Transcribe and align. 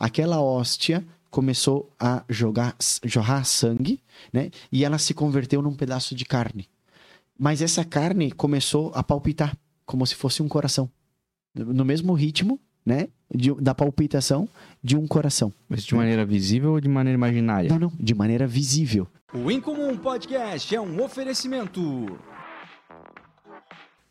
aquela 0.00 0.40
hóstia 0.40 1.04
começou 1.30 1.92
a 2.00 2.24
jogar, 2.28 2.74
jorrar 3.04 3.44
sangue, 3.44 4.00
né? 4.32 4.50
E 4.72 4.84
ela 4.84 4.98
se 4.98 5.14
converteu 5.14 5.62
num 5.62 5.74
pedaço 5.74 6.14
de 6.14 6.24
carne. 6.24 6.68
Mas 7.38 7.62
essa 7.62 7.84
carne 7.84 8.32
começou 8.32 8.90
a 8.94 9.02
palpitar, 9.02 9.56
como 9.86 10.06
se 10.06 10.14
fosse 10.14 10.42
um 10.42 10.48
coração. 10.48 10.90
No 11.54 11.84
mesmo 11.84 12.14
ritmo, 12.14 12.58
né? 12.84 13.08
De, 13.32 13.54
da 13.54 13.74
palpitação 13.74 14.48
de 14.82 14.96
um 14.96 15.06
coração. 15.06 15.52
Mas 15.68 15.84
de 15.84 15.94
maneira 15.94 16.26
visível 16.26 16.72
ou 16.72 16.80
de 16.80 16.88
maneira 16.88 17.16
imaginária? 17.16 17.70
Não, 17.70 17.78
não, 17.78 17.92
de 17.98 18.14
maneira 18.14 18.46
visível. 18.46 19.06
O 19.32 19.48
Incomum 19.50 19.96
Podcast 19.96 20.74
é 20.74 20.80
um 20.80 21.00
oferecimento. 21.04 22.18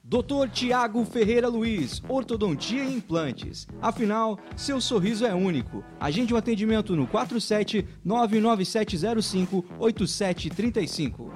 Dr. 0.09 0.49
Tiago 0.51 1.05
Ferreira 1.05 1.47
Luiz, 1.47 2.01
Ortodontia 2.09 2.83
e 2.83 2.95
Implantes. 2.95 3.67
Afinal, 3.79 4.39
seu 4.57 4.81
sorriso 4.81 5.23
é 5.23 5.35
único. 5.35 5.83
Agende 5.99 6.33
um 6.33 6.37
atendimento 6.37 6.95
no 6.95 7.05
47 7.05 7.87
99705 8.03 9.63
8735. 9.77 11.31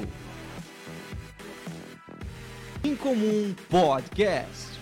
Incomum 2.85 3.53
Podcast. 3.69 4.79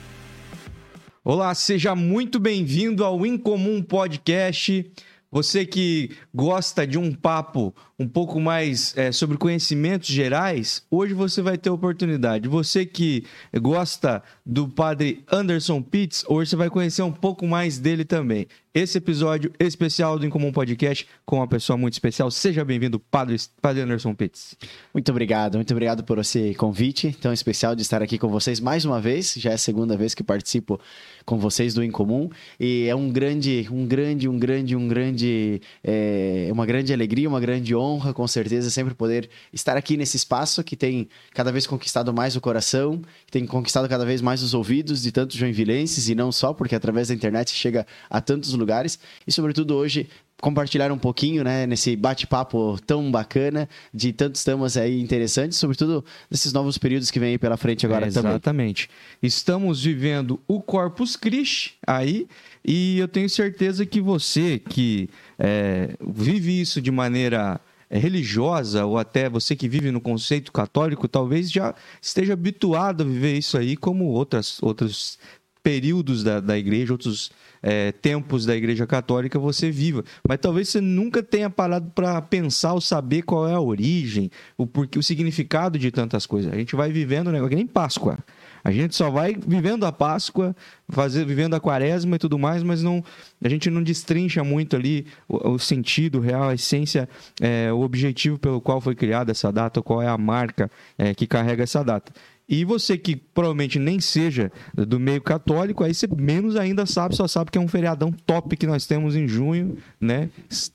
Olá, 1.24 1.54
seja 1.54 1.94
muito 1.94 2.38
bem-vindo 2.38 3.02
ao 3.02 3.24
Incomum 3.24 3.82
Podcast. 3.82 4.92
Você 5.30 5.64
que 5.64 6.14
gosta 6.34 6.86
de 6.86 6.98
um 6.98 7.14
papo 7.14 7.74
um 8.02 8.08
pouco 8.08 8.40
mais 8.40 8.92
é, 8.96 9.12
sobre 9.12 9.38
conhecimentos 9.38 10.08
gerais, 10.08 10.82
hoje 10.90 11.14
você 11.14 11.40
vai 11.40 11.56
ter 11.56 11.70
oportunidade. 11.70 12.48
Você 12.48 12.84
que 12.84 13.24
gosta 13.60 14.20
do 14.44 14.68
padre 14.68 15.22
Anderson 15.30 15.80
Pitts, 15.80 16.24
hoje 16.26 16.50
você 16.50 16.56
vai 16.56 16.68
conhecer 16.68 17.02
um 17.02 17.12
pouco 17.12 17.46
mais 17.46 17.78
dele 17.78 18.04
também. 18.04 18.48
Esse 18.74 18.96
episódio 18.96 19.52
especial 19.60 20.18
do 20.18 20.24
Incomum 20.24 20.50
Podcast 20.50 21.06
com 21.26 21.36
uma 21.36 21.46
pessoa 21.46 21.76
muito 21.76 21.92
especial. 21.92 22.30
Seja 22.30 22.64
bem-vindo, 22.64 22.98
padre, 22.98 23.36
padre 23.60 23.82
Anderson 23.82 24.14
Pitts. 24.14 24.56
Muito 24.94 25.10
obrigado, 25.10 25.56
muito 25.56 25.70
obrigado 25.72 26.02
por 26.02 26.18
esse 26.18 26.54
convite 26.54 27.14
tão 27.20 27.34
especial 27.34 27.76
de 27.76 27.82
estar 27.82 28.02
aqui 28.02 28.16
com 28.16 28.28
vocês 28.28 28.60
mais 28.60 28.86
uma 28.86 28.98
vez. 28.98 29.34
Já 29.36 29.50
é 29.50 29.54
a 29.54 29.58
segunda 29.58 29.94
vez 29.94 30.14
que 30.14 30.24
participo 30.24 30.80
com 31.26 31.38
vocês 31.38 31.74
do 31.74 31.84
Incomum 31.84 32.30
e 32.58 32.86
é 32.88 32.94
um 32.94 33.10
grande, 33.10 33.68
um 33.70 33.86
grande, 33.86 34.26
um 34.26 34.38
grande, 34.38 34.74
um 34.74 34.88
grande, 34.88 35.60
é, 35.84 36.48
uma 36.50 36.64
grande 36.64 36.94
alegria, 36.94 37.28
uma 37.28 37.40
grande 37.40 37.76
honra, 37.76 37.91
com 38.00 38.26
certeza, 38.26 38.70
sempre 38.70 38.94
poder 38.94 39.28
estar 39.52 39.76
aqui 39.76 39.96
nesse 39.96 40.16
espaço 40.16 40.62
que 40.62 40.76
tem 40.76 41.08
cada 41.32 41.50
vez 41.50 41.66
conquistado 41.66 42.12
mais 42.12 42.36
o 42.36 42.40
coração, 42.40 43.00
que 43.26 43.32
tem 43.32 43.46
conquistado 43.46 43.88
cada 43.88 44.04
vez 44.04 44.20
mais 44.20 44.42
os 44.42 44.54
ouvidos 44.54 45.02
de 45.02 45.12
tantos 45.12 45.36
joinvilenses 45.36 46.08
e 46.08 46.14
não 46.14 46.30
só, 46.30 46.52
porque 46.52 46.74
através 46.74 47.08
da 47.08 47.14
internet 47.14 47.50
chega 47.52 47.86
a 48.08 48.20
tantos 48.20 48.52
lugares 48.54 48.98
e, 49.26 49.32
sobretudo, 49.32 49.74
hoje 49.74 50.08
compartilhar 50.42 50.90
um 50.90 50.98
pouquinho, 50.98 51.44
né, 51.44 51.68
nesse 51.68 51.94
bate-papo 51.94 52.76
tão 52.84 53.12
bacana 53.12 53.68
de 53.94 54.12
tantos 54.12 54.42
temas 54.42 54.76
aí 54.76 55.00
interessantes, 55.00 55.56
sobretudo 55.56 56.04
nesses 56.28 56.52
novos 56.52 56.76
períodos 56.76 57.12
que 57.12 57.20
vem 57.20 57.30
aí 57.30 57.38
pela 57.38 57.56
frente 57.56 57.86
agora 57.86 58.08
é, 58.08 58.10
também. 58.10 58.32
Exatamente. 58.32 58.90
Estamos 59.22 59.84
vivendo 59.84 60.40
o 60.48 60.60
Corpus 60.60 61.14
Christi 61.14 61.76
aí 61.86 62.26
e 62.64 62.98
eu 62.98 63.06
tenho 63.06 63.30
certeza 63.30 63.86
que 63.86 64.00
você 64.00 64.58
que 64.58 65.08
é, 65.38 65.96
vive 66.04 66.60
isso 66.60 66.82
de 66.82 66.90
maneira 66.90 67.60
religiosa 67.98 68.84
ou 68.84 68.98
até 68.98 69.28
você 69.28 69.54
que 69.54 69.68
vive 69.68 69.90
no 69.90 70.00
conceito 70.00 70.50
católico 70.50 71.06
talvez 71.06 71.50
já 71.50 71.74
esteja 72.00 72.32
habituado 72.32 73.02
a 73.02 73.06
viver 73.06 73.36
isso 73.36 73.58
aí 73.58 73.76
como 73.76 74.06
outras 74.06 74.62
outros 74.62 75.18
períodos 75.62 76.24
da, 76.24 76.40
da 76.40 76.58
igreja, 76.58 76.92
outros 76.92 77.30
é, 77.62 77.92
tempos 77.92 78.44
da 78.44 78.56
igreja 78.56 78.86
católica 78.86 79.38
você 79.38 79.70
viva. 79.70 80.04
Mas 80.28 80.38
talvez 80.40 80.68
você 80.68 80.80
nunca 80.80 81.22
tenha 81.22 81.48
parado 81.48 81.90
para 81.94 82.20
pensar 82.20 82.74
ou 82.74 82.80
saber 82.80 83.22
qual 83.22 83.48
é 83.48 83.54
a 83.54 83.60
origem, 83.60 84.30
o 84.58 84.66
porquê, 84.66 84.98
o 84.98 85.02
significado 85.02 85.78
de 85.78 85.90
tantas 85.90 86.26
coisas. 86.26 86.52
A 86.52 86.56
gente 86.56 86.74
vai 86.74 86.90
vivendo 86.90 87.28
um 87.28 87.32
negócio 87.32 87.50
que 87.50 87.56
nem 87.56 87.66
Páscoa. 87.66 88.18
A 88.64 88.70
gente 88.70 88.94
só 88.94 89.10
vai 89.10 89.34
vivendo 89.34 89.84
a 89.84 89.92
Páscoa, 89.92 90.54
fazer, 90.88 91.24
vivendo 91.24 91.54
a 91.54 91.60
quaresma 91.60 92.16
e 92.16 92.18
tudo 92.18 92.38
mais, 92.38 92.62
mas 92.62 92.82
não, 92.82 93.02
a 93.42 93.48
gente 93.48 93.68
não 93.70 93.82
destrincha 93.82 94.44
muito 94.44 94.76
ali 94.76 95.06
o, 95.28 95.52
o 95.52 95.58
sentido 95.58 96.20
real, 96.20 96.50
a 96.50 96.54
essência, 96.54 97.08
é, 97.40 97.72
o 97.72 97.80
objetivo 97.80 98.38
pelo 98.38 98.60
qual 98.60 98.80
foi 98.80 98.94
criada 98.94 99.32
essa 99.32 99.52
data, 99.52 99.82
qual 99.82 100.00
é 100.00 100.08
a 100.08 100.16
marca 100.16 100.70
é, 100.96 101.14
que 101.14 101.26
carrega 101.26 101.62
essa 101.64 101.82
data. 101.82 102.12
E 102.52 102.66
você 102.66 102.98
que 102.98 103.16
provavelmente 103.16 103.78
nem 103.78 103.98
seja 103.98 104.52
do 104.74 105.00
meio 105.00 105.22
católico, 105.22 105.82
aí 105.82 105.94
você 105.94 106.06
menos 106.06 106.54
ainda 106.54 106.84
sabe, 106.84 107.16
só 107.16 107.26
sabe 107.26 107.50
que 107.50 107.56
é 107.56 107.60
um 107.60 107.66
feriadão 107.66 108.12
top 108.26 108.54
que 108.58 108.66
nós 108.66 108.84
temos 108.84 109.16
em 109.16 109.26
junho, 109.26 109.78
né? 109.98 110.28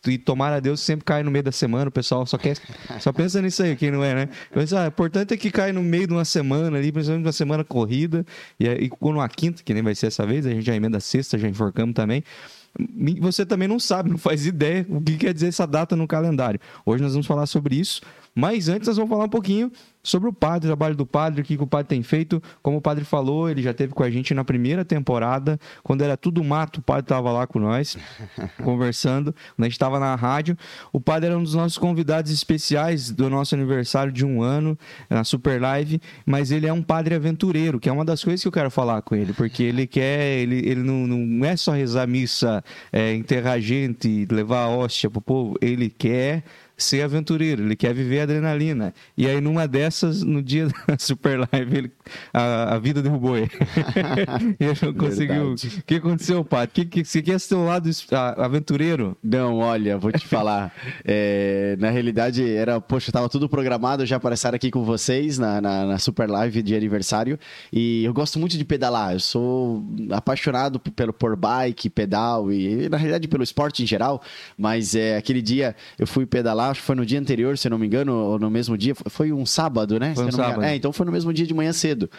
E 0.08 0.18
tomara 0.18 0.56
a 0.56 0.60
Deus 0.60 0.82
sempre 0.82 1.06
cai 1.06 1.22
no 1.22 1.30
meio 1.30 1.44
da 1.44 1.52
semana, 1.52 1.90
o 1.90 1.92
pessoal 1.92 2.26
só 2.26 2.36
quer, 2.36 2.58
só 3.00 3.14
pensa 3.14 3.40
nisso 3.44 3.62
aí, 3.62 3.76
quem 3.76 3.92
não 3.92 4.04
é, 4.04 4.16
né? 4.16 4.30
Mas 4.56 4.74
ah, 4.74 4.86
o 4.86 4.88
importante 4.88 5.36
é 5.36 5.38
que 5.38 5.52
cai 5.52 5.72
no 5.72 5.84
meio 5.84 6.08
de 6.08 6.14
uma 6.14 6.26
semana 6.26 6.80
ali, 6.80 6.92
principalmente 6.92 7.28
uma 7.28 7.32
semana 7.32 7.64
corrida, 7.64 8.26
e 8.60 8.68
aí 8.68 8.90
quando 8.90 9.22
a 9.22 9.30
quinta, 9.30 9.62
que 9.62 9.72
nem 9.72 9.84
vai 9.84 9.94
ser 9.94 10.08
essa 10.08 10.26
vez, 10.26 10.48
a 10.48 10.50
gente 10.50 10.66
já 10.66 10.76
emenda 10.76 10.98
a 10.98 11.02
sexta, 11.02 11.38
já 11.38 11.48
enforcamos 11.48 11.94
também 11.94 12.24
você 13.20 13.46
também 13.46 13.68
não 13.68 13.80
sabe, 13.80 14.10
não 14.10 14.18
faz 14.18 14.46
ideia 14.46 14.86
o 14.90 15.02
que 15.02 15.18
quer 15.18 15.34
dizer 15.34 15.48
essa 15.48 15.66
data 15.66 15.96
no 15.96 16.08
calendário. 16.08 16.60
Hoje 16.86 17.02
nós 17.02 17.14
vamos 17.14 17.26
falar 17.26 17.48
sobre 17.48 17.76
isso, 17.76 18.02
mas 18.36 18.70
antes 18.70 18.88
nós 18.88 18.98
vamos 18.98 19.10
falar 19.10 19.26
um 19.26 19.30
pouquinho 19.30 19.72
sobre 20.08 20.30
o 20.30 20.34
padre, 20.34 20.68
o 20.68 20.70
trabalho 20.70 20.96
do 20.96 21.06
padre, 21.06 21.42
o 21.42 21.44
que 21.44 21.56
o 21.56 21.68
padre 21.68 21.90
tem 21.90 22.02
feito. 22.02 22.42
Como 22.64 22.78
o 22.78 22.82
padre 22.82 23.04
falou, 23.04 23.50
ele 23.50 23.62
já 23.62 23.74
teve 23.74 23.94
com 23.94 24.04
a 24.04 24.10
gente 24.10 24.34
na 24.34 24.44
primeira 24.44 24.86
temporada, 24.86 25.60
quando 25.84 26.02
era 26.02 26.16
tudo 26.16 26.42
mato, 26.44 26.78
o 26.78 26.82
padre 26.82 27.04
estava 27.04 27.30
lá 27.30 27.46
com 27.46 27.60
nós, 27.60 27.98
conversando, 28.64 29.34
quando 29.34 29.64
a 29.64 29.64
gente 29.66 29.74
estava 29.74 30.00
na 30.00 30.16
rádio. 30.16 30.58
O 30.94 31.02
padre 31.02 31.28
era 31.28 31.38
um 31.38 31.44
dos 31.44 31.56
nossos 31.56 31.78
convidados 31.78 32.32
especiais 32.32 33.12
do 33.12 33.30
nosso 33.30 33.54
aniversário 33.54 34.12
de 34.12 34.26
um 34.26 34.42
ano, 34.42 34.78
na 35.10 35.26
Super 35.26 35.62
Live, 35.62 36.02
mas 36.26 36.52
ele 36.52 36.68
é 36.68 36.72
um 36.72 36.82
padre 36.82 37.14
aventureiro, 37.14 37.78
que 37.78 37.90
é 37.90 37.92
uma 37.92 38.06
das 38.06 38.24
coisas 38.24 38.42
que 38.42 38.48
eu 38.48 38.52
quero 38.52 38.72
falar 38.72 39.02
com 39.02 39.14
ele, 39.14 39.34
porque 39.34 39.62
ele 39.62 39.86
quer, 39.86 40.38
ele, 40.38 40.58
ele 40.70 40.84
não, 40.84 41.06
não 41.06 41.46
é 41.46 41.58
só 41.58 41.74
rezar 41.74 42.08
missa, 42.08 42.64
é, 42.94 43.14
enterrar 43.14 43.60
gente, 43.60 44.26
levar 44.32 44.64
a 44.64 44.70
hóstia 44.70 45.10
pro 45.10 45.20
povo, 45.20 45.56
ele 45.62 45.90
quer 45.90 46.44
ser 46.78 47.02
aventureiro, 47.02 47.64
ele 47.64 47.76
quer 47.76 47.94
viver 47.94 48.22
adrenalina. 48.22 48.94
E 49.18 49.26
aí, 49.26 49.42
numa 49.42 49.68
dessas, 49.68 50.22
no 50.22 50.44
dia 50.44 50.68
da 50.68 50.98
Super 51.00 51.40
Live, 51.52 51.78
ele, 51.78 51.92
a, 52.32 52.76
a 52.76 52.80
vida 52.80 53.02
derrubou 53.02 53.36
ele. 53.36 53.50
ele 54.60 54.74
não 54.84 54.94
conseguiu. 54.94 55.54
O 55.54 55.84
que 55.84 55.96
aconteceu, 55.96 56.46
Pato? 56.46 56.74
Que, 56.74 56.86
que, 56.86 57.04
você 57.04 57.22
quer 57.22 57.40
ser 57.40 57.56
o 57.56 57.66
lado 57.66 57.90
aventureiro? 58.38 59.18
Não, 59.24 59.58
olha, 59.58 59.98
vou 59.98 60.12
te 60.12 60.28
falar. 60.28 60.72
é, 61.04 61.76
na 61.80 61.90
realidade, 61.90 62.48
era, 62.48 62.80
poxa, 62.80 63.12
tava 63.12 63.28
tudo 63.28 63.50
programado 63.50 64.06
já 64.06 64.20
para 64.20 64.36
estar 64.36 64.54
aqui 64.54 64.70
com 64.70 64.84
vocês 64.84 65.40
na, 65.40 65.60
na, 65.60 65.86
na, 65.86 65.98
Super 65.98 66.30
Live 66.30 66.62
de 66.62 66.76
aniversário. 66.76 67.40
E 67.74 68.04
eu 68.06 68.14
gosto 68.14 68.38
muito 68.38 68.56
de 68.56 68.64
pedalar. 68.64 69.14
Eu 69.14 69.20
sou 69.20 69.84
apaixonado 70.12 70.80
pelo 70.80 71.12
por 71.12 71.36
bike, 71.36 71.90
pedal 71.90 72.52
e, 72.52 72.88
na 72.88 72.98
realidade, 72.98 73.28
pelo 73.28 73.44
esporte 73.44 73.82
em 73.82 73.88
geral. 73.88 74.22
Mas 74.56 74.94
é, 74.94 75.18
aquele 75.18 75.42
dia 75.42 75.76
eu 75.98 76.06
fui 76.06 76.28
pedalar 76.28 76.67
acho 76.70 76.82
que 76.82 76.86
foi 76.86 76.96
no 76.96 77.06
dia 77.06 77.20
anterior, 77.20 77.58
se 77.58 77.70
não 77.70 77.78
me 77.78 77.88
engano, 77.88 78.14
ou 78.14 78.40
no 78.40 78.50
mesmo 78.50 78.78
dia. 78.78 78.94
Foi 78.96 79.32
um 79.32 79.46
sábado, 79.46 80.00
né? 80.00 80.14
Foi 80.16 80.26
um 80.26 80.32
sábado. 80.32 80.64
É, 80.64 80.76
então 80.76 80.92
foi 80.94 81.06
no 81.06 81.12
mesmo 81.12 81.34
dia 81.34 81.46
de 81.46 81.54
manhã 81.54 81.74
cedo. 81.74 82.10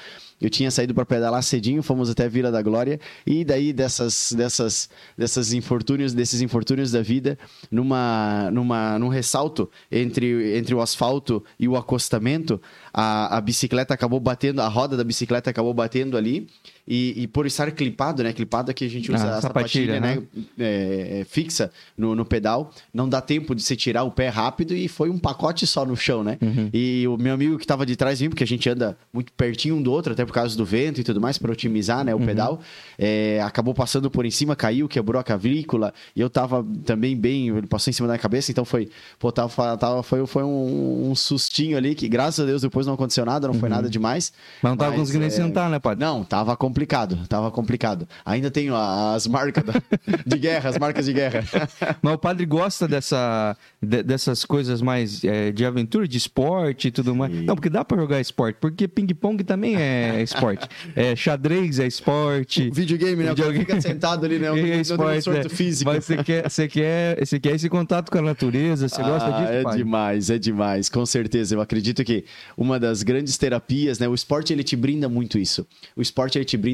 Eu 0.41 0.49
tinha 0.49 0.71
saído 0.71 0.95
para 0.95 1.05
pedalar 1.05 1.43
cedinho, 1.43 1.83
fomos 1.83 2.09
até 2.09 2.29
Vila 2.29 2.51
da 2.51 2.63
Glória 2.63 3.01
e 3.27 3.45
daí 3.45 3.73
dessas 3.73 4.33
dessas 4.37 4.89
dessas 5.17 5.53
infortúnios, 5.53 6.15
desses 6.15 6.41
infortúnios 6.41 6.93
da 6.93 7.03
vida, 7.03 7.37
numa 7.71 8.49
numa 8.53 8.99
num 8.99 9.09
ressalto 9.09 9.69
entre 9.91 10.57
entre 10.57 10.75
o 10.75 10.81
asfalto 10.81 11.45
e 11.59 11.67
o 11.67 11.77
acostamento, 11.77 12.61
a, 12.93 13.37
a 13.37 13.41
bicicleta 13.41 13.95
acabou 13.95 14.21
batendo, 14.21 14.61
a 14.61 14.69
roda 14.69 14.97
da 14.97 15.05
bicicleta 15.05 15.51
acabou 15.51 15.75
batendo 15.75 16.17
ali. 16.17 16.49
E, 16.91 17.23
e 17.23 17.27
por 17.27 17.45
estar 17.47 17.71
clipado, 17.71 18.23
né? 18.23 18.33
Clipado 18.33 18.71
aqui 18.71 18.85
a 18.85 18.89
gente 18.89 19.13
usa 19.13 19.27
Ah, 19.27 19.37
a 19.39 19.41
sapatilha, 19.43 19.95
sapatilha, 19.97 20.01
né? 20.01 20.23
é, 20.59 21.21
é, 21.21 21.25
fixa 21.25 21.71
no, 21.97 22.15
no 22.15 22.25
pedal. 22.25 22.71
Não 22.95 23.07
dá 23.09 23.21
tempo 23.21 23.55
de 23.55 23.63
você 23.63 23.77
tirar 23.77 24.05
o 24.05 24.11
pé 24.11 24.29
rápido 24.29 24.75
e 24.75 24.89
foi 24.89 25.11
um 25.11 25.19
pacote 25.19 25.67
só 25.67 25.85
no 25.85 25.95
chão, 25.97 26.25
né? 26.25 26.39
Uhum. 26.41 26.71
E 26.73 27.07
o 27.07 27.17
meu 27.19 27.35
amigo 27.35 27.59
que 27.59 27.67
tava 27.67 27.85
de 27.85 27.95
trás 27.95 28.19
de 28.19 28.25
mim, 28.25 28.31
porque 28.31 28.45
a 28.45 28.47
gente 28.47 28.69
anda 28.71 28.97
muito 29.13 29.33
pertinho 29.35 29.77
um 29.77 29.83
do 29.83 29.93
outro, 29.93 30.13
até 30.15 30.25
por 30.25 30.33
causa 30.33 30.57
do 30.57 30.65
vento 30.65 31.01
e 31.01 31.05
tudo 31.05 31.21
mais, 31.21 31.37
para 31.37 31.53
otimizar, 31.53 31.99
Uhum. 31.99 32.05
né? 32.05 32.15
O 32.15 32.21
pedal. 32.21 32.61
é, 32.99 33.41
acabou 33.45 33.75
passando 33.75 34.11
por 34.11 34.25
em 34.25 34.31
cima, 34.31 34.57
caiu, 34.57 34.89
quebrou 34.89 35.21
a 35.21 35.25
cavícula. 35.25 35.93
E 36.17 36.21
eu 36.21 36.31
tava 36.31 36.65
também 36.85 37.17
bem, 37.17 37.49
ele 37.49 37.67
passou 37.67 37.91
em 37.91 37.95
cima 37.95 38.09
da 38.09 38.15
minha 38.15 38.21
cabeça, 38.23 38.51
então 38.51 38.65
foi, 38.65 38.89
pô, 39.19 39.31
tava, 39.31 39.77
tava- 39.77 40.03
foi, 40.03 40.27
foi 40.27 40.43
um, 40.43 41.11
um 41.11 41.15
sustinho 41.15 41.77
ali 41.77 41.95
que, 41.95 42.09
graças 42.09 42.41
a 42.41 42.47
Deus, 42.47 42.63
depois 42.63 42.87
não 42.87 42.95
aconteceu 42.95 43.25
nada, 43.27 43.47
não 43.47 43.55
foi 43.55 43.69
nada 43.69 43.89
demais. 43.91 44.29
Uhum. 44.29 44.59
Mas 44.63 44.71
não 44.73 44.77
tava 44.77 44.91
Mas, 44.93 45.01
conseguindo 45.01 45.21
nem 45.21 45.29
é, 45.29 45.31
sentar, 45.31 45.71
né, 45.71 45.79
padre? 45.79 46.05
Não, 46.05 46.25
tava 46.25 46.57
complicado, 46.79 47.19
tava 47.29 47.51
complicado. 47.51 48.09
Ainda 48.25 48.51
tenho 48.51 48.75
as 48.77 49.27
marcas 49.27 49.65
da- 49.65 49.83
de 50.25 50.39
guerra, 50.39 50.71
as 50.71 50.79
marcas 50.79 51.05
de 51.07 51.13
guerra. 51.13 51.45
Mas 52.01 52.15
o 52.15 52.19
padre 52.19 52.47
gosta 52.47 52.87
dessa, 52.87 53.57
de- 53.83 54.03
dessas 54.05 54.45
coisas 54.45 54.81
mais 54.81 55.25
é, 55.25 55.51
de 55.51 55.65
aventura, 55.65 56.07
de 56.07 56.17
esporte 56.17 56.89
e 56.89 56.91
tudo 56.93 57.15
mais. 57.17 57.33
Não, 57.35 57.57
porque 57.57 57.69
dá 57.69 57.85
pra 57.85 57.99
jogar 57.99 58.21
esporte, 58.21 58.59
porque 58.61 58.87
ping-pong 58.87 59.43
também 59.43 59.75
é 59.77 60.23
esporte. 60.23 60.69
É, 60.95 61.17
xadrez 61.17 61.81
é 61.81 61.87
esporte. 61.87 62.71
Videogame, 62.71 63.25
né? 63.25 63.31
Videogame. 63.31 63.59
fica 63.65 63.81
sentado 63.81 64.25
ali, 64.25 64.39
né? 64.39 64.49
Não, 64.49 64.57
É 64.69 64.77
um 64.77 64.81
esporte, 64.81 65.31
né? 65.31 65.49
físico. 65.49 65.91
Mas 65.91 66.05
você 66.05 66.23
quer, 66.23 66.49
você, 66.49 66.69
quer, 66.69 67.27
você 67.27 67.41
quer 67.41 67.55
esse 67.57 67.69
contato 67.69 68.11
com 68.11 68.19
a 68.19 68.23
natureza? 68.23 68.89
Você 68.89 69.03
gosta 69.03 69.29
Ah, 69.29 69.41
disso, 69.41 69.69
É 69.69 69.77
demais, 69.77 70.31
é 70.31 70.39
demais, 70.39 70.89
com 70.89 71.05
certeza. 71.05 71.55
Eu 71.57 71.61
acredito 71.61 72.05
que 72.05 72.25
uma 72.57 72.79
das 72.79 73.03
grandes 73.03 73.37
terapias, 73.37 73.99
né? 73.99 74.07
O 74.09 74.15
esporte 74.15 74.53
ele 74.53 74.63
te 74.63 74.77
brinda 74.77 75.09
muito 75.09 75.39
isso. 75.39 75.67
O 75.97 76.03
esporte 76.03 76.39
ele 76.39 76.45
te 76.45 76.57
brinda 76.57 76.68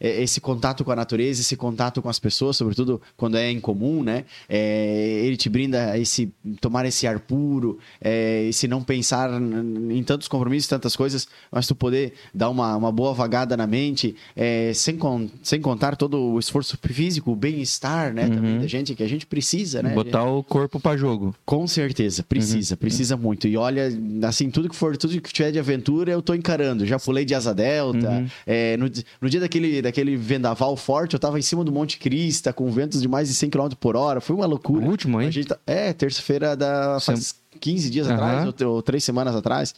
é, 0.00 0.22
esse 0.22 0.40
contato 0.40 0.84
com 0.84 0.90
a 0.92 0.96
natureza, 0.96 1.40
esse 1.40 1.56
contato 1.56 2.02
com 2.02 2.08
as 2.08 2.18
pessoas, 2.18 2.56
sobretudo 2.56 3.00
quando 3.16 3.36
é 3.36 3.50
em 3.50 3.60
comum, 3.60 4.02
né? 4.02 4.24
É, 4.48 5.22
ele 5.24 5.36
te 5.36 5.48
brinda 5.48 5.96
esse 5.98 6.32
tomar 6.60 6.84
esse 6.86 7.06
ar 7.06 7.20
puro, 7.20 7.78
é, 8.00 8.44
esse 8.48 8.66
não 8.66 8.82
pensar 8.82 9.30
em 9.40 10.02
tantos 10.02 10.28
compromissos, 10.28 10.68
tantas 10.68 10.96
coisas, 10.96 11.28
mas 11.50 11.66
tu 11.66 11.74
poder 11.74 12.12
dar 12.34 12.48
uma, 12.50 12.76
uma 12.76 12.90
boa 12.92 13.12
vagada 13.14 13.56
na 13.56 13.66
mente, 13.66 14.14
é, 14.34 14.72
sem, 14.74 14.96
con- 14.96 15.28
sem 15.42 15.60
contar 15.60 15.96
todo 15.96 16.18
o 16.20 16.38
esforço 16.38 16.76
físico, 16.82 17.30
o 17.32 17.36
bem-estar, 17.36 18.12
né? 18.12 18.28
Também 18.28 18.58
da 18.60 18.66
gente 18.66 18.94
que 18.94 19.02
a 19.02 19.08
gente 19.08 19.26
precisa, 19.26 19.82
né? 19.82 19.90
Botar 19.94 20.24
o 20.24 20.42
corpo 20.42 20.80
pra 20.80 20.96
jogo. 20.96 21.34
Com 21.44 21.66
certeza, 21.66 22.22
precisa, 22.22 22.76
precisa 22.76 23.16
muito. 23.16 23.46
E 23.46 23.56
olha, 23.56 23.88
assim, 24.26 24.50
tudo 24.50 24.68
que 24.68 24.74
for, 24.76 24.96
tudo 24.96 25.20
que 25.20 25.32
tiver 25.32 25.52
de 25.52 25.58
aventura, 25.58 26.10
eu 26.12 26.22
tô 26.22 26.34
encarando. 26.34 26.84
Já 26.86 26.98
pulei 26.98 27.24
de 27.24 27.34
asa 27.34 27.54
delta. 27.54 28.24
É, 28.46 28.76
no, 28.76 28.90
no 29.20 29.30
dia 29.30 29.37
daquele, 29.40 29.80
daquele 29.82 30.16
vendaval 30.16 30.76
forte, 30.76 31.14
eu 31.14 31.18
tava 31.18 31.38
em 31.38 31.42
cima 31.42 31.64
do 31.64 31.72
Monte 31.72 31.98
Crista, 31.98 32.52
com 32.52 32.70
ventos 32.70 33.00
de 33.02 33.08
mais 33.08 33.28
de 33.28 33.34
100 33.34 33.50
km 33.50 33.68
por 33.78 33.96
hora. 33.96 34.20
Foi 34.20 34.34
uma 34.36 34.46
loucura. 34.46 34.84
O 34.84 34.88
último, 34.90 35.20
hein? 35.20 35.28
A 35.28 35.30
gente 35.30 35.48
tá- 35.48 35.58
é, 35.66 35.92
terça-feira 35.92 36.56
da 36.56 36.98
faz 37.00 37.34
15 37.60 37.90
dias 37.90 38.06
Aham. 38.08 38.14
atrás, 38.16 38.54
ou, 38.62 38.74
ou 38.74 38.82
três 38.82 39.02
semanas 39.04 39.34
atrás. 39.34 39.74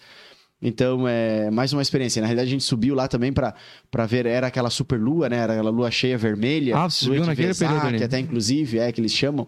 Então, 0.63 1.09
é 1.09 1.51
mais 1.51 1.73
uma 1.73 1.81
experiência. 1.81 2.21
Na 2.21 2.27
realidade, 2.27 2.49
a 2.49 2.53
gente 2.53 2.65
subiu 2.65 2.95
lá 2.95 3.09
também 3.09 3.33
pra 3.33 3.55
pra 3.91 4.07
ver, 4.07 4.25
era 4.27 4.47
aquela 4.47 4.71
super 4.71 4.99
lua, 5.01 5.29
né? 5.29 5.37
Era 5.39 5.55
aquela 5.55 5.71
lua 5.71 5.91
cheia 5.91 6.17
vermelha. 6.17 6.77
Ah, 6.77 6.89
você 6.89 7.05
subiu 7.05 7.25
naquele 7.27 7.49
Vesak, 7.49 7.73
período 7.75 7.95
ali. 7.97 8.05
até 8.05 8.19
inclusive, 8.21 8.79
é 8.79 8.93
que 8.93 9.01
eles 9.01 9.13
chamam. 9.13 9.47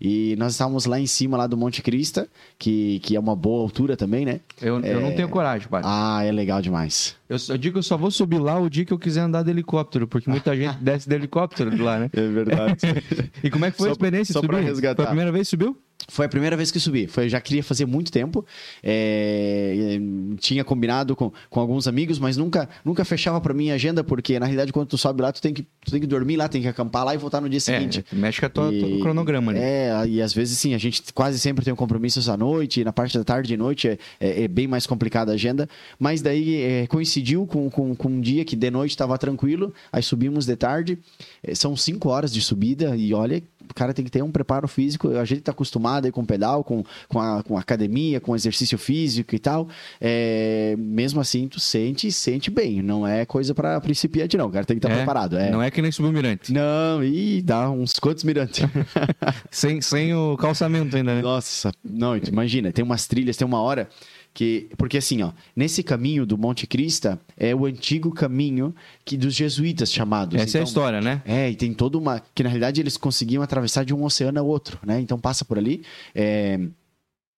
E 0.00 0.34
nós 0.36 0.52
estávamos 0.52 0.84
lá 0.86 0.98
em 0.98 1.06
cima, 1.06 1.36
lá 1.36 1.46
do 1.46 1.56
Monte 1.56 1.80
Crista, 1.80 2.28
que, 2.58 2.98
que 3.00 3.14
é 3.14 3.20
uma 3.20 3.36
boa 3.36 3.62
altura 3.62 3.96
também, 3.96 4.24
né? 4.24 4.40
Eu, 4.60 4.80
eu 4.80 5.00
não 5.00 5.12
tenho 5.14 5.28
coragem, 5.28 5.68
padre. 5.68 5.86
Ah, 5.88 6.22
é 6.24 6.32
legal 6.32 6.60
demais. 6.60 7.14
Eu, 7.28 7.36
eu 7.48 7.56
digo 7.56 7.74
que 7.74 7.78
eu 7.78 7.82
só 7.82 7.96
vou 7.96 8.10
subir 8.10 8.38
lá 8.38 8.58
o 8.58 8.68
dia 8.68 8.84
que 8.84 8.92
eu 8.92 8.98
quiser 8.98 9.20
andar 9.20 9.42
de 9.42 9.50
helicóptero, 9.50 10.06
porque 10.08 10.28
muita 10.28 10.54
gente 10.56 10.76
desce 10.78 11.08
de 11.08 11.14
helicóptero 11.14 11.70
de 11.70 11.80
lá, 11.80 11.98
né? 12.00 12.10
É 12.12 12.28
verdade. 12.28 12.78
E 13.42 13.50
como 13.50 13.64
é 13.64 13.70
que 13.70 13.76
foi 13.76 13.88
a 13.88 13.90
Só- 13.90 13.92
experiência? 13.92 14.32
só 14.32 14.40
pra 14.40 14.56
Subiu? 14.56 14.68
resgatar. 14.68 14.96
Foi 14.96 15.04
a 15.04 15.08
primeira 15.08 15.30
vez 15.32 15.46
que 15.46 15.50
subiu? 15.50 15.76
Foi 16.08 16.26
a 16.26 16.28
primeira 16.28 16.56
vez 16.56 16.70
que 16.70 16.80
subi. 16.80 17.06
Foi, 17.06 17.24
eu 17.24 17.28
já 17.28 17.40
queria 17.40 17.62
fazer 17.62 17.86
muito 17.86 18.10
tempo. 18.12 18.44
É, 18.82 19.98
tinha 20.38 20.64
combinado 20.64 21.14
com, 21.16 21.32
com 21.48 21.60
alguns 21.60 21.86
amigos, 21.86 22.18
mas 22.18 22.36
nunca, 22.36 22.68
nunca 22.84 23.04
fechava 23.04 23.40
pra 23.40 23.54
mim 23.54 23.70
a 23.70 23.78
agenda, 23.84 24.02
porque 24.02 24.38
na 24.38 24.46
realidade, 24.46 24.72
quando 24.72 24.88
tu 24.88 24.96
sobe 24.98 25.20
lá, 25.22 25.30
tu 25.32 25.40
tem 25.42 25.52
que, 25.52 25.62
tu 25.84 25.90
tem 25.90 26.00
que 26.00 26.06
dormir 26.06 26.36
lá, 26.36 26.48
tem 26.48 26.62
que 26.62 26.68
acampar 26.68 27.04
lá 27.04 27.14
e 27.14 27.18
voltar 27.18 27.40
no 27.40 27.48
dia 27.48 27.60
seguinte. 27.60 28.04
É, 28.10 28.16
mexe 28.16 28.40
com 28.40 28.48
todo 28.48 28.74
o 28.96 29.00
cronograma 29.00 29.52
ali. 29.52 29.60
É, 29.60 30.06
e 30.06 30.22
às 30.22 30.32
vezes 30.32 30.58
sim, 30.58 30.74
a 30.74 30.78
gente 30.78 31.02
quase 31.12 31.38
sempre 31.38 31.64
tem 31.64 31.72
um 31.72 31.76
compromissos 31.76 32.28
à 32.28 32.36
noite, 32.36 32.80
e 32.80 32.84
na 32.84 32.92
parte 32.92 33.16
da 33.18 33.24
tarde 33.24 33.52
e 33.52 33.56
noite 33.56 33.88
é, 33.88 33.98
é- 34.20 34.42
é 34.44 34.48
bem 34.48 34.66
mais 34.66 34.86
complicada 34.86 35.32
a 35.32 35.34
agenda, 35.34 35.68
mas 35.98 36.22
daí 36.22 36.62
é, 36.62 36.86
coincidiu 36.86 37.46
com, 37.46 37.68
com, 37.70 37.94
com 37.94 38.08
um 38.08 38.20
dia 38.20 38.44
que 38.44 38.56
de 38.56 38.70
noite 38.70 38.90
estava 38.92 39.16
tranquilo, 39.18 39.72
aí 39.92 40.02
subimos 40.02 40.46
de 40.46 40.56
tarde, 40.56 40.98
é, 41.42 41.54
são 41.54 41.76
cinco 41.76 42.08
horas 42.08 42.32
de 42.32 42.40
subida 42.40 42.96
e 42.96 43.12
olha, 43.12 43.42
o 43.68 43.74
cara 43.74 43.94
tem 43.94 44.04
que 44.04 44.10
ter 44.10 44.22
um 44.22 44.30
preparo 44.30 44.68
físico, 44.68 45.08
a 45.16 45.24
gente 45.24 45.38
está 45.38 45.50
acostumado 45.52 46.04
aí 46.04 46.12
com 46.12 46.24
pedal, 46.24 46.62
com, 46.62 46.84
com, 47.08 47.18
a, 47.20 47.42
com 47.42 47.56
academia, 47.56 48.20
com 48.20 48.34
exercício 48.36 48.76
físico 48.76 49.34
e 49.34 49.38
tal, 49.38 49.68
é, 50.00 50.74
mesmo 50.78 51.20
assim 51.20 51.48
tu 51.48 51.58
sente, 51.58 52.10
sente 52.12 52.50
bem, 52.50 52.82
não 52.82 53.06
é 53.06 53.24
coisa 53.24 53.54
para 53.54 53.73
principiante 53.80 54.36
não, 54.36 54.46
o 54.46 54.50
cara 54.50 54.64
tem 54.64 54.78
que 54.78 54.84
estar 54.84 54.92
É, 54.94 54.96
preparado. 54.98 55.36
É. 55.36 55.50
Não 55.50 55.62
é 55.62 55.70
que 55.70 55.80
nem 55.82 55.90
subir 55.92 56.08
o 56.08 56.12
mirante. 56.12 56.52
Não, 56.52 57.02
e 57.02 57.40
dá 57.42 57.70
uns 57.70 57.94
quantos 57.98 58.24
mirantes. 58.24 58.64
Sem, 59.50 59.80
sem 59.80 60.14
o 60.14 60.36
calçamento 60.36 60.96
ainda, 60.96 61.14
né? 61.16 61.22
Nossa, 61.22 61.72
não, 61.84 62.18
tu 62.18 62.28
imagina, 62.28 62.72
tem 62.72 62.84
umas 62.84 63.06
trilhas, 63.06 63.36
tem 63.36 63.46
uma 63.46 63.60
hora 63.60 63.88
que. 64.32 64.68
Porque 64.76 64.98
assim, 64.98 65.22
ó, 65.22 65.30
nesse 65.54 65.82
caminho 65.82 66.26
do 66.26 66.36
Monte 66.36 66.66
Crista 66.66 67.20
é 67.36 67.54
o 67.54 67.66
antigo 67.66 68.10
caminho 68.12 68.74
que 69.04 69.16
dos 69.16 69.34
jesuítas 69.34 69.92
chamados. 69.92 70.34
Essa 70.34 70.58
é 70.58 70.60
a 70.60 70.62
Então, 70.62 70.62
história, 70.64 71.00
né? 71.00 71.22
É, 71.24 71.50
e 71.50 71.56
tem 71.56 71.72
toda 71.72 71.96
uma. 71.98 72.20
Que 72.34 72.42
na 72.42 72.48
realidade 72.48 72.80
eles 72.80 72.96
conseguiam 72.96 73.42
atravessar 73.42 73.84
de 73.84 73.94
um 73.94 74.02
oceano 74.04 74.38
ao 74.40 74.46
outro, 74.46 74.78
né? 74.84 75.00
Então 75.00 75.18
passa 75.18 75.44
por 75.44 75.56
ali. 75.58 75.82
é, 76.14 76.58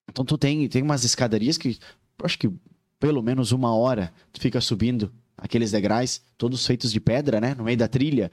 Então 0.09 0.25
tu 0.25 0.39
tem, 0.39 0.67
tem 0.69 0.83
umas 0.83 1.05
escadarias 1.05 1.59
que 1.59 1.79
acho 2.25 2.39
que 2.39 2.51
pelo 2.99 3.23
menos 3.23 3.53
uma 3.53 3.75
hora 3.77 4.11
tu 4.33 4.41
fica 4.41 4.59
subindo 4.61 5.13
aqueles 5.39 5.71
degraus, 5.71 6.21
todos 6.39 6.67
feitos 6.67 6.93
de 6.93 7.01
pedra, 7.01 7.41
né? 7.41 7.55
No 7.57 7.65
meio 7.65 7.77
da 7.77 7.87
trilha. 7.87 8.31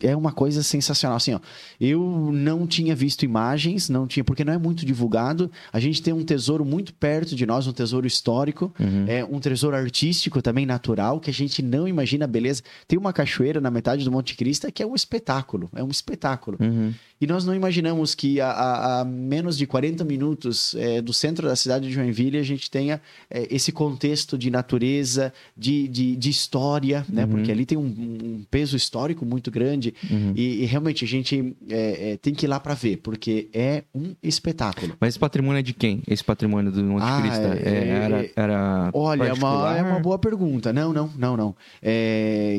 É 0.00 0.16
uma 0.16 0.32
coisa 0.32 0.62
sensacional. 0.62 1.16
Assim, 1.16 1.34
ó, 1.34 1.40
eu 1.80 2.30
não 2.32 2.66
tinha 2.66 2.94
visto 2.94 3.24
imagens, 3.24 3.88
não 3.88 4.06
tinha, 4.06 4.24
porque 4.24 4.44
não 4.44 4.52
é 4.52 4.58
muito 4.58 4.86
divulgado. 4.86 5.50
A 5.72 5.80
gente 5.80 6.02
tem 6.02 6.12
um 6.12 6.24
tesouro 6.24 6.64
muito 6.64 6.94
perto 6.94 7.34
de 7.34 7.44
nós, 7.44 7.66
um 7.66 7.72
tesouro 7.72 8.06
histórico, 8.06 8.72
é 9.08 9.24
um 9.24 9.40
tesouro 9.40 9.76
artístico 9.76 10.40
também 10.40 10.64
natural, 10.64 11.20
que 11.20 11.30
a 11.30 11.34
gente 11.34 11.62
não 11.62 11.86
imagina 11.86 12.24
a 12.24 12.28
beleza. 12.28 12.62
Tem 12.86 12.98
uma 12.98 13.12
cachoeira 13.12 13.60
na 13.60 13.70
metade 13.70 14.04
do 14.04 14.10
Monte 14.10 14.36
Cristo 14.36 14.70
que 14.72 14.82
é 14.82 14.86
um 14.86 14.94
espetáculo, 14.94 15.68
é 15.74 15.82
um 15.82 15.88
espetáculo. 15.88 16.58
Uhum. 16.60 16.92
E 17.20 17.26
nós 17.26 17.44
não 17.44 17.54
imaginamos 17.54 18.14
que 18.14 18.40
a, 18.40 19.00
a- 19.00 19.04
menos 19.04 19.56
de 19.58 19.66
40 19.66 20.04
minutos 20.04 20.74
é, 20.76 21.00
do 21.02 21.12
centro 21.12 21.48
da 21.48 21.56
cidade 21.56 21.88
de 21.88 21.92
Joinville 21.92 22.38
a 22.38 22.42
gente 22.42 22.70
tenha 22.70 23.00
é, 23.30 23.46
esse 23.50 23.72
contexto 23.72 24.38
de 24.38 24.50
natureza, 24.50 25.32
de, 25.56 25.88
de, 25.88 26.14
de 26.16 26.30
história, 26.30 27.04
né? 27.08 27.26
Porque 27.26 27.50
ali 27.50 27.66
tem 27.66 27.76
um, 27.76 27.82
um 27.86 28.44
peso 28.50 28.76
histórico 28.76 29.24
muito 29.26 29.50
grande 29.50 29.94
e, 30.36 30.62
e 30.62 30.64
realmente 30.64 31.04
a 31.04 31.08
gente 31.08 31.56
é, 31.68 32.12
é, 32.12 32.16
tem 32.16 32.32
que 32.34 32.46
ir 32.46 32.48
lá 32.48 32.60
para 32.60 32.74
ver, 32.74 32.98
porque 32.98 33.48
é 33.52 33.82
um 33.94 34.14
espetáculo. 34.22 34.94
Mas 35.00 35.10
esse 35.10 35.18
patrimônio 35.18 35.58
é 35.58 35.62
de 35.62 35.72
quem? 35.74 36.02
Esse 36.06 36.22
patrimônio 36.24 36.70
do 36.70 36.82
Monte 36.84 37.02
Ah, 37.04 37.20
Cristo? 37.20 37.46
é- 37.46 37.68
É, 37.68 37.88
era, 37.88 38.30
era 38.36 38.90
Olha, 38.92 39.24
é 39.24 39.32
uma, 39.32 39.76
é 39.76 39.82
uma 39.82 39.98
boa 40.00 40.18
pergunta. 40.18 40.72
Não, 40.72 40.92
não, 40.92 41.10
não, 41.16 41.36
não. 41.36 41.56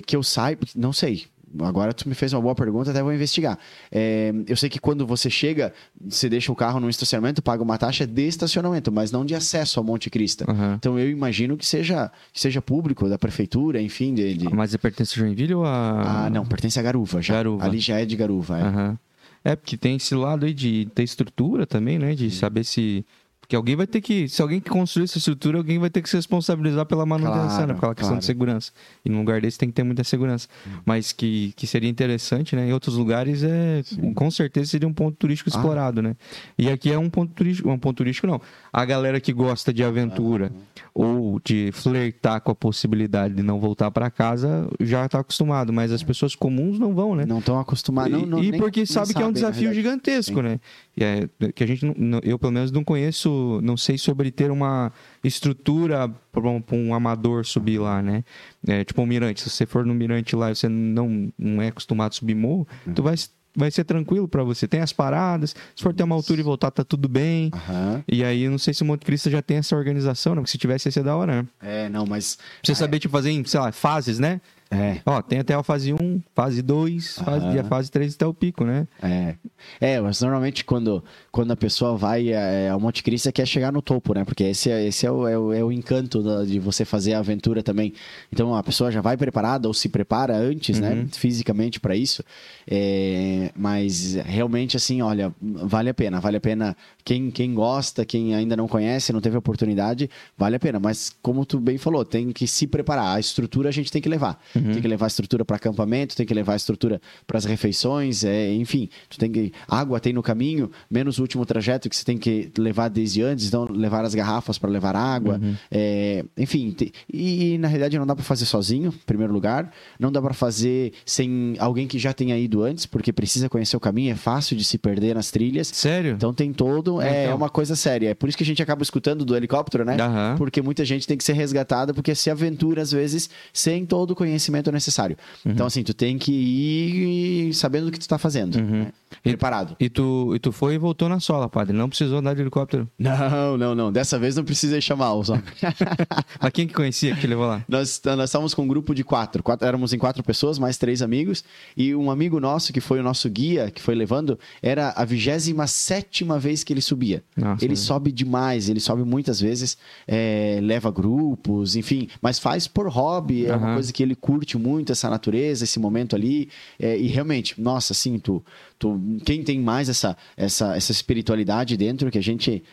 Que 0.06 0.16
eu 0.16 0.24
saiba, 0.24 0.62
não 0.76 0.92
sei. 0.94 1.24
Agora 1.62 1.94
tu 1.94 2.08
me 2.08 2.14
fez 2.16 2.32
uma 2.34 2.42
boa 2.42 2.54
pergunta, 2.54 2.92
até 2.92 3.02
vou 3.02 3.14
investigar. 3.14 3.58
É, 3.92 4.32
eu 4.48 4.56
sei 4.56 4.70
que 4.70 4.80
quando 4.80 5.06
você 5.08 5.30
chega, 5.30 5.74
você 6.00 6.30
deixa 6.30 6.52
o 6.52 6.56
carro 6.56 6.80
num 6.80 6.90
estacionamento, 6.90 7.42
paga 7.42 7.64
uma 7.64 7.78
taxa 7.78 8.06
de 8.06 8.28
estacionamento, 8.28 8.92
mas 8.92 9.12
não 9.12 9.26
de 9.26 9.34
acesso 9.36 9.80
ao 9.80 9.84
Monte 9.84 10.10
Crista. 10.10 10.46
Aham. 10.50 10.76
Então 10.78 11.00
eu 11.00 11.10
imagino 11.10 11.58
que 11.58 11.66
seja, 11.66 12.12
que 12.32 12.40
seja 12.40 12.62
público, 12.62 13.08
da 13.10 13.18
prefeitura, 13.18 13.82
enfim. 13.82 14.14
De, 14.14 14.34
de- 14.34 14.54
Mas 14.54 14.76
pertence 14.78 15.14
a 15.16 15.18
Joinville 15.24 15.54
ou 15.56 15.66
a... 15.66 16.26
Ah, 16.26 16.30
não, 16.30 16.46
pertence 16.46 16.80
a 16.80 16.82
Garuva 16.84 17.22
já. 17.22 17.34
Garuva. 17.36 17.66
Ali 17.66 17.80
já 17.80 18.00
é 18.00 18.06
de 18.06 18.16
Garuva. 18.16 18.60
É. 18.60 18.62
Aham. 18.64 19.00
É, 19.44 19.56
porque 19.56 19.78
tem 19.78 19.96
esse 19.96 20.14
lado 20.14 20.46
aí 20.46 20.54
de 20.54 20.88
ter 20.94 21.04
estrutura 21.04 21.66
também, 21.66 21.98
né? 21.98 22.14
De 22.14 22.30
saber 22.30 22.66
se. 22.66 23.06
Porque 23.50 23.56
alguém 23.56 23.76
vai 23.76 23.88
ter 23.88 24.00
que. 24.00 24.30
Se 24.30 24.44
alguém 24.44 24.60
que 24.60 24.70
construir 24.70 25.06
essa 25.06 25.18
estrutura, 25.18 25.58
alguém 25.58 25.80
vai 25.80 25.90
ter 25.90 26.04
que 26.04 26.10
se 26.10 26.16
responsabilizar 26.16 26.86
pela 26.86 27.04
manutenção, 27.04 27.48
Claro, 27.48 27.74
né? 27.74 27.80
Pela 27.80 27.96
questão 27.96 28.10
claro. 28.10 28.20
de 28.20 28.26
segurança. 28.28 28.72
E 29.04 29.10
num 29.10 29.18
lugar 29.18 29.42
desse 29.42 29.58
tem 29.58 29.70
que 29.70 29.74
ter 29.74 29.82
muita 29.82 30.04
segurança. 30.04 30.48
Mas 30.86 31.12
que, 31.12 31.52
que 31.56 31.66
seria 31.66 31.90
interessante, 31.90 32.56
né? 32.56 32.68
Em 32.68 32.74
outros 32.74 32.96
lugares, 32.96 33.42
é, 33.42 33.82
com 34.14 34.30
certeza 34.30 34.70
seria 34.70 34.88
um 34.88 34.94
ponto 34.94 35.18
turístico 35.18 35.50
Ah. 35.52 35.58
explorado, 35.58 36.00
né? 36.00 36.16
E 36.60 36.70
aqui 36.70 36.92
é 36.92 37.00
um 37.00 37.10
ponto 37.10 37.34
turístico. 37.34 37.72
Um 37.72 37.80
ponto 37.80 37.98
turístico, 37.98 38.28
não. 38.28 38.40
A 38.72 38.86
galera 38.86 39.20
que 39.20 39.34
gosta 39.34 39.74
de 39.74 39.84
aventura 39.84 40.52
ou 40.94 41.42
de 41.44 41.72
flertar 41.74 42.42
com 42.42 42.52
a 42.52 42.56
possibilidade 42.56 43.34
de 43.34 43.42
não 43.42 43.60
voltar 43.60 43.90
para 43.90 44.12
casa 44.12 44.70
já 44.80 45.08
está 45.08 45.22
acostumado. 45.22 45.74
Mas 45.74 45.92
as 45.92 46.04
pessoas 46.04 46.36
comuns 46.36 46.78
não 46.78 46.94
vão, 46.94 47.16
né? 47.16 47.26
Não 47.26 47.40
estão 47.40 47.60
acostumados. 47.60 48.16
E, 48.16 48.22
Não, 48.22 48.28
não, 48.28 48.44
e 48.44 48.56
porque 48.60 48.82
nem 48.82 48.86
sabe 48.86 49.12
que 49.12 49.24
é 49.24 49.26
um 49.26 49.32
desafio 49.32 49.74
gigantesco, 49.74 50.36
Sim. 50.36 50.44
né? 50.44 50.60
É, 51.04 51.52
que 51.52 51.64
a 51.64 51.68
gente, 51.68 51.86
não, 51.98 52.20
eu 52.24 52.38
pelo 52.38 52.52
menos 52.52 52.72
não 52.72 52.84
conheço, 52.84 53.60
não 53.64 53.78
sei 53.78 53.98
sobre 53.98 54.32
ter 54.32 54.52
uma 54.52 54.92
estrutura 55.24 56.10
para 56.32 56.50
um, 56.50 56.64
um, 56.72 56.94
amador 56.94 57.46
subir 57.46 57.80
lá, 57.80 58.02
né? 58.02 58.24
É, 58.68 58.84
tipo 58.84 59.02
um 59.02 59.06
mirante, 59.06 59.42
se 59.42 59.50
você 59.50 59.66
for 59.66 59.86
no 59.86 59.94
mirante 59.94 60.36
lá 60.36 60.52
e 60.52 60.56
você 60.56 60.68
não, 60.68 61.32
não 61.38 61.62
é 61.62 61.68
acostumado 61.68 62.12
a 62.12 62.16
subir 62.16 62.36
morro, 62.36 62.68
uhum. 62.86 62.94
tu 62.94 63.04
vai 63.04 63.16
vai 63.56 63.72
ser 63.72 63.84
tranquilo 63.84 64.28
para 64.28 64.44
você. 64.44 64.68
Tem 64.68 64.80
as 64.80 64.94
paradas, 64.94 65.56
se 65.76 65.84
for 65.84 65.94
ter 65.94 66.04
uma 66.04 66.16
altura 66.16 66.40
e 66.40 66.44
voltar, 66.44 66.72
tá 66.72 66.84
tudo 66.84 67.10
bem. 67.10 67.52
Uhum. 67.54 68.04
E 68.08 68.24
aí, 68.24 68.48
não 68.48 68.58
sei 68.58 68.74
se 68.74 68.84
o 68.84 68.86
Monte 68.86 69.06
Cristo 69.06 69.30
já 69.30 69.42
tem 69.42 69.58
essa 69.58 69.76
organização, 69.76 70.34
né? 70.34 70.42
Porque 70.42 70.52
se 70.52 70.58
tivesse, 70.58 70.88
ia 70.88 70.92
ser 70.92 71.04
da 71.04 71.16
hora, 71.16 71.42
né? 71.42 71.48
É, 71.62 71.90
não, 71.90 72.06
mas... 72.06 72.36
Pra 72.36 72.46
você 72.64 72.76
saber, 72.76 73.00
tipo, 73.00 73.12
fazer 73.12 73.32
em, 73.32 73.44
sei 73.44 73.60
lá, 73.60 73.72
fases, 73.72 74.20
né? 74.20 74.40
É. 74.72 75.02
Ó, 75.04 75.20
tem 75.20 75.40
até 75.40 75.56
a 75.56 75.64
fase 75.64 75.94
1, 75.94 76.22
fase 76.36 76.62
2, 76.62 77.20
fase, 77.20 77.56
e 77.56 77.60
a 77.60 77.64
fase 77.64 77.90
3 77.90 78.14
até 78.14 78.26
o 78.28 78.34
pico, 78.34 78.64
né? 78.64 78.88
É. 79.02 79.36
É, 79.82 80.00
mas 80.00 80.22
normalmente 80.22 80.64
quando, 80.64 81.04
quando 81.32 81.52
a 81.52 81.56
pessoa 81.56 81.98
vai 81.98 82.30
é, 82.30 82.70
ao 82.70 82.80
Monte 82.80 83.02
Cristo 83.02 83.32
quer 83.32 83.48
chegar 83.48 83.72
no 83.72 83.82
topo, 83.82 84.14
né? 84.14 84.24
Porque 84.24 84.44
esse 84.44 84.70
é, 84.70 84.86
esse 84.86 85.08
é, 85.08 85.12
o, 85.12 85.28
é, 85.28 85.38
o, 85.38 85.54
é 85.54 85.64
o 85.64 85.72
encanto 85.72 86.22
da, 86.22 86.46
de 86.46 86.60
você 86.60 86.86
fazer 86.86 87.14
a 87.14 87.20
aventura 87.20 87.64
também. 87.64 87.94
Então 88.32 88.56
a 88.56 88.62
pessoa 88.62 88.92
já 88.92 89.02
vai 89.02 89.18
preparada 89.18 89.68
ou 89.68 89.74
se 89.74 89.90
prepara 89.90 90.38
antes, 90.38 90.80
né? 90.80 90.90
uhum. 90.92 90.96
né? 90.98 91.08
Fisicamente 91.14 91.80
para 91.80 91.96
isso. 91.96 92.24
É, 92.70 93.52
mas 93.56 94.14
realmente, 94.14 94.78
assim, 94.78 95.02
olha, 95.02 95.34
vale 95.42 95.90
a 95.90 95.94
pena. 95.96 96.20
Vale 96.20 96.38
a 96.38 96.42
pena. 96.42 96.78
Quem, 97.04 97.32
quem 97.32 97.56
gosta, 97.56 98.06
quem 98.06 98.36
ainda 98.36 98.56
não 98.56 98.68
conhece, 98.68 99.12
não 99.12 99.22
teve 99.22 99.36
oportunidade, 99.36 100.08
vale 100.38 100.58
a 100.58 100.60
pena. 100.60 100.80
Mas 100.80 101.12
como 101.24 101.44
tu 101.44 101.60
bem 101.60 101.80
falou, 101.80 102.06
tem 102.06 102.32
que 102.32 102.46
se 102.46 102.68
preparar. 102.68 103.16
A 103.16 103.20
estrutura 103.20 103.70
a 103.70 103.72
gente 103.72 103.92
tem 103.92 104.00
que 104.00 104.08
levar. 104.08 104.40
Uhum. 104.60 104.74
Tem 104.74 104.82
que 104.82 104.88
levar 104.88 105.06
a 105.06 105.08
estrutura 105.08 105.46
para 105.46 105.56
acampamento, 105.56 106.16
tem 106.16 106.26
que 106.26 106.34
levar 106.34 106.54
a 106.54 106.56
estrutura 106.56 107.02
para 107.26 107.38
as 107.38 107.46
refeições, 107.46 108.24
é, 108.24 108.54
enfim, 108.54 108.90
tu 109.10 109.18
tem 109.18 109.32
que 109.32 109.52
água 109.68 110.00
tem 110.00 110.14
no 110.14 110.24
caminho, 110.24 110.72
menos 110.90 111.20
o 111.20 111.22
último 111.22 111.46
trajeto 111.46 111.90
que 111.90 111.96
você 111.96 112.04
tem 112.04 112.18
que 112.18 112.52
levar 112.58 112.90
desde 112.90 113.22
antes, 113.22 113.48
então 113.48 113.66
levar 113.66 114.04
as 114.04 114.14
garrafas 114.14 114.58
para 114.58 114.70
levar 114.70 114.96
água, 114.96 115.40
uhum. 115.42 115.56
é, 115.72 116.24
enfim, 116.38 116.72
te, 116.72 116.92
e, 117.12 117.54
e, 117.54 117.58
na 117.58 117.68
realidade 117.68 117.98
não 117.98 118.06
dá 118.06 118.16
para 118.16 118.24
fazer 118.24 118.46
sozinho, 118.46 118.90
em 118.90 119.06
primeiro 119.06 119.34
lugar, 119.34 119.72
não 120.00 120.12
dá 120.12 120.22
para 120.22 120.34
fazer 120.34 120.94
sem 121.06 121.56
alguém 121.60 121.88
que 121.88 122.00
já 122.00 122.14
tenha 122.14 122.38
ido 122.38 122.64
antes, 122.64 122.86
porque 122.86 123.12
precisa 123.12 123.50
conhecer 123.50 123.76
o 123.76 123.80
caminho, 123.80 124.12
é 124.12 124.16
fácil 124.16 124.56
de 124.56 124.64
se 124.64 124.78
perder 124.78 125.16
nas 125.16 125.32
trilhas. 125.32 125.68
Sério? 125.68 126.14
Então 126.14 126.34
tem 126.34 126.52
todo, 126.54 127.02
é, 127.02 127.24
então. 127.24 127.32
é 127.32 127.36
uma 127.36 127.50
coisa 127.50 127.76
séria. 127.76 128.10
É 128.10 128.14
por 128.14 128.30
isso 128.30 128.38
que 128.38 128.44
a 128.44 128.46
gente 128.46 128.62
acaba 128.62 128.84
escutando 128.84 129.26
do 129.26 129.36
helicóptero, 129.36 129.86
né? 129.86 129.96
Uhum. 129.96 130.38
Porque 130.38 130.62
muita 130.62 130.86
gente 130.86 131.08
tem 131.08 131.18
que 131.18 131.24
ser 131.24 131.34
resgatada 131.34 131.94
porque 131.94 132.14
se 132.16 132.30
aventura 132.30 132.82
às 132.82 132.92
vezes 132.92 133.30
sem 133.54 133.86
todo 133.86 134.12
o 134.12 134.16
conhecimento 134.16 134.49
conhecimento 134.50 134.72
necessário. 134.72 135.18
Uhum. 135.46 135.52
Então, 135.52 135.68
assim, 135.68 135.84
tu 135.84 135.94
tem 135.94 136.18
que 136.18 136.32
ir 136.32 137.54
sabendo 137.54 137.88
o 137.88 137.92
que 137.92 138.00
tu 138.00 138.02
está 138.02 138.18
fazendo. 138.18 138.56
Uhum. 138.56 138.84
Né? 138.84 138.92
Preparado. 139.24 139.76
E 139.80 139.90
tu, 139.90 140.34
e 140.36 140.40
tu 140.40 140.52
foi 140.52 140.76
e 140.76 140.78
voltou 140.78 141.10
na 141.10 141.20
sola, 141.20 141.50
padre. 141.50 141.76
Não 141.76 141.90
precisou 141.90 142.20
andar 142.20 142.36
de 142.36 142.42
helicóptero. 142.42 142.88
Não, 142.98 143.58
não, 143.58 143.76
não. 143.76 143.92
Dessa 143.92 144.20
vez 144.20 144.36
não 144.36 144.44
precisei 144.44 144.82
chamar 144.82 145.14
o 145.14 145.24
Mas 146.42 146.52
quem 146.54 146.68
que 146.68 146.74
conhecia 146.74 147.16
que 147.16 147.28
levou 147.28 147.48
lá? 147.48 147.64
Nós, 147.68 148.02
nós 148.06 148.30
estávamos 148.30 148.54
com 148.54 148.64
um 148.64 148.68
grupo 148.68 148.94
de 148.94 149.04
quatro. 149.04 149.42
quatro. 149.44 149.68
Éramos 149.68 149.94
em 149.94 149.98
quatro 149.98 150.24
pessoas, 150.24 150.60
mais 150.60 150.78
três 150.78 151.02
amigos. 151.02 151.44
E 151.76 151.96
um 151.96 152.12
amigo 152.12 152.40
nosso, 152.40 152.72
que 152.72 152.80
foi 152.80 153.00
o 153.00 153.04
nosso 153.04 153.30
guia, 153.30 153.72
que 153.72 153.82
foi 153.82 153.96
levando, 153.96 154.40
era 154.62 154.94
a 154.96 155.04
vigésima 155.04 155.68
sétima 155.68 156.40
vez 156.40 156.64
que 156.64 156.72
ele 156.72 156.82
subia. 156.82 157.24
Nossa, 157.36 157.66
ele 157.66 157.76
sobe 157.76 158.12
demais, 158.12 158.70
ele 158.70 158.80
sobe 158.80 159.04
muitas 159.04 159.42
vezes, 159.42 159.78
é, 160.08 160.60
leva 160.62 160.92
grupos, 160.92 161.76
enfim. 161.76 162.08
Mas 162.22 162.40
faz 162.40 162.68
por 162.68 162.88
hobby, 162.88 163.46
é 163.46 163.56
uhum. 163.56 163.58
uma 163.58 163.74
coisa 163.74 163.92
que 163.92 164.02
ele 164.04 164.16
curte 164.16 164.39
muito, 164.58 164.92
essa 164.92 165.10
natureza, 165.10 165.64
esse 165.64 165.80
momento 165.80 166.16
ali. 166.16 166.50
É, 166.80 166.98
e 166.98 167.08
realmente, 167.08 167.60
nossa, 167.60 167.94
assim, 167.94 168.20
tu 168.20 168.44
tu, 168.80 169.00
quem 169.26 169.44
tem 169.44 169.60
mais 169.60 169.90
essa, 169.90 170.18
essa, 170.38 170.76
essa 170.76 170.92
espiritualidade 170.92 171.76
dentro, 171.76 172.10
que 172.10 172.18
a 172.18 172.24
gente 172.24 172.64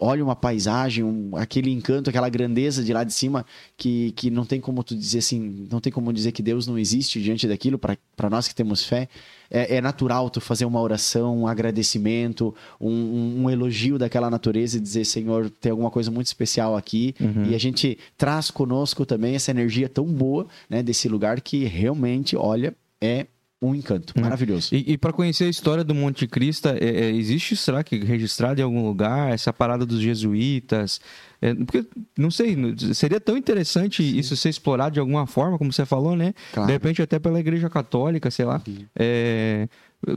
olha 0.00 0.24
uma 0.24 0.36
paisagem, 0.36 1.04
um, 1.04 1.36
aquele 1.36 1.70
encanto, 1.70 2.10
aquela 2.10 2.28
grandeza 2.28 2.82
de 2.82 2.92
lá 2.92 3.04
de 3.04 3.12
cima, 3.12 3.44
que, 3.76 4.12
que 4.12 4.30
não 4.30 4.44
tem 4.44 4.60
como 4.60 4.82
tu 4.82 4.96
dizer 4.96 5.18
assim, 5.18 5.66
não 5.70 5.80
tem 5.80 5.92
como 5.92 6.12
dizer 6.12 6.32
que 6.32 6.42
Deus 6.42 6.66
não 6.66 6.78
existe 6.78 7.20
diante 7.20 7.46
daquilo, 7.46 7.78
para 7.78 8.30
nós 8.30 8.48
que 8.48 8.54
temos 8.54 8.84
fé. 8.84 9.08
É, 9.50 9.76
é, 9.76 9.80
natural 9.80 10.28
tu 10.28 10.40
fazer 10.40 10.66
uma 10.66 10.80
oração, 10.80 11.38
um 11.38 11.46
agradecimento, 11.46 12.54
um, 12.78 12.90
um, 12.90 13.42
um, 13.42 13.50
elogio 13.50 13.98
daquela 13.98 14.28
natureza 14.28 14.76
e 14.76 14.80
dizer, 14.80 15.04
Senhor, 15.06 15.48
tem 15.48 15.70
alguma 15.70 15.90
coisa 15.90 16.10
muito 16.10 16.26
especial 16.26 16.76
aqui. 16.76 17.14
Uhum. 17.18 17.46
E 17.46 17.54
a 17.54 17.58
gente 17.58 17.98
traz 18.16 18.50
conosco 18.50 19.06
também 19.06 19.34
essa 19.34 19.50
energia 19.50 19.88
tão 19.88 20.04
boa 20.04 20.46
né, 20.68 20.82
desse 20.82 21.08
lugar 21.08 21.40
que 21.40 21.64
realmente, 21.64 22.36
olha, 22.36 22.74
é 23.00 23.26
um 23.60 23.74
encanto 23.74 24.14
hum. 24.16 24.22
maravilhoso. 24.22 24.74
E, 24.74 24.92
e 24.92 24.98
para 24.98 25.12
conhecer 25.12 25.44
a 25.44 25.48
história 25.48 25.82
do 25.82 25.94
Monte 25.94 26.26
Cristo, 26.26 26.68
é, 26.68 26.78
é, 26.78 27.10
existe, 27.10 27.56
será 27.56 27.82
que 27.82 27.98
registrado 27.98 28.60
em 28.60 28.64
algum 28.64 28.86
lugar, 28.86 29.32
essa 29.32 29.52
parada 29.52 29.84
dos 29.84 30.00
jesuítas? 30.00 31.00
É, 31.42 31.54
porque, 31.54 31.84
não 32.16 32.30
sei, 32.30 32.56
seria 32.94 33.20
tão 33.20 33.36
interessante 33.36 34.02
Sim. 34.02 34.16
isso 34.16 34.36
ser 34.36 34.48
explorado 34.48 34.94
de 34.94 35.00
alguma 35.00 35.26
forma, 35.26 35.58
como 35.58 35.72
você 35.72 35.84
falou, 35.84 36.14
né? 36.16 36.34
Claro. 36.52 36.66
De 36.66 36.72
repente 36.72 37.02
até 37.02 37.18
pela 37.18 37.40
Igreja 37.40 37.68
Católica, 37.68 38.30
sei 38.30 38.44
lá. 38.44 38.62
É, 38.94 39.68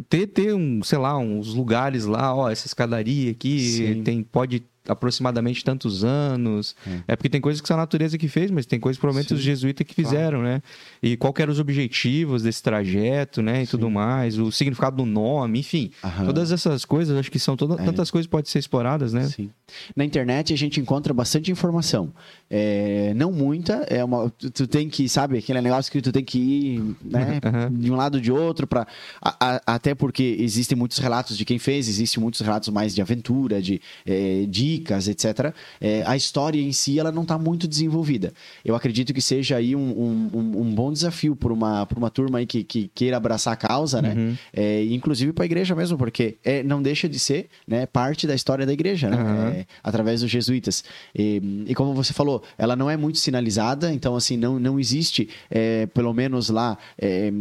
ter, 0.07 0.27
ter 0.27 0.53
um, 0.53 0.83
sei 0.83 1.00
lá, 1.00 1.17
uns 1.17 1.53
lugares 1.53 2.05
lá, 2.05 2.36
ó, 2.36 2.50
essa 2.50 2.67
escadaria 2.67 3.31
aqui, 3.31 4.01
tem, 4.05 4.24
pode 4.24 4.63
aproximadamente 4.88 5.64
tantos 5.64 6.04
anos. 6.04 6.76
É. 6.86 7.14
é. 7.14 7.16
porque 7.16 7.30
tem 7.30 7.42
coisas 7.42 7.62
que 7.62 7.68
são 7.68 7.78
a 7.78 7.80
natureza 7.82 8.18
que 8.18 8.28
fez, 8.28 8.50
mas 8.50 8.66
tem 8.66 8.80
coisas 8.80 9.00
provavelmente 9.00 9.30
Sim. 9.30 9.36
os 9.36 9.42
jesuítas 9.42 9.86
que 9.86 9.94
fizeram, 9.94 10.40
claro. 10.40 10.44
né? 10.44 10.62
E 11.02 11.16
qual 11.16 11.34
eram 11.38 11.52
os 11.52 11.60
objetivos 11.60 12.44
desse 12.44 12.62
trajeto, 12.62 13.42
né? 13.42 13.62
E 13.62 13.66
Sim. 13.66 13.72
tudo 13.72 13.90
mais, 13.90 14.38
o 14.38 14.52
significado 14.52 14.98
do 14.98 15.06
nome, 15.06 15.60
enfim. 15.60 15.92
Aham. 16.04 16.26
Todas 16.26 16.52
essas 16.52 16.86
coisas, 16.86 17.18
acho 17.18 17.32
que 17.32 17.40
são 17.40 17.56
todas, 17.56 17.80
é. 17.80 17.84
tantas 17.84 18.12
coisas 18.12 18.28
que 18.28 18.32
podem 18.32 18.50
ser 18.50 18.60
exploradas, 18.60 19.14
né? 19.14 19.24
Sim. 19.26 19.50
Na 19.96 20.04
internet 20.04 20.54
a 20.54 20.58
gente 20.58 20.80
encontra 20.80 21.14
bastante 21.14 21.52
informação. 21.52 22.14
É, 22.50 23.14
não 23.16 23.32
muita, 23.32 23.86
é 23.90 24.04
uma, 24.04 24.30
tu, 24.30 24.52
tu, 24.52 24.68
tem 24.68 24.90
que, 24.90 25.08
sabe, 25.08 25.38
aquele 25.38 25.62
negócio 25.62 25.92
que 25.92 26.02
tu 26.02 26.12
tem 26.12 26.24
que 26.24 26.38
ir 26.38 26.96
né, 27.04 27.40
uhum. 27.46 27.78
de 27.80 27.92
um 27.92 27.96
lado 27.96 28.20
de 28.20 28.32
outro, 28.32 28.68
pra, 28.68 28.86
a, 29.22 29.36
a, 29.40 29.76
até 29.76 29.96
porque 29.96 30.36
existem 30.40 30.78
muitos 30.78 30.98
relatos 30.98 31.38
de 31.38 31.46
quem 31.46 31.58
fez, 31.58 31.88
existem 31.88 32.22
muitos 32.22 32.42
relatos 32.42 32.70
mais 32.70 32.94
de 32.94 33.02
aventura, 33.02 33.62
de 33.62 33.82
é, 34.06 34.46
dicas, 34.72 35.08
etc. 35.08 35.54
É, 35.80 36.04
a 36.06 36.16
história 36.16 36.62
em 36.62 36.72
si 36.72 37.00
ela 37.00 37.12
não 37.12 37.24
está 37.24 37.38
muito 37.38 37.68
desenvolvida. 37.68 38.34
Eu 38.63 38.75
acredito 38.75 39.13
que 39.13 39.22
seja 39.22 39.58
aí 39.58 39.75
um, 39.75 40.30
um, 40.34 40.62
um 40.62 40.75
bom 40.75 40.92
desafio 40.92 41.36
para 41.36 41.54
uma, 41.54 41.88
uma 41.96 42.10
turma 42.10 42.40
aí 42.40 42.46
que, 42.46 42.63
que 42.63 42.90
queira 42.94 43.18
abraçar 43.18 43.54
a 43.54 43.56
causa, 43.56 44.01
né? 44.01 44.13
Uhum. 44.16 44.38
É, 44.54 44.86
inclusive 44.86 45.34
para 45.34 45.44
a 45.44 45.46
igreja 45.46 45.75
mesmo, 45.75 45.98
porque 45.98 46.38
é, 46.44 46.63
não 46.63 46.82
deixa 46.82 47.08
de 47.10 47.20
ser 47.20 47.48
né, 47.68 47.86
parte 47.86 48.25
da 48.25 48.34
história 48.36 48.66
da 48.66 48.74
igreja, 48.74 49.10
né? 49.10 49.18
Uhum. 49.18 49.66
através 49.84 50.22
dos 50.22 50.30
jesuítas. 50.30 50.84
E, 51.16 51.66
e 51.68 51.75
como 51.75 51.94
você 51.94 52.13
falou, 52.13 52.44
ela 52.58 52.75
não 52.75 52.90
é 52.90 52.96
muito 52.98 53.18
sinalizada, 53.18 53.94
então 53.94 54.16
assim 54.16 54.38
não, 54.38 54.60
não 54.60 54.80
existe, 54.80 55.30
é, 55.50 55.86
pelo 55.88 56.13
menos 56.13 56.50
lá 56.50 56.78
é, 56.98 57.32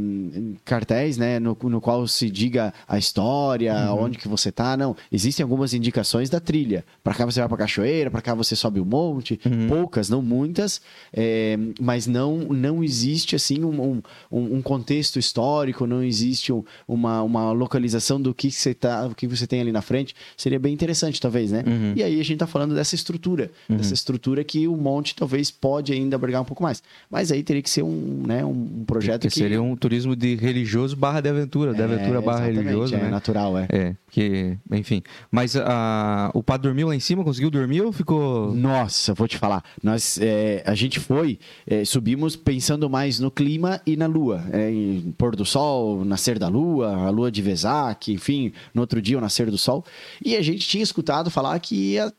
cartéis, 0.64 1.16
né, 1.16 1.38
no, 1.38 1.56
no 1.62 1.80
qual 1.80 2.06
se 2.06 2.30
diga 2.30 2.72
a 2.88 2.98
história, 2.98 3.74
uhum. 3.92 4.04
onde 4.04 4.18
que 4.18 4.28
você 4.28 4.48
está. 4.48 4.76
Não, 4.76 4.96
existem 5.10 5.42
algumas 5.42 5.74
indicações 5.74 6.28
da 6.28 6.40
trilha. 6.40 6.84
Para 7.02 7.14
cá 7.20 7.26
você 7.26 7.40
vai 7.40 7.48
para 7.48 7.58
cachoeira, 7.58 8.10
para 8.10 8.22
cá 8.22 8.34
você 8.34 8.56
sobe 8.56 8.80
um 8.80 8.84
monte, 8.84 9.38
uhum. 9.44 9.68
poucas, 9.68 10.08
não 10.08 10.22
muitas, 10.22 10.80
é, 11.12 11.58
mas 11.80 12.06
não 12.06 12.38
não 12.38 12.82
existe 12.82 13.36
assim 13.36 13.62
um, 13.62 14.00
um, 14.30 14.56
um 14.56 14.62
contexto 14.62 15.18
histórico, 15.18 15.86
não 15.86 16.02
existe 16.02 16.52
uma, 16.88 17.22
uma 17.22 17.52
localização 17.52 18.20
do 18.20 18.34
que 18.34 18.50
você 18.50 18.72
tá, 18.72 19.06
o 19.06 19.14
que 19.14 19.26
você 19.26 19.46
tem 19.46 19.60
ali 19.60 19.72
na 19.72 19.82
frente. 19.82 20.14
Seria 20.36 20.58
bem 20.58 20.72
interessante, 20.72 21.20
talvez, 21.20 21.50
né? 21.50 21.62
Uhum. 21.66 21.92
E 21.96 22.02
aí 22.02 22.14
a 22.14 22.22
gente 22.22 22.34
está 22.34 22.46
falando 22.46 22.74
dessa 22.74 22.94
estrutura, 22.94 23.50
uhum. 23.68 23.76
dessa 23.76 23.94
estrutura 23.94 24.42
que 24.42 24.66
o 24.66 24.76
monte 24.76 25.14
talvez 25.14 25.50
pode 25.50 25.92
ainda 25.92 26.16
abrigar 26.16 26.40
um 26.40 26.44
pouco 26.44 26.62
mais. 26.62 26.82
Mas 27.10 27.30
aí 27.30 27.42
teria 27.42 27.62
que 27.62 27.70
ser 27.70 27.82
um, 27.82 28.22
né, 28.26 28.44
um 28.44 28.84
projeto 28.86 29.22
que, 29.22 29.28
que... 29.28 29.34
seria 29.34 29.60
um 29.60 29.76
turismo 29.76 30.16
de 30.16 30.36
religioso 30.36 30.96
barra 30.96 31.20
de 31.20 31.28
aventura, 31.28 31.74
de 31.74 31.80
é, 31.80 31.84
aventura 31.84 32.20
barra 32.20 32.46
religioso, 32.46 32.94
é, 32.94 32.98
né? 32.98 33.10
natural, 33.10 33.58
é. 33.58 33.66
É, 33.68 33.94
que, 34.10 34.58
enfim. 34.72 35.02
Mas 35.30 35.56
a, 35.56 36.30
o 36.34 36.42
padre 36.42 36.68
dormiu 36.68 36.88
lá 36.88 36.94
em 36.94 37.00
cima, 37.00 37.24
conseguiu 37.24 37.50
dormir 37.50 37.82
ou 37.82 37.92
ficou... 37.92 38.54
Nossa, 38.54 39.14
vou 39.14 39.28
te 39.28 39.38
falar. 39.38 39.62
Nós, 39.82 40.18
é, 40.20 40.62
a 40.66 40.74
gente 40.74 40.98
foi, 40.98 41.38
é, 41.66 41.84
subimos 41.84 42.36
pensando 42.36 42.90
mais 42.90 43.20
no 43.20 43.30
clima 43.30 43.80
e 43.86 43.96
na 43.96 44.06
lua. 44.06 44.44
É, 44.52 44.70
em 44.70 45.14
pôr 45.16 45.36
do 45.36 45.44
sol, 45.44 46.04
nascer 46.04 46.38
da 46.38 46.48
lua, 46.48 47.06
a 47.06 47.10
lua 47.10 47.30
de 47.30 47.40
Vesak, 47.40 48.12
enfim, 48.12 48.52
no 48.74 48.80
outro 48.80 49.00
dia 49.00 49.16
o 49.16 49.20
nascer 49.20 49.50
do 49.50 49.58
sol. 49.58 49.84
E 50.24 50.36
a 50.36 50.42
gente 50.42 50.68
tinha 50.68 50.82
escutado 50.82 51.30
falar 51.30 51.58
que 51.60 51.92
ia 51.92 52.12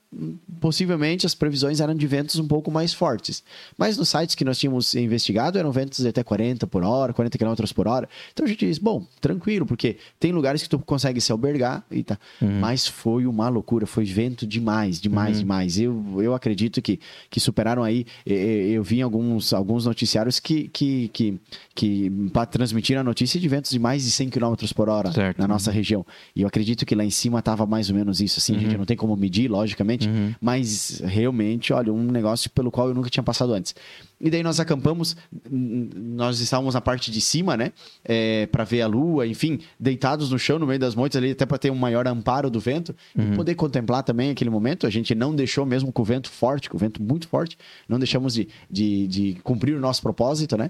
possivelmente 0.59 1.25
as 1.25 1.33
previsões 1.33 1.79
eram 1.79 1.95
de 1.95 2.05
ventos 2.05 2.37
um 2.37 2.47
pouco 2.47 2.69
mais 2.69 2.93
fortes. 2.93 3.43
Mas 3.77 3.97
nos 3.97 4.09
sites 4.09 4.35
que 4.35 4.43
nós 4.43 4.57
tínhamos 4.59 4.93
investigado 4.93 5.57
eram 5.57 5.71
ventos 5.71 5.99
de 5.99 6.07
até 6.07 6.21
40 6.21 6.67
por 6.67 6.83
hora, 6.83 7.13
40 7.13 7.37
km 7.37 7.53
por 7.73 7.87
hora. 7.87 8.09
Então 8.33 8.45
a 8.45 8.49
gente 8.49 8.65
diz, 8.65 8.77
bom, 8.77 9.05
tranquilo, 9.21 9.65
porque 9.65 9.97
tem 10.19 10.31
lugares 10.33 10.63
que 10.63 10.69
tu 10.69 10.79
consegue 10.79 11.21
se 11.21 11.31
albergar 11.31 11.83
e 11.89 12.03
tá. 12.03 12.19
Uhum. 12.41 12.59
Mas 12.59 12.85
foi 12.85 13.25
uma 13.25 13.47
loucura, 13.47 13.85
foi 13.85 14.03
vento 14.03 14.45
demais, 14.45 14.99
demais, 14.99 15.37
uhum. 15.37 15.43
demais. 15.43 15.79
Eu, 15.79 16.21
eu 16.21 16.35
acredito 16.35 16.81
que, 16.81 16.99
que 17.29 17.39
superaram 17.39 17.83
aí. 17.83 18.05
Eu 18.25 18.83
vi 18.83 19.01
alguns, 19.01 19.53
alguns 19.53 19.85
noticiários 19.85 20.39
que, 20.39 20.67
que, 20.67 21.07
que, 21.09 21.39
que 21.73 22.11
transmitiram 22.51 23.01
a 23.01 23.03
notícia 23.03 23.39
de 23.39 23.47
ventos 23.47 23.71
de 23.71 23.79
mais 23.79 24.03
de 24.03 24.11
100 24.11 24.29
km 24.29 24.55
por 24.75 24.89
hora 24.89 25.11
certo. 25.11 25.39
na 25.39 25.47
nossa 25.47 25.71
região. 25.71 26.05
E 26.35 26.41
eu 26.41 26.47
acredito 26.47 26.85
que 26.85 26.93
lá 26.93 27.05
em 27.05 27.09
cima 27.09 27.39
estava 27.39 27.65
mais 27.65 27.89
ou 27.89 27.95
menos 27.95 28.19
isso. 28.19 28.39
Assim, 28.39 28.53
uhum. 28.53 28.57
a 28.57 28.61
gente 28.61 28.71
uhum. 28.73 28.77
não 28.79 28.85
tem 28.85 28.97
como 28.97 29.15
medir, 29.15 29.49
logicamente, 29.49 30.00
uhum. 30.07 30.33
mas 30.41 31.01
realmente, 31.03 31.73
olha, 31.73 31.91
um 31.91 32.03
negócio 32.03 32.49
pelo 32.49 32.71
qual 32.71 32.89
eu 32.89 32.93
nunca 32.93 33.09
tinha 33.09 33.23
passado 33.23 33.53
antes. 33.53 33.75
E 34.19 34.29
daí 34.29 34.43
nós 34.43 34.59
acampamos, 34.59 35.17
nós 35.49 36.39
estávamos 36.39 36.75
na 36.75 36.81
parte 36.81 37.09
de 37.09 37.19
cima, 37.19 37.57
né? 37.57 37.71
É, 38.05 38.45
para 38.45 38.63
ver 38.63 38.81
a 38.81 38.87
lua, 38.87 39.25
enfim, 39.25 39.59
deitados 39.79 40.29
no 40.29 40.37
chão, 40.37 40.59
no 40.59 40.67
meio 40.67 40.79
das 40.79 40.93
moitas 40.93 41.17
ali, 41.17 41.31
até 41.31 41.45
para 41.45 41.57
ter 41.57 41.71
um 41.71 41.75
maior 41.75 42.07
amparo 42.07 42.49
do 42.49 42.59
vento 42.59 42.95
uhum. 43.17 43.33
e 43.33 43.35
poder 43.35 43.55
contemplar 43.55 44.03
também 44.03 44.29
aquele 44.29 44.51
momento. 44.51 44.85
A 44.85 44.91
gente 44.91 45.15
não 45.15 45.35
deixou, 45.35 45.65
mesmo 45.65 45.91
com 45.91 46.03
o 46.03 46.05
vento 46.05 46.29
forte, 46.29 46.69
com 46.69 46.77
o 46.77 46.79
vento 46.79 47.01
muito 47.01 47.27
forte, 47.27 47.57
não 47.89 47.97
deixamos 47.97 48.35
de, 48.35 48.47
de, 48.69 49.07
de 49.07 49.37
cumprir 49.43 49.75
o 49.75 49.79
nosso 49.79 50.01
propósito, 50.03 50.55
né? 50.55 50.69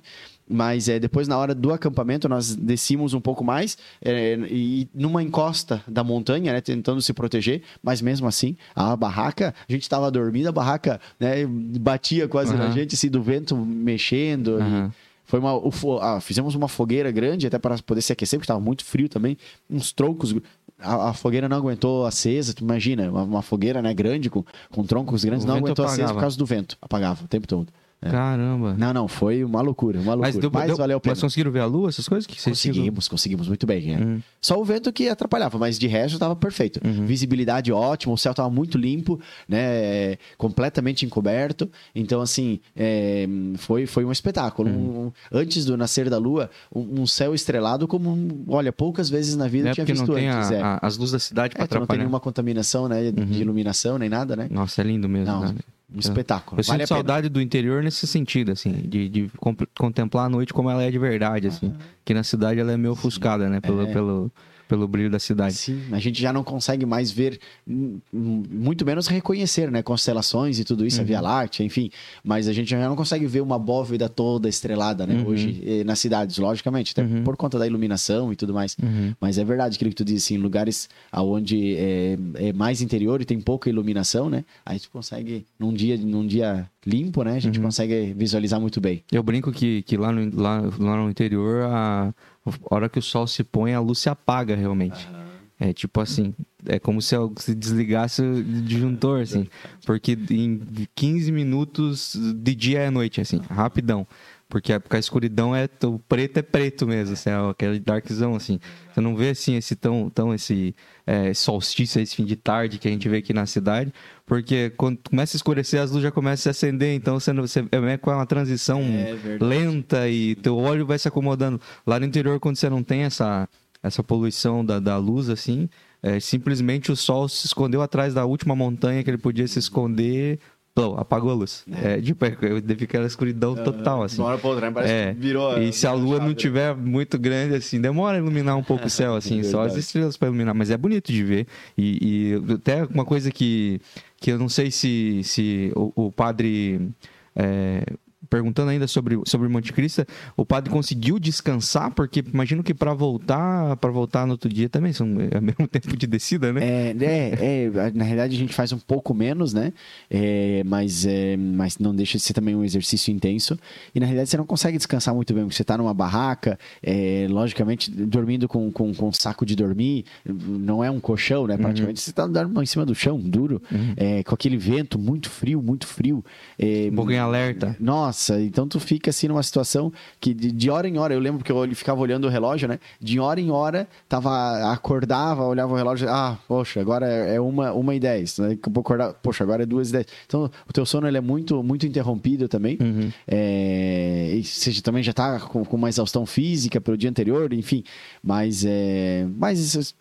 Mas 0.51 0.89
é, 0.89 1.00
depois, 1.00 1.27
na 1.27 1.38
hora 1.38 1.55
do 1.55 1.72
acampamento, 1.72 2.27
nós 2.27 2.55
descimos 2.55 3.13
um 3.13 3.22
pouco 3.22 3.43
mais 3.43 3.77
é, 4.03 4.38
e 4.50 4.88
numa 4.93 5.24
encosta 5.24 5.81
da 5.88 6.03
montanha, 6.03 6.51
né, 6.51 6.60
tentando 6.60 7.01
se 7.01 7.13
proteger, 7.13 7.62
mas 7.81 8.01
mesmo 8.01 8.27
assim, 8.27 8.58
a 8.75 8.96
barraca, 8.96 9.55
a 9.67 9.72
gente 9.72 9.84
estava 9.84 10.12
dormindo, 10.12 10.50
a 10.50 10.51
barraca 10.51 11.00
né, 11.17 11.46
batia 11.46 12.27
quase 12.27 12.51
uhum. 12.51 12.60
na 12.60 12.72
gente, 12.72 12.96
assim, 12.96 13.10
do 13.10 13.24
vento 13.24 13.55
mexendo. 13.55 14.58
Uhum. 14.58 14.91
Foi 15.24 15.39
uma, 15.39 15.53
ah, 16.01 16.20
fizemos 16.20 16.55
uma 16.55 16.67
fogueira 16.67 17.10
grande 17.10 17.48
até 17.48 17.58
para 17.58 17.77
poder 17.77 18.01
se 18.01 18.12
aquecer, 18.12 18.38
porque 18.38 18.43
estava 18.43 18.60
muito 18.60 18.84
frio 18.84 19.08
também. 19.08 19.38
Uns 19.70 19.93
troncos. 19.93 20.36
A, 20.77 21.12
a, 21.12 21.13
fogueira 21.13 21.48
não 21.48 21.55
aguentou 21.55 22.05
acesa, 22.05 22.53
tu 22.53 22.65
imagina, 22.65 23.10
uma, 23.10 23.24
uma 23.24 23.41
fogueira 23.41 23.81
né, 23.81 23.93
grande, 23.93 24.29
com, 24.29 24.43
com 24.70 24.84
troncos 24.84 25.24
grandes, 25.24 25.46
o 25.46 25.48
não 25.48 25.55
aguentou 25.55 25.86
apagava. 25.86 26.03
acesa 26.03 26.13
por 26.13 26.20
causa 26.20 26.38
do 26.38 26.46
vento. 26.46 26.77
Apagava 26.81 27.24
o 27.24 27.27
tempo 27.29 27.48
todo. 27.48 27.72
É. 28.03 28.10
Caramba. 28.10 28.74
Não, 28.75 28.93
não, 28.93 29.08
foi 29.08 29.43
uma 29.43 29.62
loucura, 29.62 30.00
uma 30.00 30.15
loucura. 30.15 30.34
Mas, 30.34 30.41
deu, 30.41 30.50
mas 30.51 30.67
deu, 30.67 30.75
valeu 30.75 30.98
a 30.98 31.00
pena. 31.00 31.12
Mas 31.12 31.22
conseguiram 31.22 31.51
ver 31.51 31.60
a 31.60 31.65
lua, 31.67 31.89
essas 31.89 32.08
coisas? 32.10 32.25
Que 32.25 32.41
conseguimos, 32.41 33.08
conseguimos 33.08 33.48
muito 33.48 33.67
bem. 33.67 33.93
É. 33.93 33.98
Uhum. 33.98 34.22
Só 34.41 34.60
o 34.60 34.65
vento 34.65 34.91
que 34.91 35.08
atrapalhava, 35.08 35.60
mas 35.60 35.77
de 35.77 35.86
resto 35.86 36.15
estava 36.15 36.36
perfeito. 36.36 36.79
Uhum. 36.84 37.05
Visibilidade 37.05 37.72
ótima, 37.72 38.12
o 38.12 38.17
céu 38.17 38.31
estava 38.31 38.50
muito 38.50 38.75
limpo, 38.75 39.20
né? 39.48 40.17
Completamente 40.36 41.05
encoberto. 41.05 41.70
Então, 41.93 42.22
assim, 42.22 42.60
é, 42.75 43.27
foi, 43.58 43.86
foi 43.86 44.03
um 44.03 44.12
espetáculo. 44.12 44.70
Uhum. 44.70 45.05
Um, 45.08 45.12
antes 45.31 45.63
do 45.63 45.77
nascer 45.77 46.10
da 46.10 46.17
lua, 46.17 46.50
um, 46.74 47.01
um 47.01 47.05
céu 47.05 47.36
estrelado 47.36 47.88
como, 47.88 48.43
olha, 48.48 48.74
poucas 48.74 49.12
vezes 49.12 49.36
na 49.36 49.48
vida 49.48 49.67
é 49.67 49.72
eu 49.72 49.75
tinha 49.75 49.86
visto 49.86 50.08
não 50.08 50.15
tem 50.15 50.27
antes. 50.27 50.50
A, 50.50 50.55
é. 50.55 50.62
a, 50.62 50.79
as 50.81 50.98
luzes 50.98 51.12
da 51.12 51.20
cidade 51.20 51.53
para 51.53 51.63
é, 51.63 51.65
atrapalhar. 51.65 51.81
Não 51.81 51.88
tem 51.88 51.98
nenhuma 52.00 52.20
contaminação 52.20 52.88
né, 52.88 53.12
de 53.12 53.22
uhum. 53.22 53.31
iluminação 53.34 54.00
nem 54.00 54.10
nada, 54.10 54.36
né? 54.36 54.48
Nossa, 54.50 54.81
é 54.81 54.84
lindo 54.84 55.08
mesmo. 55.08 55.31
Não, 55.31 55.41
né? 55.53 55.55
Um 55.93 56.00
espetáculo. 56.00 56.62
Eu 56.62 56.63
vale 56.63 56.79
sinto 56.79 56.88
saudade 56.88 57.27
do 57.27 57.41
interior 57.41 57.83
nesse 57.83 58.07
sentido, 58.07 58.51
assim, 58.51 58.71
de, 58.71 59.10
de 59.10 59.31
contemplar 59.77 60.25
a 60.25 60.29
noite 60.29 60.53
como 60.53 60.69
ela 60.69 60.83
é 60.83 60.89
de 60.89 60.98
verdade, 60.98 61.48
assim. 61.48 61.67
Uhum. 61.67 61.77
Que 62.05 62.13
na 62.13 62.24
cidade 62.24 62.60
ela 62.60 62.71
é 62.71 62.77
meio 62.77 62.93
ofuscada, 62.93 63.50
né? 63.50 63.60
Pelo, 63.60 63.81
é. 63.81 63.91
pelo, 63.91 64.31
pelo 64.71 64.87
brilho 64.87 65.09
da 65.09 65.19
cidade. 65.19 65.53
Sim, 65.53 65.81
a 65.91 65.99
gente 65.99 66.21
já 66.21 66.31
não 66.31 66.45
consegue 66.45 66.85
mais 66.85 67.11
ver, 67.11 67.37
muito 67.67 68.85
menos 68.85 69.05
reconhecer, 69.05 69.69
né? 69.69 69.83
Constelações 69.83 70.59
e 70.59 70.63
tudo 70.63 70.85
isso, 70.85 70.99
uhum. 70.99 71.03
a 71.03 71.07
Via 71.07 71.19
Láctea, 71.19 71.65
enfim. 71.65 71.91
Mas 72.23 72.47
a 72.47 72.53
gente 72.53 72.69
já 72.69 72.87
não 72.87 72.95
consegue 72.95 73.27
ver 73.27 73.41
uma 73.41 73.59
bóveda 73.59 74.07
toda 74.07 74.47
estrelada, 74.47 75.05
né? 75.05 75.15
Uhum. 75.15 75.27
Hoje, 75.27 75.61
eh, 75.65 75.83
nas 75.83 75.99
cidades, 75.99 76.37
logicamente, 76.37 76.93
até 76.93 77.03
uhum. 77.03 77.21
por 77.21 77.35
conta 77.35 77.59
da 77.59 77.67
iluminação 77.67 78.31
e 78.31 78.35
tudo 78.37 78.53
mais. 78.53 78.77
Uhum. 78.81 79.13
Mas 79.19 79.37
é 79.37 79.43
verdade 79.43 79.75
aquilo 79.75 79.89
que 79.89 79.95
tu 79.97 80.05
disse, 80.05 80.33
em 80.33 80.37
lugares 80.37 80.87
onde 81.11 81.75
é, 81.75 82.17
é, 82.35 82.53
mais 82.53 82.81
interior 82.81 83.21
e 83.21 83.25
tem 83.25 83.41
pouca 83.41 83.69
iluminação, 83.69 84.29
né? 84.29 84.45
Aí 84.65 84.79
tu 84.79 84.89
consegue, 84.89 85.45
num 85.59 85.73
dia, 85.73 85.97
num 85.97 86.25
dia 86.25 86.65
limpo, 86.85 87.23
né? 87.23 87.35
A 87.35 87.39
gente 87.39 87.59
uhum. 87.59 87.65
consegue 87.65 88.13
visualizar 88.15 88.59
muito 88.61 88.79
bem. 88.79 89.03
Eu 89.11 89.21
brinco 89.21 89.51
que, 89.51 89.81
que 89.81 89.97
lá, 89.97 90.13
no, 90.13 90.41
lá, 90.41 90.61
lá 90.79 90.95
no 90.95 91.09
interior, 91.09 91.63
a 91.63 92.13
a 92.45 92.75
hora 92.75 92.89
que 92.89 93.00
o 93.00 93.01
sol 93.01 93.27
se 93.27 93.43
põe, 93.43 93.74
a 93.74 93.79
luz 93.79 94.00
se 94.00 94.10
apaga 94.10 94.55
realmente. 94.55 95.07
Uhum. 95.07 95.21
É 95.60 95.74
tipo 95.74 96.01
assim, 96.01 96.33
é 96.65 96.79
como 96.79 97.00
se, 97.03 97.15
se 97.38 97.53
desligasse 97.53 98.24
o 98.24 98.43
disjuntor, 98.43 99.21
assim. 99.21 99.48
Porque 99.86 100.17
em 100.31 100.60
15 100.95 101.31
minutos 101.31 102.15
de 102.15 102.55
dia 102.55 102.79
é 102.79 102.89
noite, 102.89 103.21
assim, 103.21 103.39
rapidão. 103.48 104.07
Porque, 104.51 104.74
a 104.74 105.00
escuridão 105.00 105.55
é. 105.55 105.70
O 105.86 105.98
preto 105.98 106.38
é 106.38 106.41
preto 106.41 106.86
mesmo, 106.86 107.13
assim, 107.13 107.29
é 107.29 107.50
aquele 107.50 107.79
darkzão, 107.79 108.36
assim. 108.36 108.60
Você 108.93 109.00
não 109.00 109.15
vê 109.15 109.29
assim 109.29 109.55
esse 109.55 109.77
tão, 109.77 110.09
tão 110.09 110.33
esse 110.33 110.75
é, 111.07 111.33
solstício, 111.33 112.01
esse 112.01 112.18
fim 112.18 112.25
de 112.25 112.35
tarde 112.35 112.77
que 112.77 112.85
a 112.85 112.92
gente 112.92 113.07
vê 113.07 113.18
aqui 113.18 113.31
na 113.31 113.46
cidade. 113.46 113.94
Porque 114.25 114.70
quando 114.72 115.00
começa 115.09 115.37
a 115.37 115.40
escurecer, 115.40 115.79
as 115.79 115.92
luzes 115.92 116.03
já 116.03 116.11
começam 116.11 116.33
a 116.33 116.53
se 116.53 116.66
acender, 116.66 116.94
então 116.94 117.18
você, 117.18 117.31
você 117.31 117.66
é 117.72 117.98
com 117.98 118.11
uma 118.11 118.25
transição 118.25 118.81
é, 118.81 119.37
lenta 119.40 120.09
e 120.09 120.35
teu 120.35 120.57
olho 120.57 120.85
vai 120.85 121.00
se 121.00 121.07
acomodando. 121.07 121.59
Lá 121.87 121.98
no 121.98 122.05
interior, 122.05 122.37
quando 122.37 122.57
você 122.57 122.70
não 122.70 122.83
tem 122.83 123.03
essa, 123.03 123.48
essa 123.81 124.03
poluição 124.03 124.66
da, 124.66 124.81
da 124.81 124.98
luz, 124.98 125.29
assim, 125.29 125.70
é, 126.03 126.20
simplesmente 126.20 126.92
o 126.92 126.96
sol 126.96 127.29
se 127.29 127.46
escondeu 127.46 127.81
atrás 127.81 128.14
da 128.14 128.25
última 128.25 128.53
montanha 128.53 129.01
que 129.01 129.09
ele 129.09 129.18
podia 129.18 129.48
se 129.48 129.59
esconder, 129.59 130.40
Plou, 130.74 130.98
apagou 130.98 131.31
a 131.31 131.34
luz. 131.34 131.66
É, 131.70 131.98
é 131.98 132.01
tipo, 132.01 132.25
fica 132.25 132.84
aquela 132.86 133.05
escuridão 133.05 133.55
total, 133.55 134.03
assim. 134.03 134.22
Hora 134.22 134.38
pra 134.38 134.50
outra, 134.50 134.72
parece 134.72 134.94
é. 134.94 135.14
que 135.14 135.20
virou. 135.20 135.62
E 135.62 135.74
se 135.74 135.86
a 135.86 135.92
lua 135.92 136.18
não 136.18 136.34
tiver 136.34 136.74
muito 136.74 137.20
grande, 137.20 137.55
assim, 137.55 137.81
demora 137.81 138.16
a 138.16 138.20
iluminar 138.20 138.55
um 138.55 138.64
pouco 138.64 138.86
o 138.86 138.90
céu, 138.90 139.16
assim, 139.18 139.44
só 139.44 139.64
as 139.64 139.75
estrelas 139.75 140.16
para 140.16 140.29
iluminar. 140.29 140.55
Mas 140.55 140.70
é 140.70 140.77
bonito 140.77 141.12
de 141.12 141.24
ver. 141.24 141.48
E, 141.77 142.38
e, 142.42 142.53
até 142.53 142.86
uma 142.86 143.03
coisa 143.03 143.29
que, 143.31 143.81
que 144.16 144.31
eu 144.31 144.40
não 144.40 144.48
sei 144.48 144.72
se, 144.72 145.22
se 145.25 145.74
o, 145.75 146.07
o 146.07 146.12
padre. 146.12 146.90
É, 147.36 147.84
perguntando 148.31 148.72
ainda 148.72 148.87
sobre, 148.87 149.20
sobre 149.25 149.50
Monte 149.50 149.74
Cristo, 149.74 150.05
o 150.37 150.46
padre 150.46 150.72
conseguiu 150.72 151.20
descansar? 151.20 151.91
Porque 151.91 152.24
imagino 152.33 152.63
que 152.63 152.74
para 152.74 152.94
voltar 152.94 153.75
para 153.75 153.91
voltar 153.91 154.25
no 154.25 154.31
outro 154.31 154.50
dia 154.50 154.70
também 154.70 154.94
são, 154.94 155.07
é 155.29 155.37
o 155.37 155.41
mesmo 155.44 155.67
tempo 155.67 155.96
de 155.98 156.07
descida, 156.07 156.53
né? 156.53 156.61
É, 156.63 156.96
é, 157.01 157.65
é, 157.65 157.91
na 157.94 158.05
realidade 158.05 158.35
a 158.35 158.39
gente 158.39 158.53
faz 158.53 158.72
um 158.72 158.79
pouco 158.79 159.13
menos, 159.13 159.53
né? 159.53 159.74
É, 160.09 160.63
mas, 160.65 161.05
é, 161.05 161.35
mas 161.35 161.77
não 161.77 161.94
deixa 161.94 162.17
de 162.17 162.24
ser 162.24 162.33
também 162.33 162.55
um 162.55 162.63
exercício 162.63 163.13
intenso. 163.13 163.59
E 163.94 164.00
na 164.00 164.05
realidade 164.05 164.29
você 164.29 164.37
não 164.37 164.46
consegue 164.46 164.77
descansar 164.77 165.13
muito 165.13 165.33
bem, 165.33 165.44
porque 165.44 165.55
você 165.55 165.61
está 165.61 165.77
numa 165.77 165.94
barraca, 165.94 166.57
é, 166.81 167.27
logicamente 167.29 167.91
dormindo 167.91 168.48
com, 168.48 168.72
com, 168.72 168.94
com 168.94 169.09
um 169.09 169.13
saco 169.13 169.46
de 169.46 169.55
dormir, 169.55 170.05
não 170.25 170.81
é 170.81 170.89
um 170.89 171.01
colchão, 171.01 171.46
né? 171.48 171.55
Uhum. 171.55 171.61
Praticamente 171.61 172.00
uhum. 172.00 172.03
você 172.03 172.09
está 172.11 172.25
dormindo 172.25 172.63
em 172.63 172.65
cima 172.65 172.85
do 172.85 172.96
chão, 172.96 173.20
duro, 173.20 173.61
uhum. 173.70 173.94
é, 173.98 174.24
com 174.24 174.33
aquele 174.33 174.57
vento 174.57 174.98
muito 174.98 175.29
frio, 175.29 175.61
muito 175.61 175.85
frio. 175.85 176.24
É, 176.57 176.87
um 176.91 176.96
pouco 176.96 177.11
em 177.11 177.17
alerta. 177.17 177.75
Nossa, 177.79 178.21
nossa, 178.22 178.40
então 178.40 178.68
tu 178.68 178.79
fica 178.79 179.10
assim 179.10 179.27
numa 179.27 179.42
situação 179.42 179.92
que 180.20 180.34
de, 180.34 180.51
de 180.51 180.70
hora 180.70 180.88
em 180.88 180.98
hora, 181.00 181.14
eu 181.14 181.20
lembro 181.20 181.44
que 181.44 181.51
eu 181.51 181.75
ficava 181.75 182.00
olhando 182.00 182.25
o 182.25 182.29
relógio, 182.29 182.68
né? 182.68 182.79
De 183.00 183.20
hora 183.20 183.42
em 183.42 183.50
hora, 183.50 183.88
tava, 184.07 184.72
acordava, 184.72 185.44
olhava 185.44 185.74
o 185.74 185.75
relógio, 185.75 186.07
ah, 186.07 186.38
poxa, 186.48 186.79
agora 186.79 187.07
é, 187.07 187.40
uma, 187.40 187.74
uma 187.74 187.96
e 187.96 188.00
dez, 188.00 188.38
né? 188.38 188.57
Acordar, 188.62 189.14
poxa, 189.14 189.44
agora 189.44 189.64
é 189.64 189.66
duas 189.66 189.90
e 189.90 189.94
dez. 189.94 190.05
Então, 190.27 190.51
o 190.70 190.74
teu 190.74 190.86
sono 190.86 191.07
ele 191.07 191.18
é 191.18 191.22
muito, 191.22 191.64
muito 191.64 191.88
interrompido 191.88 192.48
também. 192.48 192.77
Uhum. 192.79 193.12
É, 193.27 194.34
e 194.36 194.44
você 194.44 194.79
também 194.81 195.01
já 195.01 195.14
tá 195.14 195.40
com, 195.40 195.66
com 195.66 195.75
uma 195.75 195.90
exaustão 195.90 196.25
física 196.25 196.79
pelo 196.79 196.96
dia 196.96 197.10
anterior, 197.10 197.51
enfim. 197.53 197.84
Mas, 198.24 198.64
é, 198.68 199.25
mas 199.36 199.96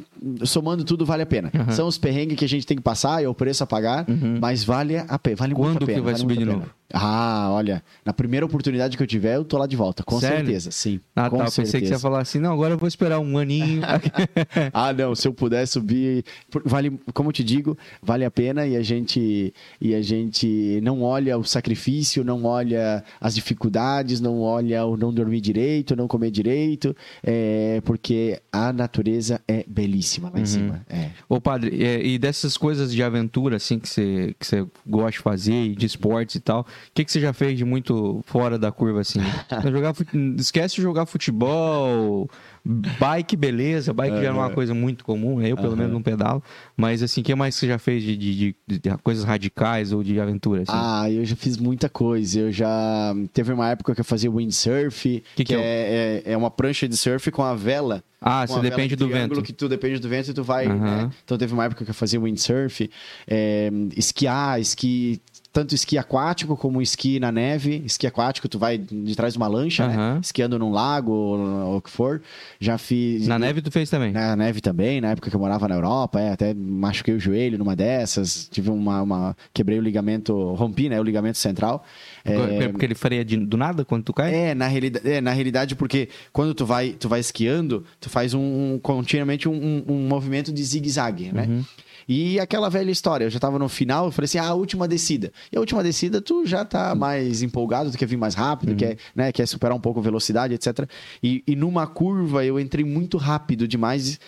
somando 0.45 0.85
tudo, 0.85 1.07
vale 1.07 1.23
a 1.23 1.27
pena. 1.27 1.51
Uhum. 1.55 1.73
São 1.73 1.89
os 1.89 1.97
perrengues 1.97 2.39
que 2.39 2.45
a 2.45 2.49
gente 2.49 2.67
tem 2.67 2.77
que 2.77 2.83
passar, 2.83 3.23
é 3.23 3.29
o 3.29 3.35
preço 3.35 3.65
a 3.65 3.67
pagar, 3.67 4.05
uhum. 4.09 4.39
mas 4.41 4.63
vale 4.63 4.99
a 4.99 5.19
pena. 5.19 5.37
Vale 5.37 5.55
Quando 5.55 5.71
muito 5.71 5.85
a 5.85 5.87
pena. 5.87 5.99
que 5.99 6.05
vai 6.05 6.13
vale 6.13 6.19
subir 6.19 6.37
de 6.37 6.45
novo? 6.45 6.80
Ah, 6.93 7.49
olha, 7.53 7.83
na 8.05 8.13
primeira 8.13 8.45
oportunidade 8.45 8.97
que 8.97 9.03
eu 9.03 9.07
tiver, 9.07 9.37
eu 9.37 9.45
tô 9.45 9.59
lá 9.59 9.67
de 9.67 9.77
volta, 9.77 10.03
com 10.03 10.19
Sério? 10.19 10.39
certeza, 10.39 10.71
sim. 10.71 11.01
Ah, 11.15 11.31
com 11.31 11.39
tá. 11.39 11.47
Certeza. 11.47 11.63
Pensei 11.63 11.81
que 11.81 11.87
você 11.87 11.93
ia 11.95 11.99
falar 11.99 12.21
assim, 12.21 12.39
não, 12.39 12.53
agora 12.53 12.75
eu 12.75 12.79
vou 12.79 12.89
esperar 12.89 13.21
um 13.21 13.39
aninho. 13.39 13.83
ah, 14.73 14.93
não, 14.93 15.15
se 15.15 15.29
eu 15.29 15.33
puder 15.33 15.67
subir, 15.67 16.25
vale, 16.65 16.99
como 17.15 17.29
eu 17.29 17.33
te 17.33 17.45
digo, 17.45 17.77
vale 18.03 18.25
a 18.25 18.31
pena 18.31 18.67
e 18.67 18.77
a 18.77 18.83
gente 18.83 19.55
e 19.81 19.95
a 19.95 20.03
gente 20.03 20.81
não 20.83 21.03
olha 21.03 21.39
o 21.39 21.45
sacrifício, 21.45 22.25
não 22.25 22.45
olha 22.45 23.05
as 23.21 23.35
dificuldades, 23.35 24.21
não 24.21 24.41
olha 24.41 24.85
o 24.85 24.97
não 24.97 25.13
dormir 25.13 25.41
direito, 25.41 25.95
não 25.95 26.09
comer 26.09 26.31
direito, 26.31 26.95
é, 27.23 27.81
porque 27.85 28.41
a 28.53 28.73
natureza 28.73 29.41
é 29.47 29.65
belíssima 29.67 30.29
lá 30.29 30.37
uhum. 30.37 30.43
em 30.43 30.47
cima. 30.47 30.87
É. 30.89 31.11
Ô, 31.29 31.41
padre, 31.41 31.77
e 32.03 32.19
dessas 32.19 32.57
coisas 32.57 32.93
de 32.93 33.03
aventura 33.03 33.57
assim 33.57 33.79
que 33.79 33.89
você 33.89 34.35
que 34.39 34.47
você 34.47 34.67
gosta 34.87 35.13
de 35.13 35.19
fazer, 35.19 35.75
de 35.75 35.87
esportes 35.87 36.37
e 36.37 36.41
tal, 36.41 36.67
que, 36.95 37.05
que 37.05 37.13
você 37.13 37.21
já 37.21 37.33
fez 37.33 37.57
de 37.57 37.65
muito 37.65 38.23
fora 38.27 38.59
da 38.59 38.71
curva, 38.73 39.01
assim? 39.01 39.21
jogar, 39.71 39.95
esquece 40.39 40.77
de 40.77 40.83
jogar 40.83 41.07
futebol, 41.07 42.29
bike, 42.65 43.37
beleza. 43.37 43.93
Bike 43.93 44.17
já 44.17 44.29
é 44.29 44.31
uma 44.31 44.51
coisa 44.51 44.75
muito 44.75 45.05
comum? 45.05 45.41
Eu, 45.41 45.57
pelo 45.57 45.71
uhum. 45.71 45.77
menos, 45.77 45.93
não 45.93 46.03
pedalo. 46.03 46.43
Mas, 46.77 47.03
assim, 47.03 47.21
o 47.21 47.25
que 47.25 47.35
mais 47.35 47.55
você 47.55 47.67
já 47.67 47.79
fez 47.79 48.03
de, 48.03 48.17
de, 48.17 48.57
de, 48.67 48.79
de, 48.79 48.99
coisas 49.03 49.25
radicais 49.25 49.93
ou 49.93 50.03
de 50.03 50.21
aventura? 50.21 50.63
Assim? 50.63 50.73
Ah, 50.75 51.11
eu 51.11 51.25
já 51.25 51.37
fiz 51.37 51.57
muita 51.57 51.89
coisa. 51.89 52.41
Eu 52.41 52.53
já... 52.53 53.15
Teve 53.33 53.53
uma 53.53 53.69
época 53.69 53.95
que 53.95 54.01
eu 54.01 54.05
fazia 54.05 54.31
windsurf, 54.31 55.03
que, 55.03 55.23
que, 55.37 55.45
que 55.45 55.55
é, 55.55 56.23
é, 56.25 56.33
é, 56.33 56.37
uma 56.37 56.51
prancha 56.51 56.89
de 56.89 56.97
surf 56.97 57.31
com 57.31 57.43
a 57.43 57.55
vela. 57.55 58.03
Ah, 58.21 58.47
você 58.47 58.61
depende 58.61 58.95
do 58.97 59.09
vento. 59.09 59.43
que 59.43 59.53
tu 59.53 59.67
depende 59.67 59.99
do 59.99 60.09
vento 60.09 60.31
e 60.31 60.35
tu 60.35 60.45
vai, 60.45 60.67
uhum. 60.67 60.79
né? 60.79 61.11
Então 61.25 61.39
teve 61.39 61.55
uma 61.55 61.65
época 61.65 61.85
que 61.85 61.91
eu 61.91 61.95
fazia 61.95 62.21
windsurf, 62.21 62.91
é, 63.27 63.71
esquiar, 63.97 64.61
esqui 64.61 65.23
tanto 65.53 65.75
esqui 65.75 65.99
aquático 65.99 66.57
como 66.57 66.81
esqui 66.81 67.19
na 67.19 67.33
neve. 67.33 67.83
Esqui 67.85 68.07
aquático, 68.07 68.49
tu 68.49 68.59
vai 68.59 68.79
de 68.79 69.17
trás 69.17 69.33
de 69.33 69.39
uma 69.39 69.49
lancha, 69.49 69.87
uhum. 69.87 69.97
né? 69.97 70.21
Esquiando 70.23 70.59
num 70.59 70.71
lago 70.71 71.13
ou 71.13 71.77
o 71.77 71.81
que 71.83 71.91
for. 71.91 72.23
Já 72.61 72.79
fiz. 72.79 73.27
Na 73.27 73.39
neve 73.39 73.61
tu 73.61 73.71
fez 73.71 73.91
também? 73.91 74.13
Na 74.13 74.37
neve 74.37 74.61
também, 74.61 75.01
na 75.01 75.11
época 75.11 75.29
que 75.29 75.35
eu 75.35 75.41
morava 75.41 75.67
na 75.67 75.75
Europa, 75.75 76.21
é, 76.21 76.33
até 76.33 76.55
machuquei 76.55 77.15
o 77.15 77.21
joelho 77.21 77.59
numa 77.59 77.75
dessas. 77.75 78.49
Tive 78.51 78.71
uma. 78.71 79.03
uma... 79.03 79.37
Quebrei 79.53 79.79
o 79.79 79.83
ligamento, 79.83 80.55
rompi, 80.55 80.89
né? 80.89 81.01
O 81.01 81.03
ligamento 81.03 81.39
central. 81.39 81.85
É... 82.25 82.69
Porque 82.69 82.87
ele 82.87 82.95
faria 82.95 83.25
de, 83.25 83.37
do 83.37 83.57
nada 83.57 83.85
quando 83.85 84.05
tu 84.05 84.13
cai? 84.13 84.33
É, 84.35 84.55
na 84.55 84.67
realidade, 84.67 85.09
é, 85.09 85.21
na 85.21 85.33
realidade, 85.33 85.75
porque 85.75 86.09
quando 86.33 86.55
tu 86.55 86.65
vai, 86.65 86.91
tu 86.91 87.09
vai 87.09 87.21
esquiando, 87.21 87.85
tu 88.01 88.09
faz 88.09 88.35
um, 88.35 88.41
um 88.75 88.79
continuamente 88.79 89.49
um, 89.49 89.55
um, 89.55 89.85
um 89.89 90.09
movimento 90.09 90.53
de 90.53 90.63
zigue-zague, 90.63 91.33
né? 91.33 91.47
Uhum. 91.49 91.65
E 92.13 92.41
aquela 92.41 92.69
velha 92.69 92.91
história, 92.91 93.27
eu 93.27 93.31
já 93.31 93.39
tava 93.39 93.57
no 93.57 93.69
final, 93.69 94.07
eu 94.07 94.11
falei 94.11 94.25
assim, 94.25 94.39
ah, 94.39 94.49
a 94.49 94.55
última 94.55 94.89
descida. 94.89 95.33
E 95.53 95.57
a 95.57 95.61
última 95.61 95.81
descida, 95.81 96.21
tu 96.21 96.45
já 96.45 96.65
tá 96.65 96.93
mais 96.93 97.41
empolgado, 97.41 97.89
tu 97.89 97.97
quer 97.97 98.07
vir 98.07 98.17
mais 98.17 98.35
rápido, 98.35 98.71
uhum. 98.71 98.77
quer, 98.77 98.99
né, 99.15 99.31
quer 99.31 99.47
superar 99.47 99.77
um 99.77 99.81
pouco 99.81 100.01
a 100.01 100.03
velocidade, 100.03 100.53
etc. 100.53 100.91
E, 101.23 101.45
e 101.47 101.55
numa 101.55 101.87
curva 101.87 102.45
eu 102.45 102.59
entrei 102.59 102.85
muito 102.85 103.17
rápido 103.17 103.69
demais 103.69 104.19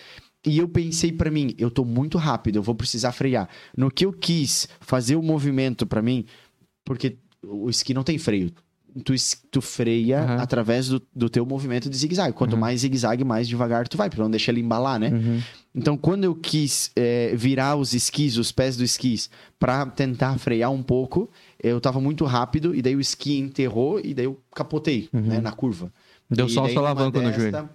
e 0.47 0.59
eu 0.59 0.69
pensei 0.69 1.11
para 1.11 1.29
mim, 1.29 1.53
eu 1.57 1.69
tô 1.69 1.83
muito 1.83 2.17
rápido, 2.17 2.55
eu 2.55 2.63
vou 2.63 2.73
precisar 2.73 3.11
frear. 3.11 3.49
No 3.75 3.91
que 3.91 4.05
eu 4.05 4.13
quis 4.13 4.65
fazer 4.79 5.17
o 5.17 5.21
movimento 5.21 5.85
para 5.85 6.01
mim, 6.01 6.25
porque 6.85 7.17
o 7.45 7.69
esqui 7.69 7.93
não 7.93 8.03
tem 8.03 8.17
freio 8.17 8.49
tu, 9.03 9.13
tu 9.49 9.61
freia 9.61 10.21
uhum. 10.21 10.41
através 10.41 10.87
do, 10.87 11.01
do 11.15 11.29
teu 11.29 11.45
movimento 11.45 11.89
de 11.89 11.97
zigue-zague. 11.97 12.33
Quanto 12.33 12.53
uhum. 12.53 12.59
mais 12.59 12.81
zigue-zague, 12.81 13.23
mais 13.23 13.47
devagar 13.47 13.87
tu 13.87 13.97
vai, 13.97 14.09
pra 14.09 14.23
não 14.23 14.31
deixar 14.31 14.51
ele 14.51 14.61
embalar, 14.61 14.99
né? 14.99 15.09
Uhum. 15.09 15.41
Então, 15.75 15.97
quando 15.97 16.23
eu 16.23 16.35
quis 16.35 16.91
é, 16.95 17.35
virar 17.35 17.75
os 17.75 17.93
esquis, 17.93 18.37
os 18.37 18.51
pés 18.51 18.77
do 18.77 18.83
esquis, 18.83 19.29
para 19.59 19.85
tentar 19.87 20.37
frear 20.37 20.71
um 20.71 20.83
pouco, 20.83 21.29
eu 21.61 21.81
tava 21.81 21.99
muito 21.99 22.25
rápido, 22.25 22.75
e 22.75 22.81
daí 22.81 22.95
o 22.95 23.01
esqui 23.01 23.39
enterrou, 23.39 23.99
e 23.99 24.13
daí 24.13 24.25
eu 24.25 24.39
capotei, 24.53 25.09
né, 25.11 25.39
na 25.41 25.51
curva. 25.51 25.91
Deu 26.29 26.45
e 26.45 26.49
só 26.49 26.65
o 26.65 26.79
alavanca 26.79 27.19
no 27.19 27.33
joelho. 27.33 27.69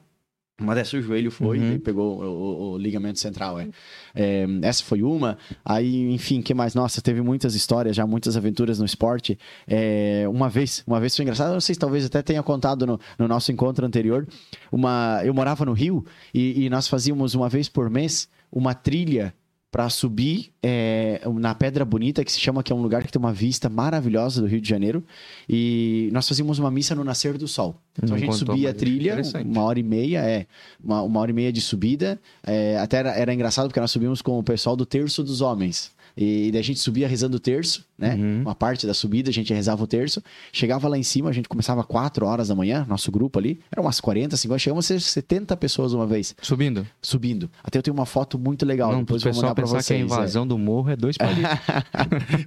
Uma 0.61 0.75
dessas 0.75 0.95
o 0.95 1.03
joelho 1.03 1.31
foi 1.31 1.59
uhum. 1.59 1.75
e 1.75 1.79
pegou 1.79 2.21
o, 2.21 2.25
o, 2.25 2.73
o, 2.73 2.79
ligamento 2.79 3.21
central. 3.21 3.61
É. 3.61 3.69
é. 4.13 4.45
essa 4.63 4.83
foi 4.83 5.05
uma. 5.05 5.39
Aí, 5.65 6.13
enfim, 6.13 6.43
que 6.43 6.53
mais? 6.53 6.75
Nossa, 6.75 7.01
teve 7.01 7.23
muitas 7.23 7.55
histórias, 7.55 7.95
já 7.95 8.05
muitas 8.05 8.37
aventuras 8.37 8.81
no 8.81 8.85
esporte. 8.85 9.39
É, 9.69 10.25
uma 10.29 10.49
vez, 10.49 10.83
uma 10.85 10.99
vez 10.99 11.15
foi 11.15 11.23
engraçado, 11.23 11.53
não 11.53 11.61
sei 11.61 11.77
se 11.77 11.79
talvez 11.79 12.05
até 12.05 12.23
tenha 12.23 12.43
contado 12.43 12.85
no, 12.87 12.99
no 13.17 13.29
nosso 13.29 13.53
encontro 13.53 13.87
anterior. 13.87 14.27
Uma, 14.73 15.21
eu 15.25 15.33
morava 15.33 15.65
no 15.65 15.73
Rio 15.73 16.05
e, 16.35 16.65
e 16.65 16.71
nós 16.71 16.89
fazíamos 16.89 17.37
uma 17.37 17.49
vez 17.49 17.69
por 17.69 17.89
mês 17.89 18.29
uma 18.51 18.75
trilha 18.75 19.33
para 19.71 19.89
subir 19.91 20.51
é, 20.63 21.21
na 21.35 21.55
Pedra 21.55 21.85
Bonita, 21.85 22.25
que 22.25 22.33
se 22.33 22.41
chama 22.41 22.63
que 22.63 22.73
é 22.73 22.77
um 22.77 22.81
lugar 22.81 23.05
que 23.05 23.13
tem 23.13 23.21
uma 23.21 23.33
vista 23.33 23.69
maravilhosa 23.69 24.41
do 24.41 24.47
Rio 24.47 24.61
de 24.61 24.69
Janeiro. 24.69 25.05
E 25.49 26.09
nós 26.13 26.27
fazíamos 26.27 26.59
uma 26.59 26.71
missa 26.71 26.95
no 26.95 27.05
nascer 27.05 27.37
do 27.37 27.47
sol. 27.47 27.81
Então 27.93 28.09
Não 28.09 28.17
a 28.17 28.19
gente 28.19 28.37
subia 28.37 28.71
a 28.71 28.75
trilha, 28.75 29.21
uma 29.45 29.63
hora 29.63 29.79
e 29.79 29.83
meia, 29.83 30.21
é, 30.21 30.47
uma, 30.83 31.03
uma 31.03 31.21
hora 31.21 31.31
e 31.31 31.35
meia 31.35 31.53
de 31.53 31.61
subida. 31.61 32.19
É, 32.47 32.79
até 32.79 32.99
era, 32.99 33.11
era 33.11 33.35
engraçado 33.35 33.69
porque 33.69 33.81
nós 33.81 33.91
subimos 33.91 34.23
com 34.23 34.39
o 34.39 34.43
pessoal 34.43 34.75
do 34.75 34.87
Terço 34.87 35.23
dos 35.23 35.41
Homens. 35.43 35.93
E 36.17 36.51
daí 36.51 36.61
a 36.61 36.65
gente 36.65 36.81
subia 36.81 37.07
rezando 37.07 37.37
o 37.37 37.41
terço, 37.41 37.87
né? 37.99 38.15
Uhum. 38.15 38.43
Uma 38.43 38.55
parte 38.55 38.87
da 38.87 38.95
subida 38.95 39.29
a 39.29 39.33
gente 39.33 39.53
rezava 39.53 39.83
o 39.83 39.87
terço. 39.87 40.23
Chegava 40.53 40.87
lá 40.87 40.97
em 40.97 41.03
cima, 41.03 41.29
a 41.29 41.33
gente 41.33 41.49
começava 41.49 41.83
4 41.83 42.25
horas 42.25 42.49
da 42.49 42.55
manhã, 42.55 42.87
nosso 42.89 43.11
grupo 43.11 43.39
ali. 43.41 43.59
Eram 43.73 43.83
umas 43.83 44.01
40, 44.01 44.37
50, 44.37 44.59
chegamos 44.59 44.85
a 44.85 44.89
ser 44.89 45.01
70 45.01 45.57
pessoas 45.57 45.93
uma 45.93 46.07
vez. 46.07 46.35
Subindo? 46.41 46.87
Subindo. 47.03 47.51
Até 47.63 47.79
eu 47.79 47.83
tenho 47.83 47.95
uma 47.95 48.07
foto 48.07 48.39
muito 48.39 48.65
legal. 48.65 48.93
Não, 48.93 49.01
depois 49.01 49.23
o 49.23 49.25
pessoal 49.25 49.53
pensar 49.55 49.83
vocês, 49.83 49.87
que 49.87 49.95
a 49.95 49.99
invasão 49.99 50.45
é. 50.45 50.47
do 50.47 50.57
morro 50.57 50.91
é 50.91 50.97
dois 50.97 51.17
palitos. 51.19 51.51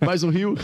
Mais 0.06 0.24
um 0.24 0.30
rio. 0.30 0.56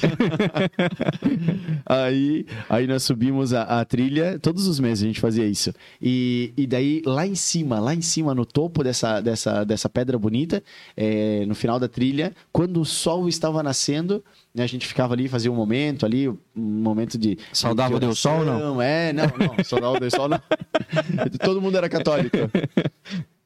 aí, 1.85 2.45
aí 2.69 2.87
nós 2.87 3.03
subimos 3.03 3.53
a, 3.53 3.63
a, 3.63 3.85
trilha, 3.85 4.39
todos 4.39 4.67
os 4.67 4.79
meses 4.79 5.03
a 5.03 5.07
gente 5.07 5.19
fazia 5.19 5.45
isso. 5.45 5.73
E, 6.01 6.53
e 6.55 6.65
daí, 6.65 7.01
lá 7.05 7.27
em 7.27 7.35
cima, 7.35 7.79
lá 7.79 7.93
em 7.93 8.01
cima, 8.01 8.33
no 8.33 8.45
topo 8.45 8.83
dessa, 8.83 9.19
dessa, 9.19 9.65
dessa 9.65 9.89
pedra 9.89 10.17
bonita, 10.17 10.63
é, 10.95 11.45
no 11.45 11.55
final 11.55 11.77
da 11.77 11.89
trilha, 11.89 12.33
quando 12.53 12.85
sol 12.85 13.27
estava 13.27 13.61
nascendo, 13.61 14.23
né, 14.57 14.63
a 14.63 14.67
gente 14.67 14.87
ficava 14.87 15.13
ali, 15.13 15.27
fazia 15.27 15.51
um 15.51 15.55
momento 15.55 16.03
ali, 16.03 16.27
um 16.27 16.37
momento 16.55 17.15
de. 17.15 17.37
Saudava 17.53 17.99
de 17.99 18.07
o 18.07 18.15
sol, 18.15 18.43
não? 18.43 18.81
É, 18.81 19.13
não, 19.13 19.25
não, 19.25 19.63
saudava 19.63 20.03
o 20.03 20.11
sol, 20.11 20.27
não. 20.27 20.41
Todo 21.39 21.61
mundo 21.61 21.77
era 21.77 21.87
católico. 21.87 22.37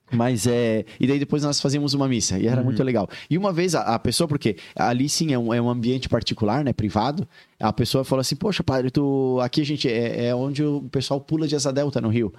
Mas 0.10 0.48
é. 0.48 0.86
E 0.98 1.06
daí 1.06 1.20
depois 1.20 1.44
nós 1.44 1.60
fazíamos 1.60 1.94
uma 1.94 2.08
missa. 2.08 2.40
E 2.40 2.48
era 2.48 2.60
uhum. 2.60 2.66
muito 2.66 2.82
legal. 2.82 3.10
E 3.30 3.38
uma 3.38 3.52
vez 3.52 3.76
a, 3.76 3.82
a, 3.82 4.00
pessoa, 4.00 4.26
porque 4.26 4.56
ali 4.74 5.10
sim 5.10 5.34
é 5.34 5.40
um, 5.40 5.54
é 5.54 5.62
um 5.62 5.70
ambiente 5.70 6.08
particular, 6.08 6.64
né? 6.64 6.72
Privado. 6.72 7.28
A 7.60 7.74
pessoa 7.74 8.06
falou 8.06 8.22
assim: 8.22 8.38
Poxa, 8.38 8.64
padre, 8.64 8.90
tu. 8.90 9.38
Aqui 9.42 9.60
a 9.60 9.66
gente. 9.66 9.90
É, 9.90 10.28
é 10.28 10.36
onde 10.36 10.64
o 10.64 10.82
pessoal 10.84 11.20
pula 11.20 11.46
de 11.46 11.58
asa 11.58 11.74
delta 11.74 12.00
no 12.00 12.08
Rio. 12.08 12.34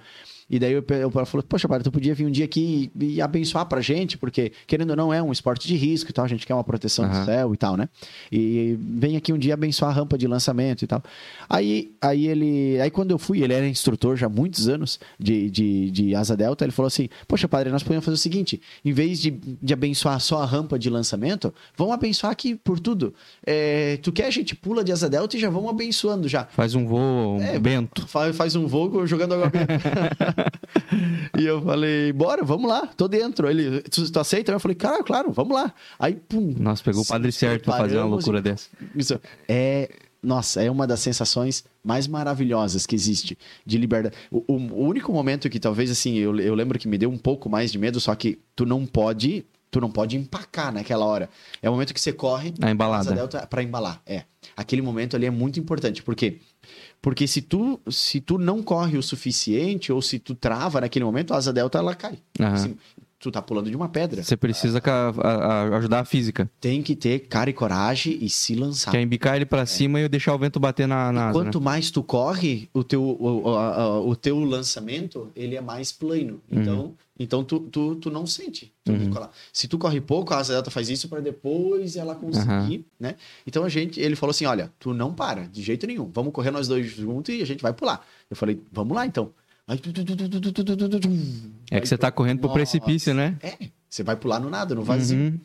E 0.49 0.59
daí 0.59 0.77
o 0.77 0.83
pai 0.83 1.25
falou, 1.25 1.43
poxa, 1.47 1.67
pai, 1.67 1.79
tu 1.79 1.91
podia 1.91 2.13
vir 2.13 2.25
um 2.25 2.31
dia 2.31 2.45
aqui 2.45 2.91
e, 2.99 3.15
e, 3.15 3.21
abençoar 3.21 3.65
pra 3.65 3.81
gente, 3.81 4.17
porque, 4.17 4.51
querendo 4.67 4.91
ou 4.91 4.95
não, 4.95 5.13
é 5.13 5.21
um 5.21 5.31
esporte 5.31 5.67
de 5.67 5.75
risco 5.75 6.09
e 6.09 6.13
tal, 6.13 6.25
a 6.25 6.27
gente 6.27 6.45
quer 6.45 6.53
uma 6.53 6.63
proteção 6.63 7.05
uhum. 7.05 7.11
do 7.11 7.25
céu 7.25 7.53
e 7.53 7.57
tal, 7.57 7.77
né? 7.77 7.89
E 8.31 8.77
vem 8.79 9.15
aqui 9.15 9.31
um 9.31 9.37
dia 9.37 9.53
abençoar 9.53 9.91
a 9.91 9.93
rampa 9.93 10.17
de 10.17 10.27
lançamento 10.27 10.83
e 10.83 10.87
tal. 10.87 11.01
Aí, 11.49 11.93
aí 12.01 12.27
ele. 12.27 12.79
Aí 12.81 12.91
quando 12.91 13.11
eu 13.11 13.17
fui, 13.17 13.43
ele 13.43 13.53
era 13.53 13.67
instrutor 13.67 14.15
já 14.15 14.27
há 14.27 14.29
muitos 14.29 14.67
anos 14.67 14.99
de, 15.19 15.49
de, 15.49 15.91
de 15.91 16.15
asa 16.15 16.35
delta, 16.35 16.65
ele 16.65 16.71
falou 16.71 16.87
assim: 16.87 17.09
Poxa, 17.27 17.47
padre, 17.47 17.71
nós 17.71 17.83
podemos 17.83 18.05
fazer 18.05 18.15
o 18.15 18.19
seguinte: 18.19 18.61
em 18.83 18.91
vez 18.91 19.19
de, 19.19 19.31
de 19.31 19.73
abençoar 19.73 20.19
só 20.19 20.41
a 20.41 20.45
rampa 20.45 20.77
de 20.77 20.89
lançamento, 20.89 21.53
vamos 21.77 21.93
abençoar 21.93 22.31
aqui 22.31 22.55
por 22.55 22.79
tudo. 22.79 23.13
É, 23.45 23.97
tu 24.01 24.11
quer, 24.11 24.25
a 24.25 24.31
gente 24.31 24.55
pula 24.55 24.83
de 24.83 24.91
asa 24.91 25.09
delta 25.09 25.37
e 25.37 25.39
já 25.39 25.49
vamos 25.49 25.69
abençoando 25.69 26.27
já. 26.27 26.45
Faz 26.45 26.75
um 26.75 26.85
voo 26.85 27.37
um 27.37 27.41
é, 27.41 27.59
bento. 27.59 28.07
Faz, 28.07 28.35
faz 28.35 28.55
um 28.55 28.67
voo 28.67 29.05
jogando 29.07 29.33
água 29.33 29.49
benta. 29.49 29.73
e 31.37 31.45
eu 31.45 31.61
falei, 31.61 32.11
bora, 32.13 32.43
vamos 32.43 32.69
lá, 32.69 32.87
tô 32.87 33.07
dentro. 33.07 33.49
Ele, 33.49 33.81
tu, 33.81 34.11
tu 34.11 34.19
aceita? 34.19 34.51
Eu 34.51 34.59
falei, 34.59 34.75
cara, 34.75 35.03
claro, 35.03 35.31
vamos 35.31 35.55
lá. 35.55 35.73
Aí, 35.99 36.15
pum. 36.15 36.53
Nossa, 36.57 36.83
pegou 36.83 37.01
o 37.01 37.05
padre 37.05 37.31
certo 37.31 37.65
pra 37.65 37.77
fazer 37.77 37.97
uma 37.97 38.05
loucura 38.05 38.41
dessa. 38.41 38.69
Isso 38.95 39.19
é, 39.47 39.89
nossa, 40.21 40.63
é 40.63 40.71
uma 40.71 40.87
das 40.87 41.01
sensações 41.01 41.63
mais 41.83 42.07
maravilhosas 42.07 42.85
que 42.85 42.95
existe 42.95 43.37
de 43.65 43.77
liberdade. 43.77 44.15
O, 44.31 44.43
o, 44.47 44.55
o 44.55 44.87
único 44.87 45.11
momento 45.11 45.49
que 45.49 45.59
talvez, 45.59 45.91
assim, 45.91 46.17
eu, 46.17 46.39
eu 46.39 46.55
lembro 46.55 46.79
que 46.79 46.87
me 46.87 46.97
deu 46.97 47.09
um 47.09 47.17
pouco 47.17 47.49
mais 47.49 47.71
de 47.71 47.77
medo, 47.77 47.99
só 47.99 48.15
que 48.15 48.39
tu 48.55 48.65
não 48.65 48.85
pode 48.85 49.45
tu 49.69 49.81
não 49.81 49.89
pode 49.89 50.15
empacar 50.15 50.71
naquela 50.71 51.03
hora. 51.03 51.27
É 51.59 51.67
o 51.67 51.73
momento 51.73 51.95
que 51.95 51.99
você 51.99 52.13
corre 52.13 52.53
a 52.61 52.69
embalada 52.69 53.11
delta 53.11 53.47
para 53.47 53.63
embalar. 53.63 53.99
É. 54.05 54.23
Aquele 54.55 54.81
momento 54.81 55.15
ali 55.15 55.25
é 55.25 55.31
muito 55.31 55.59
importante, 55.59 56.03
porque 56.03 56.39
porque 57.01 57.27
se 57.27 57.41
tu, 57.41 57.81
se 57.89 58.21
tu 58.21 58.37
não 58.37 58.63
corre 58.63 58.97
o 58.97 59.03
suficiente, 59.03 59.91
ou 59.91 60.01
se 60.01 60.19
tu 60.19 60.33
trava 60.33 60.79
naquele 60.79 61.03
momento, 61.03 61.33
a 61.33 61.37
asa 61.37 61.51
delta 61.51 61.77
ela 61.77 61.93
cai. 61.93 62.17
Uhum. 62.39 62.47
Assim, 62.47 62.77
tu 63.19 63.31
tá 63.31 63.41
pulando 63.41 63.69
de 63.69 63.75
uma 63.75 63.89
pedra. 63.89 64.23
Você 64.23 64.37
precisa 64.37 64.81
a, 64.83 65.09
a, 65.09 65.77
ajudar 65.77 65.99
a 65.99 66.05
física. 66.05 66.49
Tem 66.61 66.81
que 66.81 66.95
ter 66.95 67.19
cara 67.27 67.49
e 67.49 67.53
coragem 67.53 68.17
e 68.21 68.29
se 68.29 68.55
lançar. 68.55 68.91
Quer 68.91 69.01
embicar 69.01 69.35
ele 69.35 69.45
para 69.45 69.61
é. 69.61 69.65
cima 69.65 69.99
e 69.99 70.07
deixar 70.07 70.33
o 70.33 70.37
vento 70.37 70.59
bater 70.59 70.87
na, 70.87 71.11
na 71.11 71.25
asa, 71.25 71.33
Quanto 71.33 71.59
né? 71.59 71.65
mais 71.65 71.91
tu 71.91 72.03
corre, 72.03 72.69
o 72.73 72.83
teu, 72.83 73.01
o, 73.01 73.47
o, 73.47 74.09
o, 74.09 74.15
teu 74.15 74.39
lançamento 74.39 75.29
ele 75.35 75.55
é 75.55 75.61
mais 75.61 75.91
plano. 75.91 76.41
Então, 76.49 76.79
uhum. 76.79 76.93
Então 77.17 77.43
tu, 77.43 77.59
tu, 77.59 77.95
tu 77.95 78.09
não 78.09 78.25
sente. 78.25 78.73
Uhum. 78.87 79.11
Se 79.51 79.67
tu 79.67 79.77
corre 79.77 80.01
pouco, 80.01 80.33
a 80.33 80.37
asa 80.37 80.53
delta 80.53 80.71
faz 80.71 80.89
isso 80.89 81.07
para 81.07 81.19
depois 81.19 81.95
ela 81.95 82.15
conseguir, 82.15 82.77
uhum. 82.77 82.83
né? 82.99 83.15
Então 83.45 83.63
a 83.63 83.69
gente, 83.69 83.99
ele 83.99 84.15
falou 84.15 84.31
assim, 84.31 84.45
olha, 84.45 84.71
tu 84.79 84.93
não 84.93 85.13
para 85.13 85.47
de 85.47 85.61
jeito 85.61 85.85
nenhum. 85.85 86.09
Vamos 86.11 86.33
correr 86.33 86.49
nós 86.49 86.67
dois 86.67 86.87
juntos 86.87 87.33
e 87.35 87.41
a 87.41 87.45
gente 87.45 87.61
vai 87.61 87.71
pular. 87.71 88.05
Eu 88.29 88.35
falei, 88.35 88.59
vamos 88.71 88.95
lá 88.95 89.05
então. 89.05 89.31
Aí, 89.67 89.79
é 91.71 91.79
que 91.79 91.87
você 91.87 91.97
tá 91.97 92.11
correndo 92.11 92.39
pro 92.39 92.51
precipício, 92.51 93.13
né? 93.13 93.37
É, 93.41 93.69
você 93.87 94.03
vai 94.03 94.15
pular 94.15 94.39
no 94.39 94.49
nada, 94.49 94.73
no 94.73 94.83
vazio. 94.83 95.17
Uhum. 95.17 95.39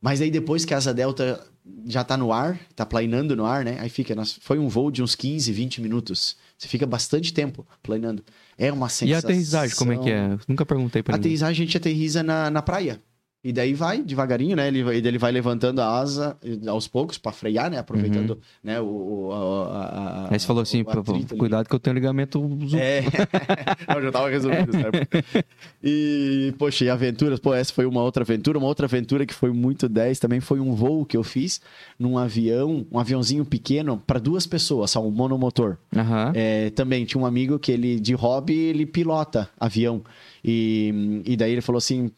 Mas 0.00 0.22
aí 0.22 0.30
depois 0.30 0.64
que 0.64 0.72
a 0.72 0.78
asa 0.78 0.94
delta 0.94 1.46
já 1.86 2.02
tá 2.02 2.16
no 2.16 2.32
ar, 2.32 2.58
tá 2.74 2.86
planeando 2.86 3.36
no 3.36 3.44
ar, 3.44 3.64
né? 3.64 3.78
Aí 3.80 3.90
fica, 3.90 4.14
foi 4.40 4.58
um 4.58 4.66
voo 4.66 4.90
de 4.90 5.02
uns 5.02 5.14
15, 5.14 5.52
20 5.52 5.82
minutos. 5.82 6.36
Você 6.60 6.68
fica 6.68 6.86
bastante 6.86 7.32
tempo 7.32 7.66
planeando. 7.82 8.22
É 8.58 8.70
uma 8.70 8.90
sensação. 8.90 9.08
E 9.08 9.14
a 9.14 9.18
aterrissagem, 9.18 9.76
como 9.76 9.94
é 9.94 9.96
que 9.96 10.10
é? 10.10 10.38
Nunca 10.46 10.66
perguntei 10.66 11.02
pra 11.02 11.14
a 11.14 11.16
Aterrissagem 11.16 11.62
a 11.62 11.66
gente 11.66 11.74
aterriza 11.74 12.22
na, 12.22 12.50
na 12.50 12.60
praia. 12.60 13.00
E 13.42 13.54
daí 13.54 13.72
vai 13.72 14.02
devagarinho, 14.02 14.54
né? 14.54 14.68
Ele, 14.68 14.80
ele 14.98 15.16
vai 15.16 15.32
levantando 15.32 15.80
a 15.80 15.98
asa 15.98 16.36
aos 16.68 16.86
poucos 16.86 17.16
pra 17.16 17.32
frear, 17.32 17.70
né? 17.70 17.78
Aproveitando, 17.78 18.38
né? 18.62 18.78
O, 18.80 18.84
o- 19.28 19.32
a, 19.72 20.26
a, 20.28 20.28
Aí 20.34 20.38
você 20.38 20.46
falou 20.46 20.62
assim, 20.62 20.84
pô, 20.84 20.90
ali. 20.90 21.24
cuidado 21.38 21.66
que 21.66 21.74
eu 21.74 21.78
tenho 21.80 21.94
ligamento 21.94 22.38
É. 22.78 23.00
Não, 23.88 24.02
já 24.02 24.12
tava 24.12 24.28
resolvido, 24.28 24.72
sabe? 24.72 25.08
E, 25.82 26.52
poxa, 26.58 26.84
e 26.84 26.90
aventuras? 26.90 27.38
Pô, 27.40 27.54
essa 27.54 27.72
foi 27.72 27.86
uma 27.86 28.02
outra 28.02 28.22
aventura. 28.22 28.58
Uma 28.58 28.66
outra 28.66 28.84
aventura 28.84 29.24
que 29.24 29.32
foi 29.32 29.50
muito 29.50 29.88
10 29.88 30.18
também 30.18 30.38
foi 30.40 30.60
um 30.60 30.74
voo 30.74 31.06
que 31.06 31.16
eu 31.16 31.22
fiz 31.24 31.60
num 31.98 32.18
avião, 32.18 32.86
um 32.92 32.98
aviãozinho 32.98 33.46
pequeno 33.46 33.96
para 34.06 34.18
duas 34.18 34.46
pessoas, 34.46 34.90
só 34.90 35.02
um 35.02 35.10
monomotor. 35.10 35.78
Aham. 35.96 36.32
É, 36.34 36.68
também 36.70 37.06
tinha 37.06 37.20
um 37.22 37.24
amigo 37.24 37.58
que 37.58 37.72
ele, 37.72 37.98
de 37.98 38.12
hobby, 38.12 38.52
ele 38.54 38.84
pilota 38.84 39.48
avião. 39.58 40.02
E, 40.44 41.22
e 41.24 41.36
daí 41.36 41.52
ele 41.52 41.60
falou 41.60 41.78
assim: 41.78 42.10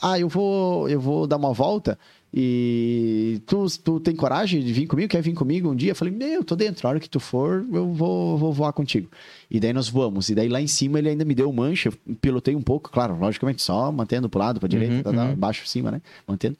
Ah, 0.00 0.18
eu 0.18 0.28
vou, 0.28 0.88
eu 0.88 1.00
vou 1.00 1.26
dar 1.26 1.36
uma 1.36 1.52
volta. 1.52 1.98
E 2.36 3.40
tu, 3.46 3.64
tu 3.84 4.00
tem 4.00 4.16
coragem 4.16 4.60
de 4.60 4.72
vir 4.72 4.88
comigo? 4.88 5.08
Quer 5.08 5.22
vir 5.22 5.34
comigo 5.34 5.70
um 5.70 5.76
dia? 5.76 5.92
Eu 5.92 5.94
falei, 5.94 6.12
meu, 6.12 6.42
tô 6.42 6.56
dentro. 6.56 6.84
A 6.84 6.90
hora 6.90 6.98
que 6.98 7.08
tu 7.08 7.20
for, 7.20 7.64
eu 7.72 7.92
vou, 7.92 8.36
vou 8.36 8.52
voar 8.52 8.72
contigo. 8.72 9.08
E 9.48 9.60
daí 9.60 9.72
nós 9.72 9.88
voamos. 9.88 10.28
E 10.30 10.34
daí 10.34 10.48
lá 10.48 10.60
em 10.60 10.66
cima 10.66 10.98
ele 10.98 11.10
ainda 11.10 11.24
me 11.24 11.32
deu 11.32 11.52
mancha. 11.52 11.92
Pilotei 12.20 12.56
um 12.56 12.60
pouco, 12.60 12.90
claro, 12.90 13.16
logicamente, 13.16 13.62
só 13.62 13.92
mantendo 13.92 14.28
pro 14.28 14.40
lado, 14.40 14.58
pra 14.58 14.68
direita, 14.68 14.94
Uhum, 14.94 15.02
tá, 15.04 15.12
tá, 15.12 15.24
uhum. 15.26 15.36
baixo, 15.36 15.64
cima, 15.68 15.92
né? 15.92 16.02
Mantendo. 16.26 16.56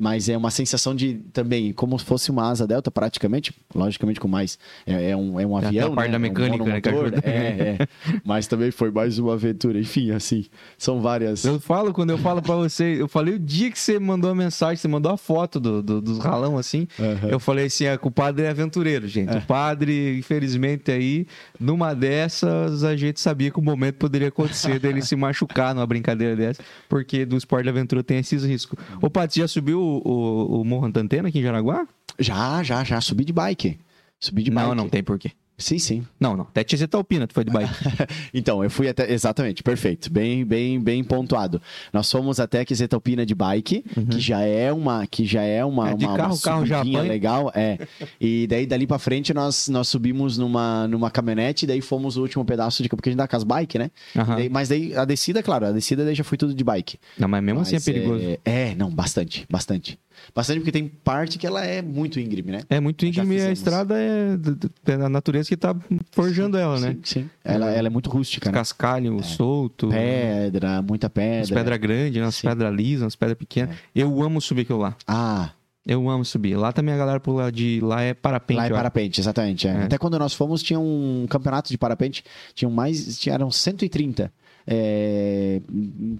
Mas 0.00 0.30
é 0.30 0.36
uma 0.36 0.50
sensação 0.50 0.94
de 0.94 1.20
também, 1.30 1.74
como 1.74 1.98
se 1.98 2.04
fosse 2.06 2.30
uma 2.30 2.48
asa 2.48 2.66
delta, 2.66 2.90
praticamente, 2.90 3.52
logicamente 3.74 4.18
com 4.18 4.26
mais. 4.26 4.58
É, 4.86 5.10
é 5.10 5.16
um, 5.16 5.38
é 5.38 5.46
um 5.46 5.54
avião. 5.54 5.92
a 5.92 5.94
parte 5.94 6.10
né? 6.10 6.18
da 6.18 6.26
É 6.26 6.30
um 6.30 6.32
mecânica, 6.32 6.64
né, 6.64 6.80
que 6.80 6.88
ajuda. 6.88 7.20
É, 7.22 7.76
é. 7.78 7.88
Mas 8.24 8.46
também 8.46 8.70
foi 8.70 8.90
mais 8.90 9.18
uma 9.18 9.34
aventura. 9.34 9.78
Enfim, 9.78 10.10
assim, 10.10 10.46
são 10.78 11.02
várias. 11.02 11.44
Eu 11.44 11.60
falo, 11.60 11.92
quando 11.92 12.08
eu 12.10 12.16
falo 12.18 12.40
pra 12.40 12.54
você, 12.56 12.96
eu 12.98 13.08
falei 13.08 13.34
o 13.34 13.38
dia 13.38 13.70
que 13.70 13.78
você 13.78 13.98
mandou 13.98 14.30
a 14.30 14.34
mensagem, 14.34 14.76
você 14.76 14.88
mandou 14.88 15.12
a 15.12 15.18
foto 15.18 15.60
do, 15.60 15.82
do- 15.82 16.00
dos 16.00 16.18
ralão 16.18 16.56
assim, 16.56 16.88
Aham. 16.98 17.28
eu 17.28 17.38
falei 17.38 17.66
assim, 17.66 17.84
é, 17.84 17.98
o 18.00 18.10
padre 18.10 18.46
é 18.46 18.48
aventureiro, 18.48 19.06
gente. 19.06 19.36
O 19.36 19.42
padre, 19.42 20.18
infelizmente, 20.18 20.90
aí, 20.90 21.26
numa 21.58 21.94
dessas, 21.94 22.84
a 22.84 22.96
gente 22.96 23.20
sabia 23.20 23.50
que 23.50 23.58
o 23.58 23.62
momento 23.62 23.96
poderia 23.96 24.28
acontecer 24.28 24.78
dele 24.78 25.02
se 25.02 25.14
machucar 25.14 25.74
numa 25.74 25.86
brincadeira 25.86 26.34
dessa, 26.34 26.62
porque 26.88 27.26
do 27.26 27.36
esporte 27.36 27.64
de 27.64 27.68
aventura 27.68 28.02
tem 28.02 28.18
esses 28.18 28.44
riscos. 28.44 28.78
Ô, 29.02 29.10
você 29.10 29.40
já 29.40 29.48
subiu 29.48 29.89
o, 29.90 30.56
o, 30.56 30.60
o 30.60 30.64
Morro 30.64 30.90
Antena 30.94 31.28
aqui 31.28 31.38
em 31.38 31.42
Jaraguá? 31.42 31.86
Já, 32.18 32.62
já, 32.62 32.84
já. 32.84 33.00
Subi 33.00 33.24
de 33.24 33.32
bike. 33.32 33.78
Subi 34.18 34.42
de 34.42 34.50
bike. 34.50 34.68
Não, 34.68 34.74
não 34.74 34.88
tem 34.88 35.02
porquê. 35.02 35.32
Sim, 35.60 35.78
sim. 35.78 36.06
Não, 36.18 36.36
não. 36.36 36.44
Até 36.44 36.64
Tietê-Alpina, 36.64 37.26
tu 37.26 37.34
foi 37.34 37.44
de 37.44 37.52
bike. 37.52 37.70
Então, 38.34 38.62
eu 38.64 38.70
fui 38.70 38.88
até. 38.88 39.12
Exatamente, 39.12 39.62
perfeito. 39.62 40.10
Bem, 40.12 40.44
bem, 40.44 40.80
bem 40.80 41.02
pontuado. 41.04 41.60
Nós 41.92 42.10
fomos 42.10 42.40
até 42.40 42.64
Quisetalpina 42.64 43.24
de 43.26 43.34
bike, 43.34 43.84
que 44.10 44.18
já 44.20 44.40
é 44.40 44.72
uma. 44.72 45.06
Que 45.06 45.24
já 45.24 45.42
é 45.42 45.64
uma. 45.64 45.84
Uhum. 45.84 45.90
É, 45.90 45.94
de 45.96 46.04
uma, 46.06 46.16
carro, 46.16 46.34
uma 46.34 46.40
carro 46.40 46.66
já 46.66 46.82
legal. 46.82 47.52
É. 47.54 47.78
E 48.20 48.46
daí, 48.46 48.66
dali 48.66 48.86
pra 48.86 48.98
frente, 48.98 49.32
nós, 49.34 49.68
nós 49.68 49.88
subimos 49.88 50.38
numa, 50.38 50.86
numa 50.88 51.10
caminhonete, 51.10 51.64
e 51.64 51.68
daí 51.68 51.80
fomos 51.80 52.16
o 52.16 52.22
último 52.22 52.44
pedaço 52.44 52.82
de. 52.82 52.88
Porque 52.88 53.08
a 53.08 53.12
gente 53.12 53.18
dá 53.18 53.28
com 53.28 53.36
as 53.36 53.44
bike, 53.44 53.78
né? 53.78 53.90
Aham. 54.16 54.36
Daí- 54.36 54.48
mas 54.48 54.68
daí 54.68 54.94
a 54.96 55.04
descida, 55.04 55.42
claro, 55.42 55.66
a 55.66 55.72
descida 55.72 56.04
daí 56.04 56.14
já 56.14 56.24
foi 56.24 56.38
tudo 56.38 56.54
de 56.54 56.64
bike. 56.64 56.98
Não, 57.18 57.28
mas 57.28 57.42
mesmo 57.42 57.60
assim 57.60 57.76
é 57.76 57.78
Mas, 57.78 57.84
perigoso. 57.84 58.24
É, 58.44 58.70
é, 58.70 58.74
não, 58.74 58.90
bastante, 58.90 59.46
bastante. 59.50 59.98
Bastante 60.34 60.58
porque 60.60 60.72
tem 60.72 60.86
parte 60.86 61.38
que 61.38 61.46
ela 61.46 61.64
é 61.64 61.80
muito 61.80 62.20
íngreme, 62.20 62.52
né? 62.52 62.60
É 62.68 62.78
muito 62.78 63.06
íngreme 63.06 63.36
e 63.36 63.40
a 63.40 63.52
estrada 63.52 63.94
é 63.98 64.36
é 64.86 64.92
a 64.94 65.08
natureza 65.08 65.48
que 65.50 65.56
tá 65.56 65.74
forjando 66.12 66.56
ela, 66.56 66.78
né? 66.78 66.92
Sim, 67.02 67.22
sim. 67.22 67.30
Ela, 67.44 67.70
ela 67.70 67.88
é 67.88 67.90
muito 67.90 68.08
rústica, 68.08 68.50
né? 68.50 68.54
Cascalho 68.56 69.20
solto, 69.24 69.88
Pedra, 69.88 70.80
muita 70.80 71.08
as 71.08 71.12
pedra. 71.12 71.54
pedras 71.56 71.78
grandes, 71.78 72.22
as 72.22 72.34
Sim. 72.36 72.46
É. 72.46 72.50
pedras 72.50 72.74
lisas, 72.74 73.06
as 73.08 73.16
pedras 73.16 73.36
pequenas. 73.36 73.76
Eu 73.94 74.22
amo 74.22 74.40
subir 74.40 74.62
aquilo 74.62 74.78
lá. 74.78 74.96
Ah, 75.06 75.50
Eu 75.84 76.08
amo 76.08 76.24
subir. 76.24 76.56
Lá 76.56 76.72
também 76.72 76.94
a 76.94 76.96
galera 76.98 77.18
pula 77.18 77.50
de. 77.50 77.80
Lá 77.82 78.00
é 78.02 78.14
parapente. 78.14 78.58
lá 78.58 78.66
é 78.66 78.70
parapente, 78.70 79.20
exatamente. 79.20 79.66
é. 79.66 79.72
É. 79.72 79.82
Até 79.84 79.98
quando 79.98 80.18
nós 80.18 80.32
fomos, 80.34 80.62
tinha 80.62 80.78
um 80.78 81.26
campeonato 81.28 81.68
de 81.70 81.76
parapente, 81.78 82.22
tinham 82.54 82.70
mais, 82.70 83.18
tinha, 83.18 83.34
eram 83.34 83.50
130. 83.50 84.32
É, 84.72 85.60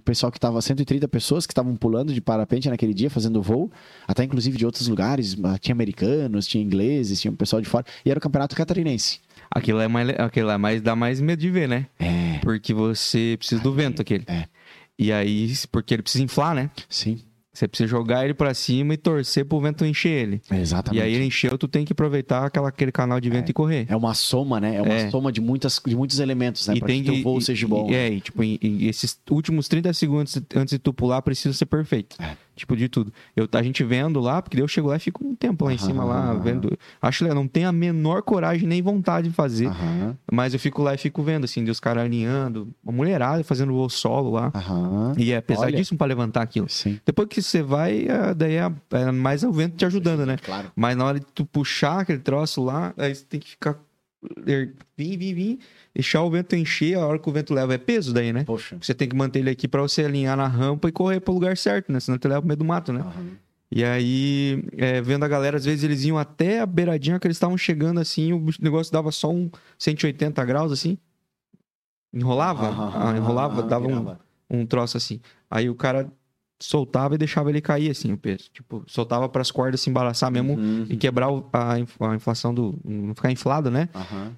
pessoal 0.04 0.32
que 0.32 0.40
tava 0.40 0.60
130 0.60 1.06
pessoas 1.06 1.46
que 1.46 1.52
estavam 1.52 1.76
pulando 1.76 2.12
de 2.12 2.20
parapente 2.20 2.68
naquele 2.68 2.92
dia, 2.92 3.08
fazendo 3.08 3.40
voo, 3.40 3.70
até 4.08 4.24
inclusive 4.24 4.58
de 4.58 4.66
outros 4.66 4.88
lugares, 4.88 5.36
ah, 5.44 5.56
tinha 5.56 5.72
americanos, 5.72 6.48
tinha 6.48 6.64
ingleses, 6.64 7.20
tinha 7.20 7.30
um 7.30 7.36
pessoal 7.36 7.62
de 7.62 7.68
fora, 7.68 7.86
e 8.04 8.10
era 8.10 8.18
o 8.18 8.20
campeonato 8.20 8.56
catarinense. 8.56 9.20
Aquilo 9.48 9.80
é 9.80 9.86
mais. 9.86 10.08
Aquilo 10.18 10.50
é 10.50 10.58
mais. 10.58 10.82
dá 10.82 10.96
mais 10.96 11.20
medo 11.20 11.38
de 11.38 11.50
ver, 11.50 11.68
né? 11.68 11.86
É, 11.98 12.38
Porque 12.42 12.74
você 12.74 13.36
precisa 13.38 13.60
do 13.62 13.72
vento 13.72 14.02
aquele. 14.02 14.24
é. 14.26 14.46
E 14.98 15.10
aí, 15.12 15.50
porque 15.72 15.94
ele 15.94 16.02
precisa 16.02 16.22
inflar, 16.22 16.54
né? 16.54 16.68
sim, 16.86 17.22
Você 17.60 17.68
precisa 17.68 17.86
jogar 17.90 18.24
ele 18.24 18.32
pra 18.32 18.54
cima 18.54 18.94
e 18.94 18.96
torcer 18.96 19.44
pro 19.44 19.60
vento 19.60 19.84
encher 19.84 20.08
ele. 20.08 20.40
exatamente. 20.50 20.98
E 20.98 21.04
aí 21.04 21.12
ele 21.12 21.26
encheu, 21.26 21.58
tu 21.58 21.68
tem 21.68 21.84
que 21.84 21.92
aproveitar 21.92 22.46
aquela, 22.46 22.70
aquele 22.70 22.90
canal 22.90 23.20
de 23.20 23.28
vento 23.28 23.50
e 23.50 23.52
correr. 23.52 23.84
É 23.86 23.94
uma 23.94 24.14
soma, 24.14 24.58
né? 24.58 24.76
É 24.76 24.80
uma 24.82 24.94
É. 24.94 25.10
soma 25.10 25.30
de, 25.30 25.42
muitas, 25.42 25.78
de 25.86 25.94
muitos 25.94 26.20
elementos, 26.20 26.66
né? 26.66 26.76
E 26.76 26.78
pra 26.78 26.86
tem 26.88 27.04
que 27.04 27.10
o 27.10 27.22
voo 27.22 27.38
e- 27.38 27.42
seja 27.42 27.66
e- 27.66 27.68
bom. 27.68 27.90
É, 27.90 28.08
e, 28.12 28.20
tipo, 28.22 28.42
e 28.42 28.88
esses 28.88 29.20
últimos 29.30 29.68
30 29.68 29.92
segundos 29.92 30.40
antes 30.56 30.72
de 30.72 30.78
tu 30.78 30.90
pular 30.94 31.20
precisa 31.20 31.52
ser 31.52 31.66
perfeito. 31.66 32.16
É. 32.18 32.34
Tipo, 32.60 32.76
de 32.76 32.88
tudo. 32.88 33.10
Eu, 33.34 33.48
a 33.52 33.62
gente 33.62 33.82
vendo 33.82 34.20
lá, 34.20 34.42
porque 34.42 34.60
eu 34.60 34.68
chego 34.68 34.88
lá 34.88 34.96
e 34.96 35.00
fico 35.00 35.26
um 35.26 35.34
tempo 35.34 35.64
lá 35.64 35.72
em 35.72 35.78
cima, 35.78 36.04
lá, 36.04 36.34
vendo. 36.34 36.70
Acho 37.00 37.24
que 37.24 37.30
eu 37.30 37.34
não 37.34 37.48
tenho 37.48 37.68
a 37.68 37.72
menor 37.72 38.22
coragem 38.22 38.68
nem 38.68 38.82
vontade 38.82 39.28
de 39.30 39.34
fazer. 39.34 39.68
Aham, 39.68 40.16
Mas 40.30 40.52
eu 40.52 40.60
fico 40.60 40.82
lá 40.82 40.92
e 40.94 40.98
fico 40.98 41.22
vendo, 41.22 41.44
assim, 41.44 41.64
de 41.64 41.70
os 41.70 41.80
caras 41.80 42.04
alinhando, 42.04 42.68
uma 42.84 42.92
mulherada 42.92 43.42
fazendo 43.42 43.72
voo 43.72 43.88
solo 43.88 44.30
lá. 44.32 44.52
aham. 44.54 45.14
E 45.16 45.32
é 45.32 45.40
pesadíssimo 45.40 45.96
pra 45.96 46.06
levantar 46.06 46.42
aquilo. 46.42 46.68
Sim, 46.68 47.00
Depois 47.06 47.28
que 47.28 47.40
você 47.42 47.62
vai, 47.62 48.06
é, 48.06 48.34
daí 48.34 48.56
é, 48.56 48.70
é 48.92 49.10
mais 49.10 49.42
o 49.42 49.50
vento 49.50 49.76
te 49.76 49.84
ajudando, 49.86 50.26
né? 50.26 50.36
claro. 50.36 50.70
Mas 50.76 50.96
na 50.96 51.04
hora 51.06 51.18
de 51.18 51.26
tu 51.34 51.46
puxar 51.46 52.00
aquele 52.00 52.18
troço 52.18 52.62
lá, 52.62 52.92
aí 52.98 53.14
você 53.14 53.24
tem 53.24 53.40
que 53.40 53.48
ficar. 53.48 53.76
er- 54.46 54.74
Vim, 54.96 55.16
vim, 55.16 55.34
vim. 55.34 55.58
Deixar 56.00 56.22
o 56.22 56.30
vento 56.30 56.56
encher, 56.56 56.96
a 56.96 57.06
hora 57.06 57.18
que 57.18 57.28
o 57.28 57.32
vento 57.32 57.52
leva 57.52 57.74
é 57.74 57.78
peso 57.78 58.14
daí, 58.14 58.32
né? 58.32 58.44
Poxa. 58.44 58.78
Você 58.80 58.94
tem 58.94 59.06
que 59.06 59.14
manter 59.14 59.40
ele 59.40 59.50
aqui 59.50 59.68
pra 59.68 59.82
você 59.82 60.02
alinhar 60.04 60.34
na 60.36 60.46
rampa 60.46 60.88
e 60.88 60.92
correr 60.92 61.20
pro 61.20 61.34
lugar 61.34 61.56
certo, 61.58 61.92
né? 61.92 62.00
Senão 62.00 62.16
tu 62.18 62.26
leva 62.26 62.40
pro 62.40 62.48
meio 62.48 62.56
do 62.56 62.64
mato, 62.64 62.90
né? 62.92 63.00
Aham. 63.00 63.26
E 63.70 63.84
aí, 63.84 64.64
é, 64.78 65.00
vendo 65.02 65.24
a 65.24 65.28
galera, 65.28 65.56
às 65.58 65.64
vezes 65.66 65.84
eles 65.84 66.02
iam 66.04 66.18
até 66.18 66.60
a 66.60 66.66
beiradinha 66.66 67.20
que 67.20 67.26
eles 67.26 67.36
estavam 67.36 67.56
chegando 67.56 68.00
assim, 68.00 68.32
o 68.32 68.44
negócio 68.60 68.90
dava 68.92 69.12
só 69.12 69.30
um 69.30 69.48
180 69.78 70.42
graus 70.44 70.72
assim. 70.72 70.96
Enrolava, 72.12 72.68
ah, 72.96 73.16
enrolava, 73.16 73.62
dava 73.62 73.86
um, 73.86 74.16
um 74.50 74.66
troço 74.66 74.96
assim. 74.96 75.20
Aí 75.48 75.70
o 75.70 75.74
cara 75.74 76.10
soltava 76.58 77.14
e 77.14 77.18
deixava 77.18 77.48
ele 77.50 77.60
cair 77.60 77.90
assim, 77.90 78.12
o 78.12 78.16
peso. 78.18 78.50
Tipo, 78.52 78.82
soltava 78.86 79.28
pras 79.28 79.50
cordas 79.50 79.80
se 79.80 79.88
embaraçar 79.88 80.30
mesmo 80.30 80.54
Uhum. 80.54 80.86
e 80.90 80.96
quebrar 80.96 81.28
a, 81.52 81.78
inf- 81.78 82.02
a 82.02 82.14
inflação 82.16 82.52
do. 82.52 82.76
não 82.84 83.14
ficar 83.14 83.30
inflado, 83.30 83.70
né? 83.70 83.88
Aham. 83.94 84.32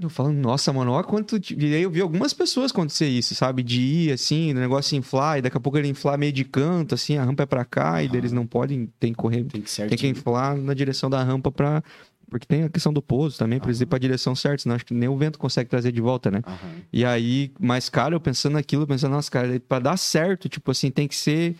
Eu 0.00 0.08
falo, 0.08 0.32
nossa, 0.32 0.72
mano, 0.72 0.92
olha 0.92 1.02
quanto. 1.02 1.36
E 1.56 1.74
aí 1.74 1.82
eu 1.82 1.90
vi 1.90 2.00
algumas 2.00 2.32
pessoas 2.32 2.70
acontecer 2.70 3.08
isso, 3.08 3.34
sabe? 3.34 3.62
De 3.64 3.80
ir 3.80 4.12
assim, 4.12 4.52
o 4.52 4.54
negócio 4.54 4.96
inflar, 4.96 5.38
e 5.38 5.42
daqui 5.42 5.56
a 5.56 5.60
pouco 5.60 5.76
ele 5.76 5.88
inflar 5.88 6.16
meio 6.16 6.32
de 6.32 6.44
canto, 6.44 6.94
assim, 6.94 7.16
a 7.16 7.24
rampa 7.24 7.42
é 7.42 7.46
pra 7.46 7.64
cá, 7.64 8.02
e 8.02 8.06
eles 8.06 8.30
não 8.30 8.46
podem, 8.46 8.88
tem 9.00 9.12
que 9.12 9.18
correr, 9.18 9.44
Tem 9.44 9.60
que 9.60 9.70
ser 9.70 9.88
tem 9.88 9.98
que 9.98 10.06
inflar 10.06 10.56
na 10.56 10.72
direção 10.72 11.10
da 11.10 11.22
rampa 11.22 11.50
pra. 11.50 11.82
Porque 12.30 12.46
tem 12.46 12.62
a 12.64 12.68
questão 12.68 12.92
do 12.92 13.00
pouso 13.00 13.38
também, 13.38 13.58
pra 13.58 13.70
eles 13.70 13.80
ir 13.80 13.86
pra 13.86 13.98
direção 13.98 14.34
certa, 14.34 14.62
senão 14.62 14.76
acho 14.76 14.84
que 14.84 14.92
nem 14.92 15.08
o 15.08 15.16
vento 15.16 15.38
consegue 15.38 15.70
trazer 15.70 15.90
de 15.90 16.00
volta, 16.00 16.30
né? 16.30 16.42
Aham. 16.46 16.76
E 16.92 17.04
aí, 17.04 17.50
mais 17.58 17.88
cara, 17.88 18.14
eu 18.14 18.20
pensando 18.20 18.52
naquilo, 18.52 18.86
pensando, 18.86 19.12
nossa, 19.12 19.30
cara, 19.30 19.58
pra 19.66 19.78
dar 19.78 19.96
certo, 19.96 20.46
tipo 20.48 20.70
assim, 20.70 20.90
tem 20.90 21.08
que 21.08 21.16
ser. 21.16 21.56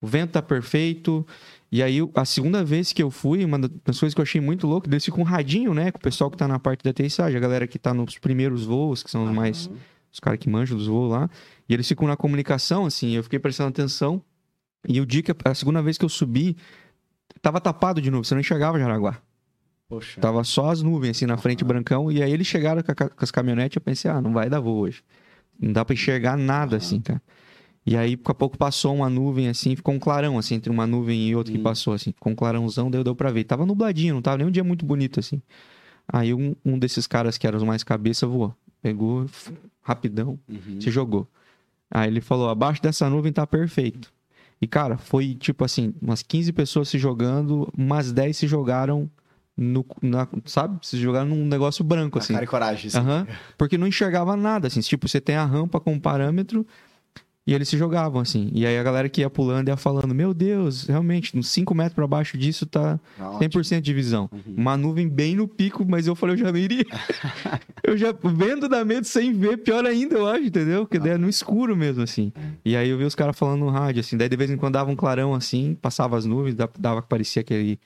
O 0.00 0.06
vento 0.06 0.32
tá 0.32 0.42
perfeito. 0.42 1.26
E 1.72 1.82
aí, 1.82 2.00
a 2.14 2.24
segunda 2.26 2.62
vez 2.62 2.92
que 2.92 3.02
eu 3.02 3.10
fui, 3.10 3.42
uma 3.42 3.58
das 3.58 3.98
coisas 3.98 4.12
que 4.12 4.20
eu 4.20 4.22
achei 4.24 4.42
muito 4.42 4.66
louco, 4.66 4.86
eles 4.86 5.02
ficam 5.02 5.20
um 5.20 5.24
radinho, 5.24 5.72
né? 5.72 5.90
Com 5.90 5.96
o 5.96 6.02
pessoal 6.02 6.30
que 6.30 6.36
tá 6.36 6.46
na 6.46 6.58
parte 6.58 6.84
da 6.84 6.90
aterrissagem, 6.90 7.34
a 7.34 7.40
galera 7.40 7.66
que 7.66 7.78
tá 7.78 7.94
nos 7.94 8.18
primeiros 8.18 8.66
voos, 8.66 9.02
que 9.02 9.10
são 9.10 9.24
os 9.24 9.32
mais. 9.34 9.70
Os 10.12 10.20
caras 10.20 10.38
que 10.38 10.50
manjam 10.50 10.76
dos 10.76 10.86
voos 10.86 11.10
lá. 11.10 11.30
E 11.66 11.72
eles 11.72 11.88
ficam 11.88 12.06
na 12.06 12.14
comunicação, 12.14 12.84
assim, 12.84 13.12
eu 13.12 13.22
fiquei 13.22 13.38
prestando 13.38 13.70
atenção. 13.70 14.22
E 14.86 15.00
o 15.00 15.06
dia 15.06 15.22
que. 15.22 15.32
A 15.46 15.54
segunda 15.54 15.80
vez 15.80 15.96
que 15.96 16.04
eu 16.04 16.10
subi, 16.10 16.58
tava 17.40 17.58
tapado 17.58 18.02
de 18.02 18.10
novo, 18.10 18.22
você 18.22 18.34
não 18.34 18.42
enxergava 18.42 18.78
Jaraguá. 18.78 19.16
Poxa. 19.88 20.20
Tava 20.20 20.44
só 20.44 20.70
as 20.70 20.82
nuvens 20.82 21.16
assim 21.16 21.24
na 21.24 21.38
frente, 21.38 21.64
brancão. 21.64 22.12
E 22.12 22.22
aí 22.22 22.30
eles 22.30 22.46
chegaram 22.46 22.82
com, 22.82 22.92
a 22.92 22.94
com 22.94 23.24
as 23.24 23.30
caminhonetes. 23.30 23.76
Eu 23.76 23.82
pensei, 23.82 24.10
ah, 24.10 24.20
não 24.20 24.34
vai 24.34 24.50
dar 24.50 24.60
voo 24.60 24.76
hoje. 24.76 25.02
Não 25.58 25.72
dá 25.72 25.86
pra 25.86 25.94
enxergar 25.94 26.36
nada 26.36 26.76
assim, 26.76 27.00
cara. 27.00 27.22
E 27.84 27.96
aí, 27.96 28.14
daqui 28.16 28.30
a 28.30 28.34
pouco 28.34 28.56
passou 28.56 28.94
uma 28.94 29.10
nuvem 29.10 29.48
assim, 29.48 29.74
ficou 29.74 29.92
um 29.94 29.98
clarão 29.98 30.38
assim, 30.38 30.54
entre 30.54 30.70
uma 30.70 30.86
nuvem 30.86 31.28
e 31.28 31.34
outra 31.34 31.52
que 31.52 31.58
Hum. 31.58 31.62
passou 31.62 31.92
assim. 31.94 32.12
Ficou 32.12 32.32
um 32.32 32.36
clarãozão, 32.36 32.90
deu, 32.90 33.02
deu 33.02 33.14
pra 33.16 33.30
ver. 33.32 33.42
Tava 33.44 33.66
nubladinho, 33.66 34.14
não 34.14 34.22
tava 34.22 34.38
nem 34.38 34.46
um 34.46 34.50
dia 34.50 34.62
muito 34.62 34.84
bonito 34.86 35.18
assim. 35.18 35.42
Aí 36.06 36.32
um, 36.32 36.54
um 36.64 36.78
desses 36.78 37.06
caras 37.06 37.36
que 37.36 37.46
eram 37.46 37.58
os 37.58 37.64
mais 37.64 37.82
cabeça 37.82 38.26
voou. 38.26 38.54
Pegou, 38.80 39.26
rapidão, 39.82 40.38
Uhum. 40.48 40.80
se 40.80 40.90
jogou. 40.90 41.26
Aí 41.90 42.08
ele 42.08 42.20
falou: 42.20 42.48
abaixo 42.48 42.80
dessa 42.82 43.08
nuvem 43.10 43.32
tá 43.32 43.46
perfeito. 43.46 44.12
E, 44.60 44.66
cara, 44.66 44.96
foi 44.96 45.34
tipo 45.34 45.64
assim: 45.64 45.92
umas 46.00 46.22
15 46.22 46.52
pessoas 46.52 46.88
se 46.88 46.98
jogando, 46.98 47.68
umas 47.76 48.12
10 48.12 48.36
se 48.36 48.46
jogaram 48.46 49.10
no. 49.56 49.84
na- 50.00 50.28
sabe? 50.44 50.78
Se 50.86 50.96
jogaram 50.98 51.28
num 51.28 51.44
negócio 51.46 51.84
branco, 51.84 52.18
assim. 52.18 52.32
Cara 52.32 52.44
e 52.44 52.48
coragem. 52.48 52.86
assim. 52.88 52.98
Aham. 52.98 53.26
Porque 53.58 53.76
não 53.76 53.86
enxergava 53.86 54.36
nada, 54.36 54.68
assim. 54.68 54.80
Tipo, 54.80 55.08
você 55.08 55.20
tem 55.20 55.34
a 55.36 55.44
rampa 55.44 55.78
com 55.80 55.98
parâmetro, 55.98 56.66
E 57.44 57.52
eles 57.52 57.68
se 57.68 57.76
jogavam, 57.76 58.20
assim. 58.20 58.50
E 58.54 58.64
aí 58.64 58.78
a 58.78 58.82
galera 58.84 59.08
que 59.08 59.20
ia 59.20 59.28
pulando 59.28 59.66
ia 59.68 59.76
falando: 59.76 60.14
Meu 60.14 60.32
Deus, 60.32 60.84
realmente, 60.86 61.36
uns 61.36 61.48
5 61.48 61.74
metros 61.74 61.94
pra 61.94 62.06
baixo 62.06 62.38
disso 62.38 62.64
tá 62.66 63.00
Ótimo. 63.18 63.40
100% 63.62 63.80
de 63.80 63.92
visão. 63.92 64.30
Uhum. 64.32 64.54
Uma 64.56 64.76
nuvem 64.76 65.08
bem 65.08 65.34
no 65.34 65.48
pico, 65.48 65.84
mas 65.88 66.06
eu 66.06 66.14
falei: 66.14 66.34
Eu 66.36 66.38
já 66.38 66.52
não 66.52 66.58
iria. 66.58 66.84
eu 67.82 67.96
já 67.96 68.14
vendo 68.22 68.68
da 68.68 68.84
medo 68.84 69.04
sem 69.06 69.32
ver, 69.32 69.56
pior 69.58 69.84
ainda, 69.84 70.14
eu 70.14 70.26
acho, 70.28 70.44
entendeu? 70.44 70.82
Porque 70.86 71.00
daí 71.00 71.12
é 71.12 71.18
no 71.18 71.28
escuro 71.28 71.76
mesmo, 71.76 72.02
assim. 72.02 72.32
E 72.64 72.76
aí 72.76 72.88
eu 72.88 72.96
vi 72.96 73.04
os 73.04 73.14
caras 73.16 73.36
falando 73.36 73.58
no 73.60 73.70
rádio, 73.70 73.98
assim. 74.00 74.16
Daí 74.16 74.28
de 74.28 74.36
vez 74.36 74.48
em 74.48 74.56
quando 74.56 74.74
dava 74.74 74.90
um 74.90 74.96
clarão, 74.96 75.34
assim, 75.34 75.76
passava 75.82 76.16
as 76.16 76.24
nuvens, 76.24 76.54
dava- 76.78 77.02
que 77.02 77.08
parecia 77.08 77.40
aquele. 77.40 77.78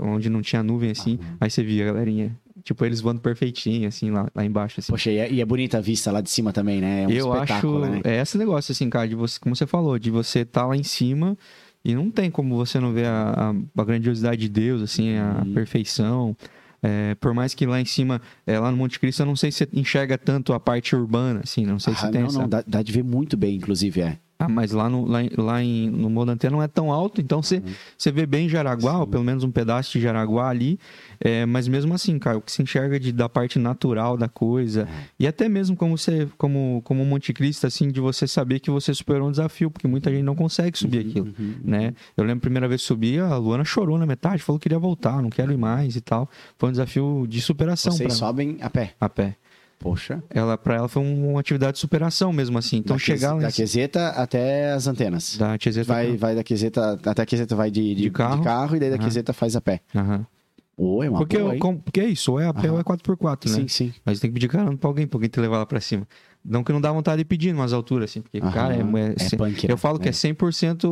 Onde 0.00 0.28
não 0.28 0.42
tinha 0.42 0.62
nuvem, 0.62 0.90
assim. 0.90 1.18
Aí 1.40 1.48
você 1.48 1.62
via 1.62 1.84
a 1.88 1.92
galerinha. 1.92 2.36
Tipo, 2.64 2.84
eles 2.84 3.00
voando 3.00 3.20
perfeitinho, 3.20 3.88
assim, 3.88 4.10
lá, 4.10 4.28
lá 4.34 4.44
embaixo, 4.44 4.78
assim. 4.80 4.92
Poxa, 4.92 5.10
e 5.10 5.18
é, 5.18 5.32
e 5.32 5.40
é 5.40 5.44
bonita 5.44 5.78
a 5.78 5.80
vista 5.80 6.12
lá 6.12 6.20
de 6.20 6.30
cima 6.30 6.52
também, 6.52 6.80
né? 6.80 7.02
É 7.02 7.08
um 7.08 7.10
eu 7.10 7.32
acho. 7.32 7.78
né? 7.80 8.00
É 8.04 8.20
esse 8.20 8.38
negócio, 8.38 8.72
assim, 8.72 8.88
cara, 8.88 9.08
de 9.08 9.14
você, 9.14 9.38
como 9.40 9.54
você 9.56 9.66
falou, 9.66 9.98
de 9.98 10.10
você 10.10 10.40
estar 10.40 10.66
lá 10.66 10.76
em 10.76 10.82
cima 10.82 11.36
e 11.84 11.94
não 11.94 12.10
tem 12.10 12.30
como 12.30 12.54
você 12.56 12.78
não 12.78 12.92
ver 12.92 13.06
a, 13.06 13.50
a- 13.50 13.80
a 13.82 13.84
grandiosidade 13.84 14.40
de 14.40 14.48
Deus, 14.48 14.80
assim, 14.82 15.16
a 15.16 15.42
Uhum. 15.44 15.52
perfeição. 15.54 16.36
É, 16.84 17.14
por 17.16 17.32
mais 17.32 17.54
que 17.54 17.64
lá 17.64 17.80
em 17.80 17.84
cima, 17.84 18.20
é, 18.46 18.58
lá 18.58 18.70
no 18.70 18.76
Monte 18.76 18.98
Cristo, 18.98 19.22
eu 19.22 19.26
não 19.26 19.36
sei 19.36 19.52
se 19.52 19.58
você 19.58 19.68
enxerga 19.72 20.18
tanto 20.18 20.52
a 20.52 20.58
parte 20.58 20.96
urbana, 20.96 21.40
assim, 21.44 21.64
não 21.64 21.78
sei 21.78 21.94
se 21.94 22.04
Ah, 22.06 22.08
tem 22.10 22.20
não, 22.22 22.28
essa. 22.28 22.38
não, 22.40 22.48
dá, 22.48 22.62
dá 22.66 22.82
de 22.82 22.90
ver 22.92 23.04
muito 23.04 23.36
bem, 23.36 23.54
inclusive, 23.56 24.00
é. 24.00 24.18
Ah, 24.44 24.48
mas 24.48 24.72
lá, 24.72 24.88
no, 24.88 25.04
lá, 25.06 25.20
lá 25.38 25.62
em, 25.62 25.88
no 25.90 26.20
Antena 26.22 26.56
não 26.56 26.62
é 26.62 26.68
tão 26.68 26.92
alto, 26.92 27.20
então 27.20 27.42
você, 27.42 27.56
Uhum. 27.56 28.12
vê 28.12 28.26
bem 28.26 28.48
Jaraguá, 28.48 28.98
ou 28.98 29.06
pelo 29.06 29.24
menos 29.24 29.44
um 29.44 29.50
pedaço 29.50 29.92
de 29.92 30.00
Jaraguá 30.00 30.48
ali. 30.48 30.78
É, 31.20 31.46
mas 31.46 31.68
mesmo 31.68 31.94
assim, 31.94 32.18
cara, 32.18 32.38
o 32.38 32.40
que 32.40 32.50
se 32.50 32.62
enxerga 32.62 32.98
de, 32.98 33.12
da 33.12 33.28
parte 33.28 33.58
natural 33.58 34.16
da 34.16 34.28
coisa, 34.28 34.82
É. 34.82 35.04
e 35.20 35.26
até 35.26 35.48
mesmo 35.48 35.76
como 35.76 35.96
você, 35.96 36.28
como, 36.36 36.80
como 36.84 37.04
Monte 37.04 37.32
Cristo, 37.32 37.66
assim, 37.66 37.90
de 37.90 38.00
você 38.00 38.26
saber 38.26 38.58
que 38.60 38.70
você 38.70 38.92
superou 38.92 39.28
um 39.28 39.30
desafio, 39.30 39.70
porque 39.70 39.86
muita 39.86 40.10
gente 40.10 40.22
não 40.24 40.34
consegue 40.34 40.76
subir 40.78 40.98
aquilo, 41.06 41.32
uhum, 41.38 41.54
né? 41.64 41.94
Eu 42.16 42.24
lembro 42.24 42.38
a 42.38 42.40
primeira 42.42 42.68
vez 42.68 42.80
que 42.80 42.86
subi, 42.88 43.18
a 43.18 43.36
Luana 43.36 43.64
chorou 43.64 43.98
na 43.98 44.06
metade, 44.06 44.42
falou 44.42 44.58
que 44.58 44.64
queria 44.64 44.78
voltar, 44.78 45.22
não 45.22 45.30
quero 45.30 45.52
ir 45.52 45.56
mais 45.58 45.96
e 45.96 46.00
tal. 46.00 46.28
Foi 46.58 46.68
um 46.68 46.72
desafio 46.72 47.26
de 47.28 47.40
superação 47.40 47.92
Vocês 47.92 48.06
pra 48.08 48.16
sobem 48.16 48.56
a 48.60 48.68
pé. 48.70 48.94
a 49.00 49.08
pé. 49.08 49.36
Poxa. 49.82 50.22
Ela, 50.30 50.56
pra 50.56 50.76
ela 50.76 50.88
foi 50.88 51.02
uma 51.02 51.40
atividade 51.40 51.72
de 51.74 51.78
superação 51.80 52.32
mesmo, 52.32 52.56
assim. 52.56 52.76
Então 52.78 52.96
da 52.96 53.02
chegar 53.02 53.36
Da 53.38 53.48
em 53.48 53.52
Quezeta 53.52 54.08
até 54.10 54.72
as 54.72 54.86
antenas. 54.86 55.36
da 55.36 55.56
Zeta- 55.60 55.84
Vai, 55.92 56.16
vai 56.16 56.34
da 56.34 56.42
Quezeta, 56.44 56.98
até 57.04 57.22
a 57.22 57.26
Quezeta 57.26 57.54
vai 57.56 57.70
de, 57.70 57.94
de, 57.94 58.02
De 58.02 58.10
carro. 58.10 58.76
e 58.76 58.80
daí 58.80 58.88
da 58.90 58.96
Aham. 58.96 59.04
Quezeta 59.04 59.32
faz 59.32 59.56
a 59.56 59.60
pé. 59.60 59.80
Aham. 59.94 60.24
Ou 60.76 61.04
é 61.04 61.10
uma 61.10 61.18
Porque, 61.18 61.38
boa, 61.38 61.52
hein? 61.54 61.58
com- 61.60 61.76
porque 61.78 62.00
é 62.00 62.06
isso, 62.06 62.32
ou 62.32 62.40
é 62.40 62.46
a 62.46 62.54
pé 62.54 62.66
Aham. 62.68 62.72
ou 62.74 62.80
é 62.80 62.82
4x4, 62.82 63.50
né? 63.50 63.56
Sim, 63.56 63.68
sim. 63.68 63.92
Mas 64.04 64.18
tem 64.20 64.30
que 64.30 64.34
pedir 64.34 64.48
carona 64.48 64.76
pra 64.76 64.88
alguém, 64.88 65.06
pra 65.06 65.16
alguém 65.16 65.28
te 65.28 65.38
levar 65.38 65.58
lá 65.58 65.66
pra 65.66 65.80
cima. 65.80 66.08
Não 66.44 66.64
que 66.64 66.72
não 66.72 66.80
dá 66.80 66.90
vontade 66.90 67.18
de 67.18 67.24
pedir 67.24 67.54
umas 67.54 67.72
alturas, 67.72 68.10
assim, 68.10 68.20
porque, 68.20 68.38
Aham. 68.38 68.50
cara, 68.52 68.74
é, 68.74 68.78
é, 68.78 68.80
É 68.80 69.36
punk, 69.36 69.66
né? 69.66 69.72
eu 69.72 69.76
falo 69.78 69.98
que 69.98 70.08
é 70.08 70.12
100% 70.12 70.86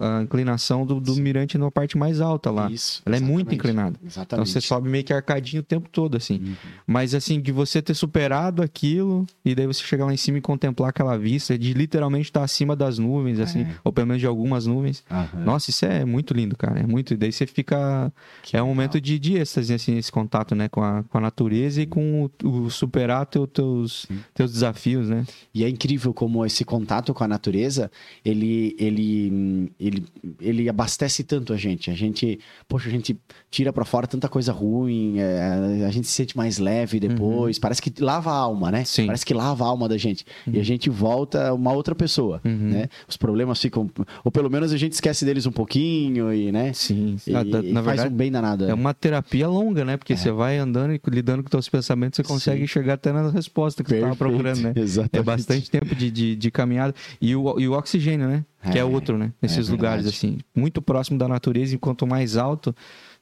a, 0.00 0.18
a 0.18 0.22
inclinação 0.22 0.86
do, 0.86 1.00
do 1.00 1.16
mirante 1.16 1.58
na 1.58 1.70
parte 1.70 1.96
mais 1.98 2.20
alta 2.20 2.50
lá. 2.50 2.70
Isso. 2.70 3.02
Ela 3.04 3.16
é 3.16 3.20
muito 3.20 3.52
exatamente. 3.52 3.54
inclinada. 3.56 3.96
Então 3.96 4.06
Exatamente. 4.08 4.50
você 4.50 4.60
sobe 4.60 4.88
meio 4.88 5.04
que 5.04 5.12
arcadinho 5.12 5.60
o 5.60 5.64
tempo 5.64 5.88
todo, 5.90 6.16
assim. 6.16 6.38
Uhum. 6.40 6.54
Mas 6.86 7.14
assim, 7.14 7.40
de 7.40 7.50
você 7.52 7.82
ter 7.82 7.94
superado 7.94 8.62
aquilo, 8.62 9.26
e 9.44 9.54
daí 9.54 9.66
você 9.66 9.82
chegar 9.82 10.06
lá 10.06 10.14
em 10.14 10.16
cima 10.16 10.38
e 10.38 10.40
contemplar 10.40 10.90
aquela 10.90 11.16
vista, 11.18 11.58
de 11.58 11.72
literalmente 11.72 12.26
estar 12.28 12.42
acima 12.44 12.76
das 12.76 12.98
nuvens, 12.98 13.40
assim, 13.40 13.62
É. 13.62 13.74
ou 13.82 13.92
pelo 13.92 14.06
menos 14.06 14.20
de 14.20 14.26
algumas 14.26 14.66
nuvens. 14.66 15.02
Aham. 15.10 15.44
Nossa, 15.44 15.70
isso 15.70 15.84
é 15.84 16.04
muito 16.04 16.32
lindo, 16.34 16.56
cara. 16.56 16.80
É 16.80 16.86
muito. 16.86 17.14
E 17.14 17.16
daí 17.16 17.32
você 17.32 17.46
fica. 17.46 18.12
Que 18.42 18.56
é 18.56 18.60
um 18.62 18.66
legal. 18.66 18.74
momento 18.74 19.00
de, 19.00 19.18
de 19.18 19.36
êxtase, 19.36 19.72
assim, 19.74 19.96
esse 19.96 20.12
contato, 20.12 20.54
né? 20.54 20.68
Com 20.68 20.82
a, 20.82 21.02
com 21.04 21.18
a 21.18 21.20
natureza 21.20 21.80
e 21.82 21.86
com 21.86 22.30
o, 22.42 22.48
o 22.48 22.70
superar 22.70 23.26
teu, 23.26 23.46
teus, 23.46 24.06
teus 24.34 24.43
desafios, 24.52 25.08
né? 25.08 25.24
E 25.54 25.64
é 25.64 25.68
incrível 25.68 26.12
como 26.12 26.44
esse 26.44 26.64
contato 26.64 27.12
com 27.14 27.22
a 27.24 27.28
natureza, 27.28 27.90
ele, 28.24 28.74
ele, 28.78 29.72
ele, 29.78 30.04
ele 30.40 30.68
abastece 30.68 31.22
tanto 31.24 31.52
a 31.52 31.56
gente. 31.56 31.90
A 31.90 31.94
gente, 31.94 32.38
poxa, 32.68 32.88
a 32.88 32.92
gente 32.92 33.16
tira 33.50 33.72
pra 33.72 33.84
fora 33.84 34.06
tanta 34.06 34.28
coisa 34.28 34.52
ruim, 34.52 35.18
é, 35.18 35.84
a 35.86 35.90
gente 35.90 36.06
se 36.06 36.12
sente 36.12 36.36
mais 36.36 36.58
leve 36.58 36.98
depois. 37.00 37.58
Parece 37.58 37.80
que 37.82 37.92
lava 38.02 38.30
a 38.30 38.34
alma, 38.36 38.70
né? 38.70 38.80
Uhum. 38.80 38.84
Sim. 38.84 39.06
Parece 39.06 39.24
que 39.26 39.34
lava 39.34 39.64
a 39.64 39.68
alma 39.68 39.88
da 39.88 39.96
gente. 39.96 40.24
E 40.46 40.58
a 40.58 40.62
gente 40.64 40.88
volta 40.90 41.52
uma 41.52 41.72
outra 41.72 41.94
pessoa, 41.94 42.40
Uhum. 42.44 42.70
né? 42.70 42.88
Os 43.08 43.16
problemas 43.16 43.60
ficam... 43.60 43.88
Ou 44.24 44.30
pelo 44.30 44.50
menos 44.50 44.72
a 44.72 44.76
gente 44.76 44.92
esquece 44.92 45.24
deles 45.24 45.46
um 45.46 45.52
pouquinho 45.52 46.32
e, 46.32 46.50
né? 46.52 46.72
Sim. 46.72 47.16
E, 47.26 47.34
Ah, 47.34 47.42
da- 47.42 47.62
na 47.62 47.82
faz 47.82 47.96
verdade, 47.96 48.14
um 48.14 48.16
bem 48.16 48.30
danado. 48.32 48.64
é 48.64 48.74
uma 48.74 48.92
terapia 48.94 49.48
longa, 49.48 49.84
né? 49.84 49.96
Porque 49.96 50.16
você 50.16 50.30
vai 50.30 50.58
andando 50.58 50.92
e 50.94 51.00
lidando 51.08 51.42
com 51.42 51.48
teus 51.50 51.68
pensamentos, 51.68 52.16
você 52.16 52.22
consegue 52.22 52.60
Sim. 52.62 52.66
chegar 52.66 52.94
até 52.94 53.12
na 53.12 53.30
resposta 53.30 53.82
que 53.82 53.90
você 53.90 53.96
estava 53.96 54.14
Perfeito. 54.16 54.33
Procurando, 54.36 54.62
né? 54.62 54.72
Exatamente. 54.80 55.18
É 55.18 55.22
bastante 55.22 55.70
tempo 55.70 55.94
de, 55.94 56.10
de, 56.10 56.36
de 56.36 56.50
caminhada. 56.50 56.94
E 57.20 57.34
o, 57.34 57.58
e 57.58 57.68
o 57.68 57.72
oxigênio, 57.72 58.28
né? 58.28 58.44
Que 58.70 58.78
é, 58.78 58.80
É, 58.80 58.84
outro, 58.84 59.18
né? 59.18 59.32
Nesses 59.42 59.68
é 59.68 59.70
lugares, 59.70 60.06
assim. 60.06 60.38
Muito 60.54 60.80
próximo 60.80 61.18
da 61.18 61.28
natureza, 61.28 61.74
e 61.74 61.78
quanto 61.78 62.06
mais 62.06 62.36
alto, 62.36 62.74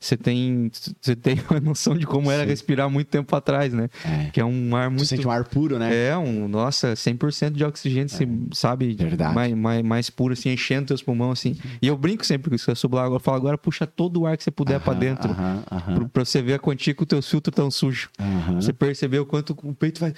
você 0.05 0.17
tem, 0.17 0.71
você 1.01 1.15
tem 1.15 1.37
uma 1.51 1.61
noção 1.61 1.97
de 1.97 2.07
como 2.07 2.31
era 2.31 2.43
Sim. 2.43 2.49
respirar 2.49 2.91
muito 2.91 3.07
tempo 3.09 3.35
atrás, 3.37 3.73
né? 3.73 3.89
É. 4.05 4.31
Que 4.31 4.41
é 4.41 4.45
um 4.45 4.75
ar 4.75 4.91
muito. 4.91 5.07
sente 5.07 5.27
um 5.27 5.31
ar 5.31 5.45
puro, 5.45 5.79
né? 5.79 6.09
É, 6.09 6.17
um, 6.19 6.49
nossa, 6.49 6.95
100% 6.97 7.53
de 7.53 7.65
oxigênio, 7.65 8.09
você 8.09 8.27
sabe? 8.53 8.95
Verdade. 8.95 9.35
Mais, 9.35 9.55
mais, 9.55 9.83
mais 9.83 10.11
puro, 10.11 10.33
assim, 10.33 10.51
enchendo 10.51 10.89
teus 10.89 11.03
pulmões, 11.03 11.39
assim. 11.39 11.57
E 11.81 11.87
eu 11.87 11.97
brinco 11.97 12.27
sempre 12.27 12.51
com 12.51 12.57
isso, 12.57 12.71
eu 12.71 12.75
subo 12.77 12.97
lá 12.97 13.05
agora, 13.05 13.17
eu 13.17 13.21
falo 13.25 13.37
agora, 13.37 13.57
puxa 13.57 13.87
todo 13.87 14.23
o 14.23 14.27
ar 14.27 14.37
que 14.37 14.43
você 14.45 14.51
puder 14.51 14.81
pra 14.81 14.93
Aham, 14.93 15.01
dentro. 15.01 15.31
aham, 15.31 15.63
aham, 15.71 15.95
Pra, 15.95 16.09
pra 16.09 16.25
você 16.25 16.43
ver 16.43 16.55
a 16.55 16.59
quantia 16.59 16.93
que 16.95 17.03
o 17.03 17.07
teu 17.07 17.23
filtro 17.23 17.53
tão 17.53 17.71
sujo. 17.71 18.09
aham. 18.19 18.61
Você 18.61 18.73
percebeu 18.73 19.23
o 19.23 19.27
quanto 19.27 19.57
o 19.63 19.75
peito 19.75 20.01
vai. 20.01 20.11
O 20.11 20.15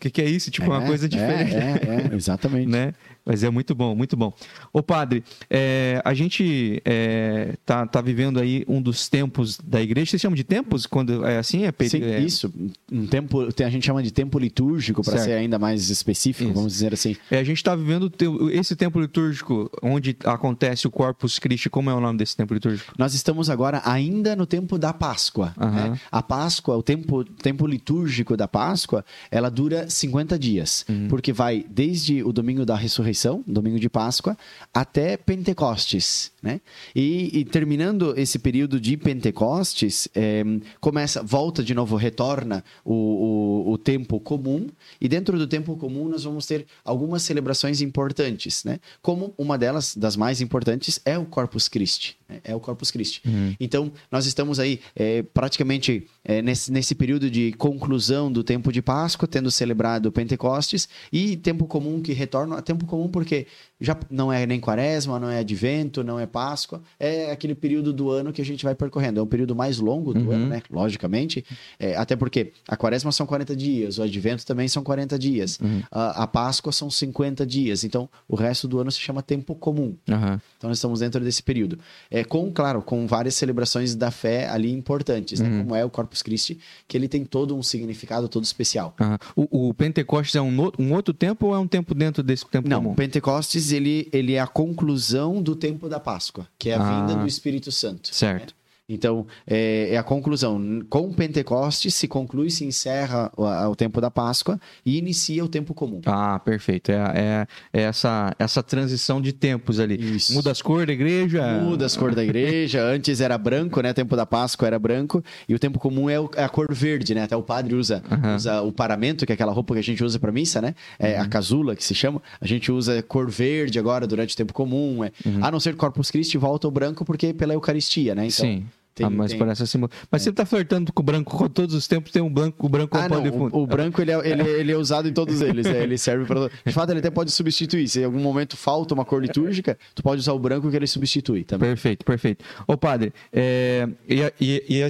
que, 0.00 0.10
que 0.10 0.22
é 0.22 0.28
isso? 0.28 0.50
Tipo, 0.50 0.70
uma 0.70 0.82
É, 0.82 0.86
coisa 0.86 1.06
é, 1.06 1.08
diferente. 1.08 1.54
É, 1.54 2.10
é, 2.12 2.14
exatamente. 2.14 2.68
Né? 2.78 2.92
Mas 3.28 3.44
é 3.44 3.50
muito 3.50 3.74
bom, 3.74 3.94
muito 3.94 4.16
bom. 4.16 4.32
Ô 4.72 4.82
padre, 4.82 5.22
é, 5.50 6.00
a 6.02 6.14
gente 6.14 6.80
é, 6.82 7.54
tá, 7.66 7.86
tá 7.86 8.00
vivendo 8.00 8.40
aí 8.40 8.64
um 8.66 8.80
dos 8.80 9.06
tempos 9.06 9.58
da 9.62 9.82
igreja. 9.82 10.10
Vocês 10.12 10.22
chamam 10.22 10.34
de 10.34 10.44
tempos 10.44 10.86
quando 10.86 11.26
é 11.26 11.36
assim? 11.36 11.64
É, 11.64 11.72
Sim, 11.86 12.02
é, 12.02 12.20
isso. 12.20 12.50
Um 12.90 13.06
tempo, 13.06 13.52
tem- 13.52 13.66
a 13.66 13.70
gente 13.70 13.84
chama 13.84 14.02
de 14.02 14.10
tempo 14.10 14.38
litúrgico, 14.38 15.02
para 15.04 15.18
ser 15.18 15.32
ainda 15.32 15.58
mais 15.58 15.90
específico, 15.90 16.48
Isso. 16.48 16.54
vamos 16.54 16.72
dizer 16.72 16.94
assim. 16.94 17.14
é, 17.30 17.38
a 17.38 17.44
gente 17.44 17.58
está 17.58 17.76
vivendo 17.76 18.10
esse 18.50 18.74
tempo 18.74 18.98
litúrgico 18.98 19.70
onde 19.82 20.16
acontece 20.24 20.86
o 20.86 20.90
Corpus 20.90 21.38
Christi. 21.38 21.68
Como 21.68 21.90
é 21.90 21.94
o 21.94 22.00
nome 22.00 22.16
desse 22.18 22.34
tempo 22.34 22.54
litúrgico? 22.54 22.94
Nós 22.96 23.12
estamos 23.12 23.50
agora 23.50 23.82
ainda 23.84 24.34
no 24.34 24.46
tempo 24.46 24.78
da 24.78 24.94
Páscoa. 24.94 25.52
Aham. 25.60 25.90
né? 25.90 26.00
A 26.10 26.22
Páscoa, 26.22 26.76
o 26.78 26.82
tempo, 26.82 27.24
tempo 27.24 27.66
litúrgico 27.66 28.36
da 28.38 28.48
Páscoa, 28.48 29.04
ela 29.30 29.50
dura 29.50 29.90
50 29.90 30.38
dias. 30.38 30.86
Uhum. 30.88 31.08
Porque 31.08 31.32
vai 31.32 31.64
desde 31.68 32.22
o 32.22 32.32
domingo 32.32 32.64
da 32.64 32.74
ressurreição, 32.76 33.17
domingo 33.46 33.78
de 33.78 33.88
Páscoa, 33.88 34.36
até 34.72 35.16
Pentecostes. 35.16 36.30
Né? 36.40 36.60
E, 36.94 37.40
e 37.40 37.44
terminando 37.44 38.14
esse 38.16 38.38
período 38.38 38.80
de 38.80 38.96
Pentecostes, 38.96 40.08
eh, 40.14 40.44
começa, 40.80 41.20
volta 41.22 41.64
de 41.64 41.74
novo, 41.74 41.96
retorna 41.96 42.64
o, 42.84 42.94
o, 42.94 43.72
o 43.72 43.78
tempo 43.78 44.20
comum. 44.20 44.68
E 45.00 45.08
dentro 45.08 45.36
do 45.36 45.48
tempo 45.48 45.76
comum 45.76 46.08
nós 46.08 46.22
vamos 46.22 46.46
ter 46.46 46.66
algumas 46.84 47.22
celebrações 47.22 47.80
importantes. 47.80 48.62
Né? 48.62 48.78
Como 49.02 49.34
uma 49.36 49.58
delas, 49.58 49.96
das 49.96 50.16
mais 50.16 50.40
importantes, 50.40 51.00
é 51.04 51.18
o 51.18 51.24
Corpus 51.24 51.66
Christi. 51.68 52.16
né? 52.28 52.40
É 52.44 52.54
o 52.54 52.60
Corpus 52.60 52.90
Christi. 52.90 53.20
Então, 53.58 53.90
nós 54.10 54.26
estamos 54.26 54.60
aí 54.60 54.80
eh, 54.94 55.22
praticamente 55.34 56.06
eh, 56.24 56.40
nesse, 56.40 56.70
nesse 56.70 56.94
período 56.94 57.28
de 57.30 57.52
conclusão 57.52 58.30
do 58.30 58.44
tempo 58.44 58.72
de 58.72 58.80
Páscoa, 58.80 59.26
tendo 59.26 59.50
celebrado 59.50 60.12
Pentecostes, 60.12 60.88
e 61.12 61.36
tempo 61.36 61.66
comum 61.66 62.00
que 62.00 62.12
retorna. 62.12 62.62
Tempo 62.62 62.86
comum 62.86 63.08
porque 63.08 63.46
já 63.80 63.96
não 64.10 64.32
é 64.32 64.44
nem 64.46 64.58
quaresma, 64.58 65.18
não 65.20 65.28
é 65.30 65.38
advento, 65.38 66.02
não 66.02 66.18
é 66.18 66.26
Páscoa, 66.26 66.82
é 66.98 67.30
aquele 67.30 67.54
período 67.54 67.92
do 67.92 68.10
ano 68.10 68.32
que 68.32 68.42
a 68.42 68.44
gente 68.44 68.64
vai 68.64 68.74
percorrendo. 68.74 69.20
É 69.20 69.22
um 69.22 69.26
período 69.26 69.54
mais 69.54 69.78
longo 69.78 70.12
do 70.12 70.20
Uhum. 70.26 70.32
ano, 70.32 70.46
né? 70.48 70.62
Logicamente. 70.70 71.44
É, 71.78 71.96
até 71.96 72.16
porque 72.16 72.52
a 72.66 72.76
quaresma 72.76 73.12
são 73.12 73.26
40 73.26 73.54
dias, 73.54 73.98
o 73.98 74.02
advento 74.02 74.44
também 74.44 74.66
são 74.68 74.82
40 74.82 75.18
dias, 75.18 75.58
Uhum. 75.60 75.82
a, 75.90 76.24
a 76.24 76.26
Páscoa 76.26 76.72
são 76.72 76.90
50 76.90 77.46
dias. 77.46 77.84
Então, 77.84 78.08
o 78.28 78.34
resto 78.34 78.66
do 78.66 78.78
ano 78.80 78.90
se 78.90 78.98
chama 79.00 79.22
tempo 79.22 79.54
comum. 79.54 79.94
Aham. 80.08 80.40
Então, 80.56 80.68
nós 80.68 80.78
estamos 80.78 81.00
dentro 81.00 81.22
desse 81.22 81.42
período. 81.42 81.78
É, 82.10 82.24
com, 82.24 82.50
claro, 82.50 82.82
com 82.82 83.06
várias 83.06 83.34
celebrações 83.36 83.94
da 83.94 84.10
fé 84.10 84.48
ali 84.48 84.72
importantes, 84.72 85.40
Uhum. 85.40 85.48
né? 85.48 85.58
Como 85.62 85.74
é 85.76 85.84
o 85.84 85.90
Corpus 85.90 86.22
Christi, 86.22 86.58
que 86.88 86.96
ele 86.96 87.06
tem 87.08 87.24
todo 87.24 87.56
um 87.56 87.62
significado 87.62 88.28
todo 88.28 88.44
especial. 88.44 88.94
O, 89.36 89.68
o 89.68 89.74
Pentecostes 89.74 90.34
é 90.34 90.40
um, 90.40 90.50
no- 90.50 90.72
um 90.78 90.92
outro 90.92 91.14
tempo 91.14 91.46
ou 91.46 91.54
é 91.54 91.58
um 91.58 91.66
tempo 91.68 91.94
dentro 91.94 92.22
desse 92.22 92.44
tempo 92.48 92.68
Não, 92.68 92.82
comum? 92.82 92.94
Pentecostes, 92.94 93.67
ele, 93.72 94.08
ele 94.12 94.34
é 94.34 94.40
a 94.40 94.46
conclusão 94.46 95.42
do 95.42 95.54
tempo 95.56 95.88
da 95.88 96.00
Páscoa, 96.00 96.46
que 96.58 96.70
é 96.70 96.74
a 96.74 96.80
Ah. 96.80 97.00
vinda 97.06 97.20
do 97.20 97.26
Espírito 97.26 97.70
Santo. 97.72 98.14
Certo. 98.14 98.50
né? 98.52 98.57
Então, 98.90 99.26
é, 99.46 99.90
é 99.92 99.98
a 99.98 100.02
conclusão. 100.02 100.80
Com 100.88 101.12
Pentecostes 101.12 101.94
se 101.94 102.08
conclui, 102.08 102.48
se 102.48 102.64
encerra 102.64 103.30
o, 103.36 103.44
o 103.44 103.76
tempo 103.76 104.00
da 104.00 104.10
Páscoa 104.10 104.58
e 104.84 104.96
inicia 104.96 105.44
o 105.44 105.48
tempo 105.48 105.74
comum. 105.74 106.00
Ah, 106.06 106.38
perfeito. 106.38 106.90
É, 106.90 106.96
é- 107.14 107.46
é 107.72 107.82
essa, 107.82 108.34
essa 108.38 108.62
transição 108.62 109.20
de 109.20 109.32
tempos 109.32 109.78
ali. 109.78 110.16
Isso. 110.16 110.32
Muda 110.32 110.50
as 110.50 110.62
cores 110.62 110.86
da 110.86 110.92
igreja. 110.94 111.60
Muda 111.62 111.84
as 111.84 111.96
cores 111.96 112.16
da 112.16 112.24
igreja. 112.24 112.82
Antes 112.88 113.20
era 113.20 113.36
branco, 113.36 113.78
né? 113.82 113.90
O 113.90 113.94
tempo 113.94 114.16
da 114.16 114.24
Páscoa 114.24 114.66
era 114.66 114.78
branco. 114.78 115.22
E 115.46 115.54
o 115.54 115.58
tempo 115.58 115.78
comum 115.78 116.08
é, 116.08 116.18
o- 116.18 116.30
é 116.34 116.44
a 116.44 116.48
cor 116.48 116.66
verde, 116.72 117.14
né? 117.14 117.24
Até 117.24 117.36
o 117.36 117.42
padre 117.42 117.74
usa, 117.74 118.02
Aham. 118.10 118.36
usa 118.36 118.62
o 118.62 118.72
paramento, 118.72 119.26
que 119.26 119.32
é 119.32 119.34
aquela 119.34 119.52
roupa 119.52 119.74
que 119.74 119.80
a 119.80 119.84
gente 119.84 120.02
usa 120.02 120.18
para 120.18 120.32
missa, 120.32 120.62
né? 120.62 120.74
É 120.98 121.18
a 121.18 121.26
casula, 121.28 121.76
que 121.76 121.84
se 121.84 121.94
chama. 121.94 122.22
A 122.40 122.46
gente 122.46 122.72
usa 122.72 123.02
cor 123.02 123.30
verde 123.30 123.78
agora 123.78 124.06
durante 124.06 124.32
o 124.32 124.36
tempo 124.36 124.54
comum. 124.54 125.04
É. 125.04 125.12
A 125.42 125.50
não 125.50 125.60
ser 125.60 125.76
Corpus 125.76 126.10
Christi 126.10 126.38
volta 126.38 126.66
o 126.66 126.70
branco 126.70 127.04
porque 127.04 127.34
pela 127.34 127.52
Eucaristia, 127.52 128.14
né? 128.14 128.22
Então, 128.26 128.46
Sim. 128.46 128.64
Tem- 128.98 129.06
ah, 129.06 129.10
mas 129.10 129.30
tem- 129.30 129.38
parece 129.38 129.62
assim. 129.62 129.78
Mas 130.10 130.22
você 130.22 130.32
tá 130.32 130.44
flertando 130.44 130.92
com 130.92 131.00
o 131.02 131.04
branco 131.04 131.36
com 131.36 131.48
todos 131.48 131.74
os 131.74 131.86
tempos, 131.88 132.12
tem 132.12 132.20
um 132.22 132.30
branco, 132.32 132.66
o 132.66 132.68
branco 132.68 132.96
Ah, 132.96 133.08
como 133.08 133.14
não. 133.16 133.22
de 133.22 133.30
fundo. 133.30 133.56
O, 133.56 133.62
o 133.62 133.66
branco 133.66 134.00
ele 134.00 134.10
é, 134.12 134.28
ele, 134.30 134.42
ele 134.42 134.72
é 134.72 134.76
usado 134.76 135.08
em 135.08 135.12
todos 135.12 135.40
eles. 135.40 135.66
é, 135.66 135.82
ele 135.82 135.96
serve 135.96 136.24
para. 136.26 136.50
De 136.66 136.72
fato, 136.72 136.90
ele 136.90 136.98
até 137.00 137.10
pode 137.10 137.30
substituir. 137.30 137.88
Se 137.88 138.00
em 138.00 138.04
algum 138.04 138.20
momento 138.20 138.56
falta 138.56 138.92
uma 138.94 139.04
cor 139.04 139.22
litúrgica, 139.22 139.78
tu 139.94 140.02
pode 140.02 140.20
usar 140.20 140.32
o 140.32 140.38
branco 140.38 140.70
que 140.70 140.76
ele 140.76 140.86
substitui 140.86 141.44
também. 141.44 141.68
Perfeito, 141.70 142.04
perfeito. 142.04 142.44
Ô, 142.66 142.76
padre, 142.76 143.12
é, 143.32 143.88
e, 144.08 144.22
a, 144.22 144.32
e- 144.40 144.64
e 144.68 144.82
a, 144.82 144.88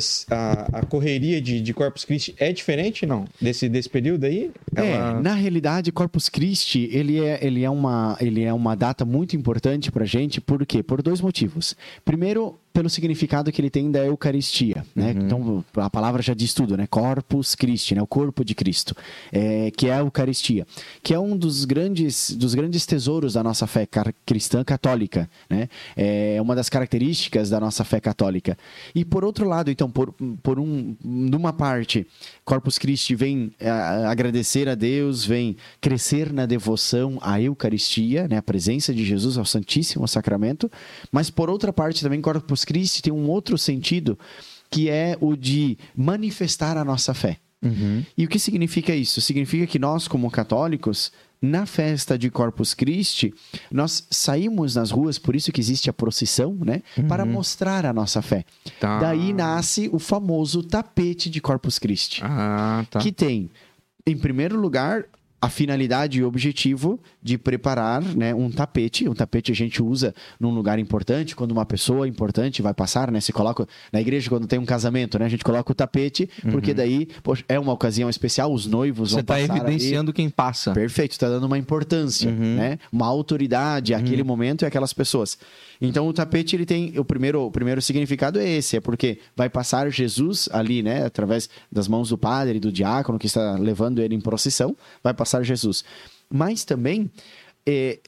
a 0.81 0.87
correria 0.87 1.41
de, 1.41 1.61
de 1.61 1.75
Corpus 1.75 2.05
Christi 2.05 2.35
é 2.39 2.53
diferente, 2.53 3.05
não? 3.07 3.25
Desse, 3.41 3.69
desse 3.69 3.89
período 3.89 4.25
aí? 4.25 4.51
É, 4.75 4.91
Ela- 4.93 5.21
na 5.21 5.35
realidade, 5.35 5.93
Corpus 5.93 6.29
Christi, 6.29 6.89
ele 6.93 7.23
é, 7.23 7.39
ele 7.45 7.63
é, 7.65 7.71
uma, 7.71 8.17
ele 8.21 8.43
é 8.43 8.53
uma 8.53 8.75
data 8.75 9.05
muito 9.05 9.37
importante 9.37 9.91
pra 9.93 10.05
gente, 10.05 10.41
por 10.41 10.65
quê? 10.67 10.83
Por 10.83 11.03
dois 11.03 11.21
motivos. 11.21 11.77
Primeiro, 12.05 12.59
pelo 12.79 12.89
significado 12.89 13.51
que 13.51 13.61
ele 13.61 13.71
tem 13.71 13.91
da 13.91 14.05
Eucaristia, 14.05 14.87
né? 14.95 15.11
Então, 15.11 15.65
a 15.75 15.91
palavra 15.91 16.23
já 16.23 16.33
diz 16.33 16.55
tudo, 16.55 16.77
né? 16.77 16.87
Corpus 16.87 17.57
Christi, 17.57 17.97
né? 17.97 18.01
O 18.01 18.07
corpo 18.07 18.45
de 18.45 18.55
Cristo, 18.55 18.95
é, 19.33 19.73
que 19.73 19.89
é 19.89 19.95
a 19.95 19.99
Eucaristia, 19.99 20.65
que 21.03 21.13
é 21.13 21.19
um 21.19 21.37
dos 21.37 21.65
grandes, 21.65 22.31
dos 22.31 22.55
grandes 22.55 22.87
tesouros 22.87 23.33
da 23.33 23.43
nossa 23.43 23.67
fé 23.67 23.85
cristã 24.25 24.63
católica, 24.63 25.29
né? 25.51 25.69
É 25.97 26.41
uma 26.41 26.55
das 26.55 26.69
características 26.69 27.51
da 27.51 27.59
nossa 27.59 27.83
fé 27.83 27.99
católica. 27.99 28.57
E 28.95 29.05
por 29.05 29.25
outro 29.25 29.49
lado, 29.49 29.73
então, 29.73 29.91
por, 29.91 30.15
por 30.41 30.61
um, 30.61 30.95
numa 31.03 31.53
parte, 31.53 32.07
Corpus 32.45 32.79
Christi 32.79 33.17
vem 33.17 33.51
eh, 33.59 33.69
agradecer 33.69 34.69
a 34.69 34.77
Deus, 34.77 35.25
vem 35.25 35.57
crescer 35.81 36.33
na 36.33 36.47
devoção 36.47 37.19
à 37.23 37.43
Eucaristia, 37.43 38.29
né, 38.29 38.37
a 38.37 38.43
presença 38.43 38.95
de 38.95 39.05
Jesus 39.05 39.37
ao 39.37 39.45
Santíssimo 39.45 40.07
Sacramento, 40.07 40.71
mas 41.11 41.29
por 41.29 41.51
outra 41.51 41.73
parte 41.73 42.05
também 42.05 42.21
Corpus 42.21 42.68
Christi 42.69 43.03
tem 43.03 43.13
um 43.13 43.29
outro 43.31 43.57
sentido 43.57 44.19
que 44.71 44.91
é 44.91 45.17
o 45.19 45.35
de 45.35 45.79
manifestar 45.97 46.77
a 46.77 46.85
nossa 46.85 47.15
fé. 47.15 47.39
Uhum. 47.63 48.05
E 48.17 48.25
o 48.27 48.29
que 48.29 48.39
significa 48.39 48.95
isso? 48.95 49.21
Significa 49.23 49.67
que 49.67 49.79
nós, 49.79 50.07
como 50.07 50.31
católicos, 50.31 51.11
na 51.41 51.65
festa 51.65 52.19
de 52.19 52.31
Corpus 52.31 52.75
Christi, 52.75 53.33
nós 53.73 54.07
saímos 54.11 54.75
nas 54.75 54.91
ruas, 54.91 55.19
por 55.19 55.35
isso 55.35 55.51
que 55.51 55.61
existe 55.61 55.89
a 55.89 55.93
procissão, 55.93 56.55
né? 56.55 56.83
Para 57.09 57.25
mostrar 57.25 57.87
a 57.87 57.93
nossa 57.93 58.21
fé. 58.21 58.45
Tá. 58.79 58.99
Daí 59.01 59.33
nasce 59.33 59.89
o 59.91 59.99
famoso 59.99 60.63
tapete 60.63 61.31
de 61.31 61.41
Corpus 61.41 61.79
Christi, 61.79 62.21
Ah, 62.23 62.85
tá. 62.91 62.99
que 63.01 63.11
tem, 63.11 63.49
em 64.07 64.17
primeiro 64.19 64.61
lugar, 64.61 65.05
a 65.41 65.49
finalidade 65.49 66.19
e 66.19 66.23
o 66.25 66.27
objetivo 66.27 66.99
de 67.23 67.39
preparar 67.39 68.03
né, 68.03 68.35
um 68.35 68.51
tapete. 68.51 69.09
Um 69.09 69.15
tapete 69.15 69.53
a 69.53 69.55
gente 69.55 69.81
usa 69.81 70.13
num 70.41 70.51
lugar 70.51 70.79
importante, 70.81 71.37
quando 71.37 71.53
uma 71.53 71.65
pessoa 71.65 72.09
importante 72.09 72.61
vai 72.61 72.75
passar, 72.75 73.11
né? 73.13 73.21
Se 73.21 73.33
coloca 73.33 73.67
na 73.93 74.01
igreja 74.01 74.29
quando 74.29 74.49
tem 74.49 74.59
um 74.59 74.65
casamento, 74.65 75.17
né? 75.19 75.27
A 75.27 75.29
gente 75.29 75.45
coloca 75.45 75.71
o 75.71 75.75
tapete, 75.75 76.29
porque 76.51 76.75
daí 76.75 77.07
poxa, 77.23 77.45
é 77.49 77.59
uma 77.59 77.73
ocasião 77.73 78.11
especial, 78.11 78.53
os 78.53 78.67
noivos 78.67 79.11
Você 79.11 79.15
vão 79.15 79.21
está 79.21 79.35
passar 79.35 79.53
ali. 79.53 79.61
evidenciando 79.75 80.13
quem 80.13 80.29
passa. 80.29 80.73
Perfeito, 80.73 81.13
está 81.13 81.29
dando 81.29 81.45
uma 81.45 81.57
importância, 81.59 82.29
Uhum. 82.31 82.57
né? 82.57 82.79
Uma 82.91 83.07
autoridade 83.07 83.95
àquele 83.95 84.25
momento 84.25 84.63
e 84.63 84.67
aquelas 84.67 84.93
pessoas. 84.93 85.39
Então 85.81 86.09
o 86.09 86.13
tapete 86.13 86.57
ele 86.57 86.67
tem 86.67 86.99
o 86.99 87.05
primeiro, 87.05 87.43
o 87.43 87.51
primeiro 87.53 87.81
significado 87.81 88.41
é 88.41 88.49
esse, 88.49 88.77
é 88.77 88.81
porque 88.81 89.19
vai 89.37 89.49
passar 89.49 89.89
Jesus 89.93 90.49
ali, 90.51 90.83
né? 90.83 91.05
Através 91.05 91.49
das 91.71 91.87
mãos 91.87 92.09
do 92.09 92.19
padre 92.19 92.57
e 92.57 92.61
do 92.61 92.73
diácono 92.73 93.19
que 93.21 93.27
está 93.27 93.53
levando 93.53 94.01
ele 94.01 94.17
em 94.17 94.21
procissão, 94.21 94.77
vai 95.05 95.15
passar 95.15 95.28
Jesus. 95.43 95.85
Mas 96.31 96.65
também 96.65 97.11
é, 97.69 97.99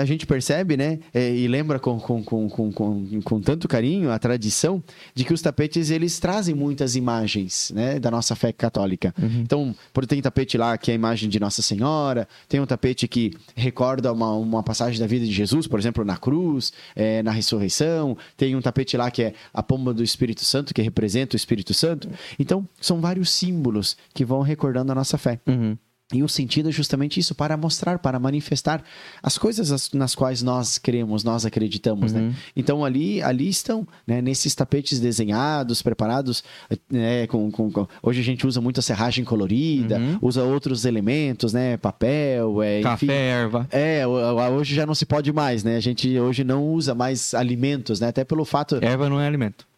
a 0.00 0.04
gente 0.06 0.26
percebe, 0.26 0.78
né, 0.78 0.98
é, 1.12 1.34
e 1.34 1.46
lembra 1.46 1.78
com, 1.78 2.00
com, 2.00 2.24
com, 2.24 2.48
com, 2.48 3.20
com, 3.22 3.40
tanto 3.40 3.68
carinho 3.68 4.10
a 4.10 4.18
tradição 4.18 4.82
de 5.14 5.24
que 5.24 5.34
os 5.34 5.42
tapetes 5.42 5.90
eles 5.90 6.18
trazem 6.18 6.54
muitas 6.54 6.96
imagens, 6.96 7.70
né, 7.74 8.00
da 8.00 8.10
nossa 8.10 8.34
fé 8.34 8.50
católica. 8.50 9.14
Então, 9.42 9.74
por 9.92 10.06
tem 10.06 10.22
tapete 10.22 10.56
lá 10.56 10.78
que 10.78 10.90
é 10.90 10.94
a 10.94 10.94
imagem 10.94 11.28
de 11.28 11.38
Nossa 11.38 11.60
Senhora, 11.60 12.26
tem 12.48 12.60
um 12.60 12.66
tapete 12.66 13.06
que 13.06 13.32
recorda 13.54 14.10
uma, 14.10 14.32
uma 14.32 14.62
passagem 14.62 14.98
da 14.98 15.06
vida 15.06 15.26
de 15.26 15.32
Jesus, 15.32 15.66
por 15.66 15.78
exemplo, 15.78 16.02
na 16.02 16.16
cruz, 16.16 16.72
é, 16.96 17.22
na 17.22 17.30
ressurreição. 17.30 18.16
Tem 18.36 18.56
um 18.56 18.62
tapete 18.62 18.96
lá 18.96 19.10
que 19.10 19.22
é 19.22 19.34
a 19.52 19.62
pomba 19.62 19.92
do 19.92 20.02
Espírito 20.02 20.44
Santo, 20.44 20.72
que 20.72 20.80
representa 20.80 21.34
o 21.34 21.36
Espírito 21.36 21.74
Santo. 21.74 22.08
Então, 22.38 22.66
são 22.80 23.00
vários 23.00 23.30
símbolos 23.30 23.96
que 24.14 24.24
vão 24.24 24.40
recordando 24.40 24.92
a 24.92 24.94
nossa 24.94 25.18
fé. 25.18 25.38
Uhum. 25.46 25.76
E 26.12 26.22
o 26.24 26.28
sentido 26.28 26.68
é 26.68 26.72
justamente 26.72 27.20
isso, 27.20 27.34
para 27.36 27.56
mostrar, 27.56 27.98
para 28.00 28.18
manifestar 28.18 28.82
as 29.22 29.38
coisas 29.38 29.70
as- 29.70 29.92
nas 29.92 30.14
quais 30.14 30.42
nós 30.42 30.76
cremos, 30.76 31.22
nós 31.22 31.46
acreditamos, 31.46 32.12
né? 32.12 32.34
Então 32.56 32.84
ali, 32.84 33.22
ali 33.22 33.48
estão, 33.48 33.86
né? 34.06 34.20
Nesses 34.20 34.54
tapetes 34.54 34.98
desenhados, 34.98 35.82
preparados, 35.82 36.42
né? 36.90 37.26
Com, 37.28 37.50
com- 37.50 37.70
com- 37.70 37.86
hoje 38.02 38.20
a 38.20 38.24
gente 38.24 38.44
usa 38.46 38.60
muito 38.60 38.80
a 38.80 38.82
serragem 38.82 39.24
colorida, 39.24 40.00
usa 40.20 40.42
outros 40.42 40.84
elementos, 40.84 41.52
né? 41.52 41.76
Papel, 41.76 42.60
é, 42.62 42.80
Café, 42.82 43.04
enfim. 43.06 43.12
erva. 43.14 43.68
É, 43.70 44.04
hoje 44.06 44.74
já 44.74 44.84
não 44.84 44.94
se 44.94 45.06
pode 45.06 45.32
mais, 45.32 45.62
né? 45.62 45.76
A 45.76 45.80
gente 45.80 46.18
hoje 46.18 46.42
não 46.42 46.66
usa 46.72 46.94
mais 46.94 47.34
alimentos, 47.34 48.00
né? 48.00 48.08
Até 48.08 48.24
pelo 48.24 48.44
fato... 48.44 48.76
Erva 48.82 49.08
não 49.08 49.20
é 49.20 49.26
alimento. 49.26 49.69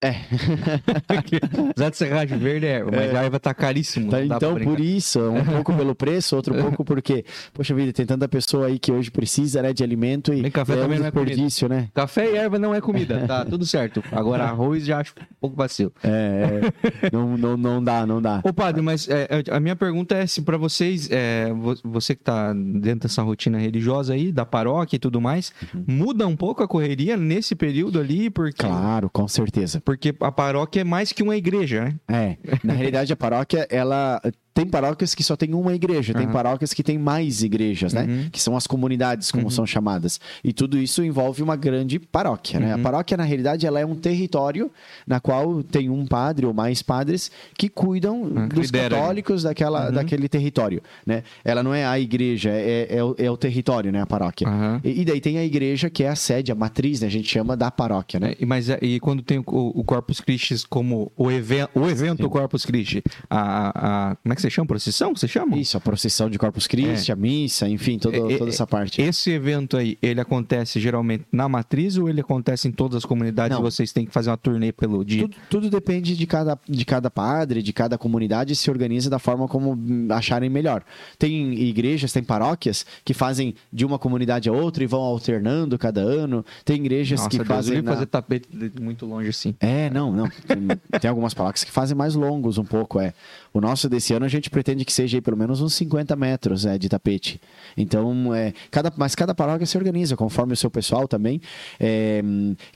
É. 0.00 0.14
Apesar 1.70 1.90
de 1.90 1.96
serragem 1.96 2.38
verde 2.38 2.66
é 2.66 2.70
erva, 2.70 2.90
mas 2.94 3.14
a 3.14 3.22
erva 3.24 3.40
tá 3.40 3.52
caríssimo. 3.52 4.10
Tá, 4.10 4.22
então, 4.24 4.54
por 4.56 4.78
isso, 4.78 5.20
um 5.20 5.42
pouco 5.44 5.74
pelo 5.74 5.94
preço, 5.94 6.36
outro 6.36 6.54
pouco 6.54 6.84
porque, 6.84 7.24
poxa 7.52 7.74
vida, 7.74 7.92
tem 7.92 8.06
tanta 8.06 8.28
pessoa 8.28 8.66
aí 8.66 8.78
que 8.78 8.92
hoje 8.92 9.10
precisa 9.10 9.60
né, 9.62 9.72
de 9.72 9.82
alimento 9.82 10.32
e 10.32 10.48
café 10.50 10.74
é 10.74 10.76
um 10.76 10.80
também 10.82 10.98
não 11.00 11.06
é 11.06 11.10
comida. 11.10 11.30
desperdício, 11.30 11.68
né? 11.68 11.88
Café 11.92 12.30
e 12.32 12.36
erva 12.36 12.58
não 12.58 12.74
é 12.74 12.80
comida, 12.80 13.26
tá 13.26 13.44
tudo 13.44 13.66
certo. 13.66 14.02
Agora 14.12 14.44
arroz 14.44 14.84
já 14.84 14.98
acho 15.00 15.14
um 15.20 15.24
pouco 15.40 15.56
vacilo. 15.56 15.92
É, 16.02 16.60
é, 17.02 17.10
não, 17.12 17.36
não, 17.36 17.56
não 17.56 17.82
dá, 17.82 18.06
não 18.06 18.22
dá. 18.22 18.40
Ô, 18.44 18.52
padre, 18.52 18.80
mas 18.82 19.08
é, 19.08 19.26
a 19.50 19.58
minha 19.58 19.74
pergunta 19.74 20.14
é 20.14 20.26
se 20.26 20.42
para 20.42 20.56
vocês, 20.56 21.08
é, 21.10 21.52
vo- 21.52 21.74
você 21.84 22.14
que 22.14 22.22
tá 22.22 22.52
dentro 22.52 23.08
dessa 23.08 23.22
rotina 23.22 23.58
religiosa 23.58 24.14
aí, 24.14 24.30
da 24.30 24.46
paróquia 24.46 24.96
e 24.96 24.98
tudo 25.00 25.20
mais, 25.20 25.52
muda 25.86 26.26
um 26.26 26.36
pouco 26.36 26.62
a 26.62 26.68
correria 26.68 27.16
nesse 27.16 27.54
período 27.56 27.98
ali, 27.98 28.30
porque, 28.30 28.64
Claro, 28.64 29.10
com 29.12 29.26
certeza. 29.26 29.80
Porque 29.88 30.14
a 30.20 30.30
paróquia 30.30 30.82
é 30.82 30.84
mais 30.84 31.14
que 31.14 31.22
uma 31.22 31.34
igreja, 31.34 31.96
né? 32.06 32.36
É, 32.46 32.58
na 32.62 32.74
realidade 32.74 33.10
a 33.10 33.16
paróquia, 33.16 33.66
ela 33.70 34.20
tem 34.58 34.66
paróquias 34.66 35.14
que 35.14 35.22
só 35.22 35.36
tem 35.36 35.54
uma 35.54 35.72
igreja, 35.72 36.12
tem 36.12 36.24
Aham. 36.24 36.32
paróquias 36.32 36.74
que 36.74 36.82
tem 36.82 36.98
mais 36.98 37.44
igrejas, 37.44 37.92
né? 37.92 38.02
Uhum. 38.08 38.28
Que 38.30 38.40
são 38.42 38.56
as 38.56 38.66
comunidades, 38.66 39.30
como 39.30 39.48
são 39.52 39.64
chamadas. 39.64 40.18
E 40.42 40.52
tudo 40.52 40.76
isso 40.78 41.00
envolve 41.04 41.44
uma 41.44 41.54
grande 41.54 42.00
paróquia, 42.00 42.58
né? 42.58 42.72
A 42.72 42.76
Uhum. 42.76 42.82
paróquia, 42.82 43.16
na 43.16 43.22
realidade, 43.22 43.66
ela 43.66 43.78
é 43.78 43.86
um 43.86 43.94
território 43.94 44.68
na 45.06 45.20
qual 45.20 45.62
tem 45.62 45.88
um 45.88 46.04
padre 46.04 46.44
ou 46.44 46.52
mais 46.52 46.82
padres 46.82 47.30
que 47.56 47.68
cuidam 47.68 48.48
que 48.48 48.56
dos 48.56 48.66
lidera, 48.66 48.96
católicos 48.96 49.44
daquela, 49.44 49.86
Uhum. 49.86 49.92
daquele 49.94 50.28
território, 50.28 50.82
né? 51.06 51.22
Ela 51.44 51.62
não 51.62 51.72
é 51.72 51.86
a 51.86 51.98
igreja, 52.00 52.50
é, 52.50 52.88
é, 52.96 53.04
o, 53.04 53.14
é 53.16 53.30
o 53.30 53.36
território, 53.36 53.92
né? 53.92 54.00
A 54.02 54.06
paróquia. 54.06 54.48
E, 54.82 55.02
e 55.02 55.04
daí 55.04 55.20
tem 55.20 55.38
a 55.38 55.44
igreja 55.44 55.88
que 55.88 56.02
é 56.02 56.08
a 56.08 56.16
sede, 56.16 56.50
a 56.50 56.54
matriz, 56.56 57.00
né? 57.00 57.06
A 57.06 57.10
gente 57.10 57.28
chama 57.28 57.56
da 57.56 57.70
paróquia, 57.70 58.18
né? 58.18 58.34
É, 58.40 58.44
mas 58.44 58.68
é- 58.68 58.78
e 58.82 58.98
quando 58.98 59.22
tem 59.22 59.38
o, 59.38 59.44
o 59.46 59.84
Corpus 59.84 60.20
Christi 60.20 60.66
como 60.68 61.12
o, 61.16 61.30
even, 61.30 61.68
o 61.76 61.86
evento 61.88 62.28
Corpus 62.28 62.64
Christi, 62.66 63.04
a, 63.30 64.10
a- 64.10 64.16
como 64.16 64.32
é 64.32 64.34
que 64.34 64.42
você 64.48 64.54
chama? 64.54 64.66
Procissão? 64.66 65.14
Você 65.14 65.28
chama? 65.28 65.56
Isso, 65.56 65.76
a 65.76 65.80
procissão 65.80 66.28
de 66.30 66.38
Corpus 66.38 66.66
Christi, 66.66 67.12
a 67.12 67.16
missa, 67.16 67.68
enfim, 67.68 67.98
todo- 67.98 68.14
É, 68.14 68.34
é, 68.34 68.38
toda 68.38 68.50
essa 68.50 68.66
parte. 68.66 69.00
Esse 69.00 69.30
evento 69.30 69.76
aí, 69.76 69.98
ele 70.02 70.20
acontece 70.20 70.80
geralmente 70.80 71.24
na 71.32 71.48
matriz 71.48 71.96
ou 71.96 72.08
ele 72.08 72.20
acontece 72.20 72.68
em 72.68 72.72
todas 72.72 72.96
as 72.98 73.04
comunidades 73.04 73.56
Não. 73.56 73.64
e 73.64 73.70
vocês 73.70 73.92
têm 73.92 74.04
que 74.06 74.12
fazer 74.12 74.30
uma 74.30 74.36
turnê 74.36 74.72
pelo 74.72 75.04
dia? 75.04 75.22
Tudo, 75.22 75.36
tudo 75.50 75.70
depende 75.70 76.16
de 76.16 76.26
cada, 76.26 76.58
de 76.68 76.84
cada 76.84 77.10
padre, 77.10 77.62
de 77.62 77.72
cada 77.72 77.96
comunidade 77.98 78.54
se 78.56 78.70
organiza 78.70 79.08
da 79.10 79.18
forma 79.18 79.46
como 79.48 79.76
acharem 80.12 80.48
melhor. 80.50 80.82
Tem 81.18 81.54
igrejas, 81.54 82.12
tem 82.12 82.22
paróquias 82.22 82.84
que 83.04 83.12
fazem 83.14 83.54
de 83.72 83.84
uma 83.84 83.98
comunidade 83.98 84.48
a 84.48 84.52
outra 84.52 84.82
e 84.82 84.86
vão 84.86 85.00
alternando 85.00 85.78
cada 85.78 86.00
ano. 86.00 86.44
Tem 86.64 86.76
igrejas 86.76 87.18
Nossa, 87.20 87.30
que 87.30 87.36
Deus, 87.38 87.48
fazem. 87.48 87.76
eu 87.76 87.82
na- 87.82 87.92
fazer 87.92 88.06
tapete 88.06 88.48
muito 88.80 89.06
longe 89.06 89.28
assim. 89.28 89.54
É, 89.60 89.90
não, 89.90 90.12
não. 90.12 90.28
Tem, 90.46 91.00
tem 91.00 91.08
algumas 91.08 91.34
paróquias 91.34 91.64
que 91.64 91.70
fazem 91.70 91.96
mais 91.96 92.14
longos 92.14 92.58
um 92.58 92.64
pouco, 92.64 93.00
é. 93.00 93.12
O 93.52 93.60
nosso 93.60 93.88
desse 93.88 94.12
ano 94.12 94.24
a 94.24 94.28
gente 94.28 94.50
pretende 94.50 94.84
que 94.84 94.92
seja 94.92 95.20
pelo 95.22 95.36
menos 95.36 95.60
uns 95.60 95.74
50 95.74 96.14
metros 96.16 96.66
é, 96.66 96.78
de 96.78 96.88
tapete. 96.88 97.40
Então, 97.76 98.34
é, 98.34 98.52
cada, 98.70 98.92
mas 98.96 99.14
cada 99.14 99.34
paróquia 99.34 99.66
se 99.66 99.76
organiza 99.76 100.16
conforme 100.16 100.52
o 100.52 100.56
seu 100.56 100.70
pessoal 100.70 101.08
também. 101.08 101.40
É, 101.80 102.22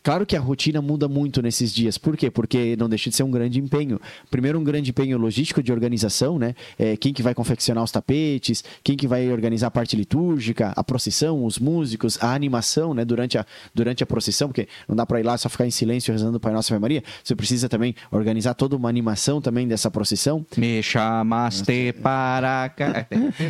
claro 0.03 0.25
que 0.27 0.37
a 0.37 0.41
rotina 0.41 0.81
muda 0.81 1.09
muito 1.09 1.43
nesses 1.43 1.73
dias. 1.73 1.99
Por 1.99 2.17
quê? 2.17 2.31
Porque 2.31 2.77
não 2.77 2.89
deixa 2.89 3.11
de 3.11 3.17
ser 3.17 3.23
um 3.23 3.31
grande 3.31 3.61
empenho. 3.61 4.01
Primeiro, 4.31 4.59
um 4.59 4.65
grande 4.65 4.91
empenho 4.91 5.19
logístico 5.19 5.63
de 5.63 5.73
organização, 5.73 6.39
né? 6.39 6.55
É, 6.79 6.97
quem 6.97 7.13
que 7.13 7.23
vai 7.23 7.35
confeccionar 7.35 7.85
os 7.85 7.91
tapetes, 7.91 8.65
quem 8.83 8.97
que 8.97 9.07
vai 9.07 9.31
organizar 9.31 9.69
a 9.69 9.71
parte 9.71 9.97
litúrgica, 9.97 10.73
a 10.75 10.85
procissão, 10.85 11.45
os 11.45 11.59
músicos, 11.59 12.19
a 12.23 12.35
animação, 12.35 12.95
né? 12.95 13.05
Durante 13.05 13.39
a, 13.39 13.47
durante 13.75 14.03
a 14.03 14.07
procissão, 14.07 14.49
porque 14.49 14.69
não 14.89 14.97
dá 14.97 15.07
para 15.07 15.21
ir 15.21 15.23
lá 15.23 15.37
só 15.37 15.49
ficar 15.49 15.67
em 15.67 15.71
silêncio 15.71 16.13
rezando 16.13 16.41
Pai 16.41 16.53
Nossa 16.53 16.73
Ave 16.73 16.81
Maria. 16.81 17.03
Você 17.23 17.35
precisa 17.35 17.69
também 17.69 17.95
organizar 18.11 18.55
toda 18.55 18.77
uma 18.77 18.89
animação 18.89 19.41
também 19.41 19.67
dessa 19.69 19.91
procissão. 19.91 20.45
Me 20.63 20.81
chamaste 20.81 21.93
para 22.01 22.69
cá. 22.69 23.05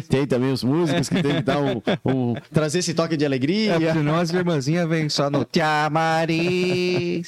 Tem 0.09 0.27
também 0.27 0.51
os 0.51 0.65
músicos 0.65 1.11
que 1.11 1.23
tem 1.23 1.35
que 1.35 1.43
dar 1.43 1.61
um, 1.61 1.83
um 2.07 2.35
trazer 2.51 2.79
esse 2.79 2.95
toque 2.95 3.19
de 3.19 3.27
alegria. 3.27 3.75
É, 3.75 3.93
senão 3.93 4.15
as 4.15 4.33
irmãzinhas 4.33 4.89
vêm 4.89 5.11
só 5.11 5.29
no 5.29 5.45
Te 5.45 5.61
amarei. 5.61 7.23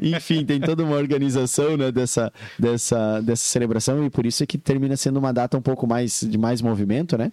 Enfim, 0.00 0.44
tem 0.44 0.60
toda 0.60 0.84
uma 0.84 0.94
organização 0.94 1.76
né, 1.76 1.90
dessa, 1.90 2.32
dessa, 2.56 3.20
dessa 3.20 3.42
celebração 3.42 4.06
e 4.06 4.10
por 4.10 4.24
isso 4.24 4.44
é 4.44 4.46
que 4.46 4.56
termina 4.56 4.96
sendo 4.96 5.18
uma 5.18 5.32
data 5.32 5.58
um 5.58 5.62
pouco 5.62 5.88
mais 5.88 6.20
de 6.20 6.38
mais 6.38 6.62
movimento, 6.62 7.18
né? 7.18 7.28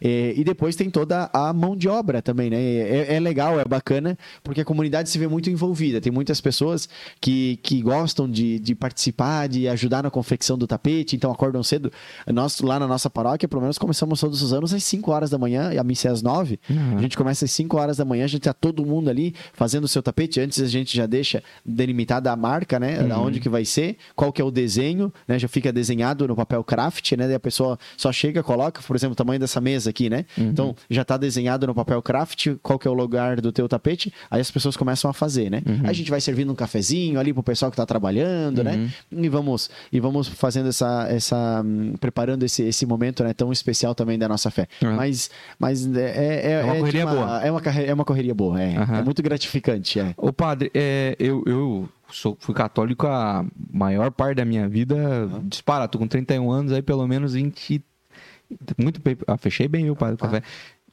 É, 0.00 0.32
e 0.36 0.44
depois 0.44 0.76
tem 0.76 0.88
toda 0.88 1.28
a 1.32 1.52
mão 1.52 1.76
de 1.76 1.88
obra 1.88 2.22
também, 2.22 2.50
né? 2.50 2.56
É, 2.56 3.16
é 3.16 3.18
legal, 3.18 3.58
é 3.58 3.64
bacana, 3.64 4.16
porque 4.44 4.60
a 4.60 4.64
comunidade 4.64 5.10
se 5.10 5.18
vê 5.18 5.26
muito 5.26 5.50
envolvida. 5.50 6.00
Tem 6.00 6.12
muitas 6.12 6.40
pessoas 6.40 6.88
que, 7.20 7.58
que 7.64 7.82
gostam 7.82 8.30
de, 8.30 8.60
de 8.60 8.76
participar, 8.76 9.48
de 9.48 9.66
ajudar 9.66 10.04
na 10.04 10.10
confecção 10.10 10.56
do 10.56 10.68
tapete, 10.68 11.15
então 11.16 11.30
acordam 11.30 11.62
cedo. 11.62 11.90
Nós, 12.32 12.60
lá 12.60 12.78
na 12.78 12.86
nossa 12.86 13.10
paróquia, 13.10 13.48
pelo 13.48 13.62
menos 13.62 13.78
começamos 13.78 14.20
todos 14.20 14.42
os 14.42 14.52
anos 14.52 14.72
às 14.72 14.84
5 14.84 15.10
horas 15.10 15.30
da 15.30 15.38
manhã, 15.38 15.72
e 15.72 15.78
a 15.78 15.84
missa 15.84 16.08
é 16.08 16.10
às 16.10 16.22
9. 16.22 16.58
Uhum. 16.68 16.98
A 16.98 17.00
gente 17.00 17.16
começa 17.16 17.44
às 17.44 17.50
5 17.50 17.76
horas 17.76 17.96
da 17.96 18.04
manhã, 18.04 18.24
a 18.24 18.28
gente 18.28 18.42
tá 18.42 18.52
todo 18.52 18.84
mundo 18.84 19.10
ali 19.10 19.34
fazendo 19.52 19.84
o 19.84 19.88
seu 19.88 20.02
tapete. 20.02 20.40
Antes 20.40 20.60
a 20.60 20.66
gente 20.66 20.96
já 20.96 21.06
deixa 21.06 21.42
delimitada 21.64 22.30
a 22.30 22.36
marca, 22.36 22.78
né? 22.78 23.02
Da 23.02 23.18
onde 23.18 23.40
que 23.40 23.48
vai 23.48 23.64
ser, 23.64 23.96
qual 24.14 24.32
que 24.32 24.40
é 24.40 24.44
o 24.44 24.50
desenho, 24.50 25.12
né? 25.26 25.38
Já 25.38 25.48
fica 25.48 25.72
desenhado 25.72 26.26
no 26.28 26.36
papel 26.36 26.62
craft, 26.62 27.12
né? 27.12 27.26
Daí 27.26 27.34
a 27.34 27.40
pessoa 27.40 27.78
só 27.96 28.12
chega, 28.12 28.42
coloca, 28.42 28.82
por 28.82 28.94
exemplo, 28.94 29.12
o 29.12 29.16
tamanho 29.16 29.40
dessa 29.40 29.60
mesa 29.60 29.90
aqui, 29.90 30.10
né? 30.10 30.24
Então 30.36 30.74
já 30.88 31.04
tá 31.04 31.16
desenhado 31.16 31.66
no 31.66 31.74
papel 31.74 32.00
craft 32.02 32.56
qual 32.62 32.78
que 32.78 32.86
é 32.86 32.90
o 32.90 32.94
lugar 32.94 33.40
do 33.40 33.52
teu 33.52 33.68
tapete, 33.68 34.12
aí 34.30 34.40
as 34.40 34.50
pessoas 34.50 34.76
começam 34.76 35.10
a 35.10 35.14
fazer, 35.14 35.50
né? 35.50 35.62
Aí 35.84 35.90
a 35.90 35.92
gente 35.92 36.10
vai 36.10 36.20
servindo 36.20 36.52
um 36.52 36.54
cafezinho 36.54 37.18
ali 37.18 37.32
pro 37.32 37.42
pessoal 37.42 37.70
que 37.70 37.76
tá 37.76 37.86
trabalhando, 37.86 38.62
né? 38.62 38.90
E 39.10 39.28
vamos 39.28 39.70
e 39.92 40.00
vamos 40.00 40.28
fazendo 40.28 40.68
essa 40.68 41.05
essa 41.08 41.62
hum, 41.64 41.94
preparando 42.00 42.44
esse, 42.44 42.62
esse 42.62 42.86
momento, 42.86 43.24
né, 43.24 43.32
tão 43.32 43.52
especial 43.52 43.94
também 43.94 44.18
da 44.18 44.28
nossa 44.28 44.50
fé. 44.50 44.66
Uhum. 44.82 44.96
Mas 44.96 45.30
mas 45.58 45.86
é, 45.94 46.00
é, 46.00 46.52
É 46.52 46.62
uma 46.64 46.72
de 46.74 46.78
correria 46.80 47.06
boa. 47.06 47.42
É 47.42 47.50
uma 47.50 47.60
é 47.60 47.94
uma 47.94 48.04
correria 48.04 48.34
boa, 48.34 48.62
é. 48.62 48.76
Aham. 48.76 48.98
É 48.98 49.02
muito 49.02 49.22
gratificante, 49.22 50.00
é. 50.00 50.14
Ô 50.16 50.32
padre, 50.32 50.70
é, 50.74 51.16
eu, 51.18 51.42
eu 51.46 51.88
sou, 52.10 52.36
fui 52.40 52.54
católico 52.54 53.06
a 53.06 53.44
maior 53.72 54.10
parte 54.10 54.36
da 54.36 54.44
minha 54.44 54.68
vida. 54.68 55.28
Dispara, 55.44 55.88
tô 55.88 55.98
com 55.98 56.06
31 56.06 56.50
anos, 56.50 56.72
aí 56.72 56.82
pelo 56.82 57.06
menos 57.06 57.34
20. 57.34 57.82
Muito 58.78 59.00
bem. 59.00 59.16
Ah, 59.26 59.36
fechei 59.36 59.66
bem, 59.66 59.84
viu, 59.84 59.96
padre? 59.96 60.16
Café. 60.16 60.42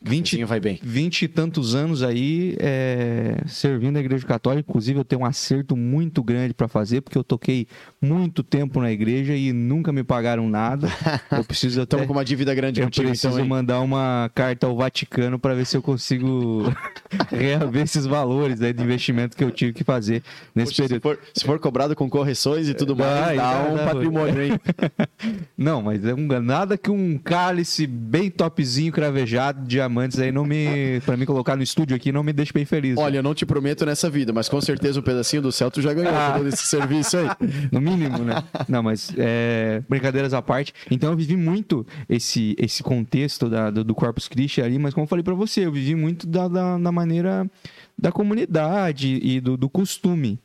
20, 0.03 0.23
Cafezinho 0.23 0.47
vai 0.47 0.59
bem. 0.59 0.79
20 0.83 1.21
e 1.23 1.27
tantos 1.27 1.75
anos 1.75 2.03
aí 2.03 2.55
é, 2.59 3.41
servindo 3.47 3.97
a 3.97 3.99
Igreja 3.99 4.25
Católica. 4.25 4.69
Inclusive, 4.69 4.99
eu 4.99 5.05
tenho 5.05 5.21
um 5.21 5.25
acerto 5.25 5.75
muito 5.75 6.21
grande 6.21 6.53
para 6.53 6.67
fazer, 6.67 7.01
porque 7.01 7.17
eu 7.17 7.23
toquei 7.23 7.67
muito 8.01 8.43
tempo 8.43 8.81
na 8.81 8.91
igreja 8.91 9.33
e 9.33 9.53
nunca 9.53 9.91
me 9.91 10.03
pagaram 10.03 10.49
nada. 10.49 10.87
Eu 11.31 11.43
preciso 11.43 11.81
até. 11.81 11.95
Estamos 11.95 12.07
com 12.07 12.13
uma 12.13 12.25
dívida 12.25 12.53
grande 12.53 12.81
Eu 12.81 12.87
contigo, 12.87 13.07
preciso 13.07 13.33
então, 13.33 13.45
mandar 13.45 13.79
uma 13.79 14.29
carta 14.35 14.67
ao 14.67 14.75
Vaticano 14.75 15.39
para 15.39 15.53
ver 15.53 15.65
se 15.65 15.77
eu 15.77 15.81
consigo 15.81 16.63
reaver 17.31 17.83
esses 17.83 18.05
valores 18.05 18.61
aí 18.61 18.73
de 18.73 18.83
investimento 18.83 19.35
que 19.35 19.43
eu 19.43 19.51
tive 19.51 19.73
que 19.73 19.83
fazer 19.83 20.21
nesse 20.53 20.71
Poxa, 20.71 20.83
se, 20.83 20.89
período. 20.89 21.01
for, 21.01 21.19
se 21.33 21.45
for 21.45 21.59
cobrado 21.59 21.95
com 21.95 22.09
correções 22.09 22.67
e 22.67 22.73
tudo 22.73 22.95
mais, 22.95 23.25
Vai, 23.25 23.37
dá 23.37 23.63
um 23.63 23.77
patrimônio, 23.77 24.41
hein? 24.43 24.59
Não, 25.57 25.81
mas 25.81 26.03
é 26.05 26.13
um, 26.13 26.27
nada 26.41 26.77
que 26.77 26.91
um 26.91 27.17
cálice 27.17 27.87
bem 27.87 28.29
topzinho 28.29 28.91
cravejado 28.91 29.65
de 29.65 29.79
diamantes 29.93 30.19
aí 30.19 30.31
não 30.31 30.43
me. 30.45 30.99
Pra 31.05 31.15
mim 31.15 31.25
colocar 31.25 31.55
no 31.55 31.63
estúdio 31.63 31.95
aqui 31.95 32.11
não 32.11 32.23
me 32.23 32.33
deixa 32.33 32.51
bem 32.53 32.65
feliz. 32.65 32.97
Olha, 32.97 33.17
eu 33.17 33.23
não 33.23 33.33
te 33.33 33.45
prometo 33.45 33.85
nessa 33.85 34.09
vida, 34.09 34.33
mas 34.33 34.49
com 34.49 34.59
certeza 34.59 34.99
um 34.99 35.03
pedacinho 35.03 35.41
do 35.41 35.51
céu 35.51 35.69
tu 35.69 35.81
já 35.81 35.93
ganhou 35.93 36.13
Ah. 36.13 36.33
todo 36.37 36.47
esse 36.47 36.65
serviço 36.65 37.17
aí. 37.17 37.27
No 37.71 37.79
mínimo, 37.79 38.19
né? 38.19 38.43
Não, 38.67 38.81
mas 38.83 39.13
é, 39.17 39.81
brincadeiras 39.87 40.33
à 40.33 40.41
parte. 40.41 40.73
Então 40.89 41.11
eu 41.11 41.17
vivi 41.17 41.35
muito 41.37 41.85
esse, 42.09 42.55
esse 42.59 42.81
contexto 42.83 43.49
da- 43.49 43.69
do, 43.69 43.83
do 43.83 43.95
Corpus 43.95 44.27
Christi 44.27 44.61
ali, 44.61 44.77
mas 44.79 44.93
como 44.93 45.03
eu 45.05 45.07
falei 45.07 45.23
pra 45.23 45.33
você, 45.33 45.65
eu 45.65 45.71
vivi 45.71 45.95
muito 45.95 46.25
da, 46.27 46.47
da, 46.47 46.77
da 46.77 46.91
maneira 46.91 47.49
da 47.97 48.11
comunidade 48.11 49.19
e 49.21 49.39
do, 49.39 49.55
do 49.55 49.69
costume. 49.69 50.39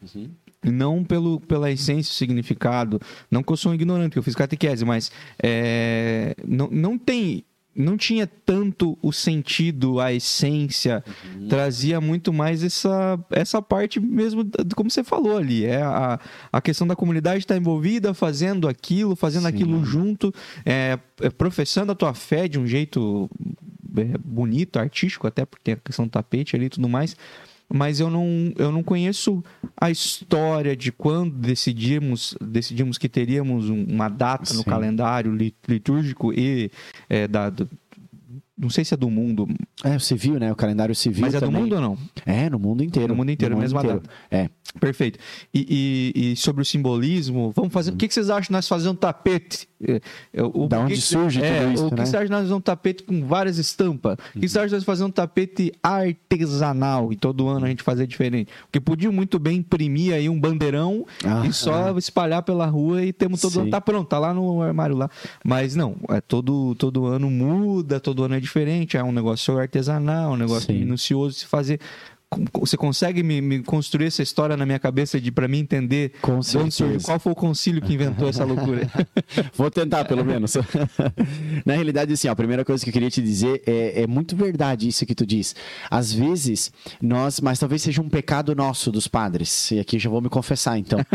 E 0.65 0.71
Não 0.71 1.05
pelo, 1.05 1.41
pela 1.41 1.71
essência, 1.71 2.11
o 2.11 2.15
significado. 2.15 3.01
Não 3.31 3.43
que 3.43 3.53
eu 3.53 3.57
sou 3.57 3.73
um 3.73 3.75
ignorante, 3.75 4.13
que 4.13 4.19
eu 4.19 4.23
fiz 4.23 4.35
catequese, 4.35 4.85
mas 4.85 5.11
é, 5.43 6.35
não, 6.47 6.69
não 6.71 6.99
tem. 6.99 7.45
Não 7.79 7.97
tinha 7.97 8.27
tanto 8.27 8.99
o 9.01 9.13
sentido, 9.13 10.01
a 10.01 10.13
essência, 10.13 11.05
trazia 11.49 12.01
muito 12.01 12.33
mais 12.33 12.65
essa, 12.65 13.17
essa 13.31 13.63
parte 13.63 14.01
mesmo, 14.01 14.45
como 14.75 14.91
você 14.91 15.05
falou 15.05 15.37
ali. 15.37 15.65
É 15.65 15.81
a, 15.81 16.19
a 16.53 16.61
questão 16.61 16.89
da 16.89 16.97
comunidade 16.97 17.39
estar 17.39 17.57
envolvida, 17.57 18.13
fazendo 18.13 18.67
aquilo, 18.67 19.15
fazendo 19.15 19.43
Sim. 19.43 19.49
aquilo 19.55 19.85
junto, 19.85 20.35
é, 20.67 20.99
é, 21.21 21.31
professando 21.31 21.93
a 21.93 21.95
tua 21.95 22.15
fé 22.15 22.49
de 22.49 22.59
um 22.59 22.67
jeito 22.67 23.31
é, 23.97 24.19
bonito, 24.19 24.81
artístico, 24.81 25.29
até 25.29 25.47
porque 25.47 25.63
tem 25.63 25.75
a 25.75 25.77
questão 25.77 26.05
do 26.05 26.11
tapete 26.11 26.57
ali 26.57 26.67
e 26.67 26.71
tudo 26.71 26.89
mais. 26.89 27.17
Mas 27.73 28.01
eu 28.01 28.09
não, 28.09 28.53
eu 28.57 28.73
não 28.73 28.83
conheço 28.83 29.45
a 29.79 29.91
história 29.91 30.75
de 30.75 30.91
quando 30.91 31.35
decidimos, 31.35 32.35
decidimos 32.41 32.97
que 32.97 33.09
teríamos 33.09 33.69
um- 33.69 33.85
uma 33.85 34.09
data 34.09 34.55
no 34.55 34.61
Sim. 34.63 34.71
calendário 34.71 35.35
li- 35.35 35.55
litúrgico 35.69 36.33
e 36.33 36.71
é, 37.11 37.29
da, 37.29 37.53
não 38.59 38.69
sei 38.71 38.85
se 38.85 38.93
é 38.95 38.97
do 38.97 39.09
mundo, 39.09 39.47
É, 39.85 39.95
o 39.97 40.01
civil, 40.01 40.39
né? 40.39 40.51
O 40.51 40.57
calendário 40.57 40.95
civil 40.95 41.23
mas 41.23 41.35
é 41.35 41.39
do 41.41 41.47
também. 41.47 41.63
mundo 41.63 41.75
ou 41.77 41.81
não? 41.81 41.99
É, 42.27 42.51
no 42.51 42.59
mundo 42.59 42.83
inteiro. 42.83 43.09
No 43.09 43.15
mundo 43.17 43.31
inteiro, 43.31 43.57
mesma 43.57 43.83
data. 43.83 44.03
É. 44.31 44.49
Perfeito. 44.81 45.19
E, 45.55 46.13
e- 46.15 46.33
e 46.33 46.37
sobre 46.37 46.61
o 46.63 46.65
simbolismo, 46.65 47.53
vamos 47.57 47.73
fazer. 47.73 47.93
O 47.93 47.97
que, 47.97 48.07
que 48.07 48.13
vocês 48.15 48.29
acham 48.29 48.53
nós 48.53 48.69
fazer 48.69 48.89
um 48.89 48.95
tapete? 48.95 49.67
É, 49.83 50.01
é, 50.35 50.43
o, 50.43 50.67
Da 50.67 50.81
onde 50.81 50.95
que- 50.95 51.01
surge 51.01 51.41
é, 51.43 51.61
tudo 51.63 51.73
isso, 51.75 51.87
O 51.87 51.89
que 51.91 51.95
né? 51.95 52.05
você 52.07 52.17
acha 52.17 52.27
de 52.27 52.31
nós 52.33 52.43
fazer 52.43 52.55
um 52.55 52.61
tapete 52.61 53.03
com 53.05 53.25
várias 53.25 53.59
estampas? 53.59 54.19
O 54.35 54.41
que 54.41 54.49
você 54.49 54.59
acha 54.59 54.69
de 54.69 54.75
nós 54.75 54.85
fazer 54.85 55.05
um 55.05 55.11
tapete 55.11 55.73
artesanal 55.83 57.13
e 57.13 57.17
todo 57.17 57.49
ano 57.49 57.65
a 57.65 57.69
gente 57.69 57.83
fazer 57.83 58.07
diferente? 58.07 58.51
Porque 58.65 58.81
podiam 58.81 59.13
muito 59.13 59.39
bem 59.39 59.59
imprimir 59.59 60.13
aí 60.15 60.29
um 60.29 60.39
bandeirão 60.39 61.07
Ah, 61.25 61.47
e 61.47 61.53
só 61.53 61.97
espalhar 61.97 62.43
pela 62.43 62.67
rua 62.67 63.05
e 63.05 63.13
temos 63.13 63.41
todo 63.41 63.53
Sim. 63.53 63.61
ano. 63.63 63.71
Tá 63.71 63.81
pronto, 63.81 64.09
tá 64.09 64.19
lá 64.19 64.35
no 64.35 64.61
armário 64.63 64.97
lá. 64.97 65.09
Mas 65.45 65.75
não, 65.75 65.97
é 66.11 66.21
todo, 66.21 66.75
todo 66.75 67.07
ano 67.07 67.31
muda, 67.31 68.01
todo 68.01 68.25
ano 68.25 68.35
é 68.35 68.41
diferente. 68.41 68.48
É 68.97 69.05
um 69.05 69.13
negócio 69.13 69.59
artesanal, 69.59 70.33
um 70.33 70.37
negócio 70.37 70.73
Sim. 70.73 70.81
minucioso 70.81 71.35
de 71.35 71.41
se 71.41 71.47
fazer. 71.47 71.81
Você 72.53 72.77
consegue 72.77 73.23
me, 73.23 73.41
me 73.41 73.63
construir 73.63 74.07
essa 74.07 74.23
história 74.23 74.55
na 74.55 74.67
minha 74.67 74.79
cabeça 74.79 75.19
de 75.19 75.33
para 75.33 75.49
mim 75.49 75.61
entender 75.61 76.13
onde 76.23 77.03
qual 77.03 77.19
foi 77.19 77.33
o 77.33 77.35
concílio 77.35 77.81
que 77.81 77.95
inventou 77.95 78.29
essa 78.29 78.45
loucura? 78.45 78.87
Vou 79.57 79.71
tentar, 79.71 80.05
pelo 80.05 80.23
menos. 80.23 80.55
Na 81.65 81.75
realidade, 81.75 82.13
assim, 82.13 82.29
ó, 82.29 82.33
a 82.33 82.37
primeira 82.37 82.67
coisa 82.67 82.85
que 82.85 82.91
eu 82.91 82.93
queria 82.93 83.09
te 83.09 83.23
dizer 83.23 83.63
é, 83.67 84.03
é 84.03 84.07
muito 84.07 84.37
verdade 84.37 84.87
isso 84.87 85.07
que 85.07 85.15
tu 85.15 85.25
diz. 85.25 85.57
Às 85.91 86.13
vezes, 86.13 86.71
nós, 87.01 87.41
mas 87.41 87.59
talvez 87.59 87.81
seja 87.81 88.03
um 88.03 88.11
pecado 88.11 88.55
nosso 88.55 88.93
dos 88.93 89.09
padres, 89.09 89.71
e 89.71 89.81
aqui 89.81 89.99
já 89.99 90.11
vou 90.11 90.21
me 90.21 90.29
confessar, 90.29 90.79
então. 90.79 90.99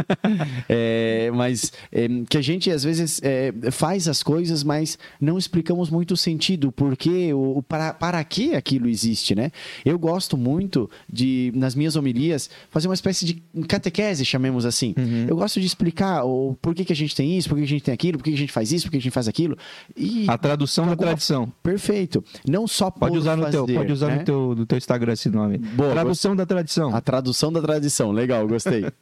É, 0.70 1.30
mas 1.34 1.72
é, 1.92 2.08
que 2.30 2.38
a 2.38 2.42
gente, 2.42 2.72
às 2.72 2.84
vezes, 2.84 3.20
é, 3.24 3.54
faz 3.72 4.08
as 4.08 4.24
coisas, 4.24 4.64
mas 4.64 4.98
não 5.20 5.38
explicamos 5.38 5.90
muito 5.90 6.14
o 6.14 6.18
sentido, 6.18 6.70
o 6.70 6.72
porquê, 6.72 7.34
o, 7.34 7.58
o 7.58 7.64
para, 7.64 7.94
para 7.94 8.24
que 8.24 8.56
aquilo 8.56 8.88
existe, 8.88 9.36
né? 9.36 9.52
Eu 9.86 10.00
gosto 10.00 10.38
muito 10.38 10.90
de, 11.12 11.52
nas 11.56 11.76
minhas 11.76 11.96
homilias, 11.96 12.50
fazer 12.70 12.88
uma 12.88 12.94
espécie 12.94 13.26
de 13.26 13.44
catequese, 13.68 14.26
chamemos 14.26 14.66
assim. 14.66 14.94
Eu 15.28 15.36
gosto 15.36 15.60
de 15.60 15.66
explicar 15.66 16.24
o 16.26 16.56
porquê 16.62 16.84
que 16.86 16.94
a 16.94 16.96
gente 16.96 17.16
tem 17.16 17.38
isso, 17.38 17.50
por 17.50 17.58
que 17.58 17.64
a 17.64 17.68
gente 17.68 17.84
tem 17.84 17.94
aquilo, 17.94 18.18
por 18.18 18.24
que 18.24 18.34
a 18.34 18.38
gente 18.38 18.52
faz 18.52 18.72
isso, 18.72 18.86
por 18.86 18.92
que 18.92 18.98
a 18.98 19.02
gente 19.02 19.12
faz 19.12 19.28
aquilo. 19.28 19.58
E 19.96 20.26
A 20.28 20.38
tradução 20.38 20.86
da 20.86 20.92
alguma- 20.92 21.08
tradição. 21.10 21.52
perfeito. 21.62 22.24
Não 22.48 22.68
só 22.68 22.90
Pode 22.92 23.12
por 23.14 23.18
usar 23.20 23.36
no 23.36 23.50
teu, 23.50 23.62
fazer, 23.66 23.78
pode 23.78 23.92
usar 23.92 24.08
né? 24.08 24.16
no 24.20 24.24
teu, 24.26 24.56
no 24.56 24.66
teu 24.66 24.78
Instagram 24.78 25.14
esse 25.14 25.30
nome. 25.30 25.58
Boa, 25.58 25.92
tradução 25.92 26.36
da 26.36 26.46
tradição. 26.46 26.94
A 26.96 27.02
tradução 27.02 27.52
da 27.52 27.62
tradição, 27.62 28.12
legal, 28.12 28.48
gostei. 28.48 28.86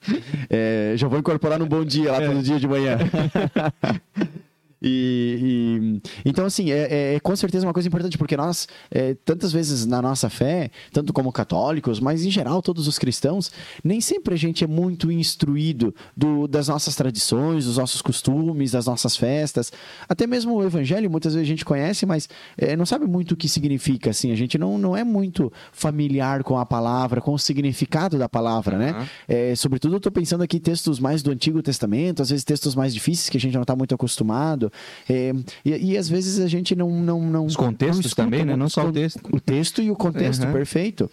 É, 0.50 0.94
já 0.98 1.08
vou 1.08 1.18
incorporar 1.20 1.58
no 1.60 1.66
bom 1.66 1.84
dia 1.86 2.12
lá 2.12 2.20
todo 2.22 2.42
dia 2.44 2.60
de 2.60 2.68
manhã. 2.68 2.98
E, 4.82 6.02
e- 6.04 6.30
então, 6.30 6.46
assim, 6.46 6.72
é, 6.72 6.88
é- 6.92 7.16
é 7.16 7.20
com 7.20 7.36
certeza 7.36 7.66
uma 7.68 7.74
coisa 7.74 7.88
importante, 7.88 8.18
porque 8.18 8.36
nós, 8.36 8.68
é, 8.90 9.14
tantas 9.26 9.52
vezes 9.52 9.86
na 9.86 10.02
nossa 10.02 10.30
fé, 10.30 10.72
tanto 10.92 11.14
como 11.14 11.32
católicos, 11.32 12.00
mas 12.00 12.26
em 12.26 12.32
geral 12.32 12.62
todos 12.62 12.88
os 12.88 12.98
cristãos, 12.98 13.52
nem 13.84 14.02
sempre 14.02 14.34
a 14.34 14.38
gente 14.38 14.64
é 14.64 14.68
muito 14.68 15.12
instruído 15.12 15.94
do- 16.18 16.48
das 16.48 16.68
nossas 16.68 16.96
tradições, 16.96 17.66
dos 17.66 17.78
nossos 17.78 18.02
costumes, 18.02 18.72
das 18.72 18.86
nossas 18.86 19.16
festas. 19.16 19.72
Até 20.10 20.26
mesmo 20.26 20.56
o 20.56 20.64
evangelho, 20.64 21.10
muitas 21.12 21.34
vezes 21.34 21.48
a 21.48 21.50
gente 21.52 21.64
conhece, 21.66 22.06
mas 22.06 22.28
é, 22.58 22.76
não 22.76 22.86
sabe 22.86 23.06
muito 23.06 23.34
o 23.34 23.38
que 23.38 23.48
significa, 23.48 24.10
assim. 24.10 24.32
A 24.32 24.36
gente 24.36 24.58
não, 24.58 24.78
não 24.78 24.98
é 24.98 25.04
muito 25.04 25.52
familiar 25.72 26.44
com 26.44 26.58
a 26.58 26.66
palavra, 26.66 27.22
com 27.22 27.34
o 27.34 27.40
significado 27.40 28.18
da 28.18 28.28
palavra, 28.30 28.78
né? 28.78 28.90
Aham. 28.92 29.08
É, 29.28 29.56
sobretudo, 29.56 29.94
eu 29.94 29.98
estou 29.98 30.12
pensando 30.12 30.42
aqui 30.44 30.60
textos 30.60 31.00
mais 31.00 31.22
do 31.22 31.32
Antigo 31.32 31.62
Testamento, 31.62 32.22
às 32.22 32.30
vezes 32.30 32.44
textos 32.44 32.74
mais 32.76 32.94
difíceis 32.94 33.30
que 33.30 33.38
a 33.38 33.40
gente 33.40 33.54
não 33.54 33.62
está 33.62 33.76
muito 33.76 33.94
acostumado. 33.94 34.71
É, 35.10 35.32
e, 35.64 35.92
e 35.92 35.98
às 35.98 36.10
vezes 36.10 36.40
a 36.40 36.48
gente 36.48 36.76
não. 36.76 36.90
não, 36.90 37.22
não 37.22 37.46
Os 37.46 37.56
contextos 37.56 38.16
não 38.16 38.26
também, 38.26 38.46
né? 38.46 38.56
Não 38.56 38.70
só 38.70 38.88
o 38.88 38.92
texto. 38.92 39.22
O 39.32 39.40
texto 39.40 39.82
e 39.82 39.92
o 39.92 39.96
contexto, 39.96 40.44
Aham. 40.44 40.54
perfeito. 40.54 41.10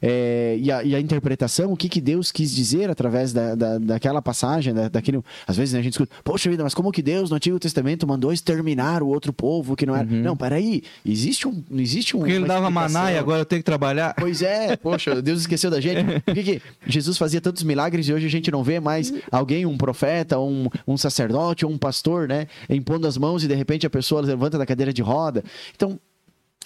É, 0.00 0.56
e, 0.60 0.70
a, 0.70 0.82
e 0.82 0.94
a 0.94 1.00
interpretação, 1.00 1.72
o 1.72 1.76
que, 1.76 1.88
que 1.88 2.00
Deus 2.00 2.30
quis 2.30 2.54
dizer 2.54 2.90
através 2.90 3.32
da, 3.32 3.54
da, 3.54 3.78
daquela 3.78 4.22
passagem, 4.22 4.74
da, 4.74 4.88
daquele. 4.88 5.20
Às 5.46 5.56
vezes 5.56 5.74
né, 5.74 5.80
a 5.80 5.82
gente 5.82 5.92
escuta, 5.94 6.14
poxa 6.22 6.48
vida, 6.48 6.62
mas 6.62 6.74
como 6.74 6.92
que 6.92 7.02
Deus 7.02 7.30
no 7.30 7.36
Antigo 7.36 7.58
Testamento 7.58 8.06
mandou 8.06 8.32
exterminar 8.32 9.02
o 9.02 9.08
outro 9.08 9.32
povo 9.32 9.76
que 9.76 9.86
não 9.86 9.94
era. 9.94 10.04
Não, 10.04 10.36
peraí, 10.36 10.82
existe 11.04 11.46
um. 11.46 11.62
Existe 11.72 12.16
um 12.16 12.20
Porque 12.20 12.32
ele 12.32 12.46
dava 12.46 12.70
maná 12.70 13.12
e 13.12 13.18
agora 13.18 13.42
eu 13.42 13.46
tenho 13.46 13.60
que 13.60 13.66
trabalhar. 13.66 14.14
Pois 14.18 14.42
é, 14.42 14.76
poxa, 14.76 15.20
Deus 15.20 15.40
esqueceu 15.40 15.70
da 15.70 15.80
gente. 15.80 16.04
Por 16.22 16.34
que, 16.34 16.42
que 16.42 16.62
Jesus 16.86 17.16
fazia 17.18 17.40
tantos 17.40 17.62
milagres 17.62 18.08
e 18.08 18.12
hoje 18.12 18.26
a 18.26 18.30
gente 18.30 18.50
não 18.50 18.62
vê 18.62 18.80
mais 18.80 19.12
alguém, 19.30 19.66
um 19.66 19.76
profeta, 19.76 20.38
um, 20.38 20.68
um 20.86 20.96
sacerdote 20.96 21.64
ou 21.64 21.72
um 21.72 21.78
pastor, 21.78 22.28
né? 22.28 22.46
Impondo 22.68 23.06
as 23.06 23.16
mãos 23.16 23.42
e 23.44 23.48
de 23.48 23.54
repente 23.54 23.86
a 23.86 23.90
pessoa 23.90 24.20
levanta 24.20 24.58
da 24.58 24.66
cadeira 24.66 24.92
de 24.92 25.02
roda. 25.02 25.42
Então. 25.74 25.98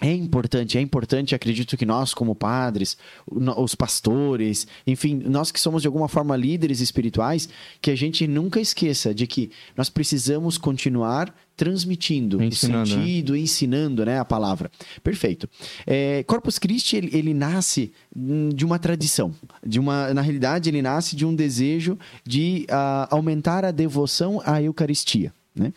É 0.00 0.12
importante, 0.12 0.78
é 0.78 0.80
importante, 0.80 1.34
acredito 1.34 1.76
que 1.76 1.86
nós, 1.86 2.12
como 2.12 2.34
padres, 2.34 2.96
os 3.26 3.74
pastores, 3.74 4.66
enfim, 4.84 5.22
nós 5.26 5.52
que 5.52 5.60
somos 5.60 5.82
de 5.82 5.86
alguma 5.86 6.08
forma 6.08 6.36
líderes 6.36 6.80
espirituais, 6.80 7.48
que 7.80 7.90
a 7.90 7.94
gente 7.94 8.26
nunca 8.26 8.60
esqueça 8.60 9.14
de 9.14 9.28
que 9.28 9.52
nós 9.76 9.88
precisamos 9.88 10.58
continuar 10.58 11.32
transmitindo 11.56 12.42
Ensinando, 12.42 12.94
o 12.94 12.96
né? 12.96 13.04
sentido, 13.04 13.36
ensinando 13.36 14.04
né, 14.04 14.18
a 14.18 14.24
palavra. 14.24 14.70
Perfeito. 15.04 15.48
É, 15.86 16.24
Corpus 16.24 16.58
Christi, 16.58 16.96
ele, 16.96 17.16
ele 17.16 17.34
nasce 17.34 17.92
hum, 18.16 18.48
de 18.48 18.64
uma 18.64 18.80
tradição. 18.80 19.32
De 19.64 19.78
uma, 19.78 20.12
na 20.12 20.22
realidade, 20.22 20.68
ele 20.68 20.82
nasce 20.82 21.14
de 21.14 21.24
um 21.24 21.32
desejo 21.32 21.96
de 22.24 22.66
ah, 22.70 23.06
aumentar 23.10 23.64
a 23.64 23.70
devoção 23.70 24.42
à 24.44 24.60
Eucaristia. 24.60 25.32
Né? 25.54 25.72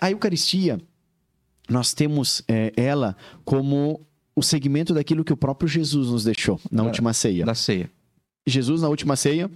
A 0.00 0.12
Eucaristia, 0.12 0.78
nós 1.68 1.92
temos 1.94 2.42
é, 2.48 2.72
ela 2.76 3.16
como 3.44 4.00
o 4.34 4.42
segmento 4.42 4.94
daquilo 4.94 5.24
que 5.24 5.32
o 5.32 5.36
próprio 5.36 5.68
Jesus 5.68 6.08
nos 6.08 6.24
deixou 6.24 6.60
na 6.70 6.82
Da- 6.82 6.88
última 6.88 7.12
ceia. 7.12 7.44
Da 7.44 7.54
ceia. 7.54 7.90
Jesus, 8.46 8.82
na 8.82 8.88
última 8.88 9.16
ceia, 9.16 9.50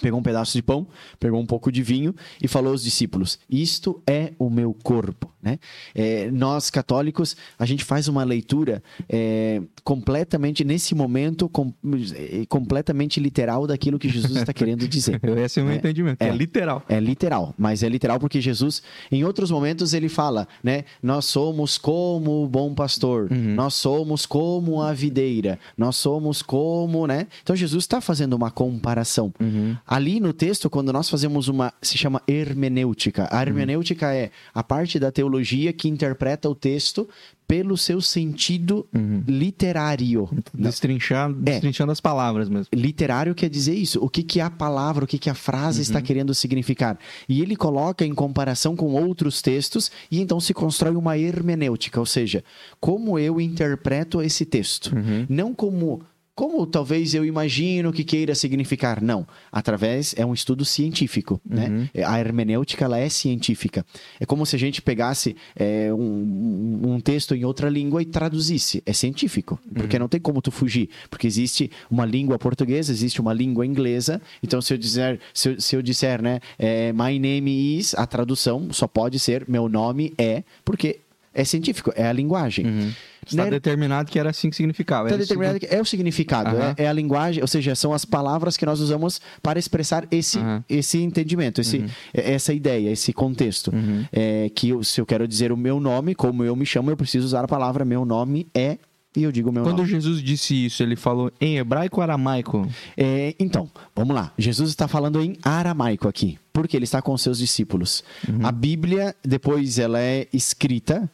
pegou 0.00 0.20
um 0.20 0.22
pedaço 0.22 0.52
de 0.52 0.62
pão, 0.62 0.86
pegou 1.18 1.40
um 1.40 1.46
pouco 1.46 1.72
de 1.72 1.82
vinho 1.82 2.14
e 2.40 2.46
falou 2.46 2.72
aos 2.72 2.82
discípulos: 2.84 3.38
Isto 3.50 4.00
é 4.06 4.32
o 4.38 4.48
meu 4.50 4.72
corpo. 4.72 5.32
Né? 5.48 5.58
É, 5.94 6.30
nós, 6.30 6.68
católicos, 6.70 7.36
a 7.58 7.64
gente 7.64 7.84
faz 7.84 8.06
uma 8.08 8.22
leitura 8.24 8.82
é, 9.08 9.62
completamente, 9.82 10.62
nesse 10.64 10.94
momento, 10.94 11.48
com- 11.48 11.72
é, 12.14 12.44
completamente 12.46 13.18
literal 13.20 13.66
daquilo 13.66 13.98
que 13.98 14.08
Jesus 14.08 14.36
está 14.36 14.52
querendo 14.52 14.86
dizer. 14.86 15.20
Esse 15.44 15.60
é 15.60 15.62
o 15.62 15.66
meu 15.66 15.74
É. 15.74 15.78
entendimento. 15.78 16.20
É, 16.20 16.30
literal. 16.30 16.82
É 16.88 17.00
literal, 17.00 17.54
mas 17.56 17.82
é 17.82 17.88
literal 17.88 18.18
porque 18.20 18.40
Jesus, 18.40 18.82
em 19.10 19.24
outros 19.24 19.50
momentos, 19.50 19.94
ele 19.94 20.08
fala, 20.08 20.46
né? 20.62 20.84
Nós 21.02 21.24
somos 21.24 21.78
como 21.78 22.44
o 22.44 22.48
bom 22.48 22.74
pastor, 22.74 23.28
Uhum. 23.30 23.54
nós 23.54 23.74
somos 23.74 24.26
como 24.26 24.82
a 24.82 24.92
videira, 24.92 25.58
nós 25.76 25.96
somos 25.96 26.42
como, 26.42 27.06
né? 27.06 27.26
Então 27.42 27.56
Jesus 27.56 27.84
está 27.84 28.00
fazendo 28.00 28.34
uma 28.34 28.50
comparação. 28.50 29.32
Uhum. 29.40 29.76
Ali 29.86 30.20
no 30.20 30.32
texto, 30.32 30.68
quando 30.68 30.92
nós 30.92 31.08
fazemos 31.08 31.48
uma. 31.48 31.72
se 31.80 31.96
chama 31.96 32.20
hermenêutica. 32.28 33.28
A 33.30 33.40
hermenêutica 33.42 34.12
é 34.14 34.30
a 34.54 34.62
parte 34.62 34.98
da 34.98 35.10
teologia 35.10 35.37
que 35.72 35.88
interpreta 35.88 36.48
o 36.48 36.54
texto 36.54 37.08
pelo 37.46 37.78
seu 37.78 38.00
sentido 38.00 38.86
Uhum. 38.94 39.22
literário. 39.26 40.28
Destrinchando, 40.52 41.38
É. 41.40 41.52
destrinchando 41.52 41.90
as 41.92 42.00
palavras 42.00 42.48
mesmo. 42.48 42.66
Literário 42.74 43.34
quer 43.34 43.48
dizer 43.48 43.74
isso. 43.74 43.98
O 44.04 44.08
que, 44.10 44.22
que 44.22 44.38
a 44.40 44.50
palavra, 44.50 45.04
o 45.04 45.08
que, 45.08 45.18
que 45.18 45.30
a 45.30 45.34
frase 45.34 45.78
Uhum. 45.78 45.82
está 45.82 46.02
querendo 46.02 46.34
significar. 46.34 46.98
E 47.28 47.40
ele 47.40 47.56
coloca 47.56 48.04
em 48.04 48.14
comparação 48.14 48.76
com 48.76 48.92
outros 48.92 49.40
textos 49.40 49.90
e 50.10 50.20
então 50.20 50.38
se 50.40 50.52
constrói 50.52 50.94
uma 50.94 51.16
hermenêutica, 51.16 51.98
ou 51.98 52.06
seja, 52.06 52.44
como 52.78 53.18
eu 53.18 53.40
interpreto 53.40 54.20
esse 54.20 54.44
texto. 54.44 54.94
Uhum. 54.94 55.24
Não 55.28 55.54
como. 55.54 56.02
Como 56.38 56.64
talvez 56.68 57.14
eu 57.14 57.24
imagino 57.24 57.92
que 57.92 58.04
queira 58.04 58.32
significar. 58.32 59.02
Não. 59.02 59.26
Através 59.50 60.14
é 60.16 60.24
um 60.24 60.32
estudo 60.32 60.64
científico. 60.64 61.40
Uhum. 61.44 61.56
Né? 61.56 61.90
A 62.06 62.20
hermenêutica 62.20 62.84
ela 62.84 62.96
é 62.96 63.08
científica. 63.08 63.84
É 64.20 64.24
como 64.24 64.46
se 64.46 64.54
a 64.54 64.58
gente 64.58 64.80
pegasse 64.80 65.34
é, 65.56 65.92
um, 65.92 66.80
um 66.94 67.00
texto 67.00 67.34
em 67.34 67.44
outra 67.44 67.68
língua 67.68 68.00
e 68.02 68.04
traduzisse. 68.04 68.80
É 68.86 68.92
científico. 68.92 69.58
Porque 69.74 69.98
não 69.98 70.06
tem 70.06 70.20
como 70.20 70.40
tu 70.40 70.52
fugir. 70.52 70.88
Porque 71.10 71.26
existe 71.26 71.72
uma 71.90 72.06
língua 72.06 72.38
portuguesa, 72.38 72.92
existe 72.92 73.20
uma 73.20 73.34
língua 73.34 73.66
inglesa. 73.66 74.22
Então, 74.40 74.62
se 74.62 74.72
eu 74.72 74.78
dizer, 74.78 75.18
se 75.34 75.48
eu, 75.48 75.60
se 75.60 75.74
eu 75.74 75.82
disser, 75.82 76.22
né, 76.22 76.38
é, 76.56 76.92
my 76.92 77.18
name 77.18 77.76
is, 77.76 77.96
a 77.96 78.06
tradução 78.06 78.68
só 78.70 78.86
pode 78.86 79.18
ser 79.18 79.44
meu 79.48 79.68
nome 79.68 80.14
é, 80.16 80.44
porque 80.64 81.00
é 81.34 81.42
científico, 81.42 81.92
é 81.96 82.06
a 82.06 82.12
linguagem. 82.12 82.94
Está 83.28 83.44
Né? 83.44 83.50
determinado 83.50 84.10
que 84.10 84.18
era 84.18 84.30
assim 84.30 84.50
que 84.50 84.56
significava. 84.56 85.08
Está 85.08 85.14
Era 85.16 85.22
determinado 85.22 85.60
que 85.60 85.66
é 85.66 85.80
o 85.80 85.84
significado, 85.84 86.50
Aham. 86.56 86.74
é, 86.76 86.84
é 86.84 86.88
a 86.88 86.92
linguagem, 86.92 87.42
ou 87.42 87.46
seja, 87.48 87.74
são 87.74 87.92
as 87.92 88.04
palavras 88.04 88.56
que 88.56 88.64
nós 88.66 88.80
usamos 88.80 89.20
para 89.42 89.58
expressar 89.58 90.06
esse, 90.10 90.38
Aham. 90.38 90.64
esse 90.68 90.98
entendimento, 91.02 91.60
esse, 91.60 91.84
é- 92.14 92.32
essa 92.32 92.52
ideia, 92.52 92.90
esse 92.90 93.12
contexto. 93.12 93.70
Uhum. 93.74 94.04
É, 94.12 94.50
que 94.54 94.70
eu- 94.70 94.82
se 94.82 95.00
eu 95.00 95.06
quero 95.06 95.26
dizer 95.28 95.52
o 95.52 95.56
meu 95.56 95.78
nome, 95.80 96.14
como 96.14 96.42
eu 96.44 96.56
me 96.56 96.64
chamo, 96.66 96.90
eu 96.90 96.96
preciso 96.96 97.26
usar 97.26 97.44
a 97.44 97.48
palavra 97.48 97.84
meu 97.84 98.04
nome 98.04 98.46
é, 98.54 98.78
e 99.16 99.22
eu 99.22 99.32
digo 99.32 99.50
meu 99.50 99.62
Quando 99.64 99.78
nome. 99.78 99.88
Jesus 99.90 100.22
disse 100.22 100.66
isso, 100.66 100.82
ele 100.82 100.94
falou 100.96 101.32
em 101.40 101.58
hebraico 101.58 101.96
ou 101.98 102.02
aramaico? 102.02 102.68
É, 102.96 103.34
então, 103.38 103.68
vamos 103.94 104.14
lá. 104.14 104.32
Jesus 104.38 104.70
está 104.70 104.86
falando 104.86 105.20
em 105.20 105.36
aramaico 105.42 106.06
aqui, 106.08 106.38
porque 106.52 106.76
ele 106.76 106.84
está 106.84 107.02
com 107.02 107.16
seus 107.18 107.38
discípulos. 107.38 108.04
Uhum. 108.28 108.46
A 108.46 108.52
Bíblia, 108.52 109.14
depois, 109.24 109.78
ela 109.78 109.98
é 110.00 110.26
escrita, 110.32 111.10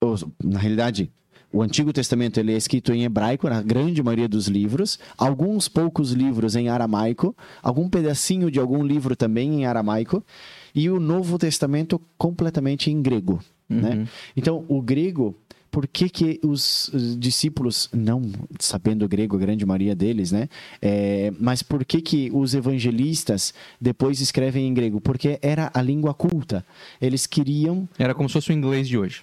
ou, 0.00 0.16
na 0.42 0.58
realidade, 0.58 1.10
o 1.52 1.62
Antigo 1.62 1.92
Testamento 1.92 2.40
ele 2.40 2.52
é 2.52 2.56
escrito 2.56 2.92
em 2.92 3.04
hebraico, 3.04 3.48
na 3.48 3.62
grande 3.62 4.02
maioria 4.02 4.28
dos 4.28 4.48
livros, 4.48 4.98
alguns 5.16 5.68
poucos 5.68 6.12
livros 6.12 6.56
em 6.56 6.68
aramaico, 6.68 7.36
algum 7.62 7.88
pedacinho 7.88 8.50
de 8.50 8.58
algum 8.58 8.84
livro 8.84 9.14
também 9.14 9.60
em 9.60 9.66
aramaico, 9.66 10.24
e 10.74 10.88
o 10.88 10.98
Novo 10.98 11.38
Testamento 11.38 12.00
completamente 12.16 12.90
em 12.90 13.02
grego. 13.02 13.40
Né? 13.68 14.06
Então, 14.36 14.64
o 14.68 14.82
grego 14.82 15.34
por 15.70 15.88
que, 15.88 16.10
que 16.10 16.38
os 16.44 16.88
os 16.88 17.18
discípulos, 17.18 17.88
não 17.94 18.20
sabendo 18.60 19.08
grego, 19.08 19.36
a 19.36 19.38
grande 19.38 19.64
maioria 19.64 19.94
deles, 19.94 20.30
né? 20.30 20.48
É, 20.82 21.32
mas 21.40 21.62
por 21.62 21.82
que, 21.82 22.02
que 22.02 22.30
os 22.30 22.54
evangelistas 22.54 23.54
depois 23.80 24.20
escrevem 24.20 24.68
em 24.68 24.74
grego? 24.74 25.00
Porque 25.00 25.38
era 25.40 25.70
a 25.72 25.80
língua 25.80 26.12
culta. 26.12 26.64
Eles 27.00 27.26
queriam. 27.26 27.88
Era 27.98 28.14
como 28.14 28.28
se 28.28 28.34
fosse 28.34 28.50
o 28.50 28.52
inglês 28.52 28.86
de 28.86 28.98
hoje. 28.98 29.22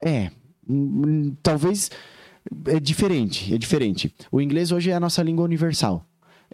É. 0.00 0.30
hum, 0.68 1.02
hum, 1.06 1.36
Talvez. 1.42 1.90
É 2.66 2.80
diferente, 2.80 3.54
é 3.54 3.58
diferente. 3.58 4.12
O 4.30 4.40
inglês 4.40 4.72
hoje 4.72 4.90
é 4.90 4.94
a 4.94 5.00
nossa 5.00 5.22
língua 5.22 5.44
universal. 5.44 6.04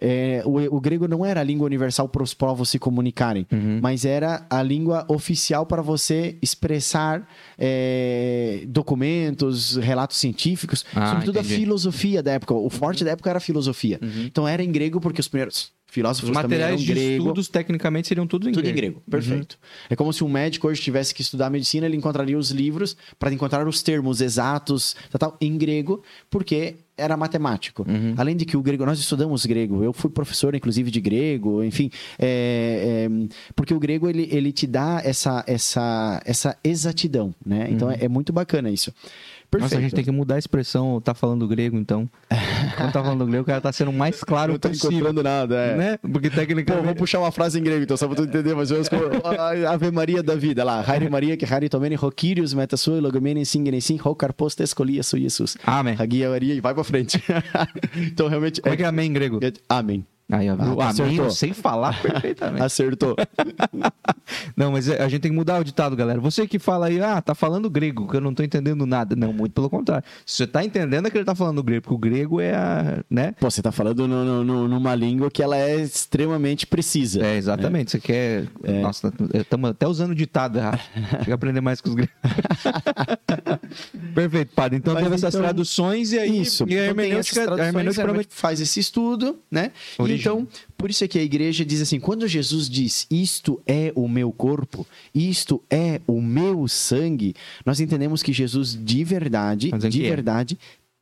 É, 0.01 0.41
o, 0.45 0.77
o 0.77 0.79
grego 0.79 1.07
não 1.07 1.25
era 1.25 1.41
a 1.41 1.43
língua 1.43 1.65
universal 1.65 2.07
para 2.07 2.23
os 2.23 2.33
povos 2.33 2.69
se 2.69 2.79
comunicarem, 2.79 3.45
Uhum. 3.51 3.79
mas 3.81 4.05
era 4.05 4.45
a 4.49 4.63
língua 4.63 5.05
oficial 5.09 5.65
para 5.65 5.81
você 5.81 6.37
expressar 6.41 7.27
é, 7.57 8.63
documentos, 8.67 9.75
relatos 9.77 10.17
científicos, 10.17 10.85
Ah, 10.95 11.11
sobretudo 11.11 11.37
entendi. 11.39 11.53
a 11.53 11.57
filosofia 11.57 12.23
da 12.23 12.31
época. 12.33 12.53
O 12.53 12.69
forte 12.69 13.03
da 13.03 13.11
época 13.11 13.29
era 13.29 13.37
a 13.37 13.41
filosofia. 13.41 13.99
Então 14.25 14.47
era 14.47 14.63
em 14.63 14.71
grego 14.71 14.99
porque 15.01 15.19
os 15.21 15.27
primeiros 15.27 15.71
filósofos 15.91 16.29
Os 16.29 16.35
materiais 16.35 16.81
de 16.81 16.93
grego. 16.93 17.23
estudos, 17.23 17.47
tecnicamente, 17.47 18.07
seriam 18.07 18.27
tudo 18.27 18.47
em 18.47 18.51
Tudo 18.51 18.61
grego. 18.61 18.77
em 18.77 18.81
grego, 18.81 19.03
perfeito. 19.09 19.57
É 19.89 19.95
como 19.95 20.13
se 20.13 20.23
um 20.23 20.29
médico 20.29 20.67
hoje 20.67 20.79
tivesse 20.81 21.15
que 21.15 21.21
estudar 21.23 21.49
medicina, 21.49 21.87
ele 21.87 21.97
encontraria 21.97 22.37
os 22.37 22.51
livros 22.51 22.95
para 23.17 23.33
encontrar 23.33 23.67
os 23.67 23.81
termos 23.81 24.21
exatos, 24.21 24.95
tal, 25.11 25.31
tal, 25.31 25.37
em 25.41 25.57
grego, 25.57 26.03
porque 26.29 26.75
era 26.99 27.17
matemático. 27.17 27.85
Além 28.17 28.35
de 28.35 28.45
que 28.45 28.57
o 28.57 28.61
grego, 28.61 28.85
nós 28.85 28.99
estudamos 28.99 29.45
grego, 29.45 29.83
eu 29.83 29.93
fui 29.93 30.09
professor, 30.09 30.53
inclusive, 30.55 30.91
de 30.91 31.01
grego, 31.01 31.63
enfim, 31.63 31.89
é, 32.17 33.07
é, 33.07 33.27
porque 33.55 33.73
o 33.73 33.79
grego, 33.79 34.09
ele, 34.09 34.27
ele 34.31 34.51
te 34.51 34.67
dá 34.67 35.01
essa, 35.03 35.43
essa, 35.47 36.21
essa 36.25 36.57
exatidão, 36.63 37.33
né? 37.45 37.67
Então, 37.71 37.89
é, 37.89 37.97
é 38.01 38.07
muito 38.07 38.31
bacana 38.33 38.69
isso. 38.69 38.93
Nossa, 39.57 39.77
a 39.77 39.81
gente 39.81 39.95
tem 39.95 40.03
que 40.03 40.11
mudar 40.11 40.35
a 40.35 40.39
expressão, 40.39 41.01
tá 41.01 41.13
falando 41.13 41.47
grego, 41.47 41.77
então. 41.77 42.09
Quando 42.77 42.91
tá 42.91 43.03
falando 43.03 43.25
grego, 43.25 43.43
o 43.43 43.45
cara 43.45 43.59
tá 43.59 43.71
sendo 43.71 43.91
mais 43.91 44.23
claro 44.23 44.53
Não 44.53 44.59
tô 44.59 44.69
possível. 44.69 44.91
encontrando 44.91 45.23
nada, 45.23 45.55
é. 45.55 45.75
Né? 45.75 45.97
Porque 45.97 46.29
Pô, 46.29 46.35
tecnicamente. 46.35 46.83
vamos 46.83 46.99
puxar 46.99 47.19
uma 47.19 47.31
frase 47.31 47.59
em 47.59 47.63
grego, 47.63 47.83
então, 47.83 47.97
só 47.97 48.07
pra 48.07 48.15
tu 48.15 48.23
entender 48.23 48.53
mais 48.55 48.69
ou 48.69 48.75
menos 48.75 48.89
como... 48.89 49.01
a 49.25 49.71
Ave 49.71 49.91
Maria 49.91 50.21
da 50.21 50.35
vida, 50.35 50.63
lá. 50.63 50.83
Haire 50.85 51.09
Maria, 51.09 51.35
que 51.35 51.51
Haire 51.51 51.67
Tomene, 51.67 51.95
Rokirius, 51.95 52.53
Meta 52.53 52.77
Sua, 52.77 52.99
Logomene, 52.99 53.45
Singene, 53.45 53.81
Sim, 53.81 53.97
Rokarpos, 53.97 54.55
Escolia, 54.59 55.01
Su 55.01 55.17
Jesus. 55.17 55.57
Amém. 55.65 55.95
Hagia 55.97 56.29
Maria, 56.29 56.53
e 56.53 56.61
vai 56.61 56.73
pra 56.73 56.83
frente. 56.83 57.21
então, 57.95 58.27
realmente... 58.27 58.61
Como 58.61 58.73
é 58.73 58.77
que 58.77 58.83
é 58.83 58.87
amém 58.87 59.09
em 59.09 59.13
grego? 59.13 59.39
Amém. 59.67 60.05
Aí, 60.31 60.49
ó, 60.49 60.55
viu? 60.55 60.79
Ah, 60.79 60.89
amém, 60.89 61.05
acertou. 61.05 61.29
sei 61.31 61.53
falar 61.53 61.99
perfeitamente. 62.01 62.61
Acertou. 62.63 63.15
Não, 64.55 64.71
mas 64.71 64.87
é, 64.87 65.01
a 65.01 65.07
gente 65.09 65.21
tem 65.21 65.31
que 65.31 65.37
mudar 65.37 65.59
o 65.59 65.63
ditado, 65.63 65.95
galera. 65.95 66.19
Você 66.21 66.45
que 66.47 66.59
fala 66.59 66.85
aí, 66.87 67.01
ah, 67.01 67.19
tá 67.19 67.33
falando 67.33 67.67
grego, 67.69 68.07
que 68.07 68.15
eu 68.15 68.21
não 68.21 68.33
tô 68.33 68.43
entendendo 68.43 68.85
nada. 68.85 69.15
Não, 69.15 69.33
muito 69.33 69.53
pelo 69.53 69.69
contrário. 69.69 70.03
Se 70.25 70.37
você 70.37 70.47
tá 70.47 70.63
entendendo 70.63 71.07
é 71.07 71.09
que 71.09 71.17
ele 71.17 71.25
tá 71.25 71.33
falando 71.33 71.63
grego, 71.63 71.81
porque 71.81 71.95
o 71.95 71.97
grego 71.97 72.39
é 72.39 72.53
a, 72.53 73.03
né? 73.09 73.33
Pô, 73.39 73.49
você 73.49 73.61
tá 73.61 73.71
falando 73.71 74.07
no- 74.07 74.23
no- 74.23 74.43
no- 74.43 74.67
numa 74.67 74.93
língua 74.93 75.31
que 75.31 75.41
ela 75.41 75.57
é 75.57 75.75
extremamente 75.81 76.67
precisa. 76.67 77.25
É, 77.25 77.35
exatamente. 77.37 77.91
Você 77.91 77.99
quer. 77.99 78.45
Nossa, 78.83 79.11
estamos 79.33 79.71
até 79.71 79.87
usando 79.87 80.13
ditado 80.13 80.59
errado. 80.59 80.79
Chega 81.21 81.31
a 81.31 81.35
aprender 81.35 81.61
mais 81.61 81.81
com 81.81 81.89
os 81.89 81.95
gregos. 81.95 82.13
Perfeito, 84.13 84.53
padre. 84.53 84.77
Então 84.77 84.93
Mas 84.93 85.03
teve 85.03 85.15
essas 85.15 85.33
então- 85.33 85.41
traduções 85.41 86.11
e 86.11 86.19
aí. 86.19 86.41
Isso. 86.41 86.65
E 86.67 86.77
a 86.77 86.85
Então, 86.85 86.95
tem 86.95 87.11
essas 87.13 87.35
hermenêutica, 87.37 87.63
a 87.63 87.67
hermenêutica 87.67 88.25
faz 88.29 88.59
esse 88.61 88.79
estudo, 88.79 89.39
né? 89.49 89.71
Origem. 89.97 90.18
Então, 90.19 90.47
por 90.77 90.89
isso 90.89 91.03
é 91.03 91.07
que 91.07 91.17
a 91.17 91.23
igreja 91.23 91.65
diz 91.65 91.81
assim, 91.81 91.99
quando 91.99 92.27
Jesus 92.27 92.69
diz, 92.69 93.07
isto 93.09 93.61
é 93.65 93.91
o 93.95 94.07
meu 94.07 94.31
corpo, 94.31 94.85
isto 95.13 95.61
é 95.69 96.01
o 96.05 96.21
meu 96.21 96.67
sangue, 96.67 97.33
nós 97.65 97.79
entendemos 97.79 98.21
que 98.21 98.33
Jesus 98.33 98.77
de 98.79 99.03
verdade, 99.03 99.71
é 99.73 99.77
de 99.77 100.05
é. 100.05 100.09
verdade, 100.09 100.57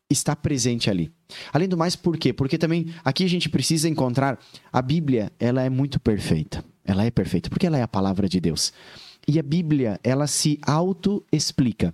está 0.09 0.36
presente 0.36 0.89
ali. 0.89 1.11
Além 1.51 1.68
do 1.68 1.78
mais, 1.78 1.95
por 1.95 2.18
quê? 2.18 2.32
Porque 2.32 2.57
também 2.57 2.93
aqui 3.03 3.24
a 3.24 3.30
gente 3.30 3.49
precisa 3.49 3.89
encontrar 3.89 4.39
a 4.72 4.82
Bíblia, 4.82 5.32
ela 5.39 5.61
é 5.61 5.70
muito 5.70 5.99
perfeita. 5.99 6.63
Ela 6.86 7.05
é 7.05 7.11
perfeita 7.11 7.49
porque 7.49 7.68
ela 7.68 7.78
é 7.78 7.82
a 7.82 7.88
palavra 7.88 8.30
de 8.30 8.39
Deus. 8.39 8.72
E 9.28 9.38
a 9.38 9.43
Bíblia, 9.43 9.99
ela 10.03 10.26
se 10.26 10.57
auto-explica 10.61 11.93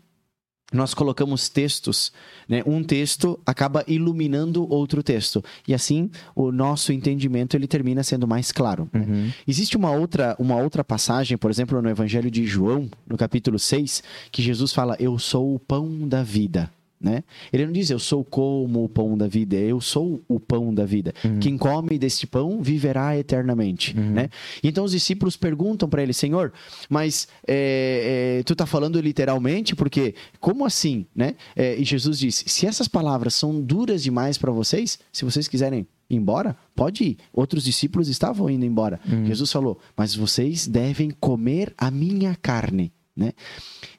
nós 0.74 0.94
colocamos 0.94 1.50
textos, 1.50 2.12
né? 2.48 2.64
um 2.66 2.84
texto 2.84 3.40
acaba 3.46 3.84
iluminando 3.88 4.70
outro 4.72 5.04
texto. 5.04 5.44
E 5.68 5.74
assim, 5.74 6.10
o 6.36 6.52
nosso 6.52 6.92
entendimento 6.92 7.56
ele 7.56 7.68
termina 7.68 8.04
sendo 8.04 8.28
mais 8.28 8.52
claro. 8.52 8.90
Uhum. 8.94 9.32
Existe 9.48 9.78
uma 9.78 9.92
outra, 9.92 10.36
uma 10.40 10.56
outra 10.58 10.84
passagem, 10.84 11.38
por 11.38 11.52
exemplo, 11.52 11.82
no 11.82 11.90
Evangelho 11.90 12.30
de 12.30 12.46
João, 12.46 12.90
no 13.08 13.18
capítulo 13.18 13.60
6, 13.60 14.04
que 14.32 14.42
Jesus 14.42 14.74
fala: 14.74 14.96
Eu 15.00 15.18
sou 15.20 15.56
o 15.56 15.60
pão 15.60 16.08
da 16.08 16.24
vida. 16.24 16.70
Né? 17.04 17.22
Ele 17.52 17.66
não 17.66 17.74
diz 17.74 17.90
eu 17.90 18.00
sou 18.00 18.24
como 18.24 18.86
o 18.86 18.88
pão 18.88 19.18
da 19.18 19.28
vida, 19.28 19.58
eu 19.58 19.82
sou 19.82 20.24
o 20.26 20.40
pão 20.40 20.74
da 20.74 20.86
vida. 20.86 21.14
Quem 21.42 21.58
come 21.58 22.00
deste 22.00 22.26
pão 22.26 22.62
viverá 22.62 23.18
eternamente. 23.18 23.94
Né? 23.94 24.30
Então 24.64 24.86
os 24.86 24.92
discípulos 24.92 25.36
perguntam 25.36 25.90
para 25.90 26.02
ele, 26.02 26.14
Senhor, 26.14 26.54
mas 26.90 27.28
é, 27.46 28.38
é, 28.40 28.44
tu 28.44 28.54
está 28.54 28.66
falando 28.66 29.02
literalmente? 29.02 29.76
Porque 29.76 30.16
como 30.40 30.66
assim? 30.66 31.06
Né? 31.14 31.36
É, 31.58 31.76
e 31.78 31.84
Jesus 31.84 32.18
disse: 32.18 32.46
se 32.48 32.66
essas 32.66 32.88
palavras 32.88 33.34
são 33.34 33.60
duras 33.60 34.02
demais 34.02 34.38
para 34.38 34.52
vocês, 34.52 34.98
se 35.12 35.26
vocês 35.26 35.50
quiserem 35.50 35.86
ir 36.10 36.16
embora, 36.16 36.56
pode 36.74 37.04
ir. 37.04 37.18
Outros 37.34 37.66
discípulos 37.66 38.08
estavam 38.08 38.50
indo 38.50 38.66
embora. 38.66 38.98
Jesus 39.26 39.52
falou: 39.52 39.78
mas 39.98 40.16
vocês 40.16 40.68
devem 40.68 41.12
comer 41.12 41.74
a 41.78 41.92
minha 41.92 42.34
carne. 42.42 42.94
Né? 43.16 43.34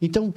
Então, 0.00 0.34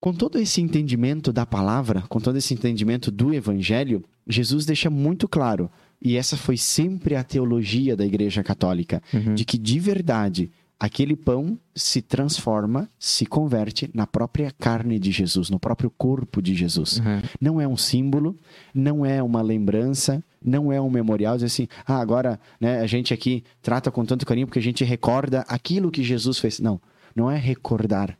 com 0.00 0.12
todo 0.12 0.38
esse 0.38 0.60
entendimento 0.60 1.32
da 1.32 1.44
palavra, 1.44 2.02
com 2.08 2.20
todo 2.20 2.36
esse 2.36 2.54
entendimento 2.54 3.10
do 3.10 3.34
evangelho, 3.34 4.04
Jesus 4.26 4.64
deixa 4.64 4.88
muito 4.88 5.26
claro, 5.26 5.70
e 6.00 6.16
essa 6.16 6.36
foi 6.36 6.56
sempre 6.56 7.16
a 7.16 7.24
teologia 7.24 7.96
da 7.96 8.06
Igreja 8.06 8.42
Católica, 8.42 9.02
de 9.34 9.44
que 9.44 9.58
de 9.58 9.80
verdade 9.80 10.50
aquele 10.78 11.16
pão 11.16 11.58
se 11.74 12.00
transforma, 12.00 12.88
se 12.98 13.26
converte 13.26 13.90
na 13.92 14.06
própria 14.06 14.52
carne 14.52 14.98
de 14.98 15.10
Jesus, 15.10 15.50
no 15.50 15.58
próprio 15.58 15.90
corpo 15.90 16.40
de 16.40 16.54
Jesus. 16.54 16.98
Uhum. 16.98 17.22
Não 17.40 17.60
é 17.60 17.66
um 17.66 17.76
símbolo, 17.76 18.36
não 18.72 19.04
é 19.04 19.20
uma 19.20 19.42
lembrança, 19.42 20.22
não 20.44 20.72
é 20.72 20.80
um 20.80 20.88
memorial, 20.88 21.34
dizer 21.34 21.46
assim, 21.46 21.68
ah, 21.84 21.98
agora 21.98 22.38
né, 22.60 22.80
a 22.80 22.86
gente 22.86 23.12
aqui 23.12 23.42
trata 23.60 23.90
com 23.90 24.04
tanto 24.04 24.24
carinho 24.24 24.46
porque 24.46 24.60
a 24.60 24.62
gente 24.62 24.84
recorda 24.84 25.40
aquilo 25.48 25.90
que 25.90 26.04
Jesus 26.04 26.38
fez. 26.38 26.60
Não, 26.60 26.80
não 27.14 27.28
é 27.28 27.36
recordar. 27.36 28.16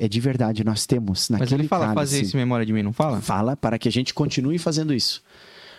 É 0.00 0.08
de 0.08 0.18
verdade, 0.20 0.64
nós 0.64 0.86
temos 0.86 1.28
Mas 1.28 1.40
naquele 1.40 1.62
ele 1.62 1.68
fala 1.68 1.86
cálice. 1.94 2.00
fazer 2.14 2.22
isso 2.22 2.36
em 2.36 2.40
memória 2.40 2.64
de 2.64 2.72
mim, 2.72 2.82
não 2.82 2.92
fala? 2.92 3.20
Fala 3.20 3.54
para 3.56 3.78
que 3.78 3.88
a 3.88 3.92
gente 3.92 4.14
continue 4.14 4.58
fazendo 4.58 4.94
isso. 4.94 5.22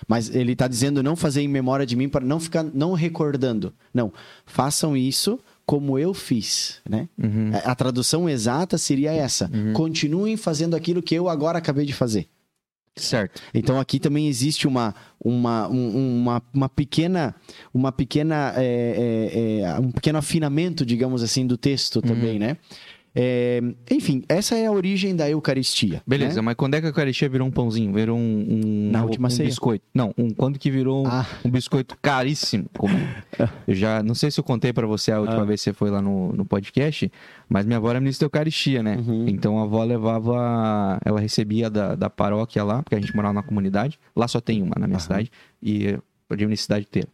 Mas 0.07 0.34
ele 0.34 0.53
está 0.53 0.67
dizendo 0.67 1.01
não 1.03 1.15
fazer 1.15 1.41
em 1.41 1.47
memória 1.47 1.86
de 1.86 1.95
mim 1.95 2.07
para 2.09 2.26
não 2.26 2.39
ficar 2.39 2.63
não 2.63 2.93
recordando. 2.93 3.74
Não, 3.93 4.11
façam 4.45 4.95
isso 4.95 5.39
como 5.65 5.97
eu 5.97 6.13
fiz, 6.13 6.82
né? 6.89 7.07
Uhum. 7.17 7.51
A, 7.53 7.72
a 7.72 7.76
tradução 7.76 8.28
exata 8.30 8.78
seria 8.78 9.11
essa: 9.11 9.49
continuem 9.74 10.36
fazendo 10.38 10.76
aquilo 10.76 11.01
que 11.01 11.15
eu 11.15 11.30
agora 11.30 11.57
acabei 11.59 11.86
de 11.86 11.93
fazer. 11.93 12.28
Certo. 12.97 13.41
Então 13.53 13.80
aqui 13.80 13.99
também 13.99 14.28
existe 14.28 14.67
uma, 14.67 14.93
uma, 15.24 15.65
um- 15.69 16.17
uma, 16.19 16.41
uma 16.53 16.67
pequena, 16.67 17.34
uma 17.74 17.89
pequena 17.89 18.53
é, 18.57 19.61
é, 19.61 19.61
é, 19.61 19.80
um 19.80 19.91
pequeno 19.91 20.17
afinamento, 20.19 20.86
digamos 20.86 21.24
assim, 21.24 21.47
do 21.47 21.57
texto 21.57 22.01
também, 22.01 22.38
né? 22.38 22.57
É, 23.14 23.62
enfim, 23.89 24.24
essa 24.30 24.55
é 24.55 24.66
a 24.68 24.72
origem 24.72 25.14
da 25.16 25.30
Eucaristia. 25.30 26.01
Beleza, 26.07 26.38
né? 26.38 26.41
mas 26.41 26.55
quando 26.55 26.76
é 26.76 26.80
que 26.80 26.86
a 26.86 26.89
Eucaristia 26.89 27.28
virou 27.28 27.45
um 27.47 27.51
pãozinho? 27.51 27.93
Virou 27.93 28.18
um. 28.18 28.22
um 28.49 28.89
Na 28.91 29.01
um 29.01 29.05
última 29.05 29.30
ceia. 29.30 29.49
biscoito? 29.49 29.84
Não, 29.93 30.14
um, 30.18 30.30
quando 30.30 30.57
que 30.57 30.72
virou 30.72 31.05
um, 31.05 31.09
Ah. 31.09 31.26
um 31.43 31.49
biscoito 31.49 31.97
caríssimo? 32.01 32.66
Como- 32.78 32.95
eu 33.68 33.76
já. 33.76 34.01
Não 34.01 34.16
sei 34.16 34.32
se 34.32 34.39
eu 34.39 34.43
contei 34.43 34.72
pra 34.72 34.88
você 34.88 35.12
a 35.12 35.20
última 35.20 35.41
Ah. 35.41 35.45
vez 35.45 35.59
que 35.59 35.66
você 35.66 35.74
foi 35.74 35.89
lá 35.91 36.01
no, 36.01 36.32
no 36.32 36.45
podcast, 36.45 37.12
mas 37.49 37.66
minha 37.66 37.78
avó 37.78 37.89
era 37.89 37.99
ministra 37.99 38.26
da 38.26 38.28
Eucaristia, 38.28 38.82
né? 38.82 38.95
Uhum. 39.05 39.28
Então 39.28 39.59
a 39.59 39.64
avó 39.64 39.84
levava. 39.84 40.97
Ela 41.03 41.20
recebia 41.20 41.70
da, 41.70 41.95
da 41.95 42.09
paróquia 42.09 42.64
lá, 42.64 42.82
porque 42.82 42.95
a 42.95 42.99
gente 42.99 43.14
morava 43.16 43.34
na 43.34 43.43
comunidade. 43.43 43.99
Lá 44.16 44.28
só 44.28 44.39
tem 44.39 44.62
uma 44.62 44.76
na 44.80 44.88
minha 44.88 44.95
Aham. 44.97 45.03
cidade. 45.03 45.32
E 45.62 45.97
eu 46.30 46.38
digo 46.38 46.49
na 46.49 46.55
cidade 46.55 46.86
inteira. 46.89 47.09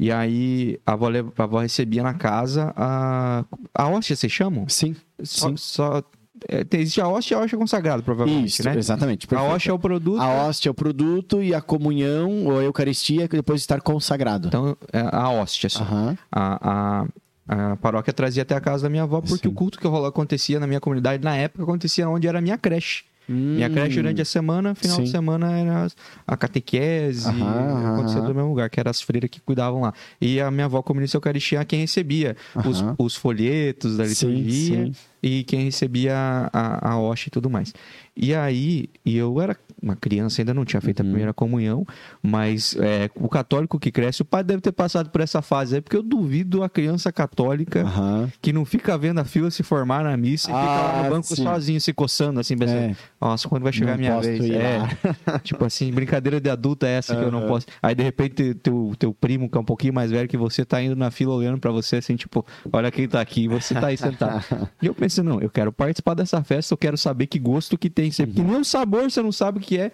E 0.00 0.12
aí 0.12 0.78
a 0.86 0.92
avó, 0.92 1.08
a 1.08 1.42
avó 1.42 1.58
recebia 1.58 2.04
na 2.04 2.14
casa 2.14 2.72
a. 2.76 3.44
A 3.74 3.88
hóstia, 3.88 4.14
vocês 4.14 4.32
chamam? 4.32 4.68
Sim, 4.68 4.94
Só, 5.24 5.48
sim. 5.48 5.56
só- 5.56 6.02
é, 6.48 6.64
existe 6.78 7.00
a 7.00 7.08
hóstia 7.08 7.34
e 7.34 7.36
a 7.36 7.40
hóstia 7.42 7.58
consagrada, 7.58 8.00
provavelmente, 8.00 8.46
Isso, 8.46 8.62
né? 8.62 8.76
exatamente. 8.78 9.26
A 9.26 9.28
perfeito. 9.28 9.52
hóstia 9.52 9.70
é 9.72 9.74
o 9.74 9.78
produto. 9.78 10.20
A 10.20 10.28
hóstia 10.44 10.68
é 10.68 10.70
o 10.70 10.74
produto 10.74 11.42
e 11.42 11.52
a 11.52 11.60
comunhão 11.60 12.44
ou 12.46 12.60
a 12.60 12.62
Eucaristia 12.62 13.26
que 13.26 13.34
depois 13.34 13.58
de 13.60 13.64
estar 13.64 13.80
consagrado. 13.80 14.46
Então, 14.46 14.76
é 14.92 15.00
a 15.00 15.28
hóstia, 15.30 15.66
assim. 15.66 15.82
Aham. 15.82 16.16
A, 16.30 17.04
a, 17.48 17.72
a 17.72 17.76
paróquia 17.78 18.12
trazia 18.12 18.44
até 18.44 18.54
a 18.54 18.60
casa 18.60 18.84
da 18.84 18.88
minha 18.88 19.02
avó, 19.02 19.20
porque 19.20 19.48
Sim. 19.48 19.52
o 19.52 19.52
culto 19.52 19.80
que 19.80 19.86
rolava 19.88 20.10
acontecia 20.10 20.60
na 20.60 20.66
minha 20.68 20.78
comunidade, 20.80 21.24
na 21.24 21.34
época, 21.36 21.64
acontecia 21.64 22.08
onde 22.08 22.28
era 22.28 22.38
a 22.38 22.40
minha 22.40 22.56
creche. 22.56 23.02
Minha 23.28 23.68
creche 23.68 23.96
durante 23.96 24.22
a 24.22 24.24
semana, 24.24 24.74
final 24.74 24.96
de 24.96 25.02
Hum. 25.02 25.06
Sim. 25.06 25.12
semana 25.12 25.52
era 25.58 25.86
a 26.26 26.36
catequese, 26.36 27.28
Aham, 27.28 27.92
acontecia 27.92 28.20
aham. 28.20 28.28
do 28.28 28.34
mesmo 28.34 28.48
lugar, 28.50 28.70
que 28.70 28.80
eram 28.80 28.90
as 28.90 29.02
freiras 29.02 29.28
que 29.30 29.40
cuidavam 29.40 29.82
lá. 29.82 29.92
E 30.20 30.40
a 30.40 30.50
minha 30.50 30.64
avó, 30.64 30.80
como 30.82 30.98
ministra 30.98 31.18
Eucaristia, 31.18 31.64
quem 31.64 31.80
recebia 31.80 32.36
os, 32.64 32.80
Aham. 32.80 32.94
os 32.98 33.16
folhetos 33.16 33.96
da 33.96 34.06
Sim, 34.06 34.28
liturgia 34.28 34.84
sim. 34.86 34.92
E 35.22 35.44
quem 35.44 35.64
recebia 35.64 36.14
a, 36.52 36.90
a 36.92 36.98
hóstia 37.00 37.28
e 37.28 37.30
tudo 37.30 37.48
mais. 37.50 37.72
E 38.16 38.34
aí, 38.34 38.88
e 39.04 39.16
eu 39.16 39.40
era 39.40 39.56
uma 39.80 39.94
criança, 39.94 40.40
ainda 40.42 40.52
não 40.52 40.64
tinha 40.64 40.80
feito 40.80 41.00
Uhum. 41.00 41.06
a 41.06 41.10
primeira 41.10 41.32
comunhão, 41.32 41.86
mas 42.20 42.74
é, 42.80 43.08
o 43.14 43.28
católico 43.28 43.78
que 43.78 43.92
cresce, 43.92 44.22
o 44.22 44.24
pai 44.24 44.42
deve 44.42 44.60
ter 44.60 44.72
passado 44.72 45.08
por 45.10 45.20
essa 45.20 45.40
fase 45.40 45.76
aí, 45.76 45.80
porque 45.80 45.96
eu 45.96 46.02
duvido 46.02 46.64
a 46.64 46.68
criança 46.68 47.12
católica 47.12 47.82
Aham. 47.82 48.28
que 48.42 48.52
não 48.52 48.64
fica 48.64 48.98
vendo 48.98 49.20
a 49.20 49.24
fila 49.24 49.50
se 49.52 49.62
formar 49.62 50.02
na 50.02 50.16
missa 50.16 50.50
e 50.50 50.54
fica 50.54 50.80
lá 50.82 50.98
Ah, 50.98 51.02
no 51.04 51.08
banco 51.10 51.28
sim. 51.28 51.36
sozinho, 51.44 51.80
se 51.80 51.92
coçando, 51.92 52.40
assim, 52.40 52.56
pensando, 52.56 52.90
É. 52.90 52.96
nossa, 53.20 53.48
quando 53.48 53.62
vai 53.62 53.72
chegar 53.72 53.86
Não 53.88 53.94
a 53.94 53.98
minha 53.98 54.20
vez? 54.20 54.50
É, 54.50 55.38
tipo 55.44 55.64
assim, 55.64 55.92
brincadeira 55.92 56.40
de 56.40 56.50
adulto 56.50 56.84
é 56.84 56.94
essa 56.96 57.16
que 57.16 57.22
eu 57.22 57.30
não 57.30 57.46
posso. 57.46 57.66
Aí, 57.80 57.94
de 57.94 58.02
repente, 58.02 58.54
teu, 58.54 58.92
teu 58.98 59.14
primo, 59.14 59.48
que 59.48 59.56
é 59.56 59.60
um 59.60 59.64
pouquinho 59.64 59.94
mais 59.94 60.10
velho 60.10 60.28
que 60.28 60.36
você, 60.36 60.64
tá 60.64 60.82
indo 60.82 60.96
na 60.96 61.12
fila 61.12 61.34
olhando 61.34 61.58
pra 61.60 61.70
você, 61.70 61.96
assim, 61.96 62.16
tipo, 62.16 62.44
olha 62.72 62.90
quem 62.90 63.06
tá 63.06 63.20
aqui, 63.20 63.46
você 63.46 63.74
tá 63.74 63.86
aí 63.88 63.96
sentado. 63.96 64.44
e 64.82 64.86
eu 64.86 64.94
pensei, 64.94 65.07
não, 65.16 65.40
eu 65.40 65.50
quero 65.50 65.72
participar 65.72 66.14
dessa 66.14 66.42
festa, 66.42 66.72
eu 66.72 66.78
quero 66.78 66.96
saber 66.96 67.26
que 67.26 67.38
gosto 67.38 67.76
que 67.78 67.90
tem. 67.90 68.10
Porque 68.10 68.42
nem 68.42 68.56
o 68.56 68.64
sabor 68.64 69.10
você 69.10 69.22
não 69.22 69.32
sabe 69.32 69.58
o 69.58 69.60
que 69.60 69.78
é. 69.78 69.92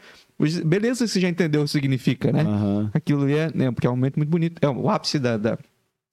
Beleza, 0.64 1.06
você 1.06 1.20
já 1.20 1.28
entendeu 1.28 1.62
o 1.62 1.64
que 1.64 1.70
significa, 1.70 2.32
né? 2.32 2.42
Aham. 2.42 2.90
Aquilo 2.92 3.28
é, 3.28 3.50
né, 3.54 3.70
porque 3.70 3.86
é 3.86 3.90
um 3.90 3.96
momento 3.96 4.16
muito 4.16 4.28
bonito. 4.28 4.58
É 4.60 4.68
o 4.68 4.90
ápice 4.90 5.18
da, 5.18 5.36
da, 5.36 5.58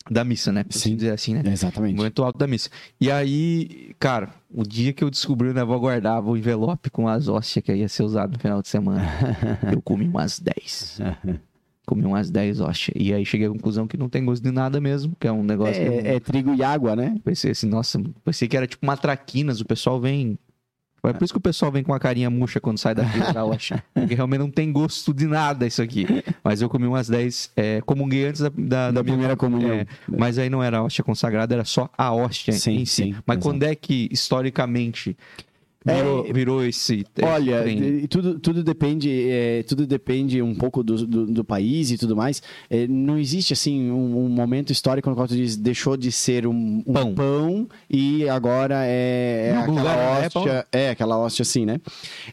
da 0.10 0.24
missa, 0.24 0.52
né? 0.52 0.66
Sim. 0.70 0.96
dizer 0.96 1.12
assim, 1.12 1.34
né? 1.34 1.44
Exatamente. 1.46 1.96
Momento 1.96 2.24
alto 2.24 2.38
da 2.38 2.48
missa. 2.48 2.70
E 3.00 3.12
aí, 3.12 3.96
cara, 4.00 4.30
o 4.54 4.64
dia 4.64 4.94
que 4.94 5.04
eu 5.04 5.10
descobri 5.10 5.50
onde 5.50 5.60
a 5.60 5.64
avó 5.64 5.78
guardava 5.78 6.30
o 6.30 6.38
envelope 6.38 6.90
com 6.90 7.08
as 7.08 7.28
hóstias 7.28 7.66
que 7.66 7.74
ia 7.74 7.90
ser 7.90 8.04
usado 8.04 8.34
no 8.34 8.40
final 8.40 8.62
de 8.62 8.68
semana, 8.68 9.02
eu 9.72 9.82
comi 9.82 10.08
umas 10.08 10.40
10. 10.40 11.00
Comi 11.92 12.06
umas 12.06 12.32
10 12.32 12.62
hóstias. 12.62 12.96
E 12.98 13.14
aí 13.14 13.26
cheguei 13.26 13.48
à 13.48 13.50
conclusão 13.50 13.86
que 13.86 13.98
não 13.98 14.08
tem 14.08 14.24
gosto 14.24 14.42
de 14.42 14.50
nada 14.50 14.80
mesmo, 14.80 15.14
que 15.20 15.28
é 15.28 15.32
um 15.32 15.44
negócio. 15.44 15.76
É, 15.76 16.16
é 16.16 16.20
trigo 16.22 16.56
e 16.56 16.64
água, 16.64 16.96
né? 16.96 17.18
Pensei 17.22 17.52
assim, 17.52 17.68
nossa, 17.68 18.02
pensei 18.24 18.48
que 18.48 18.56
era 18.56 18.66
tipo 18.66 18.86
uma 18.86 18.96
traquinas, 18.96 19.60
o 19.60 19.66
pessoal 19.66 20.00
vem 20.00 20.40
É 21.04 21.12
por 21.12 21.26
isso 21.26 21.34
que 21.34 21.38
o 21.38 21.42
pessoal 21.42 21.70
vem 21.70 21.84
com 21.84 21.94
a 21.94 22.00
carinha 22.00 22.30
murcha 22.30 22.62
quando 22.62 22.78
sai 22.78 22.96
da 22.96 23.04
fila 23.06 23.34
da 23.34 23.44
hóstia. 23.44 23.84
Porque 23.94 24.16
realmente 24.16 24.40
não 24.40 24.50
tem 24.50 24.72
gosto 24.72 25.14
de 25.14 25.28
nada 25.28 25.68
isso 25.68 25.82
aqui. 25.82 26.06
Mas 26.42 26.62
eu 26.62 26.70
comi 26.70 26.88
umas 26.88 27.10
10, 27.10 27.52
é, 27.58 27.82
comunguei 27.82 28.26
antes 28.26 28.40
da, 28.40 28.50
da, 28.56 28.92
Da 28.92 29.04
primeira 29.04 29.36
comunhão. 29.36 29.72
É, 29.74 29.86
mas 30.08 30.38
aí 30.38 30.50
não 30.50 30.64
era 30.64 30.78
a 30.78 30.84
hóstia 30.84 31.04
consagrada, 31.04 31.54
era 31.54 31.66
só 31.66 31.90
a 31.98 32.14
hóstia 32.14 32.54
Sim, 32.54 32.76
em 32.76 32.86
si. 32.86 33.04
sim, 33.04 33.16
mas 33.26 33.36
exato. 33.36 33.50
quando 33.50 33.64
é 33.64 33.76
que, 33.76 34.08
historicamente, 34.10 35.18
É, 35.86 35.96
virou, 35.96 36.34
virou 36.34 36.64
esse... 36.64 37.06
Olha, 37.24 37.62
trem? 37.64 38.06
tudo, 38.08 38.40
tudo 38.40 38.64
depende, 38.64 39.30
é, 39.30 39.64
tudo 39.64 39.88
depende 39.88 40.40
um 40.42 40.54
pouco 40.54 40.84
do, 40.84 41.08
do, 41.08 41.26
do 41.26 41.44
país 41.44 41.90
e 41.90 41.98
tudo 41.98 42.16
mais. 42.16 42.42
É, 42.70 42.88
não 42.88 43.18
existe 43.18 43.54
assim 43.54 43.90
um, 43.90 44.26
um 44.26 44.30
momento 44.30 44.72
histórico 44.72 45.10
no 45.10 45.16
qual 45.16 45.28
tu 45.28 45.36
diz 45.36 45.58
deixou 45.58 45.98
de 45.98 46.12
ser 46.12 46.46
um, 46.46 46.84
um 46.86 46.94
Pão. 46.94 47.16
pão. 47.16 47.70
e 47.90 48.30
agora 48.30 48.86
é, 48.86 49.54
é 49.54 49.58
aquela 49.58 49.94
é 49.96 50.26
hóstia, 50.28 50.68
é, 50.72 50.90
aquela 50.92 51.18
hóstia 51.18 51.44
assim, 51.44 51.66
né? 51.66 51.80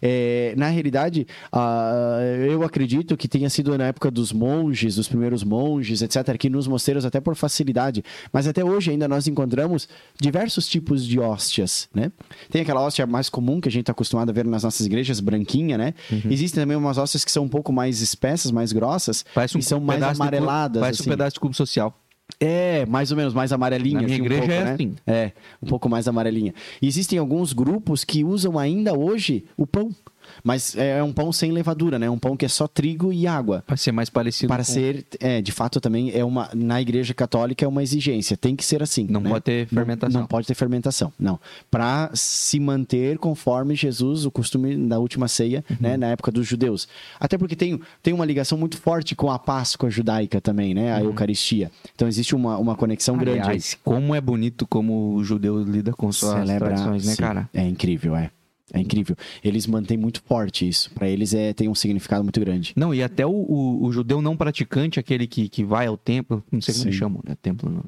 É, 0.03 0.53
na 0.57 0.69
realidade, 0.69 1.27
ah, 1.51 2.19
eu 2.49 2.63
acredito 2.63 3.17
que 3.17 3.29
tenha 3.29 3.49
sido 3.49 3.77
na 3.79 3.87
época 3.87 4.11
dos 4.11 4.33
monges, 4.33 4.97
dos 4.97 5.09
primeiros 5.09 5.43
monges, 5.43 6.03
etc, 6.03 6.37
que 6.37 6.51
nos 6.51 6.67
mosteiros 6.67 7.05
até 7.05 7.21
por 7.21 7.35
facilidade, 7.35 8.05
mas 8.33 8.47
até 8.47 8.65
hoje 8.65 8.91
ainda 8.91 9.09
nós 9.09 9.27
encontramos 9.27 9.89
diversos 10.21 10.69
tipos 10.69 11.07
de 11.07 11.19
hóstias, 11.19 11.89
né? 11.95 12.13
Tem 12.51 12.63
aquela 12.63 12.83
hóstia 12.83 13.07
mais 13.07 13.29
comum 13.39 13.61
que 13.61 13.69
a 13.69 13.71
gente 13.71 13.83
está 13.83 13.93
acostumado 13.93 14.31
a 14.31 14.33
ver 14.33 14.45
nas 14.45 14.65
nossas 14.65 14.85
igrejas, 14.85 15.21
branquinha, 15.21 15.79
né? 15.79 15.95
Uhum. 16.11 16.23
Existem 16.29 16.63
também 16.63 16.77
umas 16.77 16.99
hóstias 16.99 17.25
que 17.25 17.31
são 17.31 17.45
um 17.45 17.49
pouco 17.49 17.73
mais 17.73 18.01
espessas, 18.01 18.51
mais 18.51 18.73
grossas, 18.73 19.25
Parece 19.33 19.57
um 19.57 19.61
e 19.61 19.63
são 19.63 19.81
mais 19.81 20.03
amareladas, 20.03 20.81
Parece 20.81 21.03
assim. 21.03 21.11
um 21.11 21.13
pedaço 21.13 21.35
de 21.35 21.41
cubo 21.41 21.55
social. 21.55 21.97
É, 22.41 22.85
mais 22.87 23.11
ou 23.11 23.17
menos, 23.17 23.33
mais 23.33 23.53
amarelinha. 23.53 24.01
Na 24.01 24.07
minha 24.07 24.15
assim, 24.15 24.23
um 24.23 24.27
igreja 24.27 24.41
pouco, 24.43 24.53
é 24.53 24.65
né? 24.65 24.73
assim. 24.73 24.95
É, 25.07 25.33
um 25.63 25.67
pouco 25.67 25.89
mais 25.89 26.07
amarelinha. 26.07 26.53
E 26.83 26.87
existem 26.87 27.19
alguns 27.19 27.53
grupos 27.53 28.05
que 28.05 28.23
usam 28.25 28.59
ainda 28.59 28.93
hoje 28.97 29.45
o 29.57 29.67
pão. 29.67 29.91
Mas 30.45 30.77
é 30.77 31.03
um 31.03 31.13
pão 31.13 31.33
sem 31.33 31.53
levadura, 31.53 31.99
né? 31.99 32.09
Um 32.09 32.19
pão 32.19 32.37
que 32.37 32.45
é 32.45 32.49
só 32.49 32.67
trigo 32.69 33.13
e 33.13 33.27
água. 33.27 33.63
Para 33.67 33.77
ser 33.77 33.93
mais 33.93 34.09
parecido 34.11 34.49
Para 34.49 34.65
com... 34.65 34.71
ser, 34.73 35.05
é, 35.21 35.41
de 35.43 35.53
fato 35.53 35.81
também 35.81 36.11
é 36.15 36.25
uma 36.25 36.49
na 36.55 36.81
igreja 36.81 37.13
católica 37.15 37.65
é 37.65 37.69
uma 37.69 37.83
exigência, 37.83 38.37
tem 38.37 38.55
que 38.57 38.65
ser 38.65 38.83
assim. 38.83 39.07
Não 39.09 39.21
né? 39.21 39.31
pode 39.31 39.45
ter 39.45 39.69
Não- 39.71 39.81
fermentação. 39.83 40.21
Não, 40.21 40.27
pode 40.29 40.47
ter 40.47 40.55
fermentação, 40.55 41.13
não. 41.19 41.39
Para 41.71 42.11
se 42.15 42.59
manter 42.61 43.19
conforme 43.19 43.75
Jesus, 43.75 44.25
o 44.25 44.31
costume 44.31 44.77
da 44.89 44.99
última 44.99 45.29
ceia, 45.29 45.65
Uhum. 45.71 45.77
né, 45.81 45.97
na 45.97 46.07
época 46.09 46.31
dos 46.31 46.47
judeus. 46.47 46.89
Até 47.19 47.37
porque 47.37 47.55
tem, 47.57 47.81
tem 48.03 48.15
uma 48.15 48.25
ligação 48.25 48.57
muito 48.59 48.77
forte 48.79 49.15
com 49.15 49.31
a 49.31 49.39
Páscoa 49.39 49.91
judaica 49.91 50.41
também, 50.41 50.75
né? 50.75 50.93
A 50.95 51.01
Eucaristia. 51.03 51.71
Então 51.95 52.07
existe 52.09 52.35
uma, 52.35 52.57
uma 52.59 52.75
conexão 52.77 53.17
grande. 53.17 53.39
aí. 53.41 53.45
Uhum. 53.45 53.49
Aliás, 53.49 53.79
como 53.85 54.15
é 54.15 54.21
bonito 54.21 54.67
como 54.67 55.15
o 55.15 55.25
judeu 55.25 55.63
lida 55.63 55.93
com 55.93 56.11
suas 56.13 56.33
Celebra- 56.47 56.69
tradições, 56.69 57.05
né, 57.07 57.13
sim, 57.13 57.19
cara? 57.23 57.49
É 57.53 57.67
incrível, 57.67 58.17
é. 58.17 58.31
É 58.73 58.81
incrível. 58.81 59.17
Eles 59.43 59.67
mantêm 59.67 59.97
muito 59.97 60.23
forte 60.23 60.69
isso. 60.69 60.91
Para 60.93 61.09
eles 61.09 61.33
é, 61.35 61.53
tem 61.53 61.69
um 61.69 61.75
significado 61.75 62.23
muito 62.23 62.39
grande. 62.41 62.73
Não, 62.77 62.95
e 62.95 63.03
até 63.03 63.27
o, 63.27 63.31
o, 63.31 63.85
o 63.87 63.93
judeu 63.93 64.21
não 64.21 64.37
praticante, 64.37 65.01
aquele 65.01 65.27
que, 65.27 65.49
que 65.49 65.65
vai 65.65 65.87
ao 65.87 65.97
templo, 65.97 66.43
não 66.51 66.61
sei 66.61 66.75
como 66.75 66.83
Sim. 66.83 66.89
eles 66.89 66.99
chamam, 66.99 67.21
né? 67.27 67.37
Templo. 67.41 67.71
não, 67.71 67.83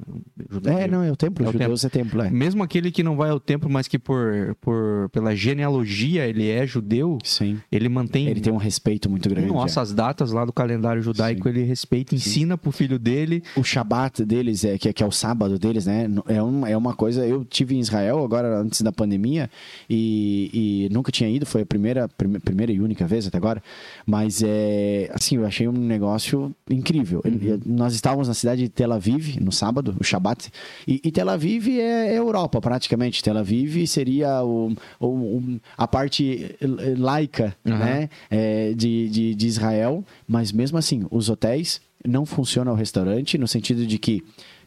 judeu. 0.49 0.77
É, 0.77 0.87
não, 0.87 1.03
é 1.03 1.11
o 1.11 1.15
templo. 1.15 1.45
É 1.45 1.49
o 1.49 1.51
judeus 1.51 1.85
é 1.85 1.89
templo, 1.89 2.21
é. 2.21 2.29
Mesmo 2.29 2.63
aquele 2.63 2.91
que 2.91 3.03
não 3.03 3.15
vai 3.15 3.29
ao 3.29 3.39
templo, 3.39 3.69
mas 3.69 3.87
que 3.87 3.99
por, 3.99 4.55
por 4.59 5.09
pela 5.11 5.35
genealogia 5.35 6.25
ele 6.25 6.49
é 6.49 6.65
judeu, 6.65 7.17
Sim. 7.23 7.59
ele 7.71 7.87
mantém. 7.87 8.27
Ele 8.27 8.41
tem 8.41 8.51
um 8.51 8.57
respeito 8.57 9.09
muito 9.09 9.29
grande. 9.29 9.47
Nossa, 9.47 9.79
é. 9.79 9.83
as 9.83 9.93
datas 9.93 10.31
lá 10.31 10.45
do 10.45 10.53
calendário 10.53 11.01
judaico, 11.01 11.43
Sim. 11.43 11.49
ele 11.49 11.63
respeita, 11.63 12.15
ensina 12.15 12.57
pro 12.57 12.71
filho 12.71 12.97
dele. 12.97 13.43
O 13.55 13.63
Shabat 13.63 14.25
deles, 14.25 14.63
é, 14.63 14.77
que, 14.77 14.89
é- 14.89 14.93
que 14.93 15.03
é 15.03 15.05
o 15.05 15.11
sábado 15.11 15.59
deles, 15.59 15.85
né? 15.85 16.07
É, 16.27 16.41
um, 16.41 16.65
é 16.65 16.75
uma 16.75 16.93
coisa. 16.95 17.25
Eu 17.25 17.45
tive 17.45 17.75
em 17.75 17.79
Israel 17.79 18.23
agora, 18.23 18.59
antes 18.59 18.81
da 18.81 18.91
pandemia, 18.91 19.49
e, 19.89 20.49
e 20.53 20.70
nunca 20.91 21.11
tinha 21.11 21.29
ido, 21.29 21.45
foi 21.45 21.61
a 21.61 21.65
primeira, 21.65 22.07
prime- 22.07 22.39
primeira 22.39 22.71
e 22.71 22.79
única 22.79 23.05
vez 23.07 23.25
até 23.27 23.37
agora. 23.37 23.61
Mas 24.05 24.41
é 24.43 25.09
assim, 25.13 25.37
eu 25.37 25.45
achei 25.45 25.67
um 25.67 25.71
negócio 25.71 26.53
incrível. 26.69 27.21
Ele- 27.25 27.59
Nós 27.65 27.93
estávamos 27.93 28.27
na 28.27 28.33
cidade 28.33 28.61
de 28.63 28.69
Tel 28.69 28.91
Aviv, 28.91 29.37
no 29.39 29.51
sábado, 29.51 29.95
o 29.99 30.03
Shabat, 30.03 30.49
e, 30.87 31.01
e 31.03 31.11
Tel 31.11 31.29
Aviv 31.29 31.67
é, 31.69 32.13
é 32.13 32.17
Europa, 32.17 32.59
praticamente. 32.61 33.23
Tel 33.23 33.37
Aviv 33.37 33.85
seria 33.87 34.43
o, 34.43 34.73
o- 34.99 35.07
o- 35.07 35.59
a 35.77 35.87
parte 35.87 36.55
laica, 36.97 37.55
Aham. 37.65 37.77
né? 37.77 38.09
é, 38.29 38.73
de, 38.73 39.09
de, 39.09 39.35
de 39.35 39.47
Israel, 39.47 40.03
mas 40.27 40.51
mesmo 40.51 40.77
assim, 40.77 41.05
os 41.11 41.29
hotéis 41.29 41.81
não 42.07 42.25
funcionam 42.25 42.73
o 42.73 42.75
restaurante 42.75 43.37
no 43.37 43.47
sentido 43.47 43.85
de 43.85 43.97
que 43.99 44.23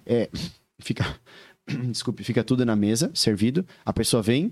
é, 0.07 0.29
fica, 0.79 1.05
desculpe, 1.89 2.23
fica 2.23 2.45
tudo 2.45 2.65
na 2.65 2.77
mesa, 2.77 3.11
servido, 3.15 3.65
a 3.85 3.93
pessoa 3.93 4.23
vem, 4.23 4.51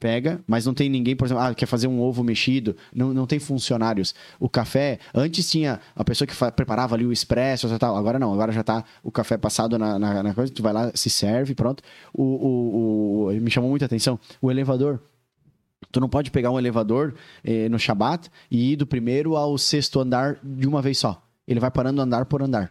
pega, 0.00 0.40
mas 0.46 0.64
não 0.66 0.72
tem 0.74 0.88
ninguém, 0.88 1.14
por 1.14 1.26
exemplo, 1.26 1.42
ah, 1.42 1.54
quer 1.54 1.66
fazer 1.66 1.86
um 1.86 2.00
ovo 2.00 2.24
mexido, 2.24 2.74
não, 2.94 3.12
não 3.12 3.26
tem 3.26 3.38
funcionários. 3.38 4.14
O 4.40 4.48
café, 4.48 4.98
antes 5.14 5.48
tinha 5.50 5.78
a 5.94 6.02
pessoa 6.02 6.26
que 6.26 6.34
preparava 6.52 6.94
ali 6.96 7.04
o 7.06 7.12
expresso, 7.12 7.68
tal, 7.78 7.96
agora 7.96 8.18
não, 8.18 8.32
agora 8.32 8.50
já 8.50 8.62
tá 8.64 8.82
o 9.02 9.12
café 9.12 9.36
passado 9.36 9.78
na, 9.78 9.98
na, 9.98 10.22
na 10.22 10.34
coisa, 10.34 10.52
tu 10.52 10.62
vai 10.62 10.72
lá, 10.72 10.90
se 10.94 11.10
serve, 11.10 11.54
pronto. 11.54 11.82
O, 12.12 12.22
o, 12.22 13.26
o- 13.28 13.32
me 13.40 13.50
chamou 13.50 13.68
muita 13.70 13.84
atenção, 13.84 14.18
o 14.40 14.50
elevador, 14.50 15.00
Tu 15.92 15.98
não 15.98 16.08
pode 16.08 16.30
pegar 16.30 16.50
um 16.50 16.58
elevador 16.58 17.14
eh, 17.42 17.68
no 17.68 17.78
Shabat 17.78 18.28
e 18.50 18.72
ir 18.72 18.76
do 18.76 18.86
primeiro 18.86 19.34
ao 19.34 19.56
sexto 19.58 19.98
andar 19.98 20.38
de 20.42 20.68
uma 20.68 20.80
vez 20.80 20.98
só. 20.98 21.20
Ele 21.48 21.58
vai 21.58 21.70
parando 21.70 22.00
andar 22.00 22.26
por 22.26 22.42
andar. 22.42 22.70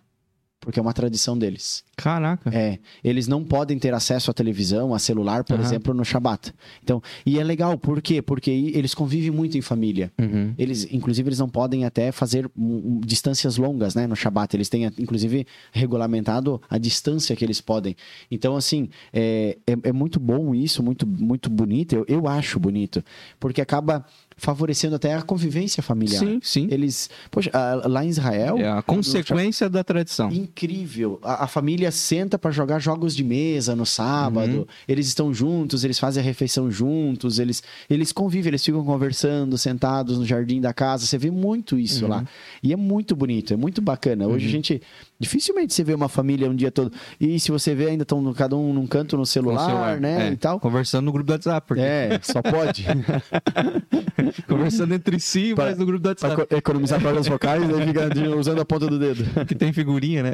Porque 0.59 0.77
é 0.77 0.81
uma 0.81 0.93
tradição 0.93 1.37
deles. 1.37 1.83
Caraca. 1.95 2.49
É, 2.53 2.79
eles 3.03 3.27
não 3.27 3.43
podem 3.43 3.79
ter 3.79 3.93
acesso 3.93 4.29
à 4.29 4.33
televisão, 4.33 4.93
a 4.93 4.99
celular, 4.99 5.43
por 5.43 5.55
Aham. 5.55 5.63
exemplo, 5.63 5.93
no 5.93 6.03
Shabat. 6.03 6.53
Então, 6.83 7.01
e 7.25 7.39
é 7.39 7.43
legal, 7.43 7.77
por 7.77 8.01
quê? 8.01 8.21
Porque 8.21 8.51
eles 8.51 8.93
convivem 8.93 9.31
muito 9.31 9.57
em 9.57 9.61
família. 9.61 10.11
Uhum. 10.19 10.53
Eles, 10.57 10.85
inclusive, 10.91 11.29
eles 11.29 11.39
não 11.39 11.49
podem 11.49 11.85
até 11.85 12.11
fazer 12.11 12.49
um, 12.57 12.99
distâncias 12.99 13.57
longas, 13.57 13.95
né, 13.95 14.05
no 14.05 14.15
Shabat. 14.15 14.55
Eles 14.55 14.67
têm, 14.67 14.85
inclusive, 14.97 15.47
regulamentado 15.71 16.61
a 16.69 16.77
distância 16.77 17.35
que 17.35 17.45
eles 17.45 17.61
podem. 17.61 17.95
Então, 18.29 18.55
assim, 18.55 18.89
é, 19.13 19.57
é, 19.65 19.89
é 19.89 19.93
muito 19.93 20.19
bom 20.19 20.53
isso, 20.53 20.83
muito, 20.83 21.07
muito 21.07 21.49
bonito. 21.49 21.95
Eu, 21.95 22.05
eu 22.07 22.27
acho 22.27 22.59
bonito, 22.59 23.03
porque 23.39 23.61
acaba 23.61 24.05
favorecendo 24.39 24.95
até 24.95 25.13
a 25.13 25.21
convivência 25.21 25.83
familiar. 25.83 26.19
Sim, 26.19 26.39
sim. 26.41 26.67
Eles, 26.71 27.09
poxa, 27.29 27.51
lá 27.85 28.03
em 28.03 28.09
Israel, 28.09 28.57
É 28.57 28.69
a 28.69 28.81
consequência 28.81 29.69
da 29.69 29.83
tradição. 29.83 30.31
incrível. 30.31 31.19
A, 31.21 31.43
a 31.43 31.47
família 31.47 31.91
senta 31.91 32.37
para 32.39 32.51
jogar 32.51 32.79
jogos 32.79 33.15
de 33.15 33.23
mesa 33.23 33.75
no 33.75 33.85
sábado. 33.85 34.59
Uhum. 34.59 34.65
Eles 34.87 35.07
estão 35.07 35.33
juntos, 35.33 35.83
eles 35.83 35.99
fazem 35.99 36.21
a 36.21 36.25
refeição 36.25 36.71
juntos, 36.71 37.39
eles, 37.39 37.61
eles 37.89 38.11
convivem, 38.11 38.49
eles 38.49 38.63
ficam 38.63 38.83
conversando, 38.83 39.57
sentados 39.57 40.17
no 40.17 40.25
jardim 40.25 40.59
da 40.61 40.73
casa. 40.73 41.05
Você 41.05 41.17
vê 41.17 41.29
muito 41.31 41.77
isso 41.77 42.05
Uhum. 42.05 42.11
lá. 42.11 42.25
E 42.63 42.71
é 42.73 42.75
muito 42.75 43.15
bonito, 43.15 43.53
é 43.53 43.57
muito 43.57 43.81
bacana. 43.81 44.27
Hoje 44.27 44.47
a 44.47 44.49
gente. 44.49 44.81
Dificilmente 45.19 45.73
você 45.73 45.83
vê 45.83 45.93
uma 45.93 46.07
família 46.07 46.49
um 46.49 46.55
dia 46.55 46.71
todo. 46.71 46.91
E 47.19 47.39
se 47.39 47.51
você 47.51 47.75
vê, 47.75 47.87
ainda 47.87 48.03
estão 48.03 48.33
cada 48.33 48.55
um 48.55 48.73
num 48.73 48.87
canto 48.87 49.17
no 49.17 49.23
o 49.23 49.25
celular, 49.25 49.99
né? 49.99 50.29
é. 50.29 50.31
E 50.31 50.37
tal. 50.37 50.59
Conversando 50.59 51.05
no 51.05 51.11
grupo 51.11 51.27
do 51.27 51.31
WhatsApp. 51.33 51.67
Porque... 51.67 51.81
É, 51.81 52.19
só 52.23 52.41
pode. 52.41 52.85
Conversando 54.47 54.93
entre 54.93 55.19
si, 55.19 55.53
Pra- 55.53 55.65
mas 55.65 55.77
no 55.77 55.85
grupo 55.85 55.99
do 56.01 56.15
Pra 56.15 56.29
WhatsApp. 56.29 56.47
co- 56.49 56.55
economizar 56.55 57.01
cordas 57.01 57.27
vocais, 57.27 57.61
aí 57.63 57.85
fica 57.87 58.35
usando 58.37 58.61
a 58.61 58.65
ponta 58.65 58.87
do 58.87 58.97
dedo. 58.99 59.23
Que 59.45 59.55
tem 59.55 59.71
figurinha, 59.73 60.23
né? 60.23 60.31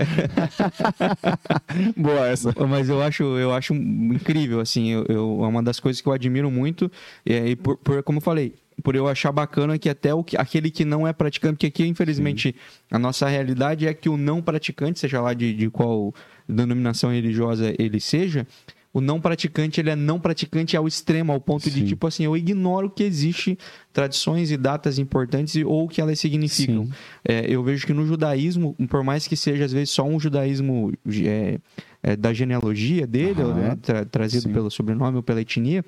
Boa 1.96 2.28
essa. 2.28 2.54
Mas 2.68 2.90
eu 2.90 3.02
acho, 3.02 3.24
eu 3.24 3.54
acho 3.54 3.74
incrível, 3.74 4.60
assim, 4.60 4.90
eu, 4.92 5.06
eu- 5.10 5.40
é 5.44 5.48
uma 5.48 5.64
das 5.64 5.80
coisas 5.80 6.02
que 6.02 6.08
eu 6.08 6.14
admiro 6.14 6.50
muito, 6.52 6.92
e, 7.26 7.34
e 7.34 7.56
por, 7.56 7.78
por- 7.78 8.04
como 8.04 8.18
eu 8.20 8.22
falei, 8.22 8.54
por 8.84 8.96
eu 8.96 9.08
achar 9.08 9.32
bacana 9.32 9.78
que 9.78 9.90
até 9.90 10.14
o 10.14 10.24
que, 10.24 10.38
aquele 10.38 10.70
que 10.70 10.84
não 10.86 11.08
é 11.08 11.14
praticante, 11.14 11.54
porque 11.54 11.68
aqui, 11.68 11.86
infelizmente, 11.86 12.56
a 12.92 13.00
nossa 13.00 13.28
realidade 13.28 13.88
é 13.88 13.94
que 13.94 14.10
o 14.10 14.18
não 14.18 14.42
praticante, 14.42 15.00
seja 15.00 15.22
lá 15.22 15.34
de, 15.34 15.54
de 15.54 15.70
qual 15.70 16.14
denominação 16.48 17.12
religiosa 17.12 17.74
ele 17.80 18.00
seja, 18.00 18.46
o 18.94 19.02
não 19.02 19.20
praticante, 19.20 19.82
ele 19.82 19.90
é 19.90 19.96
não 19.96 20.18
praticante 20.20 20.78
ao 20.78 20.88
extremo, 20.88 21.34
ao 21.34 21.42
ponto 21.42 21.70
de, 21.70 21.82
Sim. 21.82 21.86
tipo 21.86 22.08
assim, 22.08 22.24
eu 22.24 22.38
ignoro 22.38 22.90
que 22.90 23.04
existe 23.04 23.58
tradições 23.92 24.52
e 24.52 24.58
datas 24.58 24.98
importantes 24.98 25.62
ou 25.66 25.84
o 25.84 25.88
que 25.90 26.00
elas 26.00 26.18
significam. 26.18 26.86
Sim. 26.86 26.92
É, 27.28 27.46
eu 27.50 27.62
vejo 27.62 27.86
que 27.86 27.92
no 27.94 28.06
judaísmo, 28.06 28.74
por 28.90 29.04
mais 29.04 29.28
que 29.28 29.36
seja 29.36 29.66
às 29.66 29.74
vezes 29.74 29.90
só 29.90 30.06
um 30.06 30.18
judaísmo 30.18 30.94
é, 31.26 31.60
é, 32.02 32.16
da 32.16 32.32
genealogia 32.32 33.06
dele, 33.06 33.44
né, 33.44 33.78
tra- 33.82 34.06
trazido 34.06 34.44
Sim. 34.44 34.54
pelo 34.54 34.72
sobrenome 34.72 35.18
ou 35.18 35.24
pela 35.24 35.42
etnia, 35.42 35.84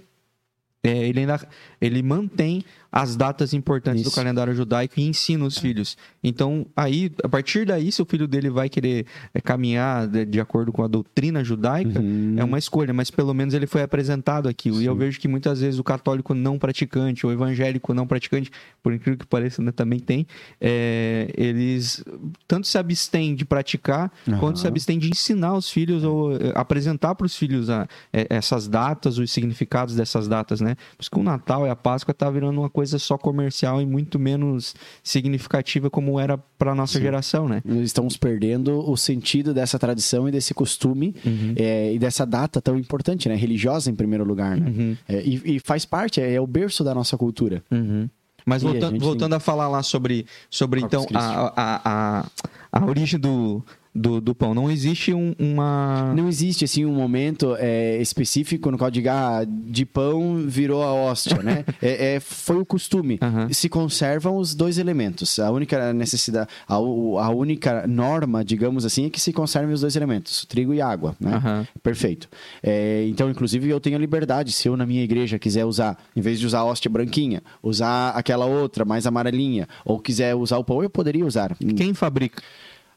é, 0.84 0.90
ele 0.90 1.22
ainda 1.22 1.48
ele 1.82 2.02
mantém 2.02 2.64
as 2.92 3.16
datas 3.16 3.54
importantes 3.54 4.02
do 4.04 4.08
Isso. 4.08 4.16
calendário 4.16 4.54
judaico 4.54 5.00
e 5.00 5.04
ensina 5.04 5.46
os 5.46 5.58
filhos. 5.58 5.98
Então, 6.24 6.66
aí, 6.76 7.12
a 7.24 7.30
partir 7.30 7.66
daí, 7.66 7.92
se 7.92 8.02
o 8.02 8.06
filho 8.06 8.28
dele 8.28 8.50
vai 8.50 8.70
querer 8.70 9.06
é, 9.34 9.42
caminhar 9.42 10.08
de, 10.08 10.26
de 10.26 10.40
acordo 10.40 10.72
com 10.72 10.84
a 10.84 10.88
doutrina 10.88 11.44
judaica, 11.44 12.00
Uhum. 12.00 12.36
é 12.38 12.44
uma 12.44 12.58
escolha, 12.58 12.94
mas 12.94 13.10
pelo 13.12 13.34
menos 13.34 13.54
ele 13.54 13.68
foi 13.68 13.82
apresentado 13.82 14.48
aquilo. 14.50 14.82
E 14.82 14.86
eu 14.86 14.94
Sim. 14.94 15.00
vejo 15.00 15.20
que 15.20 15.28
muitas 15.28 15.62
vezes 15.62 15.80
o 15.80 15.84
católico 15.84 16.34
não 16.34 16.58
praticante, 16.58 17.26
ou 17.26 17.32
evangélico 17.32 17.94
não 17.94 18.08
praticante, 18.08 18.52
por 18.82 18.94
incrível 18.94 19.18
que 19.20 19.26
pareça, 19.28 19.62
né, 19.62 19.72
também 19.72 20.00
tem, 20.00 20.26
é, 20.62 21.32
eles 21.38 22.04
tanto 22.48 22.68
se 22.68 22.78
abstêm 22.78 23.36
de 23.36 23.46
praticar, 23.46 24.12
Aham. 24.28 24.38
quanto 24.40 24.60
se 24.60 24.68
abstêm 24.68 24.98
de 25.00 25.10
ensinar 25.10 25.54
os 25.56 25.70
filhos 25.70 26.04
ou 26.04 26.34
eh, 26.34 26.52
apresentar 26.56 27.16
para 27.16 27.26
os 27.26 27.36
filhos 27.36 27.70
a- 27.70 27.88
eh, 28.14 28.28
essas 28.30 28.68
datas, 28.68 29.18
os 29.18 29.32
significados 29.32 29.96
dessas 29.96 30.28
datas, 30.28 30.62
né? 30.62 30.76
Por 30.96 31.02
isso 31.02 31.12
que 31.12 31.20
o 31.20 31.24
Natal 31.24 31.66
e 31.66 31.70
a 31.70 31.76
Páscoa 31.76 32.14
tá 32.14 32.30
virando 32.30 32.60
uma 32.60 32.70
coisa 32.78 33.00
só 33.00 33.18
comercial 33.18 33.82
e 33.82 33.88
muito 33.88 34.20
menos 34.20 34.76
significativa 35.02 35.90
como 35.90 36.20
era 36.20 36.38
para 36.38 36.76
nossa 36.76 37.00
Sim. 37.00 37.02
geração, 37.02 37.50
né? 37.50 37.60
Estamos 37.82 38.18
perdendo 38.18 38.88
o 38.88 38.96
sentido 38.96 39.52
dessa 39.52 39.80
tradição 39.80 40.30
e 40.30 40.32
desse 40.32 40.54
costume 40.54 41.16
Uhum. 41.26 41.56
é, 41.56 41.92
e 41.92 41.98
dessa 41.98 42.24
data 42.24 42.62
tão 42.62 42.78
importante, 42.78 43.28
né? 43.28 43.34
Religiosa 43.34 43.90
em 43.90 43.96
primeiro 43.96 44.24
lugar, 44.24 44.56
né? 44.56 44.68
Uhum. 44.70 44.98
É, 45.10 45.24
e, 45.24 45.56
e 45.56 45.60
faz 45.60 45.86
parte, 45.86 46.22
é, 46.22 46.36
é 46.36 46.40
o 46.40 46.46
berço 46.46 46.84
da 46.84 46.94
nossa 46.94 47.18
cultura. 47.18 47.64
Uhum. 47.72 48.08
Mas 48.46 48.62
E 48.62 48.68
a 48.68 48.70
voltando, 48.70 49.00
voltando 49.00 49.34
a 49.34 49.40
falar 49.40 49.68
lá 49.70 49.82
sobre, 49.82 50.28
sobre 50.48 50.82
Corpus 50.82 51.06
então, 51.10 51.20
a, 51.20 51.52
a, 51.56 52.22
a, 52.22 52.80
a 52.80 52.86
origem 52.86 53.20
do, 53.20 53.66
do, 53.98 54.22
do 54.22 54.36
pão. 54.36 54.54
Não 54.54 54.70
existe 54.70 55.14
um- 55.14 55.34
uma. 55.40 56.14
Não 56.16 56.28
existe, 56.28 56.64
assim, 56.66 56.86
um 56.86 56.94
momento 56.94 57.56
é, 57.60 57.98
específico 58.02 58.70
no 58.72 58.78
qual 58.78 58.92
diga, 58.92 59.14
ah, 59.40 59.46
de 59.46 59.86
pão 59.86 60.38
virou 60.48 60.84
a 60.84 60.94
hóstia, 60.94 61.42
né? 61.44 61.66
É, 61.82 62.16
é, 62.16 62.20
foi 62.20 62.58
o 62.58 62.66
costume. 62.66 63.18
Aham. 63.22 63.48
Se 63.52 63.70
conservam 63.70 64.38
os 64.38 64.54
dois 64.56 64.78
elementos. 64.78 65.40
A 65.40 65.52
única 65.52 65.94
necessidade, 65.94 66.50
a, 66.68 66.76
a 66.76 67.30
única 67.30 67.86
norma, 67.88 68.44
digamos 68.44 68.86
assim, 68.86 69.06
é 69.06 69.10
que 69.10 69.20
se 69.20 69.32
conservem 69.34 69.74
os 69.74 69.82
dois 69.82 69.96
elementos, 69.96 70.46
trigo 70.46 70.74
e 70.74 70.82
água, 70.82 71.16
né? 71.20 71.34
Aham. 71.36 71.68
Perfeito. 71.84 72.28
É, 72.64 73.06
então, 73.08 73.30
inclusive, 73.30 73.70
eu 73.70 73.80
tenho 73.80 73.96
a 73.96 74.00
liberdade, 74.00 74.52
se 74.52 74.68
eu 74.68 74.76
na 74.78 74.86
minha 74.86 75.04
igreja 75.04 75.38
quiser 75.40 75.66
usar, 75.66 75.98
em 76.16 76.22
vez 76.22 76.40
de 76.40 76.46
usar 76.46 76.60
a 76.60 76.66
hóstia 76.66 76.90
branquinha, 76.90 77.42
usar 77.62 78.10
aquela 78.12 78.46
outra 78.46 78.84
mais 78.86 79.06
amarelinha, 79.06 79.68
ou 79.86 80.00
quiser 80.00 80.36
usar 80.36 80.58
o 80.58 80.64
pão, 80.64 80.82
eu 80.84 80.90
poderia 80.90 81.26
usar. 81.26 81.56
Quem 81.76 81.94
fabrica? 81.94 82.42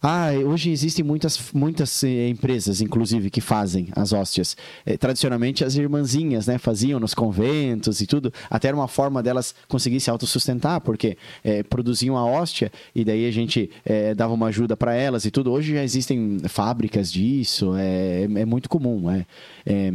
Ah, 0.03 0.31
hoje 0.47 0.71
existem 0.71 1.05
muitas, 1.05 1.53
muitas 1.53 2.03
eh, 2.03 2.29
empresas, 2.29 2.81
inclusive, 2.81 3.29
que 3.29 3.41
fazem 3.41 3.89
as 3.93 4.15
hóstias. 4.15 4.57
Eh, 4.87 4.97
tradicionalmente, 4.97 5.63
as 5.63 5.75
irmãzinhas, 5.77 6.47
né, 6.47 6.57
faziam 6.57 6.99
nos 6.99 7.13
conventos 7.13 8.01
e 8.01 8.07
tudo. 8.07 8.33
Até 8.49 8.69
era 8.69 8.77
uma 8.77 8.89
forma 8.89 9.23
delas 9.23 9.55
conseguir 9.69 10.01
se 10.01 10.09
autossustentar, 10.09 10.81
porque 10.81 11.19
eh, 11.45 11.63
produziam 11.63 12.17
a 12.17 12.25
hóstia 12.25 12.73
e 12.95 13.05
daí 13.05 13.27
a 13.27 13.31
gente 13.31 13.71
dava 14.17 14.33
uma 14.33 14.47
ajuda 14.47 14.77
para 14.77 14.95
elas 14.95 15.25
e 15.25 15.31
tudo. 15.31 15.53
Hoje 15.53 15.75
já 15.75 15.83
existem 15.83 16.39
fábricas 16.49 17.13
disso, 17.13 17.75
é, 17.77 18.23
é 18.23 18.45
muito 18.45 18.69
comum. 18.69 19.11
É, 19.11 19.27
É, 19.67 19.91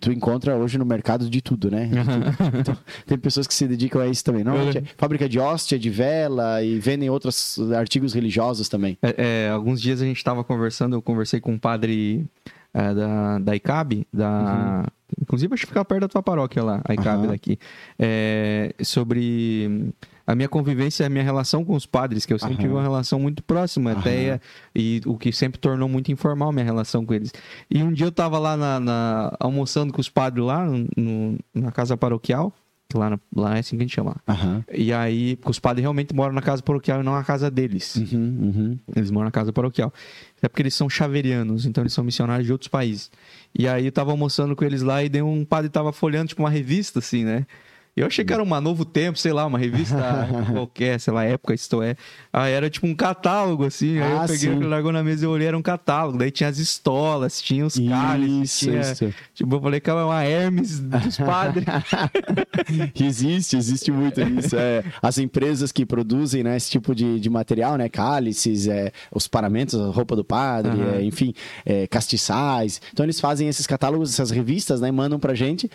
tu 0.00 0.12
encontra 0.12 0.56
hoje 0.56 0.78
no 0.78 0.84
mercado 0.84 1.28
de 1.28 1.40
tudo, 1.40 1.70
né? 1.70 1.90
Então, 2.60 2.76
tem 3.06 3.18
pessoas 3.18 3.46
que 3.46 3.54
se 3.54 3.66
dedicam 3.66 4.00
a 4.00 4.06
isso 4.06 4.24
também. 4.24 4.44
Não, 4.44 4.54
fábrica 4.96 5.28
de 5.28 5.38
hóstia, 5.38 5.78
de 5.78 5.90
vela 5.90 6.62
e 6.62 6.78
vendem 6.78 7.10
outros 7.10 7.58
artigos 7.72 8.14
religiosos 8.14 8.68
também. 8.68 8.96
É, 9.02 9.23
é, 9.24 9.50
alguns 9.50 9.80
dias 9.80 10.00
a 10.02 10.04
gente 10.04 10.16
estava 10.18 10.44
conversando, 10.44 10.94
eu 10.96 11.02
conversei 11.02 11.40
com 11.40 11.52
um 11.52 11.58
padre 11.58 12.26
é, 12.72 12.94
da, 12.94 13.38
da 13.38 13.56
ICAB, 13.56 14.06
da. 14.12 14.84
Inclusive, 15.20 15.54
acho 15.54 15.62
que 15.62 15.68
fica 15.68 15.84
perto 15.84 16.00
da 16.02 16.08
tua 16.08 16.22
paróquia 16.22 16.62
lá, 16.62 16.80
a 16.84 16.92
ICAB 16.92 17.18
Aham. 17.20 17.26
daqui. 17.28 17.58
É, 17.98 18.74
sobre 18.82 19.92
a 20.26 20.34
minha 20.34 20.48
convivência, 20.48 21.06
a 21.06 21.08
minha 21.08 21.22
relação 21.22 21.64
com 21.64 21.74
os 21.74 21.86
padres, 21.86 22.26
que 22.26 22.32
eu 22.32 22.38
sempre 22.38 22.54
Aham. 22.54 22.62
tive 22.62 22.74
uma 22.74 22.82
relação 22.82 23.20
muito 23.20 23.42
próxima, 23.42 23.92
até 23.92 24.30
Aham. 24.32 24.40
e 24.74 25.00
o 25.06 25.16
que 25.16 25.30
sempre 25.32 25.60
tornou 25.60 25.88
muito 25.88 26.10
informal 26.10 26.48
a 26.48 26.52
minha 26.52 26.64
relação 26.64 27.06
com 27.06 27.14
eles. 27.14 27.32
E 27.70 27.82
um 27.82 27.92
dia 27.92 28.06
eu 28.06 28.12
tava 28.12 28.38
lá 28.38 28.56
na, 28.56 28.80
na- 28.80 29.36
almoçando 29.38 29.92
com 29.92 30.00
os 30.00 30.08
padres 30.08 30.44
lá, 30.44 30.66
no- 30.96 31.38
na 31.54 31.70
casa 31.70 31.96
paroquial, 31.96 32.52
que 32.94 32.98
lá, 32.98 33.10
na- 33.10 33.18
lá 33.34 33.56
é 33.56 33.58
assim 33.58 33.76
que 33.76 33.82
a 33.82 33.86
gente 33.86 33.94
chama. 33.94 34.16
Aham. 34.28 34.64
E 34.72 34.92
aí, 34.92 35.36
os 35.44 35.58
padres 35.58 35.82
realmente 35.82 36.14
moram 36.14 36.32
na 36.32 36.40
casa 36.40 36.62
paroquial 36.62 37.00
e 37.00 37.02
não 37.04 37.12
na 37.12 37.24
casa 37.24 37.50
deles. 37.50 37.96
Uhum, 37.96 38.08
uhum. 38.54 38.78
Eles 38.94 39.10
moram 39.10 39.26
na 39.26 39.30
casa 39.32 39.52
paroquial. 39.52 39.92
É 40.40 40.48
porque 40.48 40.62
eles 40.62 40.74
são 40.74 40.88
chaverianos, 40.88 41.66
então 41.66 41.82
eles 41.82 41.92
são 41.92 42.04
missionários 42.04 42.46
de 42.46 42.52
outros 42.52 42.68
países. 42.68 43.10
E 43.58 43.66
aí 43.66 43.86
eu 43.86 43.92
tava 43.92 44.10
almoçando 44.12 44.54
com 44.54 44.64
eles 44.64 44.82
lá 44.82 45.02
e 45.02 45.08
daí 45.08 45.22
um 45.22 45.44
padre 45.44 45.68
tava 45.70 45.92
folheando, 45.92 46.28
tipo, 46.28 46.42
uma 46.42 46.50
revista, 46.50 46.98
assim, 47.00 47.24
né? 47.24 47.46
Eu 47.96 48.06
achei 48.08 48.24
que 48.24 48.32
era 48.32 48.42
uma 48.42 48.60
Novo 48.60 48.84
Tempo, 48.84 49.16
sei 49.18 49.32
lá, 49.32 49.46
uma 49.46 49.58
revista 49.58 49.96
qualquer, 50.52 50.98
sei 50.98 51.12
lá, 51.12 51.24
época, 51.24 51.54
isto 51.54 51.80
é. 51.80 51.94
Aí 52.32 52.52
era 52.52 52.68
tipo 52.68 52.86
um 52.86 52.94
catálogo, 52.94 53.64
assim. 53.64 53.98
Aí 54.00 54.10
eu 54.10 54.20
Ah, 54.20 54.26
peguei, 54.26 54.36
sim. 54.52 54.58
largou 54.64 54.90
na 54.92 55.02
mesa 55.04 55.24
e 55.24 55.26
eu 55.26 55.30
olhei, 55.30 55.46
era 55.46 55.56
um 55.56 55.62
catálogo. 55.62 56.18
Daí 56.18 56.30
tinha 56.30 56.48
as 56.48 56.58
estolas, 56.58 57.40
tinha 57.40 57.64
os 57.64 57.78
cálices, 57.78 58.58
tinha... 58.58 58.80
isso. 58.80 59.14
Tipo, 59.34 59.54
eu 59.56 59.60
falei 59.60 59.78
que 59.80 59.88
era 59.88 60.04
uma 60.04 60.24
Hermes 60.24 60.80
dos 60.80 61.16
padres. 61.18 61.64
existe, 63.00 63.56
existe 63.56 63.90
muito 63.90 64.20
isso. 64.20 64.56
É, 64.56 64.82
as 65.02 65.18
empresas 65.18 65.70
que 65.72 65.84
produzem 65.86 66.42
né, 66.42 66.56
esse 66.56 66.70
tipo 66.70 66.94
de, 66.94 67.20
de 67.20 67.30
material, 67.30 67.76
né? 67.76 67.88
Cálices, 67.88 68.66
é, 68.66 68.92
os 69.12 69.28
paramentos, 69.28 69.78
a 69.78 69.86
roupa 69.90 70.16
do 70.16 70.24
padre, 70.24 70.72
Aham. 70.72 70.94
é, 70.96 71.02
enfim, 71.04 71.32
é, 71.64 71.86
castiçais. 71.86 72.80
Então 72.92 73.04
eles 73.06 73.20
fazem 73.20 73.48
esses 73.48 73.66
catálogos, 73.66 74.12
essas 74.12 74.30
revistas, 74.30 74.80
né? 74.80 74.90
Mandam 74.90 75.18
pra 75.18 75.34
gente, 75.34 75.70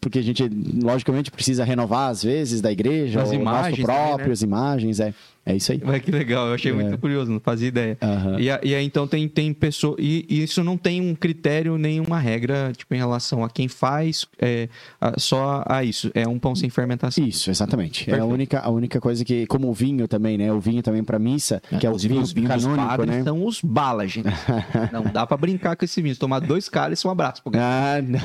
porque 0.00 0.18
a 0.18 0.22
gente, 0.22 0.48
logicamente, 0.82 1.30
precisa 1.30 1.63
renovar 1.64 2.10
às 2.10 2.22
vezes 2.22 2.60
da 2.60 2.70
igreja, 2.70 3.22
As 3.22 3.28
ou 3.28 3.34
o 3.36 3.40
imagens 3.40 3.78
nosso 3.78 3.82
também, 3.82 4.06
próprio, 4.06 4.26
né? 4.28 4.32
as 4.32 4.42
imagens, 4.42 5.00
é. 5.00 5.14
É 5.46 5.54
isso 5.56 5.72
aí. 5.72 5.80
Mas 5.84 6.02
que 6.02 6.10
legal, 6.10 6.46
eu 6.48 6.54
achei 6.54 6.70
É. 6.72 6.74
muito 6.74 6.96
curioso, 6.98 7.30
não 7.30 7.40
fazia 7.40 7.68
ideia. 7.68 7.98
Aham. 8.02 8.38
E, 8.40 8.44
e 8.46 8.74
aí, 8.74 8.84
então, 8.84 9.06
tem, 9.06 9.28
tem 9.28 9.52
pessoa. 9.52 9.96
E, 9.98 10.24
e 10.28 10.42
isso 10.42 10.64
não 10.64 10.76
tem 10.76 11.00
um 11.00 11.14
critério, 11.14 11.76
nenhuma 11.76 12.18
regra, 12.18 12.72
tipo, 12.76 12.94
em 12.94 12.98
relação 12.98 13.44
a 13.44 13.50
quem 13.50 13.68
faz 13.68 14.26
é, 14.40 14.68
a- 15.00 15.14
só 15.18 15.62
a 15.66 15.84
isso. 15.84 16.10
É 16.14 16.26
um 16.26 16.38
pão 16.38 16.54
sem 16.54 16.70
fermentação. 16.70 17.24
Isso, 17.26 17.50
exatamente. 17.50 18.02
É 18.10 18.14
a 18.14 18.16
Perfeito. 18.16 18.32
única, 18.34 18.60
a 18.60 18.70
única 18.70 19.00
coisa 19.00 19.24
que, 19.24 19.46
como 19.46 19.68
o 19.68 19.74
vinho 19.74 20.08
também, 20.08 20.38
né? 20.38 20.52
O 20.52 20.60
vinho 20.60 20.82
também 20.82 21.04
pra 21.04 21.18
missa, 21.18 21.60
que 21.78 21.86
é 21.86 21.90
o 21.90 21.96
vinho 21.98 22.20
os 22.20 22.32
vinhos 22.32 22.54
dos 22.54 22.64
canônico, 22.64 23.04
né? 23.04 23.22
são 23.22 23.44
os 23.44 23.60
balas, 23.60 24.10
gente. 24.12 24.26
não 24.92 25.04
dá 25.04 25.26
pra 25.26 25.36
brincar 25.36 25.76
com 25.76 25.84
esse 25.84 26.00
vinho. 26.00 26.16
Tomar 26.16 26.40
dois 26.40 26.68
cálices, 26.68 27.04
um 27.04 27.10
abraço. 27.10 27.42
Ah, 27.54 28.00
não. 28.02 28.20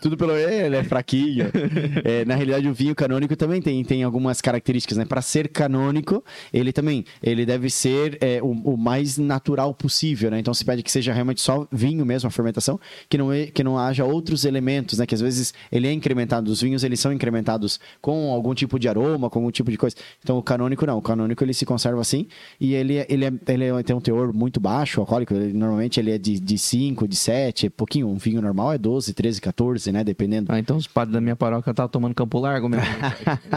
Tudo 0.00 0.16
pelo 0.16 0.36
ele 0.36 0.76
é 0.76 0.84
fraquinho. 0.84 1.46
É, 2.04 2.24
na 2.24 2.34
realidade, 2.34 2.66
o 2.68 2.74
vinho 2.74 2.94
canônico 2.94 3.36
também 3.36 3.60
tem, 3.60 3.82
tem 3.84 4.02
algumas 4.02 4.40
características, 4.40 4.98
né? 4.98 5.04
Para 5.04 5.20
ser 5.22 5.48
canônico, 5.48 6.22
ele 6.52 6.72
também 6.72 7.04
ele 7.22 7.44
deve 7.46 7.70
ser 7.70 8.18
é, 8.20 8.40
o, 8.42 8.50
o 8.50 8.76
mais 8.76 9.18
natural 9.18 9.72
possível, 9.74 10.30
né? 10.30 10.38
Então 10.38 10.52
se 10.54 10.64
pede 10.64 10.82
que 10.82 10.90
seja 10.90 11.12
realmente 11.12 11.40
só 11.40 11.66
vinho 11.70 12.04
mesmo, 12.04 12.28
a 12.28 12.30
fermentação, 12.30 12.78
que 13.08 13.16
não, 13.18 13.32
é- 13.32 13.46
que 13.46 13.62
não 13.64 13.78
haja 13.78 14.04
outros 14.04 14.44
elementos, 14.44 14.98
né? 14.98 15.06
Que 15.06 15.14
às 15.14 15.20
vezes 15.20 15.54
ele 15.70 15.86
é 15.88 15.92
incrementado, 15.92 16.50
os 16.50 16.60
vinhos 16.60 16.84
eles 16.84 17.00
são 17.00 17.12
incrementados 17.12 17.80
com 18.00 18.30
algum 18.32 18.54
tipo 18.54 18.78
de 18.78 18.88
aroma, 18.88 19.30
com 19.30 19.38
algum 19.38 19.50
tipo 19.50 19.70
de 19.70 19.76
coisa. 19.78 19.96
Então 20.22 20.38
o 20.38 20.42
canônico 20.42 20.84
não, 20.86 20.98
o 20.98 21.02
canônico 21.02 21.42
ele 21.44 21.54
se 21.54 21.64
conserva 21.64 22.00
assim 22.00 22.26
e 22.60 22.74
ele, 22.74 22.96
é- 22.96 23.06
ele, 23.08 23.24
é, 23.24 23.32
ele 23.48 23.64
é- 23.64 23.82
tem 23.82 23.94
um 23.96 24.00
teor 24.00 24.32
muito 24.32 24.60
baixo, 24.60 25.00
alcoólico, 25.00 25.34
ele- 25.34 25.52
normalmente 25.52 25.98
ele 26.00 26.10
é 26.10 26.18
de, 26.18 26.38
de 26.38 26.58
5, 26.58 27.06
de 27.08 27.16
7, 27.16 27.66
é 27.66 27.70
pouquinho, 27.70 28.08
um 28.08 28.16
vinho 28.16 28.40
normal 28.42 28.72
é 28.72 28.78
12, 28.78 29.12
13, 29.14 29.40
14, 29.40 29.90
né? 29.92 30.04
Dependendo. 30.04 30.52
Ah, 30.52 30.58
então 30.58 30.76
os 30.76 30.86
padres 30.86 31.12
da 31.14 31.20
minha 31.20 31.36
paróquia 31.36 31.70
estavam 31.70 31.88
tomando 31.90 32.14
Campo 32.14 32.38
Largo 32.38 32.68
mesmo. 32.68 32.84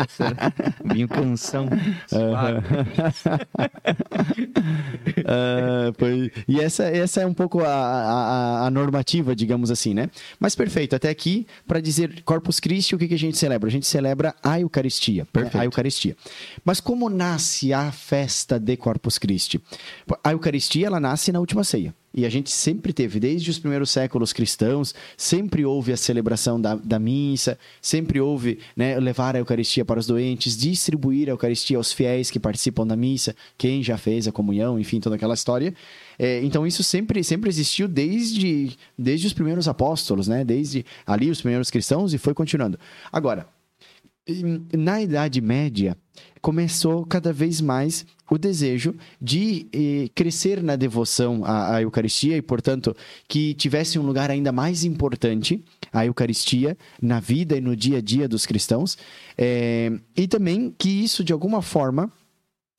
Vinho 0.94 1.08
canção. 1.08 1.66
Os 2.12 2.85
Ah, 5.26 5.92
foi- 5.98 6.32
E 6.48 6.60
essa, 6.60 6.84
essa 6.86 7.22
é 7.22 7.26
um 7.26 7.34
pouco 7.34 7.62
a, 7.62 7.68
a- 7.68 8.68
a 8.68 8.72
normativa, 8.72 9.36
digamos 9.36 9.72
assim, 9.72 9.94
né? 9.94 10.10
Mas 10.40 10.56
perfeito, 10.56 10.96
até 10.96 11.10
aqui, 11.10 11.46
para 11.68 11.80
dizer 11.80 12.22
Corpus 12.24 12.60
Christi, 12.60 12.96
o 12.96 12.98
que, 12.98 13.08
que 13.08 13.14
a 13.14 13.20
gente 13.20 13.38
celebra? 13.38 13.68
A 13.68 13.72
gente 13.72 13.86
celebra 13.88 14.36
a 14.44 14.60
Eucaristia. 14.60 15.24
né? 15.24 15.30
Perfeito. 15.32 15.58
A 15.60 15.66
Eucaristia. 15.66 16.16
Mas 16.64 16.80
como 16.80 17.10
nasce 17.10 17.74
a 17.74 17.92
festa 17.92 18.60
de 18.60 18.76
Corpus 18.78 19.18
Christi? 19.18 19.62
A 20.24 20.32
Eucaristia, 20.32 20.88
ela 20.88 21.00
nasce 21.00 21.32
na 21.32 21.40
última 21.40 21.64
ceia. 21.64 21.94
E 22.16 22.26
a 22.26 22.30
gente 22.30 22.50
sempre 22.50 22.94
teve, 22.94 23.20
desde 23.20 23.52
os 23.52 23.60
primeiros 23.60 23.90
séculos 23.90 24.32
cristãos, 24.32 24.96
sempre 25.18 25.66
houve 25.66 25.92
a 25.92 25.98
celebração 25.98 26.60
da, 26.60 26.76
da 26.76 26.98
missa, 26.98 27.60
sempre 27.82 28.22
houve 28.22 28.60
né, 28.74 28.98
levar 28.98 29.36
a 29.36 29.40
Eucaristia 29.40 29.84
para 29.84 30.00
os 30.00 30.08
doentes, 30.08 30.56
distribuir 30.56 31.28
a 31.28 31.32
Eucaristia 31.32 31.76
aos 31.76 31.92
fiéis 31.92 32.32
que 32.32 32.40
participam 32.40 32.88
da 32.88 32.96
missa, 32.96 33.36
quem 33.58 33.84
já 33.84 33.98
fez 33.98 34.30
a 34.30 34.32
comunhão, 34.32 34.80
enfim, 34.80 35.02
toda 35.02 35.18
aquela 35.18 35.34
história. 35.34 35.74
É, 36.18 36.42
então 36.42 36.66
isso 36.66 36.84
sempre, 36.84 37.22
sempre 37.22 37.50
existiu 37.50 37.86
desde, 37.86 38.78
desde 38.98 39.28
os 39.28 39.34
primeiros 39.34 39.68
apóstolos, 39.68 40.30
né? 40.30 40.46
Desde 40.46 40.86
ali 41.06 41.30
os 41.30 41.42
primeiros 41.42 41.70
cristãos 41.70 42.14
e 42.14 42.18
foi 42.18 42.34
continuando. 42.34 42.80
Agora, 43.12 43.46
na 44.74 45.02
Idade 45.02 45.40
Média, 45.40 45.96
começou 46.42 47.06
cada 47.06 47.32
vez 47.32 47.62
mais 47.62 48.06
o 48.30 48.38
desejo 48.38 48.96
de 49.22 49.68
eh, 49.72 50.10
crescer 50.16 50.64
na 50.64 50.76
devoção 50.76 51.44
à, 51.46 51.76
à 51.76 51.82
Eucaristia 51.82 52.36
e, 52.36 52.42
portanto, 52.42 52.96
que 53.28 53.54
tivesse 53.54 54.00
um 54.00 54.04
lugar 54.04 54.32
ainda 54.32 54.52
mais 54.52 54.84
importante 54.84 55.64
a 55.94 56.06
Eucaristia 56.06 56.78
na 57.02 57.20
vida 57.20 57.56
e 57.58 57.62
no 57.62 57.76
dia 57.76 58.00
a 58.00 58.02
dia 58.02 58.28
dos 58.28 58.46
cristãos, 58.46 58.98
eh, 59.38 59.92
e 60.16 60.28
também 60.28 60.74
que 60.78 60.90
isso, 60.90 61.24
de 61.24 61.32
alguma 61.32 61.62
forma, 61.62 62.12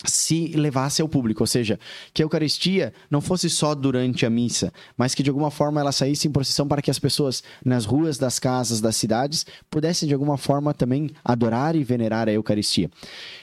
se 0.04 0.48
levasse 0.48 1.00
ao 1.00 1.08
público, 1.08 1.42
ou 1.42 1.46
seja, 1.46 1.80
que 2.12 2.22
a 2.22 2.24
Eucaristia 2.24 2.92
não 3.10 3.20
fosse 3.20 3.48
só 3.48 3.74
durante 3.74 4.26
a 4.26 4.30
missa, 4.30 4.70
mas 4.96 5.14
que 5.14 5.22
de 5.22 5.30
alguma 5.30 5.50
forma 5.50 5.80
ela 5.80 5.92
saísse 5.92 6.28
em 6.28 6.30
procissão 6.30 6.68
para 6.68 6.82
que 6.82 6.90
as 6.90 6.98
pessoas 6.98 7.42
nas 7.64 7.86
ruas 7.86 8.18
das 8.18 8.38
casas, 8.38 8.80
das 8.80 8.94
cidades, 8.94 9.46
pudessem 9.70 10.06
de 10.06 10.12
alguma 10.12 10.36
forma 10.36 10.74
também 10.74 11.10
adorar 11.24 11.74
e 11.74 11.82
venerar 11.82 12.28
a 12.28 12.32
Eucaristia. 12.32 12.90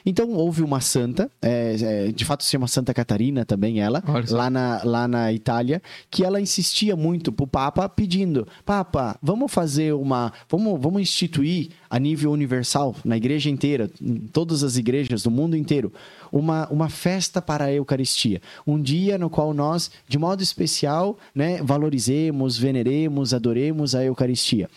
Então 0.06 0.32
houve 0.34 0.62
uma 0.62 0.80
santa, 0.80 1.30
é, 1.42 1.76
é, 1.82 2.12
de 2.12 2.24
fato 2.24 2.44
se 2.44 2.52
chama 2.52 2.68
Santa 2.68 2.94
Catarina 2.94 3.44
também 3.46 3.80
ela, 3.80 4.04
lá 4.30 4.50
na, 4.50 4.82
lá 4.84 5.08
na 5.08 5.34
Itália, 5.34 5.82
que 6.12 6.24
ela 6.24 6.40
insistia 6.40 6.96
muito 6.96 7.32
para 7.32 7.44
o 7.44 7.48
Papa 7.48 7.90
pedindo, 7.90 8.48
Papa, 8.64 9.18
vamos 9.24 9.52
fazer 9.52 9.94
uma, 9.94 10.32
vamos, 10.48 10.80
vamos 10.80 11.02
instituir 11.02 11.70
a 11.90 11.98
nível 11.98 12.32
universal, 12.32 12.96
na 13.04 13.18
igreja 13.18 13.50
inteira, 13.50 13.90
em 14.00 14.20
todas 14.20 14.64
as 14.64 14.78
igrejas 14.78 15.24
do 15.24 15.32
mundo 15.32 15.58
inteiro, 15.58 15.92
uma, 16.34 16.68
uma 16.70 16.90
festa 16.90 17.40
para 17.40 17.66
a 17.66 17.72
Eucaristia. 17.72 18.42
Um 18.66 18.82
dia 18.82 19.20
no 19.20 19.30
qual 19.30 19.54
nós, 19.54 19.92
de 20.08 20.18
modo 20.18 20.42
especial, 20.42 21.16
né, 21.34 21.62
valorizemos, 21.62 22.58
veneremos, 22.58 23.36
adoremos 23.36 23.94
a 23.94 24.04
Eucaristia. 24.04 24.68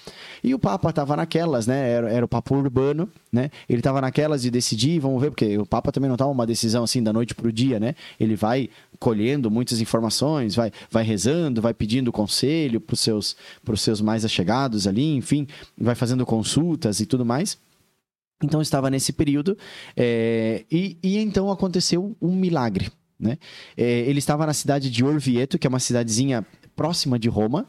E 0.45 0.55
o 0.55 0.59
Papa 0.59 0.91
estava 0.91 1.17
naquelas, 1.17 1.67
né? 1.67 1.91
Era, 1.91 2.11
era, 2.13 2.25
o 2.27 2.29
Papa 2.29 2.55
Urbano, 2.55 3.09
né? 3.33 3.51
Ele 3.67 3.79
estava 3.79 4.03
naquelas 4.03 4.43
de 4.43 4.51
decidir, 4.51 5.01
vamos 5.01 5.21
ver, 5.21 5.31
porque 5.31 5.57
o 5.57 5.65
Papa 5.65 5.91
também 5.91 6.11
não 6.11 6.17
toma 6.17 6.31
uma 6.31 6.47
decisão 6.47 6.85
assim 6.85 7.03
da 7.03 7.13
noite 7.13 7.35
para 7.35 7.49
o 7.49 7.53
dia, 7.53 7.81
né? 7.81 7.95
Ele 8.21 8.37
vai 8.37 8.69
colhendo 8.99 9.51
muitas 9.51 9.81
informações, 9.81 10.55
vai, 10.55 10.71
vai 10.91 11.05
rezando, 11.05 11.63
vai 11.63 11.73
pedindo 11.73 12.13
conselho 12.13 12.81
para 12.81 12.93
os 12.93 13.01
seus, 13.01 13.35
seus 13.77 14.03
mais 14.03 14.27
achegados 14.27 14.87
ali, 14.87 15.15
enfim, 15.17 15.47
vai 15.79 15.95
fazendo 15.95 16.27
consultas 16.27 17.01
e 17.01 17.07
tudo 17.07 17.25
mais. 17.25 17.59
Então 18.43 18.61
estava 18.61 18.91
nesse 18.91 19.13
período 19.13 19.57
é, 19.97 20.65
e, 20.71 20.99
e 21.03 21.19
então 21.19 21.51
aconteceu 21.51 22.17
um 22.21 22.35
milagre. 22.35 22.91
Né? 23.19 23.39
É, 23.77 24.01
ele 24.01 24.19
estava 24.19 24.45
na 24.47 24.53
cidade 24.53 24.91
de 24.91 25.05
Orvieto, 25.05 25.59
que 25.59 25.67
é 25.67 25.71
uma 25.71 25.81
cidadezinha 25.81 26.47
próxima 26.77 27.19
de 27.19 27.29
Roma. 27.29 27.67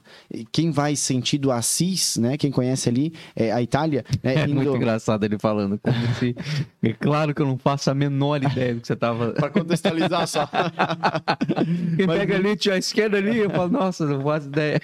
Quem 0.51 0.69
vai 0.69 0.95
sentido 0.95 1.51
Assis, 1.51 2.17
né? 2.17 2.37
Quem 2.37 2.51
conhece 2.51 2.89
ali 2.89 3.13
é 3.35 3.51
a 3.51 3.61
Itália. 3.61 4.03
Né? 4.21 4.35
É 4.35 4.43
Indo... 4.43 4.55
muito 4.55 4.75
engraçado 4.75 5.23
ele 5.23 5.39
falando. 5.39 5.79
Como 5.79 6.13
se... 6.19 6.35
É 6.83 6.93
claro 6.93 7.33
que 7.33 7.41
eu 7.41 7.45
não 7.45 7.57
faço 7.57 7.89
a 7.89 7.95
menor 7.95 8.43
ideia 8.43 8.75
do 8.75 8.81
que 8.81 8.87
você 8.87 8.93
estava. 8.93 9.31
Para 9.31 9.49
contextualizar 9.49 10.27
só. 10.27 10.47
Quem 11.95 12.05
Mas... 12.05 12.19
pega 12.19 12.35
ali, 12.35 12.57
a 12.71 12.77
esquerda 12.77 13.17
ali, 13.17 13.37
eu 13.37 13.49
falo, 13.49 13.71
nossa, 13.71 14.05
não 14.05 14.21
faço 14.21 14.47
ideia. 14.47 14.81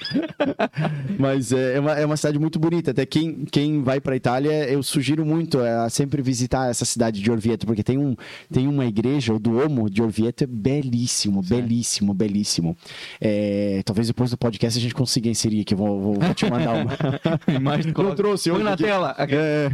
Mas 1.20 1.52
é, 1.52 1.76
é 1.76 1.80
uma, 1.80 1.92
é 1.94 2.06
uma 2.06 2.18
cidade 2.18 2.40
muito 2.40 2.58
bonita. 2.60 2.92
Até 2.92 3.06
quem, 3.06 3.46
quem 3.46 3.84
vai 3.84 4.00
para 4.00 4.14
a 4.14 4.16
Itália, 4.16 4.70
eu 4.70 4.82
sugiro 4.82 5.26
muito 5.26 5.60
a 5.60 5.90
sempre 5.90 6.22
visitar 6.22 6.70
essa 6.70 6.86
cidade 6.86 7.22
de 7.22 7.30
Orvieto, 7.30 7.66
porque 7.66 7.84
tem, 7.84 7.98
um, 7.98 8.16
tem 8.52 8.68
uma 8.68 8.86
igreja, 8.86 9.34
o 9.34 9.40
Duomo 9.40 9.90
de 9.90 10.02
Orvieto, 10.02 10.44
é 10.44 10.48
belíssimo, 10.48 11.42
belíssimo, 11.42 12.14
belíssimo. 12.14 12.78
É, 13.20 13.82
talvez 13.86 14.10
depois 14.14 14.30
do 14.30 14.38
podcast 14.38 14.78
a 14.78 14.82
gente 14.82 14.94
consiga 14.94 15.28
inserir 15.28 15.62
aqui. 15.62 15.74
Vou, 15.74 16.00
vou, 16.00 16.14
vou 16.20 16.34
te 16.36 16.48
mandar 16.48 16.76
uma 16.76 16.94
imagem. 17.50 17.92
Não 17.98 18.16
trouxe 18.16 18.52
hoje. 18.52 18.64
na 18.64 18.78
tela. 18.78 19.16
É... 19.18 19.70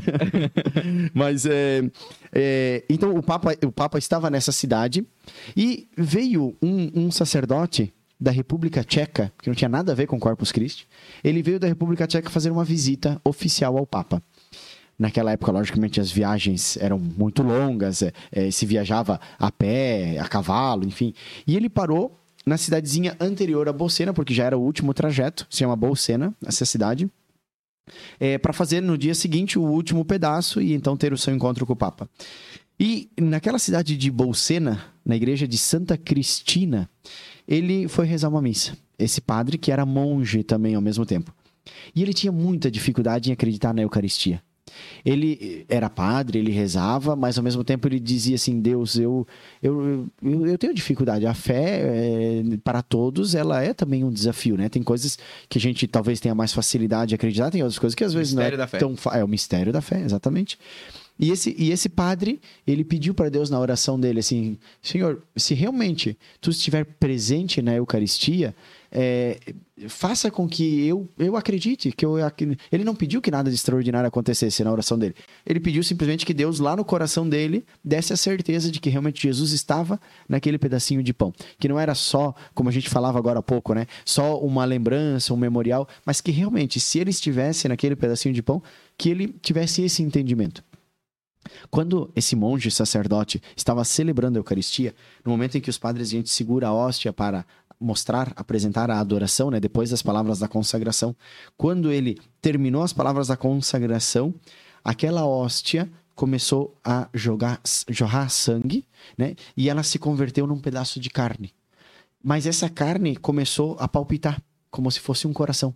Mas 1.13 1.45
é, 1.45 1.83
é... 2.31 2.85
então 2.89 3.13
o 3.13 3.21
Papa, 3.21 3.53
o 3.65 3.71
Papa 3.71 3.97
estava 3.97 4.29
nessa 4.29 4.53
cidade 4.53 5.05
e 5.57 5.89
veio 5.97 6.55
um, 6.61 6.89
um 6.95 7.11
sacerdote 7.11 7.93
da 8.17 8.31
República 8.31 8.81
Tcheca, 8.81 9.31
que 9.41 9.49
não 9.49 9.55
tinha 9.55 9.69
nada 9.69 9.91
a 9.91 9.95
ver 9.95 10.07
com 10.07 10.17
Corpus 10.17 10.53
Christi, 10.53 10.87
ele 11.21 11.41
veio 11.41 11.59
da 11.59 11.67
República 11.67 12.07
Tcheca 12.07 12.29
fazer 12.29 12.49
uma 12.49 12.63
visita 12.63 13.19
oficial 13.25 13.77
ao 13.77 13.85
Papa. 13.85 14.23
Naquela 14.97 15.31
época, 15.31 15.51
logicamente, 15.51 15.99
as 15.99 16.11
viagens 16.11 16.77
eram 16.77 16.97
muito 16.99 17.43
longas, 17.43 18.01
é, 18.01 18.13
é, 18.31 18.51
se 18.51 18.65
viajava 18.65 19.19
a 19.37 19.51
pé, 19.51 20.17
a 20.19 20.27
cavalo, 20.27 20.85
enfim. 20.85 21.13
E 21.47 21.55
ele 21.55 21.69
parou 21.69 22.19
na 22.49 22.57
cidadezinha 22.57 23.15
anterior 23.19 23.69
a 23.69 23.73
Bolsena, 23.73 24.11
porque 24.11 24.33
já 24.33 24.43
era 24.43 24.57
o 24.57 24.61
último 24.61 24.91
trajeto, 24.91 25.45
se 25.51 25.59
chama 25.59 25.75
Bolsena, 25.75 26.33
essa 26.43 26.65
cidade, 26.65 27.07
é, 28.19 28.39
para 28.39 28.51
fazer 28.51 28.81
no 28.81 28.97
dia 28.97 29.13
seguinte 29.13 29.59
o 29.59 29.61
último 29.61 30.03
pedaço 30.03 30.59
e 30.59 30.73
então 30.73 30.97
ter 30.97 31.13
o 31.13 31.17
seu 31.17 31.33
encontro 31.33 31.63
com 31.63 31.73
o 31.73 31.75
Papa. 31.75 32.09
E 32.79 33.07
naquela 33.21 33.59
cidade 33.59 33.95
de 33.95 34.09
Bolsena, 34.09 34.83
na 35.05 35.15
igreja 35.15 35.47
de 35.47 35.59
Santa 35.59 35.95
Cristina, 35.95 36.89
ele 37.47 37.87
foi 37.87 38.07
rezar 38.07 38.29
uma 38.29 38.41
missa. 38.41 38.75
Esse 38.97 39.21
padre, 39.21 39.55
que 39.57 39.71
era 39.71 39.85
monge 39.85 40.43
também 40.43 40.73
ao 40.73 40.81
mesmo 40.81 41.05
tempo. 41.05 41.31
E 41.95 42.01
ele 42.01 42.13
tinha 42.13 42.31
muita 42.31 42.71
dificuldade 42.71 43.29
em 43.29 43.33
acreditar 43.33 43.75
na 43.75 43.83
Eucaristia. 43.83 44.41
Ele 45.05 45.65
era 45.69 45.89
padre, 45.89 46.39
ele 46.39 46.51
rezava, 46.51 47.15
mas 47.15 47.37
ao 47.37 47.43
mesmo 47.43 47.63
tempo 47.63 47.87
ele 47.87 47.99
dizia 47.99 48.35
assim: 48.35 48.59
Deus, 48.59 48.95
eu, 48.97 49.27
eu, 49.61 50.07
eu, 50.21 50.47
eu 50.47 50.57
tenho 50.57 50.73
dificuldade. 50.73 51.25
A 51.25 51.33
fé, 51.33 51.81
é, 51.81 52.57
para 52.63 52.81
todos, 52.81 53.35
ela 53.35 53.61
é 53.63 53.73
também 53.73 54.03
um 54.03 54.11
desafio, 54.11 54.57
né? 54.57 54.69
Tem 54.69 54.83
coisas 54.83 55.17
que 55.47 55.57
a 55.57 55.61
gente 55.61 55.87
talvez 55.87 56.19
tenha 56.19 56.35
mais 56.35 56.53
facilidade 56.53 57.09
de 57.09 57.15
acreditar, 57.15 57.51
tem 57.51 57.61
outras 57.61 57.79
coisas 57.79 57.95
que 57.95 58.03
às 58.03 58.13
vezes 58.13 58.33
não 58.33 58.43
é 58.43 58.55
da 58.55 58.67
fé. 58.67 58.77
tão. 58.77 58.95
É 59.13 59.23
o 59.23 59.27
mistério 59.27 59.71
da 59.71 59.81
fé, 59.81 60.01
exatamente. 60.01 60.57
E 61.19 61.31
esse, 61.31 61.53
e 61.57 61.71
esse 61.71 61.89
padre, 61.89 62.39
ele 62.65 62.85
pediu 62.85 63.13
para 63.13 63.29
Deus 63.29 63.49
na 63.49 63.59
oração 63.59 63.99
dele 63.99 64.19
assim: 64.19 64.57
Senhor, 64.81 65.21
se 65.35 65.53
realmente 65.53 66.17
tu 66.39 66.49
estiver 66.49 66.85
presente 66.85 67.61
na 67.61 67.75
Eucaristia, 67.75 68.55
é, 68.91 69.39
faça 69.87 70.31
com 70.31 70.47
que 70.47 70.85
eu, 70.85 71.07
eu 71.17 71.35
acredite 71.35 71.91
que 71.91 72.05
eu 72.05 72.15
ele 72.71 72.83
não 72.83 72.95
pediu 72.95 73.21
que 73.21 73.29
nada 73.29 73.49
de 73.49 73.55
extraordinário 73.55 74.07
acontecesse 74.07 74.63
na 74.63 74.71
oração 74.71 74.97
dele. 74.97 75.15
Ele 75.45 75.59
pediu 75.59 75.83
simplesmente 75.83 76.25
que 76.25 76.33
Deus 76.33 76.59
lá 76.59 76.75
no 76.75 76.83
coração 76.83 77.27
dele 77.27 77.65
desse 77.83 78.13
a 78.13 78.17
certeza 78.17 78.71
de 78.71 78.79
que 78.79 78.89
realmente 78.89 79.21
Jesus 79.21 79.51
estava 79.51 79.99
naquele 80.27 80.57
pedacinho 80.57 81.03
de 81.03 81.13
pão, 81.13 81.33
que 81.59 81.67
não 81.67 81.79
era 81.79 81.93
só, 81.93 82.33
como 82.53 82.69
a 82.69 82.71
gente 82.71 82.89
falava 82.89 83.17
agora 83.17 83.39
há 83.39 83.43
pouco, 83.43 83.73
né, 83.73 83.85
só 84.03 84.39
uma 84.39 84.65
lembrança, 84.65 85.33
um 85.33 85.37
memorial, 85.37 85.87
mas 86.05 86.21
que 86.21 86.31
realmente 86.31 86.79
se 86.79 86.99
ele 86.99 87.11
estivesse 87.11 87.67
naquele 87.67 87.95
pedacinho 87.95 88.33
de 88.33 88.41
pão, 88.41 88.61
que 88.97 89.09
ele 89.09 89.27
tivesse 89.41 89.81
esse 89.81 90.01
entendimento. 90.01 90.63
Quando 91.69 92.11
esse 92.15 92.35
monge 92.35 92.69
sacerdote 92.69 93.41
estava 93.55 93.83
celebrando 93.83 94.37
a 94.37 94.41
Eucaristia, 94.41 94.93
no 95.23 95.31
momento 95.31 95.57
em 95.57 95.61
que 95.61 95.69
os 95.69 95.77
padres 95.77 96.09
a 96.09 96.11
gente 96.11 96.29
segura 96.29 96.67
a 96.67 96.73
hóstia 96.73 97.13
para 97.13 97.45
mostrar, 97.79 98.33
apresentar 98.35 98.91
a 98.91 98.99
adoração, 98.99 99.49
né, 99.49 99.59
depois 99.59 99.89
das 99.89 100.01
palavras 100.01 100.39
da 100.39 100.47
consagração, 100.47 101.15
quando 101.57 101.91
ele 101.91 102.19
terminou 102.41 102.83
as 102.83 102.91
palavras 102.91 103.27
da 103.27 103.37
consagração, 103.37 104.33
aquela 104.83 105.25
hóstia 105.25 105.89
começou 106.13 106.75
a 106.83 107.07
jogar, 107.13 107.61
jorrar 107.87 108.29
sangue, 108.29 108.85
né, 109.17 109.35
e 109.55 109.69
ela 109.69 109.83
se 109.83 109.97
converteu 109.97 110.45
num 110.45 110.59
pedaço 110.59 110.99
de 110.99 111.09
carne. 111.09 111.53
Mas 112.21 112.45
essa 112.45 112.69
carne 112.69 113.15
começou 113.15 113.77
a 113.79 113.87
palpitar, 113.87 114.41
como 114.69 114.91
se 114.91 114.99
fosse 114.99 115.25
um 115.25 115.31
coração. 115.31 115.73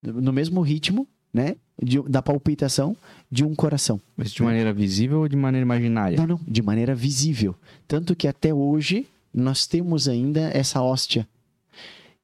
No 0.00 0.32
mesmo 0.32 0.60
ritmo, 0.60 1.08
né? 1.32 1.56
De, 1.82 2.00
da 2.02 2.22
palpitação 2.22 2.96
de 3.30 3.44
um 3.44 3.54
coração. 3.54 4.00
Mas 4.16 4.30
de 4.30 4.42
maneira 4.42 4.72
visível 4.72 5.20
ou 5.20 5.28
de 5.28 5.34
maneira 5.34 5.64
imaginária? 5.64 6.16
Não, 6.16 6.26
não, 6.26 6.40
de 6.46 6.62
maneira 6.62 6.94
visível. 6.94 7.56
Tanto 7.88 8.14
que 8.14 8.28
até 8.28 8.52
hoje 8.52 9.06
nós 9.32 9.66
temos 9.66 10.08
ainda 10.08 10.40
essa 10.54 10.82
hóstia. 10.82 11.28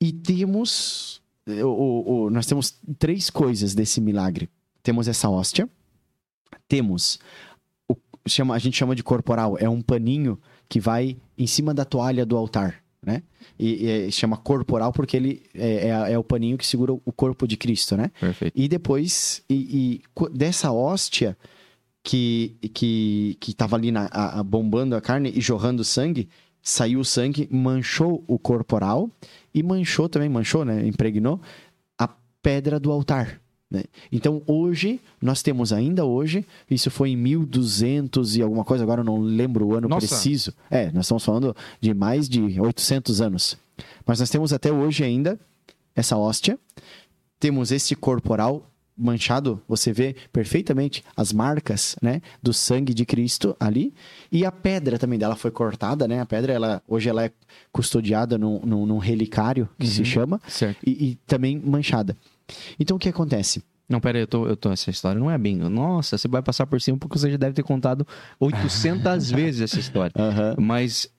E 0.01 0.13
temos. 0.13 1.21
O, 1.47 2.27
o, 2.27 2.31
nós 2.31 2.47
temos 2.47 2.79
três 2.99 3.31
coisas 3.31 3.75
desse 3.75 4.01
milagre. 4.01 4.49
Temos 4.83 5.09
essa 5.09 5.29
hóstia, 5.29 5.69
temos. 6.69 7.19
O, 7.89 7.97
chama, 8.27 8.55
a 8.55 8.59
gente 8.59 8.77
chama 8.77 8.95
de 8.95 9.03
corporal, 9.03 9.57
é 9.59 9.69
um 9.69 9.81
paninho 9.81 10.39
que 10.69 10.79
vai 10.79 11.17
em 11.37 11.47
cima 11.47 11.73
da 11.73 11.85
toalha 11.85 12.27
do 12.27 12.37
altar 12.37 12.83
né? 13.03 13.23
E, 13.59 13.87
e, 13.87 14.13
chama 14.13 14.37
corporal 14.37 14.93
porque 14.93 15.17
ele 15.17 15.43
é, 15.55 15.89
é, 15.89 16.13
é, 16.13 16.19
o 16.19 16.25
paninho 16.25 16.59
que 16.59 16.67
segura 16.67 16.93
o 16.93 17.13
corpo 17.13 17.47
de 17.47 17.57
Cristo, 17.57 17.97
né? 17.97 18.11
Perfeito. 18.21 18.53
E 18.57 18.69
depois, 18.69 19.43
e, 19.49 19.55
e 19.55 20.29
dessa 20.33 20.73
hóstia 20.73 21.37
que 22.03 22.57
que 22.75 23.37
que 23.41 23.51
estava 23.51 23.77
ali 23.77 23.91
na, 23.91 24.07
a, 24.07 24.41
a, 24.41 24.43
bombando 24.43 24.97
a 24.97 25.01
carne 25.01 25.33
e 25.35 25.41
jorrando 25.41 25.85
sangue, 25.85 26.29
saiu 26.69 27.01
o 27.01 27.05
sangue, 27.05 27.49
manchou 27.51 28.23
o 28.27 28.39
corporal 28.39 29.11
e 29.55 29.62
manchou 29.62 30.07
também, 30.07 30.29
manchou, 30.29 30.66
né? 30.66 30.87
Impregnou 30.87 31.41
a 31.99 32.07
pedra 32.43 32.79
do 32.79 32.93
altar. 32.93 33.41
Né? 33.71 33.85
Então, 34.12 34.43
hoje, 34.47 35.01
nós 35.21 35.43
temos 35.43 35.73
ainda 35.73 36.05
hoje, 36.05 36.45
isso 36.71 36.91
foi 36.91 37.11
em 37.11 37.16
1200 37.16 38.37
e 38.37 38.43
alguma 38.43 38.64
coisa, 38.64 38.85
agora 38.85 39.01
eu 39.01 39.05
não 39.05 39.19
lembro 39.19 39.66
o 39.66 39.75
ano 39.75 39.89
Nossa. 39.89 40.07
preciso. 40.07 40.53
É, 40.71 40.93
nós 40.93 41.07
estamos 41.07 41.25
falando 41.25 41.57
de 41.81 41.95
mais 41.95 42.29
de 42.29 42.61
800 42.61 43.23
anos. 43.23 43.57
Mas 44.05 44.21
nós 44.21 44.29
temos 44.29 44.53
até 44.53 44.71
hoje 44.71 45.03
ainda 45.03 45.41
essa 45.97 46.19
hóstia, 46.19 46.59
temos 47.41 47.73
este 47.73 47.97
corporal 47.97 48.71
manchado, 48.99 49.62
você 49.68 49.92
vê 49.92 50.16
perfeitamente 50.32 51.05
as 51.16 51.32
marcas, 51.32 51.94
né, 52.03 52.20
do 52.42 52.53
sangue 52.53 52.92
de 52.92 53.07
Cristo 53.07 53.57
ali, 53.61 53.94
e 54.32 54.44
a 54.44 54.51
pedra 54.53 54.99
também 54.99 55.18
dela 55.18 55.36
foi 55.36 55.51
cortada, 55.51 56.09
né, 56.09 56.20
a 56.20 56.26
pedra, 56.26 56.53
ela, 56.53 56.82
hoje 56.88 57.09
ela 57.09 57.24
é 57.24 57.30
custodiada 57.72 58.36
num, 58.36 58.61
num, 58.64 58.86
num 58.86 58.99
relicário, 58.99 59.68
que 59.78 59.86
uhum, 59.86 59.92
se 59.92 60.05
chama, 60.05 60.40
e, 60.84 61.11
e 61.11 61.14
também 61.26 61.61
manchada. 61.64 62.16
Então 62.80 62.96
o 62.96 63.01
que 63.01 63.09
acontece? 63.09 63.62
Não, 63.88 64.01
pera 64.01 64.18
aí, 64.18 64.22
eu 64.24 64.26
tô, 64.26 64.46
eu 64.46 64.55
tô. 64.55 64.70
Essa 64.70 64.90
história 64.90 65.18
não 65.18 65.30
é 65.30 65.38
bem. 65.38 65.57
Nossa, 65.57 66.18
você 66.18 66.28
vai 66.28 66.42
passar 66.42 66.66
por 66.66 66.78
cima 66.78 66.99
porque 66.99 67.18
você 67.18 67.30
já 67.30 67.38
deve 67.38 67.55
ter 67.55 67.62
contado 67.62 68.07
800 68.38 69.30
vezes 69.32 69.62
essa 69.62 69.80
história. 69.80 70.12
Aham. 70.14 70.57
Mas, 70.59 71.11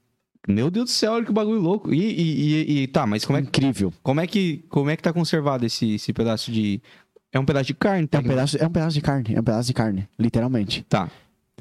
meu 0.48 0.70
Deus 0.70 0.86
do 0.86 0.92
céu, 0.92 1.14
olha 1.14 1.26
que 1.26 1.32
bagulho 1.32 1.60
louco. 1.60 1.92
E, 1.92 2.00
e, 2.00 2.54
e- 2.54 2.84
e- 2.84 2.88
tá, 2.88 3.08
mas 3.08 3.26
como 3.26 3.40
é, 3.40 3.42
Incrível. 3.42 3.92
como 4.04 4.22
é 4.22 4.28
que 4.28 4.64
como 4.70 4.90
é 4.92 4.96
que 4.96 5.02
tá 5.02 5.12
conservado 5.12 5.66
esse, 5.66 5.96
esse 5.96 6.14
pedaço 6.14 6.52
de. 6.52 6.80
É 7.32 7.40
um 7.40 7.46
pedaço 7.46 7.66
de 7.68 7.74
carne, 7.74 8.04
É 8.06 8.08
tá? 8.08 8.20
um, 8.20 8.24
pedaço, 8.24 8.58
é 8.58 8.66
um 8.66 8.72
pedaço 8.72 8.94
de 8.96 9.02
carne, 9.02 9.36
é 9.36 9.40
um 9.40 9.44
pedaço 9.44 9.68
de 9.68 9.74
carne, 9.74 10.08
literalmente. 10.18 10.84
Tá. 10.90 11.10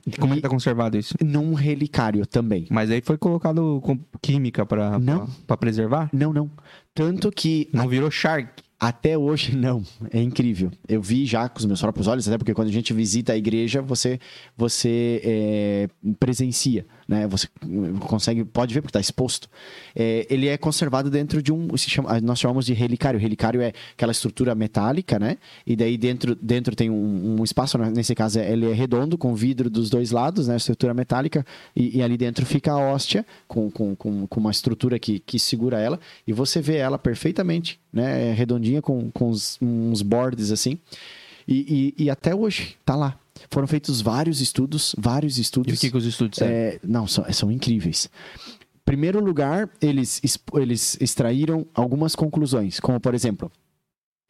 E 0.06 0.12
como 0.12 0.32
é 0.32 0.36
que 0.36 0.42
tá 0.42 0.48
conservado 0.48 0.96
isso? 0.96 1.14
Num 1.22 1.52
relicário 1.54 2.24
também. 2.24 2.66
Mas 2.70 2.90
aí 2.90 3.02
foi 3.02 3.18
colocado 3.18 3.80
com 3.82 3.98
química 4.22 4.64
pra, 4.64 4.98
Não. 4.98 5.26
pra, 5.26 5.34
pra 5.48 5.56
preservar? 5.56 6.08
Não, 6.12 6.32
não. 6.32 6.50
Tanto 6.94 7.30
que 7.30 7.68
Não 7.72 7.88
virou 7.88 8.10
shark. 8.10 8.48
Até 8.80 9.18
hoje, 9.18 9.56
não. 9.56 9.82
É 10.12 10.22
incrível. 10.22 10.70
Eu 10.88 11.02
vi 11.02 11.26
já 11.26 11.48
com 11.48 11.58
os 11.58 11.64
meus 11.66 11.80
próprios 11.80 12.06
olhos, 12.06 12.28
até 12.28 12.38
porque 12.38 12.54
quando 12.54 12.68
a 12.68 12.72
gente 12.72 12.94
visita 12.94 13.32
a 13.32 13.36
igreja, 13.36 13.82
você, 13.82 14.20
você 14.56 15.20
é, 15.24 15.88
presencia, 16.20 16.86
né? 17.08 17.26
Você 17.26 17.48
consegue, 18.00 18.44
pode 18.44 18.74
ver 18.74 18.82
porque 18.82 18.90
está 18.90 19.00
exposto. 19.00 19.48
É, 19.96 20.26
ele 20.28 20.46
é 20.46 20.58
conservado 20.58 21.08
dentro 21.08 21.42
de 21.42 21.50
um, 21.50 21.74
se 21.74 21.88
chama, 21.88 22.20
nós 22.20 22.38
chamamos 22.38 22.66
de 22.66 22.74
relicário. 22.74 23.18
Relicário 23.18 23.62
é 23.62 23.72
aquela 23.94 24.12
estrutura 24.12 24.54
metálica, 24.54 25.18
né? 25.18 25.38
E 25.66 25.74
daí 25.74 25.96
dentro, 25.96 26.34
dentro 26.34 26.76
tem 26.76 26.90
um, 26.90 27.40
um 27.40 27.44
espaço, 27.44 27.78
né? 27.78 27.90
nesse 27.90 28.14
caso 28.14 28.38
ele 28.38 28.70
é 28.70 28.74
redondo, 28.74 29.16
com 29.16 29.34
vidro 29.34 29.70
dos 29.70 29.88
dois 29.88 30.10
lados, 30.10 30.48
né? 30.48 30.56
Estrutura 30.56 30.92
metálica. 30.92 31.46
E, 31.74 31.96
e 31.96 32.02
ali 32.02 32.18
dentro 32.18 32.44
fica 32.44 32.72
a 32.72 32.78
hóstia, 32.78 33.24
com, 33.46 33.70
com, 33.70 33.96
com, 33.96 34.26
com 34.26 34.40
uma 34.40 34.50
estrutura 34.50 34.98
que, 34.98 35.18
que 35.20 35.38
segura 35.38 35.80
ela. 35.80 35.98
E 36.26 36.32
você 36.34 36.60
vê 36.60 36.76
ela 36.76 36.98
perfeitamente, 36.98 37.80
né? 37.90 38.34
Redondinha, 38.34 38.82
com, 38.82 39.10
com 39.10 39.30
uns, 39.30 39.58
uns 39.62 40.02
bordes 40.02 40.52
assim. 40.52 40.78
E, 41.46 41.94
e, 41.98 42.04
e 42.04 42.10
até 42.10 42.34
hoje, 42.34 42.76
tá 42.84 42.94
lá. 42.94 43.18
Foram 43.50 43.66
feitos 43.66 44.00
vários 44.00 44.40
estudos, 44.40 44.94
vários 44.98 45.38
E 45.38 45.40
estudos. 45.42 45.76
o 45.76 45.80
que, 45.80 45.90
que 45.90 45.96
os 45.96 46.04
estudos 46.04 46.38
disseram? 46.38 46.52
É, 46.54 46.80
não, 46.82 47.06
são, 47.06 47.24
são 47.32 47.50
incríveis. 47.50 48.08
Primeiro 48.84 49.22
lugar, 49.24 49.68
eles, 49.80 50.20
eles 50.54 50.96
extraíram 51.00 51.66
algumas 51.74 52.14
conclusões, 52.16 52.80
como 52.80 52.98
por 53.00 53.14
exemplo, 53.14 53.50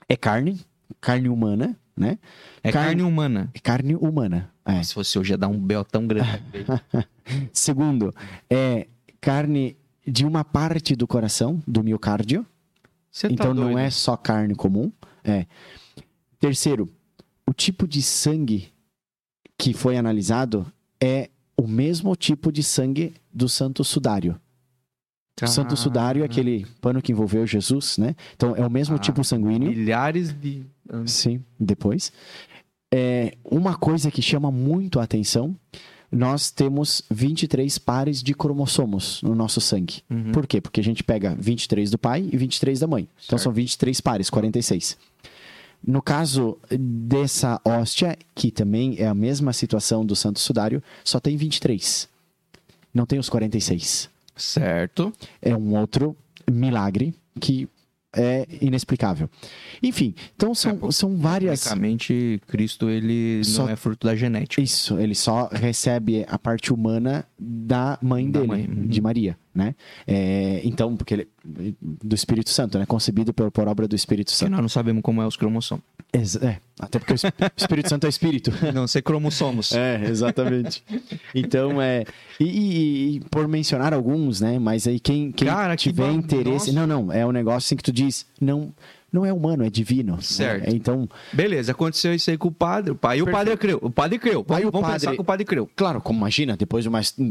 é 0.09 0.16
carne, 0.16 0.61
carne 1.01 1.28
humana, 1.28 1.77
né? 1.97 2.19
É 2.62 2.73
carne- 2.73 2.89
carne 2.89 3.03
humana. 3.03 3.51
É 3.55 3.59
carne 3.59 3.95
humana. 3.97 4.51
é. 4.65 4.82
Se 4.82 4.95
fosse 4.95 5.19
hoje, 5.19 5.32
ia 5.32 5.39
dar 5.39 5.49
um 5.49 5.59
bel 5.61 5.85
tão 5.85 6.07
grande. 6.07 6.43
Segundo, 7.53 8.15
é 8.49 8.86
carne 9.20 9.77
de 10.07 10.24
uma 10.24 10.45
parte 10.45 10.97
do 10.97 11.07
coração, 11.07 11.62
do 11.66 11.82
miocárdio. 11.82 12.45
Tá 13.20 13.28
então 13.31 13.53
não 13.55 13.65
doido. 13.65 13.78
é 13.78 13.90
só 13.90 14.16
carne 14.16 14.55
comum. 14.55 14.90
É. 15.24 15.47
Terceiro, 16.39 16.89
o 17.47 17.53
tipo 17.53 17.86
de 17.86 18.01
sangue 18.03 18.73
que 19.59 19.74
foi 19.74 19.97
analisado 19.97 20.64
é 21.02 21.28
o 21.56 21.66
mesmo 21.66 22.14
tipo 22.14 22.52
de 22.52 22.62
sangue 22.62 23.12
do 23.35 23.48
santo 23.48 23.82
sudário. 23.85 24.40
O 25.43 25.47
santo 25.47 25.76
sudário 25.76 26.22
é 26.22 26.24
aquele 26.24 26.66
pano 26.80 27.01
que 27.01 27.12
envolveu 27.12 27.47
Jesus, 27.47 27.97
né? 27.97 28.16
Então 28.35 28.56
é 28.56 28.66
o 28.66 28.70
mesmo 28.70 28.97
Ah, 28.97 28.98
tipo 28.98 29.22
sanguíneo. 29.22 29.70
Milhares 29.70 30.32
de 30.32 30.64
anos. 30.89 31.12
Sim, 31.12 31.44
depois. 31.59 32.12
É, 32.93 33.36
uma 33.44 33.76
coisa 33.76 34.10
que 34.10 34.20
chama 34.20 34.51
muito 34.51 34.98
a 34.98 35.05
atenção, 35.05 35.55
nós 36.10 36.51
temos 36.51 37.02
23 37.10 37.78
pares 37.78 38.20
de 38.22 38.35
cromossomos 38.35 39.22
no 39.22 39.35
nosso 39.35 39.60
sangue. 39.60 40.02
Uhum. 40.10 40.32
Por 40.32 40.44
quê? 40.47 40.60
Porque 40.60 40.80
a 40.80 40.85
gente 40.85 41.05
pega 41.05 41.36
23 41.39 41.90
do 41.90 41.98
pai 41.98 42.28
e 42.32 42.36
23 42.36 42.80
da 42.80 42.86
mãe. 42.89 43.02
Então 43.24 43.39
Certo. 43.39 43.43
são 43.43 43.52
23 43.52 44.01
pares, 44.01 44.30
46. 44.30 44.97
No 45.87 46.03
caso 46.03 46.59
dessa 46.71 47.61
hóstia, 47.65 48.17
que 48.35 48.51
também 48.51 48.97
é 48.99 49.07
a 49.07 49.15
mesma 49.15 49.53
situação 49.53 50.05
do 50.05 50.15
santo 50.17 50.39
sudário, 50.41 50.83
só 51.05 51.19
tem 51.21 51.37
23. 51.37 52.09
Não 52.93 53.07
tem 53.07 53.19
os 53.19 53.29
46 53.29 54.11
Certo. 54.37 55.13
é 55.41 55.55
um 55.57 55.77
outro 55.77 56.17
milagre 56.51 57.15
que 57.41 57.69
é 58.17 58.47
inexplicável. 58.63 59.29
Enfim, 59.83 60.15
então 60.35 60.55
são, 60.55 60.91
são 60.91 61.17
várias. 61.17 61.61
Basicamente, 61.61 62.41
Cristo 62.47 62.89
ele 62.89 63.45
Só- 63.45 63.65
não 63.65 63.71
é 63.71 63.77
fruto 63.77 64.07
da 64.07 64.17
genética. 64.17 64.63
Isso, 64.63 64.99
ele 64.99 65.15
só 65.15 65.49
recebe 65.53 66.25
a 66.29 66.39
parte 66.39 66.73
humana 66.73 67.25
da 67.39 67.99
mãe 68.03 68.31
Da 68.31 68.41
dele, 68.41 68.49
mãe, 68.51 68.67
uhum. 68.67 68.87
de 68.87 69.01
Maria, 69.01 69.39
né? 69.59 69.74
É, 70.06 70.60
então, 70.64 70.97
porque 70.97 71.14
ele 71.14 71.28
do 71.82 72.14
Espírito 72.14 72.48
Santo, 72.51 72.78
né? 72.78 72.86
Concebido 72.86 73.32
por, 73.35 73.51
por 73.51 73.66
obra 73.68 73.86
do 73.89 73.97
Espírito 73.97 74.30
Santo. 74.30 74.51
nós 74.52 74.60
não 74.60 74.68
sabemos 74.68 75.02
como 75.02 75.20
é 75.20 75.26
os 75.26 75.36
cromossomos. 75.36 75.85
É, 76.14 76.56
até 76.80 76.98
porque 76.98 77.12
o 77.12 77.16
Esp- 77.16 77.26
o 77.40 77.52
Espírito 77.60 77.89
Santo 77.90 78.06
é 78.06 78.09
Espírito. 78.09 78.51
Não 78.72 78.86
sei 78.86 79.02
cromossomos. 79.02 79.72
É, 79.72 80.02
exatamente. 80.09 80.82
Então, 81.35 81.82
é. 81.82 82.05
E, 82.40 82.44
e- 82.44 83.16
e 83.16 83.20
por 83.30 83.47
mencionar 83.47 83.93
alguns, 83.93 84.40
né? 84.40 84.59
Mas 84.59 84.86
aí 84.86 84.98
quem, 84.98 85.30
quem 85.32 85.48
Cara, 85.48 85.76
que 85.76 85.82
tiver 85.82 86.06
ba- 86.06 86.12
interesse. 86.12 86.72
nossa. 86.72 86.86
Não, 86.86 87.05
não. 87.05 87.12
É 87.12 87.26
um 87.26 87.32
negócio 87.32 87.59
assim 87.59 87.76
que 87.76 87.82
tu 87.82 87.93
diz. 87.93 88.24
Não, 88.40 88.72
não 89.12 89.24
é 89.24 89.32
humano, 89.32 89.64
é 89.64 89.70
divino. 89.70 90.16
né? 90.16 90.22
Certo. 90.22 90.74
Então, 90.74 91.09
Beleza, 91.32 91.72
aconteceu 91.72 92.14
isso 92.14 92.30
aí 92.30 92.36
com 92.36 92.48
o 92.48 92.52
padre. 92.52 92.93
O 92.93 92.94
pai 92.94 93.18
e 93.18 93.22
o 93.22 93.30
padre 93.30 93.56
creu. 93.56 93.78
O 93.80 93.90
padre 93.90 94.18
creu. 94.18 94.40
Aí 94.48 94.62
Vamos, 94.62 94.68
o 94.68 94.70
vamos 94.70 94.80
padre- 94.86 95.01
pensar 95.01 95.14
que 95.14 95.20
o 95.20 95.24
padre 95.24 95.44
creu. 95.47 95.68
claro, 95.74 96.01
como 96.01 96.18
imagina, 96.18 96.56
depois 96.56 96.85
de 96.85 96.90
mais. 96.90 97.10
Tu 97.12 97.22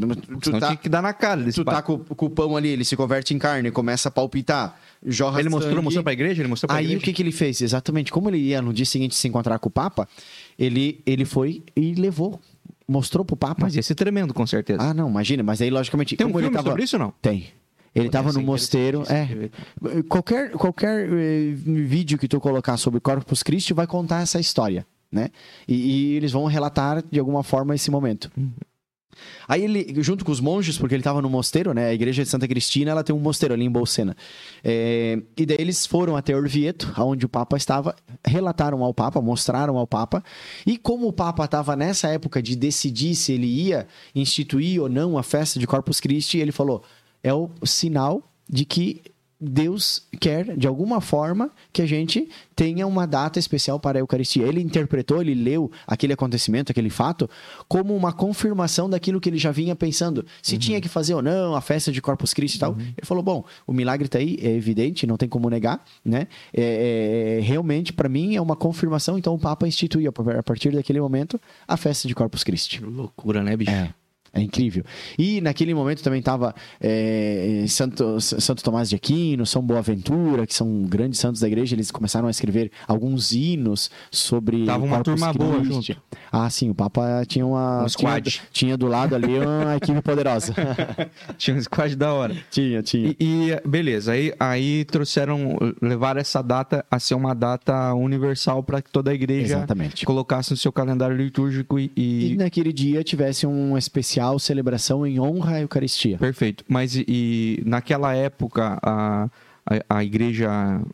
Senão 0.43 0.59
tá, 0.59 0.67
tinha 0.67 0.77
que 0.77 0.89
dar 0.89 1.01
na 1.01 1.13
cara 1.13 1.41
desse 1.43 1.55
tu 1.61 1.65
tá 1.65 1.81
com, 1.81 1.99
com 1.99 2.25
o 2.25 2.29
pão 2.29 2.55
ali, 2.57 2.69
ele 2.69 2.83
se 2.83 2.95
converte 2.95 3.33
em 3.33 3.37
carne, 3.37 3.69
começa 3.71 4.09
a 4.09 4.11
palpitar, 4.11 4.79
jorra 5.05 5.39
Ele 5.39 5.49
mostrou, 5.49 5.73
sangue. 5.73 5.83
mostrou 5.83 6.03
pra 6.03 6.13
igreja? 6.13 6.41
Ele 6.41 6.49
mostrou 6.49 6.67
pra 6.67 6.77
Aí 6.77 6.85
igreja? 6.85 6.99
o 6.99 7.03
que, 7.03 7.13
que 7.13 7.21
ele 7.21 7.31
fez? 7.31 7.61
Exatamente, 7.61 8.11
como 8.11 8.29
ele 8.29 8.37
ia 8.39 8.61
no 8.61 8.73
dia 8.73 8.85
seguinte 8.85 9.13
se 9.15 9.27
encontrar 9.27 9.59
com 9.59 9.69
o 9.69 9.71
Papa, 9.71 10.07
ele, 10.57 11.01
ele 11.05 11.25
foi 11.25 11.63
e 11.75 11.93
levou. 11.93 12.39
Mostrou 12.89 13.25
pro 13.25 13.35
Papa. 13.35 13.57
Mas 13.63 13.75
ia 13.75 13.83
ser 13.83 13.95
tremendo, 13.95 14.33
com 14.33 14.47
certeza. 14.47 14.81
Ah, 14.81 14.93
não, 14.93 15.09
imagina, 15.09 15.43
mas 15.43 15.61
aí 15.61 15.69
logicamente. 15.69 16.15
Tem 16.15 16.25
um 16.25 16.31
filme 16.31 16.49
tava... 16.51 16.69
sobre 16.69 16.83
isso 16.83 16.95
ou 16.95 17.01
não? 17.01 17.13
Tem. 17.21 17.47
Ele 17.99 18.07
estava 18.07 18.31
no 18.31 18.41
mosteiro. 18.41 19.03
É. 19.09 19.49
Qualquer, 20.03 20.51
qualquer 20.51 21.09
eh, 21.09 21.51
vídeo 21.53 22.17
que 22.17 22.27
tu 22.27 22.39
colocar 22.39 22.77
sobre 22.77 22.99
Corpus 22.99 23.41
Christi 23.41 23.73
vai 23.73 23.87
contar 23.87 24.21
essa 24.21 24.39
história, 24.39 24.85
né? 25.11 25.29
E, 25.67 25.75
e 25.75 26.15
eles 26.15 26.31
vão 26.31 26.45
relatar 26.45 27.03
de 27.09 27.19
alguma 27.19 27.43
forma 27.43 27.73
esse 27.73 27.89
momento. 27.89 28.31
Aí 29.47 29.63
ele, 29.63 29.95
junto 30.03 30.25
com 30.25 30.31
os 30.31 30.39
monges, 30.39 30.77
porque 30.77 30.93
ele 30.93 31.01
estava 31.01 31.21
no 31.21 31.29
mosteiro, 31.29 31.73
né? 31.73 31.87
A 31.87 31.93
igreja 31.93 32.23
de 32.23 32.29
Santa 32.29 32.47
Cristina, 32.47 32.91
ela 32.91 33.03
tem 33.03 33.15
um 33.15 33.19
mosteiro 33.19 33.53
ali 33.53 33.65
em 33.65 33.71
Bolsena. 33.71 34.15
É, 34.63 35.19
e 35.35 35.45
daí 35.45 35.57
eles 35.59 35.85
foram 35.85 36.15
até 36.15 36.35
Orvieto, 36.35 36.93
onde 36.97 37.25
o 37.25 37.29
Papa 37.29 37.57
estava, 37.57 37.95
relataram 38.25 38.83
ao 38.83 38.93
Papa, 38.93 39.21
mostraram 39.21 39.77
ao 39.77 39.87
Papa. 39.87 40.23
E 40.65 40.77
como 40.77 41.07
o 41.07 41.13
Papa 41.13 41.45
estava 41.45 41.75
nessa 41.75 42.07
época 42.09 42.41
de 42.41 42.55
decidir 42.55 43.15
se 43.15 43.33
ele 43.33 43.47
ia 43.47 43.87
instituir 44.13 44.81
ou 44.81 44.89
não 44.89 45.17
a 45.17 45.23
festa 45.23 45.59
de 45.59 45.65
Corpus 45.65 45.99
Christi, 45.99 46.37
ele 46.37 46.51
falou: 46.51 46.83
é 47.27 47.33
o 47.33 47.49
sinal 47.65 48.23
de 48.49 48.63
que 48.63 49.01
Deus 49.39 50.07
quer, 50.19 50.57
de 50.57 50.65
alguma 50.65 50.99
forma, 50.99 51.51
que 51.71 51.83
a 51.83 51.85
gente 51.85 52.27
tenha 52.55 52.87
uma 52.87 53.05
data 53.05 53.37
especial 53.37 53.79
para 53.79 53.99
a 53.99 54.01
Eucaristia. 54.01 54.47
Ele 54.47 54.59
interpretou, 54.59 55.21
ele 55.21 55.35
leu 55.35 55.71
aquele 55.85 56.13
acontecimento, 56.13 56.71
aquele 56.71 56.89
fato, 56.89 57.29
como 57.67 57.95
uma 57.95 58.11
confirmação 58.11 58.89
daquilo 58.89 59.21
que 59.21 59.29
ele 59.29 59.37
já 59.37 59.51
vinha 59.51 59.75
pensando. 59.75 60.25
Se 60.41 60.57
tinha 60.57 60.81
que 60.81 60.89
fazer 60.89 61.13
ou 61.13 61.21
não 61.21 61.55
a 61.55 61.61
festa 61.61 61.91
de 61.91 62.01
Corpus 62.01 62.33
Christi 62.33 62.55
e 62.55 62.59
tal. 62.59 62.75
Ele 62.79 62.95
falou: 63.03 63.21
bom, 63.21 63.45
o 63.67 63.73
milagre 63.73 64.07
está 64.07 64.17
aí, 64.17 64.39
é 64.41 64.49
evidente, 64.49 65.05
não 65.05 65.17
tem 65.17 65.29
como 65.29 65.49
negar, 65.49 65.85
né? 66.03 66.27
É, 66.51 67.37
é, 67.37 67.41
realmente, 67.41 67.93
para 67.93 68.09
mim, 68.09 68.35
é 68.35 68.41
uma 68.41 68.55
confirmação. 68.55 69.19
Então, 69.19 69.35
o 69.35 69.39
Papa 69.39 69.67
instituiu, 69.67 70.11
a 70.37 70.43
partir 70.43 70.71
daquele 70.71 70.99
momento, 70.99 71.39
a 71.67 71.77
festa 71.77 72.07
de 72.07 72.15
Corpus 72.15 72.43
Christi. 72.43 72.79
Que 72.79 72.85
loucura, 72.85 73.43
né, 73.43 73.55
bicho? 73.55 73.69
É. 73.69 73.93
É 74.37 74.41
incrível. 74.41 74.83
E 75.17 75.41
naquele 75.41 75.73
momento 75.73 76.01
também 76.03 76.19
estava 76.19 76.53
Santo, 77.67 78.19
Santo 78.21 78.63
Tomás 78.63 78.89
de 78.89 78.95
Aquino, 78.95 79.45
São 79.45 79.61
Boaventura, 79.61 80.45
que 80.45 80.53
são 80.53 80.83
grandes 80.83 81.19
santos 81.19 81.41
da 81.41 81.47
igreja, 81.47 81.75
eles 81.75 81.91
começaram 81.91 82.27
a 82.27 82.31
escrever 82.31 82.71
alguns 82.87 83.31
hinos 83.31 83.89
sobre. 84.11 84.65
Tava 84.65 84.83
uma 84.85 85.01
turma 85.03 85.33
boa 85.33 85.59
Christi. 85.61 85.93
junto. 85.93 86.01
Ah, 86.31 86.49
sim, 86.49 86.69
o 86.69 86.75
Papa 86.75 87.23
tinha 87.27 87.45
uma. 87.45 87.83
Um 87.83 87.89
squad. 87.89 88.29
Tinha, 88.29 88.43
tinha 88.51 88.77
do 88.77 88.87
lado 88.87 89.15
ali 89.15 89.37
uma 89.39 89.75
equipe 89.77 90.01
poderosa. 90.01 90.53
Tinha 91.37 91.55
um 91.57 91.61
squad 91.61 91.95
da 91.95 92.13
hora. 92.13 92.35
tinha, 92.51 92.81
tinha. 92.81 93.15
E, 93.19 93.51
e, 93.51 93.67
beleza, 93.67 94.11
aí, 94.11 94.33
aí 94.39 94.85
trouxeram, 94.85 95.57
levaram 95.81 96.19
essa 96.19 96.41
data 96.41 96.85
a 96.89 96.99
ser 96.99 97.15
uma 97.15 97.33
data 97.33 97.93
universal 97.93 98.63
para 98.63 98.81
que 98.81 98.91
toda 98.91 99.11
a 99.11 99.13
igreja 99.13 99.57
Exatamente. 99.57 100.05
colocasse 100.05 100.51
no 100.51 100.57
seu 100.57 100.71
calendário 100.71 101.15
litúrgico 101.15 101.79
e, 101.79 101.91
E 101.95 102.33
e- 102.33 102.35
naquele 102.37 102.73
dia 102.73 103.03
tivesse 103.03 103.45
uma 103.45 103.77
especial 103.79 104.26
celebração 104.39 105.05
em 105.05 105.19
honra 105.19 105.55
à 105.55 105.61
Eucaristia. 105.61 106.17
Perfeito. 106.17 106.63
Mas 106.67 106.95
e, 106.95 107.05
e 107.07 107.63
naquela 107.65 108.13
época, 108.13 108.79
a, 108.81 109.29
a, 109.89 109.97
a 109.97 110.03
igreja, 110.03 110.49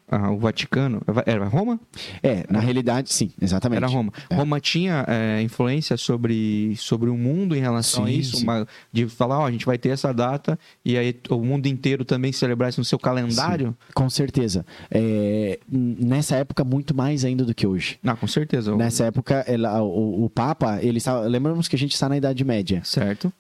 a- 0.10 0.32
o 0.32 0.38
Vaticano, 0.38 1.02
era 1.26 1.46
Roma? 1.46 1.80
É, 2.22 2.44
na 2.50 2.60
realidade, 2.60 3.14
sim, 3.14 3.32
exatamente. 3.42 3.78
Era 3.78 3.88
Roma. 3.88 4.12
É. 4.30 4.36
Roma 4.36 4.60
tinha 4.60 5.06
é, 5.08 5.42
influência 5.42 5.96
sobre, 5.98 6.76
sobre 6.78 7.10
o 7.10 7.16
mundo 7.18 7.56
em 7.56 7.60
relação 7.60 8.04
a 8.04 8.08
Sim, 8.08 8.14
isso? 8.18 8.38
sim. 8.38 8.44
Uma- 8.44 8.68
de 8.92 9.08
falar, 9.08 9.40
ó, 9.40 9.46
a 9.46 9.52
gente 9.52 9.66
vai 9.66 9.78
ter 9.78 9.90
essa 9.90 10.12
data 10.14 10.58
e 10.84 10.98
aí 10.98 11.16
o 11.30 11.38
mundo 11.44 11.68
inteiro 11.68 12.04
também 12.04 12.32
celebrar 12.32 12.70
isso 12.70 12.82
no 12.82 12.86
seu 12.86 12.98
calendário? 13.00 13.76
Com 13.94 14.10
certeza. 14.10 14.66
É, 14.90 15.60
nessa 15.70 16.36
época, 16.38 16.64
muito 16.64 16.96
mais 16.96 17.24
ainda 17.26 17.44
do 17.46 17.54
que 17.54 17.68
hoje. 17.68 18.00
Não, 18.02 18.16
com 18.16 18.28
certeza. 18.28 18.76
Nessa 18.76 19.06
época, 19.06 19.44
ela- 19.48 19.82
o, 19.84 20.26
o 20.26 20.30
Papa, 20.30 20.80
ele 20.82 20.98
estava. 20.98 21.22
Lembramos 21.28 21.68
que 21.68 21.76
a 21.76 21.80
gente 21.80 21.94
está 21.94 22.10
na 22.10 22.18
Idade 22.18 22.44
Média. 22.44 22.82
Certo. 22.84 23.32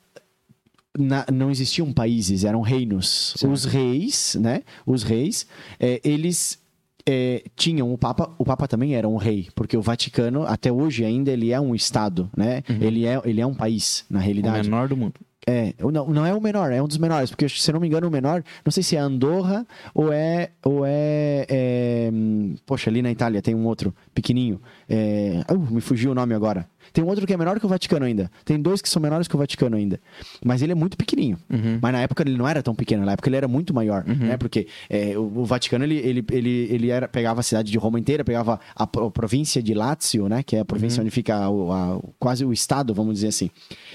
Na- 0.98 1.26
não 1.32 1.50
existiam 1.50 1.92
países, 1.92 2.44
eram 2.44 2.62
reinos. 2.62 3.36
Os 3.44 3.66
reis, 3.66 4.38
né? 4.40 4.62
Os 4.86 5.02
reis, 5.04 5.48
é, 5.80 6.00
eles 6.04 6.60
é, 7.06 7.44
tinham 7.56 7.92
o 7.92 7.98
Papa. 7.98 8.32
O 8.38 8.46
Papa 8.46 8.68
também 8.68 8.96
era 8.96 9.08
um 9.10 9.18
rei, 9.18 9.50
porque 9.56 9.76
o 9.76 9.82
Vaticano, 9.82 10.44
até 10.44 10.72
hoje 10.72 11.04
ainda, 11.04 11.32
ele 11.32 11.52
é 11.52 11.60
um 11.60 11.74
estado, 11.74 12.30
né? 12.38 12.64
Ele, 12.70 13.06
é, 13.08 13.20
ele 13.26 13.42
é 13.42 13.46
um 13.46 13.56
país, 13.56 14.06
na 14.10 14.20
O 14.20 14.22
realidade. 14.22 14.70
menor 14.70 14.88
do 14.88 14.96
mundo. 14.96 15.16
É, 15.46 15.74
não, 15.92 16.08
não 16.08 16.26
é 16.26 16.34
o 16.34 16.40
menor, 16.40 16.72
é 16.72 16.82
um 16.82 16.88
dos 16.88 16.98
menores, 16.98 17.30
porque 17.30 17.50
se 17.50 17.70
eu 17.70 17.74
não 17.74 17.82
me 17.82 17.88
engano, 17.88 18.08
o 18.08 18.10
menor, 18.12 18.42
não 18.64 18.72
sei 18.72 18.82
se 18.82 18.96
é 18.96 19.00
Andorra 19.00 19.68
ou 19.94 20.14
é. 20.14 20.52
Ou 20.64 20.86
é, 20.86 21.46
é, 21.50 22.10
hum, 22.14 22.56
poxa, 22.66 22.90
ali 22.90 23.02
na 23.02 23.12
Itália 23.12 23.42
tem 23.42 23.54
um 23.54 23.66
outro 23.66 23.94
pequenininho. 24.14 24.62
É, 24.88 25.42
uh, 25.52 25.74
me 25.74 25.82
fugiu 25.82 26.12
o 26.12 26.16
nome 26.16 26.34
agora. 26.34 26.66
Tem 26.94 27.04
um 27.04 27.08
outro 27.08 27.26
que 27.26 27.34
é 27.34 27.38
menor 27.38 27.60
que 27.60 27.66
o 27.66 27.70
Vaticano 27.70 28.06
ainda. 28.06 28.30
Tem 28.46 28.62
dois 28.62 28.80
que 28.82 28.88
são 28.88 29.02
menores 29.02 29.28
que 29.28 29.36
o 29.36 29.38
Vaticano 29.40 29.76
ainda. 29.76 30.00
Mas 30.46 30.62
ele 30.62 30.72
é 30.72 30.76
muito 30.76 30.96
pequenininho. 30.96 31.38
Uhum. 31.52 31.80
Mas 31.82 31.92
na 31.92 32.02
época 32.02 32.22
ele 32.24 32.38
não 32.38 32.48
era 32.48 32.62
tão 32.62 32.76
pequeno, 32.76 33.04
na 33.06 33.14
época 33.14 33.28
ele 33.30 33.36
era 33.36 33.48
muito 33.48 33.74
maior, 33.74 34.06
né? 34.06 34.38
Porque 34.38 34.68
é, 34.90 35.18
o, 35.18 35.40
o 35.40 35.46
Vaticano 35.46 35.84
ele, 35.84 35.96
ele, 35.98 36.24
ele, 36.32 36.50
ele 36.70 36.90
era, 36.92 37.08
pegava 37.08 37.40
a 37.40 37.44
cidade 37.44 37.72
de 37.72 37.78
Roma 37.80 38.00
inteira, 38.00 38.24
pegava 38.24 38.60
a, 38.76 38.86
pro- 38.86 39.10
província 39.10 39.62
de 39.62 39.74
Lácio, 39.74 40.30
né? 40.30 40.44
Que 40.44 40.56
é 40.56 40.60
a 40.60 40.66
província 40.66 41.02
onde 41.02 41.10
fica 41.12 41.50
o- 41.50 41.72
a- 41.72 42.00
quase 42.20 42.46
o 42.46 42.54
estado, 42.54 42.94
vamos 42.94 43.16
dizer 43.16 43.30
assim. 43.30 43.50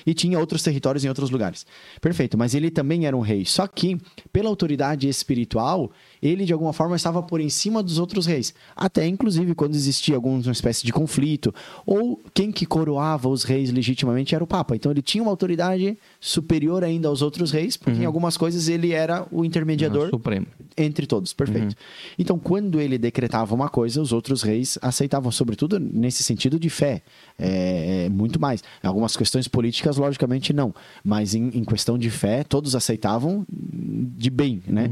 E 0.04 0.12
tinha 0.12 0.38
outros 0.38 0.62
territórios 0.62 1.04
em 1.04 1.08
outros 1.08 1.30
lugares. 1.30 1.64
Perfeito, 2.00 2.36
mas 2.36 2.54
ele 2.54 2.70
também 2.70 3.06
era 3.06 3.16
um 3.16 3.20
rei. 3.20 3.44
Só 3.44 3.66
que, 3.68 3.96
pela 4.32 4.48
autoridade 4.48 5.08
espiritual, 5.08 5.90
ele 6.22 6.44
de 6.44 6.52
alguma 6.52 6.72
forma 6.72 6.96
estava 6.96 7.22
por 7.22 7.40
em 7.40 7.48
cima 7.48 7.82
dos 7.82 7.98
outros 7.98 8.26
reis. 8.26 8.54
Até 8.74 9.06
inclusive 9.06 9.54
quando 9.54 9.74
existia 9.74 10.16
alguma 10.16 10.40
espécie 10.50 10.84
de 10.84 10.92
conflito, 10.92 11.54
ou 11.86 12.20
quem 12.34 12.50
que 12.52 12.66
coroava 12.66 13.28
os 13.28 13.44
reis 13.44 13.70
legitimamente 13.70 14.34
era 14.34 14.42
o 14.42 14.46
Papa. 14.46 14.76
Então 14.76 14.90
ele 14.92 15.02
tinha 15.02 15.22
uma 15.22 15.30
autoridade 15.30 15.96
superior 16.20 16.84
ainda 16.84 17.08
aos 17.08 17.22
outros 17.22 17.50
reis, 17.50 17.76
porque 17.76 18.02
em 18.02 18.04
algumas 18.04 18.36
coisas 18.36 18.68
ele 18.68 18.92
era 18.92 19.26
o 19.30 19.44
intermediador 19.44 20.10
Supremo. 20.10 20.46
entre 20.76 21.06
todos, 21.06 21.32
perfeito. 21.32 21.74
Então, 22.18 22.38
quando 22.38 22.80
ele 22.80 22.98
decretava 22.98 23.54
uma 23.54 23.68
coisa, 23.68 24.00
os 24.00 24.12
outros 24.12 24.42
reis 24.42 24.78
aceitavam, 24.80 25.30
sobretudo 25.30 25.78
nesse 25.78 26.22
sentido 26.22 26.58
de 26.58 26.70
fé, 26.70 27.02
é, 27.38 28.04
é, 28.06 28.08
muito 28.08 28.40
mais. 28.40 28.62
Algumas 28.82 29.16
questões 29.16 29.46
políticas, 29.46 29.96
logicamente, 29.96 30.52
não, 30.52 30.74
mas 31.04 31.34
em, 31.34 31.48
em 31.54 31.64
questão 31.64 31.96
de 31.96 32.10
fé, 32.10 32.42
todos 32.44 32.74
aceitavam 32.74 33.46
de 33.50 34.30
bem, 34.30 34.62
né? 34.66 34.88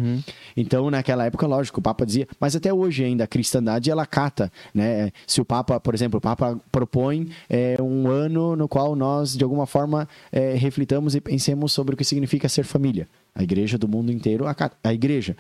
Então, 0.57 0.91
naquela 0.91 1.25
época, 1.27 1.47
lógico, 1.47 1.81
o 1.81 1.83
Papa 1.83 2.07
dizia, 2.07 2.27
mas 2.41 2.55
até 2.55 2.73
hoje 2.73 3.05
ainda 3.05 3.25
a 3.25 3.27
cristandade 3.27 3.91
ela 3.91 4.07
cata, 4.07 4.51
né? 4.73 5.11
Se 5.27 5.41
o 5.41 5.45
Papa, 5.45 5.81
por 5.81 5.95
exemplo, 5.95 6.19
o 6.19 6.21
Papa 6.21 6.59
propõe 6.71 7.29
é, 7.49 7.77
um 7.83 8.09
ano 8.09 8.55
no 8.57 8.69
qual 8.69 8.95
nós, 8.95 9.37
de 9.37 9.43
alguma 9.45 9.67
forma, 9.67 10.09
é, 10.31 10.55
reflitamos 10.55 11.15
e 11.15 11.21
pensemos 11.21 11.73
sobre 11.73 11.95
o 11.95 11.97
que 11.97 12.05
significa 12.05 12.49
ser 12.49 12.65
família. 12.65 13.09
A 13.35 13.43
igreja 13.43 13.77
do 13.77 13.87
mundo 13.87 14.11
inteiro, 14.11 14.47
acata- 14.47 14.77
a 14.83 14.95
igreja. 14.95 15.37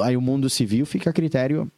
Aí 0.00 0.16
o 0.16 0.20
mundo 0.20 0.50
civil 0.50 0.84
fica 0.84 1.10
a 1.10 1.12
critério 1.12 1.70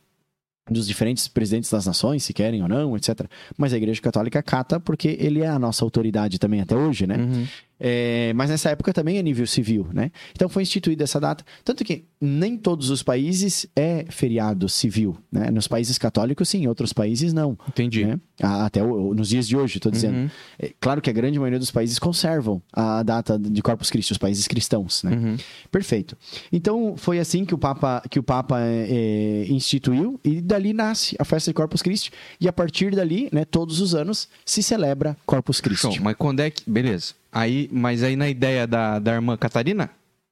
dos 0.69 0.87
diferentes 0.87 1.29
presidentes 1.29 1.71
das 1.71 1.87
nações, 1.87 2.23
se 2.23 2.33
querem 2.33 2.63
ou 2.63 2.69
não, 2.69 2.97
etc. 2.97 3.23
Mas 3.57 3.73
a 3.73 3.77
Igreja 3.77 4.01
Católica 4.01 4.43
cata 4.43 4.79
porque 4.79 5.17
ele 5.21 5.41
é 5.41 5.49
a 5.49 5.59
nossa 5.59 5.85
autoridade 5.85 6.39
também 6.39 6.61
até 6.61 6.77
hoje, 6.77 7.07
né? 7.07 7.17
Uhum. 7.17 7.47
É, 7.81 8.33
mas 8.35 8.51
nessa 8.51 8.69
época 8.71 8.93
também 8.93 9.17
é 9.17 9.23
nível 9.23 9.47
civil, 9.47 9.89
né? 9.93 10.13
Então 10.33 10.49
foi 10.49 10.63
instituída 10.63 11.05
essa 11.05 11.19
data. 11.19 11.43
Tanto 11.65 11.83
que 11.85 12.05
nem 12.21 12.57
todos 12.59 12.91
os 12.91 13.03
países 13.03 13.67
é 13.75 14.05
feriado 14.11 14.69
civil, 14.69 15.17
né? 15.33 15.51
Nos 15.51 15.67
países 15.67 15.97
católicos, 15.97 16.49
sim, 16.51 16.65
em 16.65 16.67
outros 16.69 16.93
países 16.93 17.33
não. 17.33 17.59
Entendi. 17.69 18.05
né? 18.05 18.21
Até 18.43 18.83
o- 18.83 19.15
nos 19.15 19.29
dias 19.31 19.47
de 19.49 19.57
hoje, 19.57 19.79
estou 19.79 19.91
dizendo. 19.93 20.17
Uhum. 20.17 20.31
É, 20.59 20.73
claro 20.81 21.01
que 21.01 21.09
a 21.09 21.13
grande 21.13 21.39
maioria 21.39 21.59
dos 21.59 21.71
países 21.71 21.99
conservam 21.99 22.61
a 22.73 23.03
data 23.03 23.39
de 23.39 23.63
Corpus 23.63 23.91
Christi, 23.91 24.13
os 24.13 24.19
países 24.19 24.47
cristãos, 24.47 25.03
né? 25.03 25.13
Uhum. 25.17 25.37
Perfeito. 25.71 26.17
Então 26.53 26.95
foi 26.97 27.19
assim 27.19 27.45
que 27.45 27.55
o 27.55 27.59
Papa 27.59 28.03
que 28.11 28.19
o 28.19 28.23
Papa 28.23 28.59
é, 28.61 29.47
instituiu 29.49 30.19
e 30.25 30.41
dali 30.41 30.73
nasce 30.73 31.17
a 31.19 31.25
festa 31.25 31.51
de 31.51 31.55
Corpus 31.55 31.81
Christi 31.83 32.11
e 32.41 32.49
a 32.49 32.53
partir 32.53 32.95
dali, 32.95 33.29
né, 33.33 33.45
todos 33.45 33.81
os 33.81 33.95
anos 33.95 34.29
se 34.45 34.63
celebra 34.63 35.17
Corpus 35.25 35.61
Christi. 35.61 35.81
Show. 35.95 35.97
Mas 36.03 36.17
quando 36.17 36.41
é 36.41 36.51
que. 36.51 36.69
Beleza. 36.69 37.15
Aí, 37.33 37.69
mas 37.73 38.03
aí 38.03 38.17
na 38.17 38.29
ideia 38.29 38.67
da, 38.67 38.99
da 38.99 39.15
irmã 39.15 39.37
Catarina? 39.37 39.91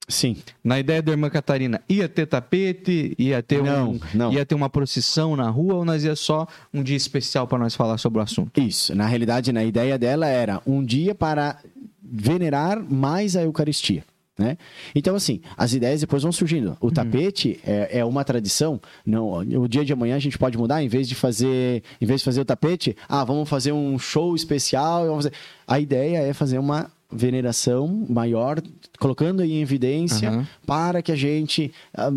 Sim. 0.09 0.37
Na 0.65 0.81
ideia 0.81 1.03
da 1.03 1.13
irmã 1.13 1.29
Catarina, 1.29 1.83
ia 1.87 2.09
ter 2.09 2.27
tapete, 2.27 3.15
ia 3.19 3.43
ter 3.43 3.63
Não, 3.63 3.91
um, 3.93 4.01
não. 4.15 4.33
ia 4.33 4.45
ter 4.47 4.55
uma 4.55 4.71
procissão 4.71 5.37
na 5.37 5.51
rua 5.51 5.75
ou 5.75 5.85
nós 5.85 6.03
ia 6.03 6.17
só 6.17 6.47
um 6.73 6.83
dia 6.83 6.97
especial 6.97 7.47
para 7.47 7.59
nós 7.59 7.75
falar 7.75 7.99
sobre 7.99 8.19
o 8.19 8.23
assunto? 8.23 8.59
Isso. 8.59 8.95
Na 8.95 9.07
realidade, 9.07 9.53
na 9.53 9.63
ideia 9.63 9.99
dela 9.99 10.27
era 10.27 10.63
um 10.67 10.83
dia 10.83 11.15
para 11.15 11.59
venerar 12.03 12.83
mais 12.83 13.37
a 13.37 13.43
Eucaristia. 13.43 14.03
Né? 14.39 14.57
Então, 14.95 15.17
assim, 15.17 15.41
as 15.57 15.73
ideias 15.75 16.01
depois 16.01 16.23
vão 16.23 16.31
surgindo. 16.31 16.77
O 16.81 16.93
tapete 16.93 17.59
é, 17.67 17.99
é 17.99 18.05
uma 18.05 18.23
tradição. 18.23 18.81
Não, 19.05 19.33
o 19.39 19.67
dia 19.67 19.85
de 19.85 19.93
amanhã 19.93 20.15
a 20.15 20.21
gente 20.21 20.39
pode 20.39 20.57
mudar, 20.57 20.81
em 20.81 20.87
vez 20.87 21.09
de 21.09 21.17
fazer, 21.17 21.83
em 22.01 22.07
vez 22.07 22.21
de 22.21 22.25
fazer 22.25 22.41
o 22.41 22.45
tapete, 22.45 22.97
ah, 23.09 23.25
vamos 23.25 23.49
fazer 23.49 23.73
um 23.73 23.99
show 23.99 24.37
especial. 24.37 25.07
vamos 25.07 25.25
fazer- 25.25 25.37
A 25.67 25.81
ideia 25.81 26.19
é 26.19 26.33
fazer 26.33 26.59
uma 26.59 26.89
veneração 27.11 28.07
maior, 28.09 28.61
colocando 28.99 29.45
em 29.45 29.61
evidência 29.63 30.29
Aham. 30.29 30.47
para 30.67 31.01
que 31.03 31.13
a 31.13 31.17
gente 31.17 31.73
ah, 31.95 32.11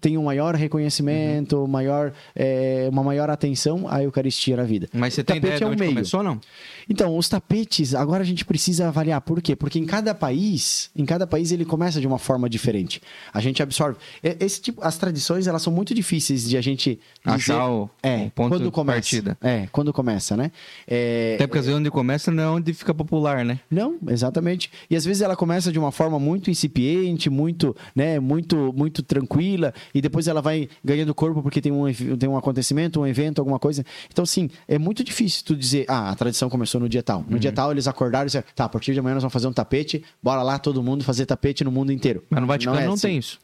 tenha 0.00 0.18
um 0.18 0.24
maior 0.24 0.54
reconhecimento, 0.54 1.66
maior, 1.68 2.12
eh, 2.34 2.88
uma 2.90 3.02
maior 3.02 3.30
atenção 3.30 3.86
à 3.88 4.02
Eucaristia 4.02 4.56
na 4.56 4.64
vida. 4.64 4.88
Mas 4.92 5.14
você 5.14 5.20
O 5.20 5.24
tem 5.24 5.36
ideia 5.36 5.52
tapete 5.54 5.58
de 5.58 5.64
é 5.64 5.66
um 5.66 5.70
onde 5.70 5.80
meio. 5.80 5.92
começou 5.92 6.22
não? 6.22 6.40
Então, 6.88 7.16
os 7.16 7.28
tapetes, 7.28 7.94
agora 7.94 8.22
a 8.22 8.26
gente 8.26 8.44
precisa 8.44 8.88
avaliar. 8.88 9.20
Por 9.20 9.40
quê? 9.40 9.56
Porque 9.56 9.78
em 9.78 9.86
cada 9.86 10.14
país, 10.14 10.90
em 10.96 11.04
cada 11.04 11.26
país 11.26 11.50
ele 11.52 11.64
começa 11.64 12.00
de 12.00 12.06
uma 12.06 12.18
forma 12.18 12.48
diferente. 12.48 13.00
A 13.32 13.40
gente 13.40 13.62
absorve. 13.62 13.98
Esse 14.22 14.60
tipo, 14.60 14.82
as 14.84 14.96
tradições, 14.98 15.46
elas 15.46 15.62
são 15.62 15.72
muito 15.72 15.94
difíceis 15.94 16.48
de 16.48 16.56
a 16.56 16.60
gente 16.60 16.98
dizer, 17.24 17.34
Achar 17.52 17.68
o, 17.70 17.88
é, 18.02 18.24
o 18.26 18.30
ponto 18.30 18.48
quando 18.50 18.64
de 18.64 18.70
começa. 18.70 18.96
partida. 18.96 19.38
É, 19.42 19.66
quando 19.72 19.92
começa, 19.92 20.36
né? 20.36 20.50
É, 20.86 21.34
Até 21.36 21.46
porque 21.46 21.58
às 21.58 21.66
vezes 21.66 21.78
onde 21.80 21.90
começa 21.90 22.30
não 22.30 22.42
é 22.42 22.48
onde 22.48 22.72
fica 22.74 22.92
popular, 22.92 23.44
né? 23.44 23.60
não, 23.70 23.96
exatamente. 24.08 24.70
E 24.90 24.96
às 24.96 25.04
vezes 25.04 25.22
ela 25.22 25.36
começa 25.36 25.72
de 25.72 25.78
uma 25.78 25.83
forma 25.92 26.18
muito 26.18 26.50
incipiente, 26.50 27.28
muito, 27.30 27.76
né, 27.94 28.18
muito, 28.18 28.72
muito 28.76 29.02
tranquila, 29.02 29.72
e 29.94 30.00
depois 30.00 30.28
ela 30.28 30.40
vai 30.40 30.68
ganhando 30.84 31.14
corpo 31.14 31.42
porque 31.42 31.60
tem 31.60 31.72
um, 31.72 31.92
tem 32.16 32.28
um 32.28 32.36
acontecimento, 32.36 33.00
um 33.00 33.06
evento, 33.06 33.38
alguma 33.40 33.58
coisa. 33.58 33.84
Então, 34.10 34.24
sim, 34.24 34.50
é 34.68 34.78
muito 34.78 35.02
difícil 35.02 35.44
tu 35.44 35.56
dizer, 35.56 35.84
ah, 35.88 36.10
a 36.10 36.14
tradição 36.14 36.48
começou 36.48 36.80
no 36.80 36.88
dia 36.88 37.02
tal. 37.02 37.24
No 37.28 37.38
dia 37.38 37.52
tal 37.52 37.70
eles 37.70 37.86
acordaram 37.86 38.24
e 38.24 38.26
disseram, 38.26 38.46
tá, 38.54 38.64
a 38.64 38.68
partir 38.68 38.92
de 38.92 39.00
amanhã 39.00 39.14
nós 39.14 39.22
vamos 39.22 39.32
fazer 39.32 39.46
um 39.46 39.52
tapete, 39.52 40.04
bora 40.22 40.42
lá 40.42 40.58
todo 40.58 40.82
mundo 40.82 41.04
fazer 41.04 41.26
tapete 41.26 41.64
no 41.64 41.70
mundo 41.70 41.92
inteiro. 41.92 42.22
Mas 42.30 42.40
no 42.40 42.46
Vaticano 42.46 42.78
é 42.78 42.86
não, 42.86 42.94
assim. 42.94 43.08
tem 43.08 43.18
isso. 43.18 43.38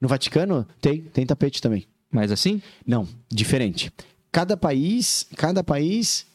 No 0.00 0.08
Vaticano 0.08 0.66
tem, 0.80 1.00
tem 1.02 1.24
tapete 1.24 1.60
também. 1.60 1.86
Mas 2.10 2.30
assim? 2.30 2.62
Não, 2.86 3.06
diferente. 3.30 3.92
Cada 4.30 4.56
país, 4.56 5.26
cada 5.36 5.64
país 5.64 6.26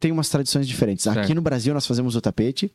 tem 0.00 0.12
umas 0.12 0.28
tradições 0.28 0.66
diferentes. 0.66 1.04
Certo. 1.04 1.18
Aqui 1.18 1.34
no 1.34 1.42
Brasil 1.42 1.74
nós 1.74 1.86
fazemos 1.86 2.14
o 2.16 2.20
tapete 2.20 2.70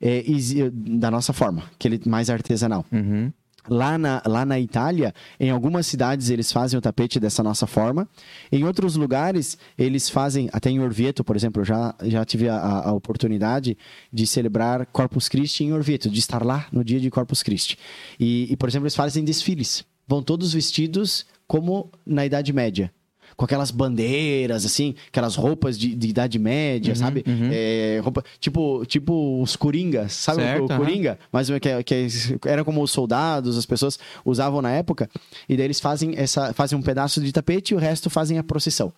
é, 0.00 0.24
exi- 0.30 0.70
da 0.70 1.10
nossa 1.10 1.32
forma, 1.32 1.64
aquele 1.74 2.00
mais 2.06 2.28
artesanal. 2.30 2.84
Uhum. 2.92 3.32
Lá 3.70 3.98
na, 3.98 4.22
lá 4.24 4.46
na 4.46 4.58
Itália, 4.58 5.12
em 5.38 5.50
algumas 5.50 5.86
cidades 5.86 6.30
eles 6.30 6.50
fazem 6.50 6.78
o 6.78 6.80
tapete 6.80 7.20
dessa 7.20 7.42
nossa 7.42 7.66
forma. 7.66 8.08
Em 8.50 8.64
outros 8.64 8.96
lugares, 8.96 9.58
eles 9.76 10.08
fazem, 10.08 10.48
até 10.54 10.70
em 10.70 10.80
Orvieto, 10.80 11.22
por 11.22 11.36
exemplo, 11.36 11.62
já, 11.64 11.94
já 12.04 12.24
tive 12.24 12.48
a, 12.48 12.56
a- 12.56 12.88
a 12.88 12.92
oportunidade 12.94 13.76
de 14.10 14.26
celebrar 14.26 14.86
Corpus 14.86 15.28
Christi 15.28 15.64
em 15.64 15.72
Orvieto, 15.74 16.08
de 16.08 16.18
estar 16.18 16.42
lá 16.42 16.66
no 16.72 16.82
dia 16.82 16.98
de 16.98 17.10
Corpus 17.10 17.42
Christi. 17.42 17.78
E, 18.18 18.50
e, 18.50 18.56
por 18.56 18.70
exemplo, 18.70 18.84
eles 18.86 18.96
fazem 18.96 19.22
desfiles. 19.22 19.84
Vão 20.06 20.22
todos 20.22 20.54
vestidos 20.54 21.26
como 21.46 21.90
na 22.06 22.24
Idade 22.24 22.50
Média. 22.54 22.90
Com 23.38 23.44
aquelas 23.44 23.70
bandeiras, 23.70 24.66
assim, 24.66 24.96
aquelas 25.06 25.36
roupas 25.36 25.78
de, 25.78 25.94
de 25.94 26.08
Idade 26.08 26.40
Média, 26.40 26.92
sabe? 26.96 27.22
É, 27.52 28.00
roupa, 28.02 28.24
tipo, 28.40 28.84
tipo 28.84 29.40
os 29.40 29.54
coringas, 29.54 30.12
sabe 30.12 30.42
Certo, 30.42 30.64
o, 30.64 30.76
coringa? 30.76 31.16
Mas 31.30 31.48
que, 31.48 31.84
que 31.84 32.08
era 32.44 32.64
como 32.64 32.82
os 32.82 32.90
soldados, 32.90 33.56
as 33.56 33.64
pessoas 33.64 33.96
usavam 34.24 34.60
na 34.60 34.72
época. 34.72 35.08
E 35.48 35.56
daí 35.56 35.66
eles 35.66 35.78
fazem, 35.78 36.14
essa, 36.16 36.52
fazem 36.52 36.76
um 36.76 36.82
pedaço 36.82 37.20
de 37.20 37.32
tapete 37.32 37.70
e 37.70 37.74
o 37.76 37.78
resto 37.78 38.10
fazem 38.10 38.38
a 38.38 38.42
procissão. 38.42 38.92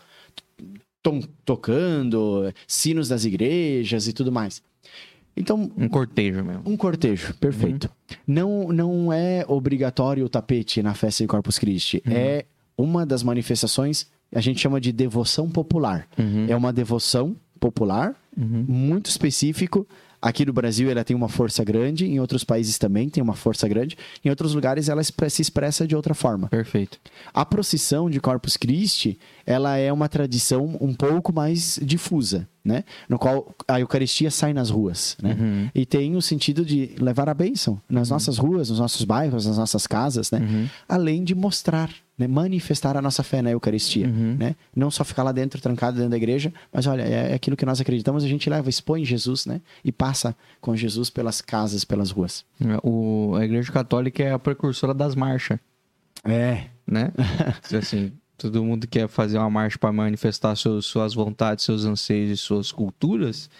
Tom, 1.02 1.20
tocando, 1.44 2.50
sinos 2.66 3.08
das 3.08 3.26
igrejas 3.26 4.08
e 4.08 4.12
tudo 4.14 4.32
mais. 4.32 4.62
Então, 5.36 5.70
Um 5.76 5.88
cortejo 5.88 6.42
mesmo. 6.42 6.62
um 6.64 6.76
cortejo, 6.78 7.34
perfeito. 7.34 7.90
Não, 8.26 8.68
não 8.68 9.12
é 9.12 9.44
obrigatório 9.46 10.24
o 10.24 10.28
tapete 10.30 10.82
na 10.82 10.94
festa 10.94 11.22
de 11.24 11.28
Corpus 11.28 11.58
Christi. 11.58 12.02
É 12.06 12.46
uma 12.76 13.04
das 13.04 13.22
manifestações, 13.22 14.06
a 14.32 14.40
gente 14.40 14.60
chama 14.60 14.80
de 14.80 14.92
devoção 14.92 15.48
popular. 15.48 16.06
É 16.48 16.56
uma 16.56 16.72
devoção 16.72 17.36
popular, 17.58 18.14
muito 18.36 19.06
específico. 19.10 19.86
Aqui 20.22 20.44
no 20.44 20.52
Brasil 20.52 20.90
ela 20.90 21.02
tem 21.02 21.16
uma 21.16 21.30
força 21.30 21.64
grande, 21.64 22.04
em 22.04 22.20
outros 22.20 22.44
países 22.44 22.76
também 22.76 23.08
tem 23.08 23.22
uma 23.22 23.32
força 23.34 23.66
grande, 23.66 23.96
em 24.22 24.28
outros 24.28 24.54
lugares 24.54 24.90
ela 24.90 25.02
se 25.02 25.40
expressa 25.40 25.86
de 25.86 25.96
outra 25.96 26.12
forma. 26.12 26.48
Perfeito. 26.48 26.98
A 27.32 27.44
procissão 27.46 28.10
de 28.10 28.20
Corpus 28.20 28.56
Christi, 28.56 29.18
ela 29.46 29.78
é 29.78 29.90
uma 29.90 30.10
tradição 30.10 30.76
um 30.78 30.92
pouco 30.92 31.32
mais 31.32 31.80
difusa, 31.82 32.46
né? 32.64 32.84
No 33.08 33.18
qual 33.18 33.54
a 33.66 33.80
Eucaristia 33.80 34.30
sai 34.30 34.52
nas 34.52 34.70
ruas, 34.70 35.16
né? 35.22 35.70
E 35.74 35.86
tem 35.86 36.16
o 36.16 36.22
sentido 36.22 36.64
de 36.64 36.94
levar 36.98 37.28
a 37.28 37.34
bênção 37.34 37.80
nas 37.88 38.10
nossas 38.10 38.38
ruas, 38.38 38.70
nos 38.70 38.78
nossos 38.78 39.04
bairros, 39.04 39.46
nas 39.46 39.58
nossas 39.58 39.86
casas, 39.86 40.30
né? 40.30 40.68
Além 40.88 41.24
de 41.24 41.34
mostrar, 41.34 41.90
né? 42.18 42.26
manifestar 42.26 42.96
a 42.96 43.02
nossa 43.02 43.22
fé 43.22 43.40
na 43.40 43.50
Eucaristia, 43.50 44.06
né? 44.06 44.54
Não 44.76 44.90
só 44.90 45.04
ficar 45.04 45.22
lá 45.22 45.32
dentro, 45.32 45.60
trancado 45.60 45.96
dentro 45.96 46.10
da 46.10 46.16
igreja, 46.16 46.52
mas 46.72 46.86
olha, 46.86 47.02
é 47.02 47.34
aquilo 47.34 47.56
que 47.56 47.64
nós 47.64 47.80
acreditamos, 47.80 48.22
a 48.24 48.28
gente 48.28 48.48
leva, 48.50 48.68
expõe 48.68 49.04
Jesus, 49.04 49.46
né? 49.46 49.60
E 49.82 49.90
passa 49.90 50.36
com 50.60 50.76
Jesus 50.76 51.08
pelas 51.10 51.40
casas, 51.40 51.84
pelas 51.84 52.10
ruas. 52.10 52.44
O, 52.82 53.34
a 53.36 53.44
Igreja 53.44 53.72
Católica 53.72 54.22
é 54.22 54.32
a 54.32 54.38
precursora 54.38 54.92
das 54.92 55.14
marchas, 55.14 55.58
É, 56.24 56.66
né? 56.86 57.10
assim, 57.78 58.12
todo 58.40 58.64
mundo 58.64 58.86
quer 58.86 59.08
fazer 59.08 59.38
uma 59.38 59.50
marcha 59.50 59.78
para 59.78 59.92
manifestar 59.92 60.56
suas 60.56 61.14
vontades, 61.14 61.64
seus 61.64 61.84
anseios 61.84 62.30
e 62.30 62.36
suas 62.36 62.72
culturas. 62.72 63.50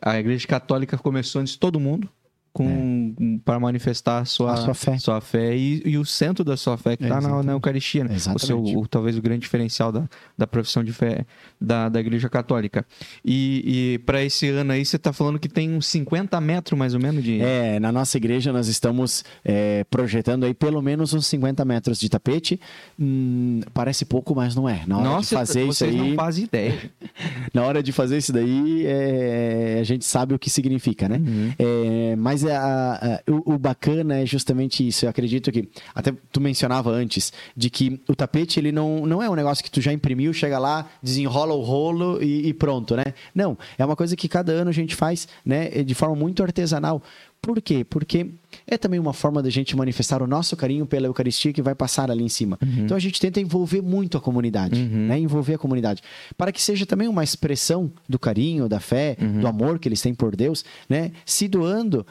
A 0.00 0.18
Igreja 0.18 0.46
Católica 0.46 0.96
começou 0.96 1.40
antes 1.40 1.54
de 1.54 1.58
todo 1.58 1.78
mundo 1.78 2.08
com 2.54 3.40
para 3.44 3.58
manifestar 3.58 4.24
sua, 4.26 4.52
A 4.52 4.56
sua 4.56 4.74
fé. 4.74 4.96
sua 4.96 5.20
fé 5.20 5.56
e, 5.56 5.82
e 5.84 5.98
o 5.98 6.04
centro 6.04 6.44
da 6.44 6.56
sua 6.56 6.76
fé 6.78 6.96
que 6.96 7.02
está 7.02 7.16
na, 7.16 7.20
Exatamente. 7.20 7.46
na 7.46 7.52
Eucaristia, 7.52 8.04
né? 8.04 8.14
O 8.14 8.18
seu, 8.20 8.32
Exatamente. 8.34 8.76
o- 8.76 8.86
talvez 8.86 9.18
o 9.18 9.20
grande 9.22 9.40
diferencial 9.40 9.90
da, 9.90 10.08
da 10.38 10.46
profissão 10.46 10.84
de 10.84 10.92
fé 10.92 11.26
da, 11.60 11.88
da 11.88 11.98
Igreja 11.98 12.28
Católica. 12.28 12.86
E, 13.24 13.94
e 13.94 13.98
para 14.06 14.22
esse 14.22 14.48
ano 14.50 14.70
aí, 14.72 14.84
você 14.84 14.94
está 14.94 15.12
falando 15.12 15.38
que 15.38 15.48
tem 15.48 15.74
uns 15.74 15.86
50 15.88 16.40
metros 16.40 16.78
mais 16.78 16.94
ou 16.94 17.00
menos 17.00 17.24
de. 17.24 17.40
É, 17.42 17.80
na 17.80 17.90
nossa 17.90 18.16
igreja 18.16 18.52
nós 18.52 18.68
estamos 18.68 19.24
é, 19.44 19.82
projetando 19.90 20.44
aí 20.44 20.54
pelo 20.54 20.80
menos 20.80 21.12
uns 21.12 21.26
50 21.26 21.64
metros 21.64 21.98
de 21.98 22.08
tapete. 22.08 22.60
Hum, 22.98 23.60
parece 23.74 24.04
pouco, 24.04 24.32
mas 24.32 24.54
não 24.54 24.68
é. 24.68 24.82
Na 24.86 24.98
hora 24.98 25.08
Nossa, 25.08 25.28
de 25.30 25.34
fazer 25.34 25.66
isso 25.66 25.84
aí, 25.84 25.96
não 25.96 26.14
fazem 26.14 26.44
ideia. 26.44 26.78
na 27.52 27.64
hora 27.64 27.82
de 27.82 27.90
fazer 27.90 28.18
isso 28.18 28.32
daí, 28.32 28.84
é, 28.86 29.78
a 29.80 29.84
gente 29.84 30.04
sabe 30.04 30.34
o 30.34 30.38
que 30.38 30.48
significa, 30.48 31.08
né? 31.08 31.16
Uhum. 31.18 31.52
É, 31.58 32.16
a- 32.50 32.94
a- 33.26 33.30
o, 33.30 33.54
o 33.54 33.58
bacana 33.58 34.18
é 34.20 34.26
justamente 34.26 34.86
isso. 34.86 35.04
Eu 35.04 35.10
acredito 35.10 35.50
que 35.52 35.68
até 35.94 36.12
tu 36.32 36.40
mencionava 36.40 36.90
antes 36.90 37.32
de 37.56 37.70
que 37.70 38.00
o 38.08 38.14
tapete 38.14 38.58
ele 38.60 38.72
não, 38.72 39.06
não 39.06 39.22
é 39.22 39.28
um 39.28 39.34
negócio 39.34 39.62
que 39.64 39.70
tu 39.70 39.80
já 39.80 39.92
imprimiu, 39.92 40.32
chega 40.32 40.58
lá, 40.58 40.88
desenrola 41.02 41.54
o 41.54 41.62
rolo 41.62 42.22
e, 42.22 42.48
e 42.48 42.54
pronto, 42.54 42.96
né? 42.96 43.04
Não, 43.34 43.56
é 43.78 43.84
uma 43.84 43.96
coisa 43.96 44.16
que 44.16 44.28
cada 44.28 44.52
ano 44.52 44.70
a 44.70 44.72
gente 44.74 44.94
faz, 44.94 45.26
né? 45.44 45.68
De 45.82 45.94
forma 45.94 46.14
muito 46.16 46.42
artesanal. 46.42 47.02
Por 47.40 47.60
quê? 47.60 47.84
Porque 47.84 48.30
é 48.66 48.76
também 48.78 48.98
uma 48.98 49.12
forma 49.12 49.42
da 49.42 49.50
gente 49.50 49.76
manifestar 49.76 50.22
o 50.22 50.26
nosso 50.26 50.56
carinho 50.56 50.86
pela 50.86 51.06
Eucaristia 51.06 51.52
que 51.52 51.62
vai 51.62 51.74
passar 51.74 52.10
ali 52.10 52.24
em 52.24 52.28
cima. 52.28 52.58
Então 52.84 52.96
a 52.96 53.00
gente 53.00 53.20
tenta 53.20 53.40
envolver 53.40 53.82
muito 53.82 54.16
a 54.16 54.20
comunidade, 54.20 54.80
né? 54.84 55.18
Envolver 55.18 55.54
a 55.54 55.58
comunidade. 55.58 56.02
Para 56.36 56.50
que 56.50 56.62
seja 56.62 56.86
também 56.86 57.08
uma 57.08 57.22
expressão 57.22 57.90
do 58.08 58.18
carinho, 58.18 58.68
da 58.68 58.80
fé, 58.80 59.16
do 59.40 59.46
amor 59.46 59.78
que 59.78 59.88
eles 59.88 60.00
têm 60.00 60.14
por 60.14 60.34
Deus, 60.34 60.64
né? 60.88 61.12
Se 61.26 61.46
doando, 61.48 62.06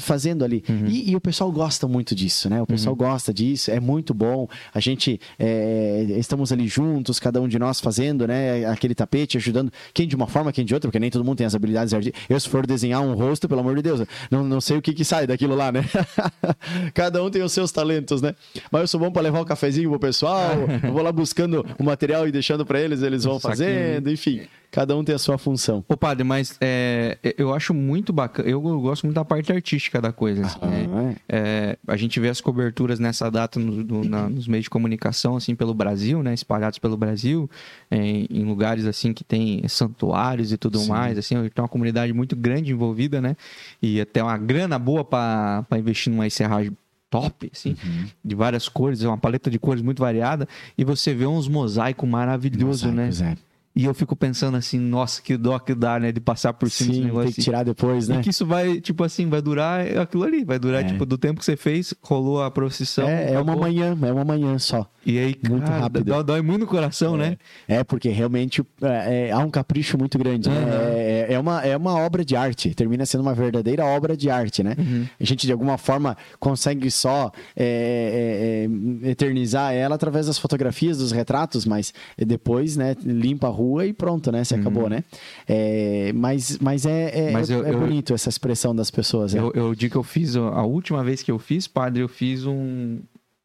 fazendo 0.00 0.44
ali. 0.44 0.64
E, 0.86 1.10
e 1.10 1.16
o 1.16 1.20
pessoal 1.20 1.50
gosta 1.52 1.86
muito 1.86 2.14
disso, 2.14 2.48
né? 2.48 2.60
O 2.62 2.66
pessoal 2.66 2.94
gosta 2.96 3.32
disso, 3.32 3.70
é 3.70 3.80
muito 3.80 4.14
bom. 4.14 4.48
A 4.72 4.80
gente 4.80 5.20
é, 5.38 6.06
estamos 6.18 6.52
ali 6.52 6.66
juntos, 6.66 7.20
cada 7.20 7.40
um 7.40 7.48
de 7.48 7.58
nós 7.58 7.80
fazendo, 7.80 8.26
né? 8.26 8.64
Aquele 8.66 8.94
tapete, 8.94 9.36
ajudando 9.36 9.72
quem 9.92 10.06
de 10.08 10.16
uma 10.16 10.26
forma, 10.26 10.52
quem 10.52 10.64
de 10.64 10.74
outra, 10.74 10.88
porque 10.88 10.98
nem 10.98 11.10
todo 11.10 11.24
mundo 11.24 11.38
tem 11.38 11.46
as 11.46 11.54
habilidades 11.54 11.92
artísticas. 11.92 12.22
Eu, 12.28 12.40
se 12.40 12.48
for 12.48 12.66
desenhar 12.66 13.02
um 13.02 13.14
rosto, 13.14 13.48
pelo 13.48 13.60
amor 13.60 13.76
de 13.76 13.82
Deus, 13.82 14.02
não, 14.30 14.42
não 14.44 14.60
sei 14.60 14.76
o 14.78 14.82
que, 14.82 14.92
que 14.92 15.04
sai 15.04 15.26
daquilo 15.26 15.54
lá, 15.54 15.70
né? 15.70 15.84
Cada 16.94 17.22
um 17.22 17.30
tem 17.30 17.42
os 17.42 17.52
seus 17.52 17.72
talentos, 17.72 18.20
né? 18.22 18.34
Mas 18.70 18.82
eu 18.82 18.88
sou 18.88 19.00
bom 19.00 19.10
para 19.10 19.22
levar 19.22 19.40
um 19.40 19.44
cafezinho 19.44 19.90
pro 19.90 19.98
pessoal, 19.98 20.52
eu 20.82 20.92
vou 20.92 21.02
lá 21.02 21.12
buscando 21.12 21.64
o 21.78 21.84
material 21.84 22.26
e 22.28 22.32
deixando 22.32 22.64
para 22.64 22.80
eles, 22.80 23.02
eles 23.02 23.24
vão 23.24 23.38
fazendo, 23.38 24.10
enfim. 24.10 24.42
Cada 24.70 24.94
um 24.96 25.02
tem 25.02 25.14
a 25.14 25.18
sua 25.18 25.38
função. 25.38 25.82
Ô, 25.88 25.96
padre, 25.96 26.22
mas 26.24 26.56
é, 26.60 27.16
eu 27.38 27.54
acho 27.54 27.72
muito 27.72 28.12
bacana. 28.12 28.48
Eu 28.48 28.60
gosto 28.60 29.04
muito 29.04 29.14
da 29.14 29.24
parte 29.24 29.50
artística 29.50 30.00
da 30.00 30.12
coisa. 30.12 30.44
assim, 30.44 30.58
né? 30.66 30.86
Ah, 30.92 31.14
É, 31.28 31.78
a 31.86 31.96
gente 31.96 32.20
vê 32.20 32.28
as 32.28 32.40
coberturas 32.40 32.98
nessa 32.98 33.30
data 33.30 33.58
no- 33.58 33.82
no- 33.82 34.04
na- 34.04 34.28
nos 34.28 34.46
meios 34.46 34.64
de 34.64 34.70
comunicação, 34.70 35.36
assim, 35.36 35.54
pelo 35.54 35.72
Brasil, 35.72 36.22
né? 36.22 36.34
Espalhados 36.34 36.78
pelo 36.78 36.96
Brasil, 36.98 37.48
é, 37.90 37.96
em 37.98 38.44
lugares, 38.44 38.84
assim, 38.84 39.12
que 39.14 39.24
tem 39.24 39.66
santuários 39.68 40.52
e 40.52 40.58
tudo 40.58 40.78
Sim. 40.78 40.88
mais, 40.90 41.16
assim. 41.18 41.34
Tem 41.48 41.62
uma 41.62 41.68
comunidade 41.68 42.12
muito 42.12 42.36
grande 42.36 42.70
envolvida, 42.70 43.20
né? 43.22 43.36
E 43.82 44.00
até 44.00 44.22
uma 44.22 44.36
grana 44.36 44.78
boa 44.78 45.02
para 45.04 45.64
investir 45.78 46.12
numa 46.12 46.28
serragem 46.28 46.76
top, 47.10 47.50
assim, 47.50 47.70
Uhum. 47.82 48.04
de 48.22 48.34
várias 48.34 48.68
cores, 48.68 49.00
uma 49.00 49.16
paleta 49.16 49.50
de 49.50 49.58
cores 49.58 49.80
muito 49.82 50.00
variada, 50.00 50.46
e 50.76 50.84
você 50.84 51.14
vê 51.14 51.24
uns 51.26 51.48
mosaicos 51.48 52.06
maravilhosos, 52.06 52.92
né? 52.92 53.08
É. 53.08 53.47
E 53.78 53.84
eu 53.84 53.94
fico 53.94 54.16
pensando 54.16 54.56
assim, 54.56 54.76
nossa, 54.76 55.22
que 55.22 55.36
dó 55.36 55.56
que 55.60 55.72
dá, 55.72 56.00
né? 56.00 56.10
De 56.10 56.18
passar 56.20 56.52
por 56.52 56.68
cima 56.68 56.92
Sim, 56.94 57.04
negócio. 57.04 57.26
tem 57.26 57.32
que 57.34 57.40
assim. 57.40 57.44
tirar 57.50 57.62
depois, 57.62 58.08
né? 58.08 58.16
E 58.18 58.22
que 58.22 58.30
isso 58.30 58.44
vai, 58.44 58.80
tipo 58.80 59.04
assim, 59.04 59.28
vai 59.28 59.40
durar 59.40 59.86
aquilo 59.98 60.24
ali. 60.24 60.44
Vai 60.44 60.58
durar, 60.58 60.82
É. 60.82 60.84
tipo, 60.88 61.06
do 61.06 61.16
tempo 61.16 61.38
que 61.38 61.44
você 61.44 61.56
fez, 61.56 61.94
rolou 62.02 62.42
a 62.42 62.50
procissão. 62.50 63.08
É, 63.08 63.34
é 63.34 63.40
uma 63.40 63.54
manhã, 63.54 63.96
é 64.02 64.12
uma 64.12 64.24
manhã 64.24 64.58
só. 64.58 64.84
E 65.06 65.16
aí, 65.16 65.36
Muito 65.48 65.64
cara, 65.64 65.78
rápido. 65.82 66.04
dói, 66.04 66.24
dói 66.24 66.42
muito 66.42 66.62
no 66.62 66.66
coração, 66.66 67.16
né? 67.16 67.38
É, 67.68 67.84
porque 67.84 68.08
realmente 68.10 68.62
é, 68.82 69.28
é, 69.28 69.32
há 69.32 69.38
um 69.38 69.48
capricho 69.48 69.96
muito 69.96 70.18
grande. 70.18 70.48
né? 70.50 70.56
Uhum. 70.58 70.68
É, 70.68 71.26
é 71.34 71.38
uma, 71.38 71.64
é 71.64 71.76
uma 71.76 71.94
obra 71.98 72.24
de 72.24 72.34
arte, 72.34 72.74
termina 72.74 73.06
sendo 73.06 73.20
uma 73.22 73.32
verdadeira 73.32 73.86
obra 73.86 74.16
de 74.16 74.28
arte, 74.28 74.62
né? 74.64 74.74
Uhum. 74.76 75.06
A 75.20 75.24
gente, 75.24 75.46
de 75.46 75.52
alguma 75.52 75.78
forma, 75.78 76.16
consegue 76.40 76.90
só 76.90 77.30
é, 77.56 78.66
é, 79.04 79.06
é, 79.06 79.10
eternizar 79.12 79.72
ela 79.72 79.94
através 79.94 80.26
das 80.26 80.36
fotografias, 80.36 80.98
dos 80.98 81.12
retratos, 81.12 81.64
mas 81.64 81.94
depois, 82.18 82.76
né, 82.76 82.96
limpa 83.04 83.46
a 83.46 83.50
rua 83.50 83.67
e 83.82 83.92
pronto, 83.92 84.32
né? 84.32 84.42
Se 84.44 84.54
acabou, 84.54 84.88
né? 84.88 85.04
É, 85.46 86.12
mas, 86.14 86.58
mas 86.58 86.84
é, 86.86 87.28
é, 87.28 87.30
Mas 87.32 87.50
é- 87.50 87.54
eu- 87.54 87.66
é 87.66 87.72
eu- 87.74 87.78
bonito 87.78 88.12
essa 88.14 88.28
expressão 88.28 88.74
das 88.74 88.90
pessoas. 88.90 89.34
é. 89.34 89.38
Eu, 89.38 89.52
eu 89.54 89.74
digo 89.74 89.92
que 89.92 89.98
eu 89.98 90.02
fiz, 90.02 90.34
a 90.36 90.62
última 90.64 91.02
vez 91.04 91.22
que 91.22 91.30
eu 91.30 91.38
fiz, 91.38 91.66
padre, 91.68 92.02
eu 92.02 92.08
fiz 92.08 92.44
um. 92.46 93.00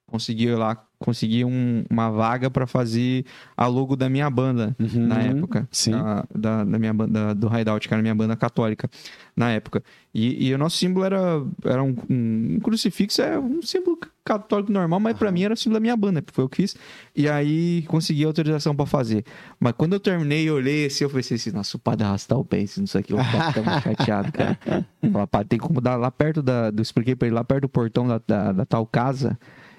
Consegui 0.08 0.50
lá, 0.54 0.76
consegui 1.04 1.44
um- 1.46 1.84
uma 1.90 2.10
vaga 2.10 2.50
para 2.50 2.66
fazer 2.66 3.26
a 3.58 3.68
logo 3.68 3.96
da 3.96 4.10
minha 4.10 4.30
banda 4.30 4.76
Uhum, 4.80 5.08
na 5.08 5.22
época. 5.22 5.68
sim. 5.72 5.92
Da, 5.92 6.26
da, 6.34 6.64
da 6.64 6.80
minha 6.80 6.94
banda, 6.94 7.36
do 7.36 7.48
Hideout, 7.48 7.88
que 7.88 7.94
era 7.94 8.00
a 8.00 8.04
minha 8.04 8.16
banda 8.16 8.36
católica 8.36 8.90
na 9.36 9.52
época. 9.52 9.84
E, 10.14 10.48
e 10.48 10.54
o 10.54 10.58
nosso 10.58 10.78
símbolo 10.78 11.06
era, 11.06 11.42
era 11.66 11.84
um, 11.84 11.96
um 12.10 12.60
crucifixo, 12.62 13.22
é 13.22 13.38
um 13.40 13.62
símbolo 13.64 13.98
católico 14.24 14.72
normal, 14.72 15.00
mas 15.00 15.18
para 15.18 15.32
mim 15.32 15.44
era 15.44 15.54
o 15.54 15.58
símbolo 15.58 15.76
da 15.76 15.80
minha 15.82 15.98
banda, 15.98 16.22
porque 16.22 16.36
foi 16.36 16.44
eu 16.46 16.50
que 16.50 16.58
fiz. 16.58 16.76
E 17.16 17.28
aí 17.28 17.82
consegui 17.88 18.24
a 18.24 18.28
autorização 18.28 18.76
para 18.76 18.86
fazer. 18.86 19.26
Mas 19.60 19.74
quando 19.76 19.94
eu 19.94 20.00
terminei, 20.00 20.48
eu 20.48 20.56
olhei 20.56 20.86
assim, 20.86 21.04
eu 21.04 21.10
falei 21.10 21.26
assim, 21.30 21.52
nossa, 21.52 21.76
o 21.76 21.80
padre 21.80 22.06
arrastar 22.06 22.38
o 22.38 22.46
pé, 22.46 22.60
isso 22.60 22.98
aqui, 22.98 23.12
eu 23.14 23.18
muito 23.18 23.84
chateado, 23.84 24.32
cara. 24.32 24.58
Padre, 25.30 25.48
tem 25.50 25.60
como 25.60 25.82
dar 25.82 25.96
lá 25.98 26.10
perto 26.10 26.42
da. 26.42 26.72
Eu 26.76 26.82
expliquei 26.82 27.16
pra 27.16 27.28
ele, 27.28 27.36
lá 27.36 27.44
perto 27.44 27.64
do 27.64 27.70
portão 27.70 28.08
da, 28.08 28.22
da, 28.26 28.52
da 28.52 28.66
tal 28.66 28.86
casa. 28.86 29.38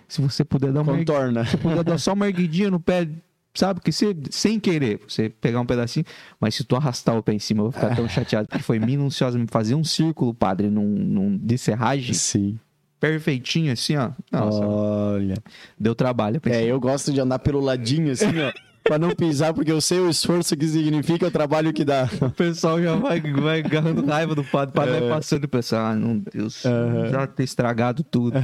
Se 0.08 0.20
você 0.20 0.44
puder 0.44 0.72
dar 0.72 0.82
uma 0.82 0.92
ergu- 0.92 1.04
Contorna. 1.06 1.44
se 1.46 1.56
puder 1.56 1.82
dar 1.84 1.98
só 1.98 2.12
uma 2.12 2.26
erguidinha 2.26 2.70
no 2.70 2.78
pé, 2.80 3.08
sabe? 3.54 3.80
Que 3.80 3.90
você, 3.92 4.14
sem 4.30 4.58
querer, 4.60 5.00
você 5.08 5.28
pegar 5.28 5.60
um 5.60 5.66
pedacinho, 5.66 6.04
mas 6.40 6.54
se 6.54 6.64
tu 6.64 6.76
arrastar 6.76 7.16
o 7.16 7.22
pé 7.22 7.32
em 7.32 7.38
cima, 7.38 7.60
eu 7.60 7.64
vou 7.64 7.72
ficar 7.72 7.94
tão 7.94 8.06
chateado. 8.08 8.48
Porque 8.48 8.62
foi 8.62 8.78
minuciosamente 8.78 9.50
fazer 9.50 9.74
um 9.74 9.84
círculo, 9.84 10.34
padre, 10.34 10.68
num, 10.68 10.84
num 10.86 11.36
de 11.36 11.56
serragem, 11.58 12.14
Sim. 12.14 12.58
perfeitinho, 13.00 13.72
assim, 13.72 13.96
ó. 13.96 14.10
Nossa, 14.32 14.64
Olha. 14.64 15.36
deu 15.78 15.94
trabalho. 15.94 16.40
É, 16.46 16.64
eu 16.64 16.78
gosto 16.80 17.12
de 17.12 17.20
andar 17.20 17.38
pelo 17.38 17.60
ladinho, 17.60 18.10
assim, 18.12 18.26
ó. 18.40 18.52
Pra 18.84 18.98
não 18.98 19.10
pisar, 19.10 19.54
porque 19.54 19.72
eu 19.72 19.80
sei 19.80 19.98
o 19.98 20.10
esforço 20.10 20.54
que 20.56 20.66
significa 20.68 21.26
o 21.26 21.30
trabalho 21.30 21.72
que 21.72 21.84
dá. 21.84 22.06
O 22.20 22.30
pessoal 22.30 22.80
já 22.82 22.94
vai, 22.94 23.18
vai 23.20 23.60
agarrando 23.60 24.04
raiva 24.04 24.34
do 24.34 24.44
padre. 24.44 24.70
O 24.70 24.74
padre 24.74 25.00
vai 25.00 25.08
passando 25.08 25.44
e 25.44 25.46
pensa, 25.46 25.78
ah, 25.80 25.94
meu 25.94 26.22
Deus, 26.32 26.62
já 27.10 27.26
ter 27.26 27.44
estragado 27.44 28.02
tudo. 28.04 28.34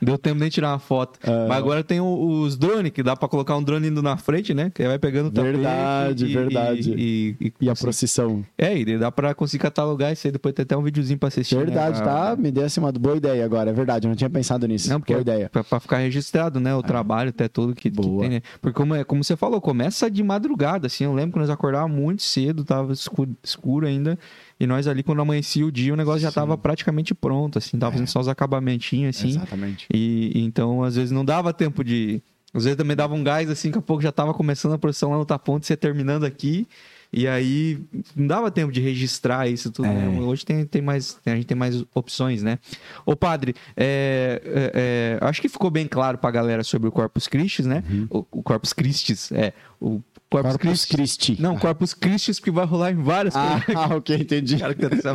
Deu 0.00 0.16
tempo 0.16 0.40
nem 0.40 0.48
tirar 0.48 0.70
uma 0.72 0.78
foto. 0.78 1.18
Mas 1.48 1.58
agora 1.58 1.84
tem 1.84 2.00
os 2.00 2.56
drones, 2.56 2.92
que 2.92 3.02
dá 3.02 3.14
pra 3.14 3.28
colocar 3.28 3.54
um 3.56 3.62
drone 3.62 3.88
indo 3.88 4.02
na 4.02 4.16
frente, 4.16 4.54
né? 4.54 4.70
Que 4.74 4.82
aí 4.82 4.88
vai 4.88 4.98
pegando 4.98 5.26
o 5.28 5.42
Verdade, 5.42 6.24
e- 6.26 6.34
verdade. 6.34 6.94
E, 6.96 7.36
e, 7.40 7.52
E 7.60 7.68
a 7.68 7.72
assim, 7.72 7.82
procissão. 7.82 8.42
É, 8.56 8.76
e 8.78 8.98
dá 8.98 9.12
pra 9.12 9.34
conseguir 9.34 9.62
catalogar 9.62 10.12
isso 10.12 10.26
aí. 10.26 10.32
Depois 10.32 10.54
tem 10.54 10.62
até 10.62 10.76
um 10.76 10.82
videozinho 10.82 11.18
pra 11.18 11.28
assistir. 11.28 11.56
né? 11.56 11.64
Verdade, 11.64 11.98
Pra- 12.02 12.30
tá? 12.30 12.36
Me 12.36 12.50
deu 12.50 12.64
assim 12.64 12.80
uma 12.80 12.90
boa 12.90 13.16
ideia 13.16 13.44
agora, 13.44 13.68
é 13.68 13.72
verdade. 13.74 14.06
Eu 14.06 14.08
não 14.08 14.16
tinha 14.16 14.30
pensado 14.30 14.66
nisso. 14.66 14.88
Não, 14.88 14.98
porque 14.98 15.12
boa 15.12 15.20
ideia. 15.22 15.50
Pra, 15.50 15.62
pra 15.62 15.78
ficar 15.78 15.98
registrado, 15.98 16.58
né? 16.58 16.74
O 16.74 16.82
trabalho, 16.82 17.28
até 17.30 17.48
tudo 17.48 17.74
que, 17.74 17.90
que 17.90 17.90
Boa. 17.90 18.20
tem, 18.22 18.30
né? 18.30 18.40
Porque 18.62 18.76
como, 18.76 18.94
é, 18.94 19.04
como 19.04 19.22
você 19.22 19.36
falou, 19.36 19.60
começa 19.60 19.89
começa 19.90 20.10
de 20.10 20.22
madrugada, 20.22 20.86
assim. 20.86 21.04
Eu 21.04 21.12
lembro 21.12 21.32
que 21.32 21.38
nós 21.40 21.50
acordávamos 21.50 21.96
muito 21.98 22.22
cedo, 22.22 22.64
tava 22.64 22.92
escuro, 22.92 23.36
escuro 23.42 23.86
ainda. 23.86 24.18
E 24.58 24.66
nós 24.66 24.86
ali, 24.86 25.02
quando 25.02 25.20
amanhecia 25.20 25.66
o 25.66 25.72
dia, 25.72 25.92
o 25.92 25.96
negócio 25.96 26.20
já 26.20 26.28
Sim. 26.30 26.36
tava 26.36 26.56
praticamente 26.56 27.14
pronto, 27.14 27.58
assim. 27.58 27.78
Tava 27.78 27.90
É. 27.90 27.92
fazendo 27.94 28.06
só 28.08 28.20
os 28.20 28.28
acabamentinhos, 28.28 29.16
assim. 29.16 29.30
Exatamente. 29.30 29.86
E, 29.92 30.32
e 30.34 30.44
então, 30.44 30.82
às 30.84 30.94
vezes, 30.96 31.10
não 31.10 31.24
dava 31.24 31.52
tempo 31.52 31.82
de. 31.84 32.22
Às 32.54 32.64
vezes 32.64 32.76
também 32.76 32.96
dava 32.96 33.14
um 33.14 33.22
gás, 33.22 33.48
assim, 33.50 33.68
daqui 33.68 33.78
a 33.78 33.82
pouco 33.82 34.02
já 34.02 34.10
tava 34.10 34.32
começando 34.34 34.72
a 34.72 34.78
produção 34.78 35.10
lá 35.10 35.18
no 35.18 35.24
Taponte, 35.24 35.66
você 35.66 35.76
terminando 35.76 36.24
aqui. 36.24 36.66
E 37.12 37.26
aí, 37.26 37.78
não 38.14 38.26
dava 38.26 38.50
tempo 38.50 38.72
de 38.72 38.80
registrar 38.80 39.48
isso 39.48 39.70
tudo. 39.70 39.88
É. 39.88 39.92
né? 39.92 40.20
Hoje 40.20 40.44
tem, 40.44 40.64
tem 40.64 40.80
mais, 40.80 41.18
a 41.26 41.30
gente 41.30 41.46
tem 41.46 41.56
mais 41.56 41.84
opções, 41.94 42.42
né? 42.42 42.58
Ô, 43.04 43.16
padre, 43.16 43.54
é, 43.76 44.40
é, 44.44 45.18
é, 45.22 45.26
acho 45.26 45.40
que 45.40 45.48
ficou 45.48 45.70
bem 45.70 45.88
claro 45.88 46.18
pra 46.18 46.30
galera 46.30 46.62
sobre 46.62 46.88
o 46.88 46.92
Corpus 46.92 47.26
Christi, 47.26 47.62
né? 47.62 47.82
O, 48.08 48.24
o 48.30 48.42
Corpus 48.42 48.72
Christi, 48.72 49.14
é. 49.34 49.52
O 49.80 50.00
Corpus, 50.30 50.52
Corpus 50.52 50.84
Christi. 50.84 50.96
Christi. 50.96 51.42
Não, 51.42 51.58
Corpus 51.58 51.92
Christi, 51.92 52.40
que 52.40 52.52
vai 52.52 52.64
rolar 52.64 52.92
em 52.92 53.02
várias 53.02 53.34
Ah, 53.34 53.60
ok, 53.96 54.16
entendi. 54.16 54.58
Cara 54.58 54.74
que 54.74 54.88
tá. 54.88 55.14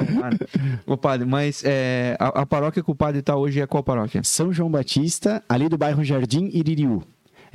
Ô, 0.86 0.98
padre, 0.98 1.26
mas 1.26 1.64
é, 1.64 2.18
a, 2.20 2.42
a 2.42 2.46
paróquia 2.46 2.84
que 2.84 2.92
o 2.92 2.96
padre 2.96 3.22
tá 3.22 3.38
hoje 3.38 3.62
é 3.62 3.66
qual 3.66 3.82
paróquia? 3.82 4.22
São 4.24 4.52
João 4.52 4.70
Batista, 4.70 5.42
ali 5.48 5.70
do 5.70 5.78
bairro 5.78 6.04
Jardim 6.04 6.50
Iririú. 6.52 7.02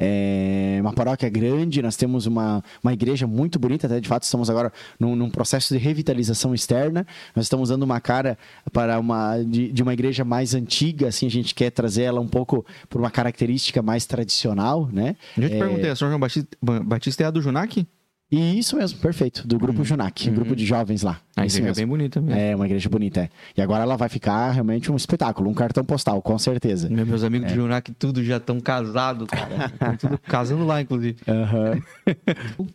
É 0.01 0.79
uma 0.81 0.93
paróquia 0.95 1.29
grande, 1.29 1.83
nós 1.83 1.95
temos 1.95 2.27
uma, 2.27 2.65
uma 2.83 2.93
igreja 2.93 3.27
muito 3.27 3.59
bonita, 3.59 3.87
até 3.87 4.01
de 4.01 4.09
fato 4.09 4.23
estamos 4.23 4.49
agora 4.49 4.73
num, 4.99 5.15
num 5.15 5.29
processo 5.29 5.75
de 5.75 5.79
revitalização 5.79 6.55
externa. 6.55 7.07
Nós 7.37 7.45
estamos 7.45 7.69
dando 7.69 7.83
uma 7.83 8.01
cara 8.01 8.39
para 8.73 8.99
uma 8.99 9.39
de, 9.43 9.71
de 9.71 9.83
uma 9.83 9.93
igreja 9.93 10.25
mais 10.25 10.55
antiga, 10.55 11.09
assim 11.09 11.27
a 11.27 11.31
gente 11.31 11.55
quer 11.55 11.71
trazer 11.71 12.05
ela 12.05 12.21
um 12.21 12.29
pouco 12.29 12.65
por 12.89 13.01
uma 13.01 13.11
característica 13.11 13.83
mais 13.83 14.07
tradicional, 14.07 14.89
né? 14.93 15.17
Eu 15.37 15.49
te 15.49 15.55
É, 15.55 15.59
perguntei, 15.59 15.91
a 15.91 15.97
São 15.97 16.09
João 16.09 16.19
Batista, 16.21 16.57
Batista 16.63 17.23
é 17.25 17.27
a 17.27 17.31
do 17.31 17.43
Junac? 17.43 17.87
E 18.33 18.59
isso 18.61 18.77
mesmo, 18.77 19.01
perfeito, 19.01 19.45
do 19.45 19.59
grupo 19.59 19.83
Junac, 19.83 20.31
grupo 20.31 20.55
de 20.55 20.65
jovens 20.65 21.03
lá. 21.03 21.19
A 21.37 21.45
Isso 21.47 21.57
igreja 21.57 21.59
é 21.59 21.67
mesmo. 21.71 21.81
bem 21.81 21.87
bonita 21.89 22.21
mesmo. 22.21 22.41
É 22.41 22.55
uma 22.55 22.65
igreja 22.65 22.89
bonita, 22.89 23.23
é. 23.23 23.31
E 23.57 23.61
agora 23.63 23.83
ela 23.83 23.97
vai 23.97 24.09
ficar 24.09 24.53
realmente 24.53 24.93
um 24.93 24.95
espetáculo, 24.95 25.51
um 25.51 25.55
cartão 25.55 25.85
postal, 25.85 26.23
com 26.23 26.39
certeza. 26.39 26.89
Meu- 26.89 27.05
Meus 27.05 27.25
amigos 27.25 27.49
de 27.49 27.55
Junac 27.55 27.91
tudo 27.99 28.23
já 28.23 28.37
estão 28.37 28.61
casados, 28.61 29.27
cara. 29.29 29.97
Tudo 29.99 30.17
casando 30.19 30.65
lá, 30.65 30.81
inclusive. 30.81 31.17
Aham. 31.27 31.81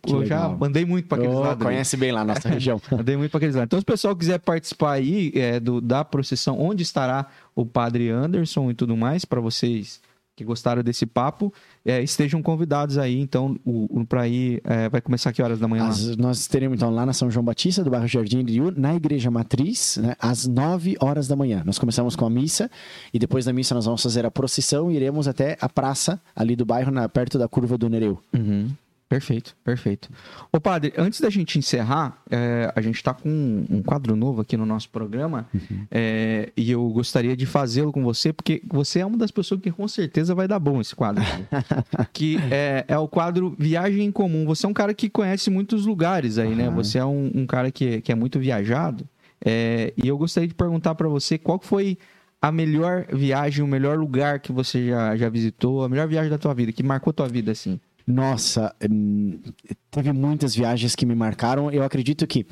Eu 0.06 0.26
já 0.26 0.46
legal. 0.46 0.58
andei 0.62 0.84
muito 0.84 1.08
pra 1.08 1.16
aqueles 1.18 1.34
Oh, 1.34 1.40
lados. 1.40 1.62
conhece 1.64 1.96
bem 1.96 2.12
lá 2.12 2.20
a 2.20 2.24
nossa 2.24 2.48
região. 2.50 2.80
Andei 2.92 3.16
muito 3.16 3.30
pra 3.30 3.38
aqueles 3.38 3.54
lados. 3.54 3.66
Então, 3.68 3.78
se 3.78 3.82
o 3.82 3.86
pessoal 3.86 4.14
quiser 4.14 4.38
participar 4.40 4.92
aí 4.92 5.32
é, 5.34 5.58
do, 5.58 5.80
da 5.80 6.04
procissão, 6.04 6.60
onde 6.60 6.82
estará 6.82 7.26
o 7.54 7.64
padre 7.64 8.10
Anderson 8.10 8.70
e 8.70 8.74
tudo 8.74 8.94
mais, 8.96 9.24
pra 9.24 9.40
vocês 9.40 10.00
que 10.36 10.44
gostaram 10.44 10.82
desse 10.82 11.06
papo, 11.06 11.50
é, 11.84 12.02
estejam 12.02 12.42
convidados 12.42 12.98
aí. 12.98 13.18
Então, 13.18 13.56
o, 13.64 14.00
o, 14.00 14.06
pra 14.06 14.28
ir, 14.28 14.60
é, 14.64 14.86
vai 14.88 15.00
começar 15.00 15.32
que 15.32 15.40
horas 15.42 15.58
da 15.58 15.66
manhã? 15.66 15.86
As- 15.88 16.14
nós 16.18 16.46
teremos 16.46 16.76
então 16.76 16.90
lá 16.90 17.06
na 17.06 17.14
São 17.14 17.30
João 17.30 17.42
Batista, 17.42 17.82
do 17.82 17.88
bairro 17.90 18.06
Jardim 18.06 18.40
Iriú, 18.40 18.70
na 18.76 18.94
Igreja 18.94 19.30
Matriz, 19.30 19.96
né, 19.96 20.14
às 20.20 20.46
9 20.46 20.94
horas 21.00 21.26
da 21.26 21.34
manhã. 21.34 21.62
Nós 21.64 21.78
começamos 21.78 22.14
com 22.14 22.26
a 22.26 22.30
missa 22.30 22.70
e 23.14 23.18
depois 23.18 23.46
da 23.46 23.52
missa 23.52 23.74
nós 23.74 23.86
vamos 23.86 24.02
fazer 24.02 24.26
a 24.26 24.30
procissão 24.30 24.90
e 24.92 24.96
iremos 24.96 25.26
até 25.26 25.56
a 25.58 25.68
praça 25.70 26.20
ali 26.36 26.54
do 26.54 26.66
bairro, 26.66 26.90
na- 26.92 27.08
perto 27.08 27.38
da 27.38 27.48
curva 27.48 27.78
do 27.78 27.88
Nereu. 27.88 28.20
Uhum. 28.34 28.68
Perfeito, 29.08 29.56
perfeito. 29.62 30.08
Ô 30.52 30.60
padre, 30.60 30.92
antes 30.98 31.20
da 31.20 31.30
gente 31.30 31.56
encerrar, 31.58 32.20
é, 32.28 32.72
a 32.74 32.80
gente 32.80 32.96
está 32.96 33.14
com 33.14 33.28
um, 33.28 33.66
um 33.70 33.82
quadro 33.82 34.16
novo 34.16 34.40
aqui 34.40 34.56
no 34.56 34.66
nosso 34.66 34.90
programa 34.90 35.46
é, 35.92 36.52
e 36.56 36.72
eu 36.72 36.88
gostaria 36.88 37.36
de 37.36 37.46
fazê-lo 37.46 37.92
com 37.92 38.02
você, 38.02 38.32
porque 38.32 38.60
você 38.66 38.98
é 38.98 39.06
uma 39.06 39.16
das 39.16 39.30
pessoas 39.30 39.60
que 39.60 39.70
com 39.70 39.86
certeza 39.86 40.34
vai 40.34 40.48
dar 40.48 40.58
bom 40.58 40.80
esse 40.80 40.94
quadro. 40.94 41.22
aqui. 41.96 42.36
que 42.36 42.38
é, 42.50 42.84
é 42.88 42.98
o 42.98 43.06
quadro 43.06 43.54
Viagem 43.56 44.04
em 44.06 44.10
Comum. 44.10 44.44
Você 44.46 44.66
é 44.66 44.68
um 44.68 44.74
cara 44.74 44.92
que 44.92 45.08
conhece 45.08 45.50
muitos 45.50 45.86
lugares 45.86 46.36
aí, 46.36 46.54
né? 46.56 46.66
Aham. 46.66 46.74
Você 46.74 46.98
é 46.98 47.04
um, 47.04 47.30
um 47.32 47.46
cara 47.46 47.70
que, 47.70 48.00
que 48.00 48.10
é 48.10 48.14
muito 48.14 48.40
viajado. 48.40 49.08
é, 49.44 49.94
e 49.96 50.08
eu 50.08 50.18
gostaria 50.18 50.48
de 50.48 50.54
perguntar 50.54 50.96
para 50.96 51.08
você 51.08 51.38
qual 51.38 51.60
foi 51.62 51.96
a 52.40 52.52
melhor 52.52 53.06
viagem, 53.12 53.64
o 53.64 53.68
melhor 53.68 53.98
lugar 53.98 54.40
que 54.40 54.52
você 54.52 54.88
já, 54.88 55.16
já 55.16 55.28
visitou, 55.28 55.84
a 55.84 55.88
melhor 55.88 56.06
viagem 56.06 56.30
da 56.30 56.38
tua 56.38 56.54
vida, 56.54 56.72
que 56.72 56.82
marcou 56.82 57.12
tua 57.12 57.28
vida, 57.28 57.52
assim. 57.52 57.80
Nossa, 58.06 58.74
hum, 58.88 59.40
teve 59.90 60.12
muitas 60.12 60.54
viagens 60.54 60.94
que 60.94 61.04
me 61.04 61.14
marcaram. 61.14 61.70
Eu 61.70 61.82
acredito 61.82 62.26
que 62.26 62.46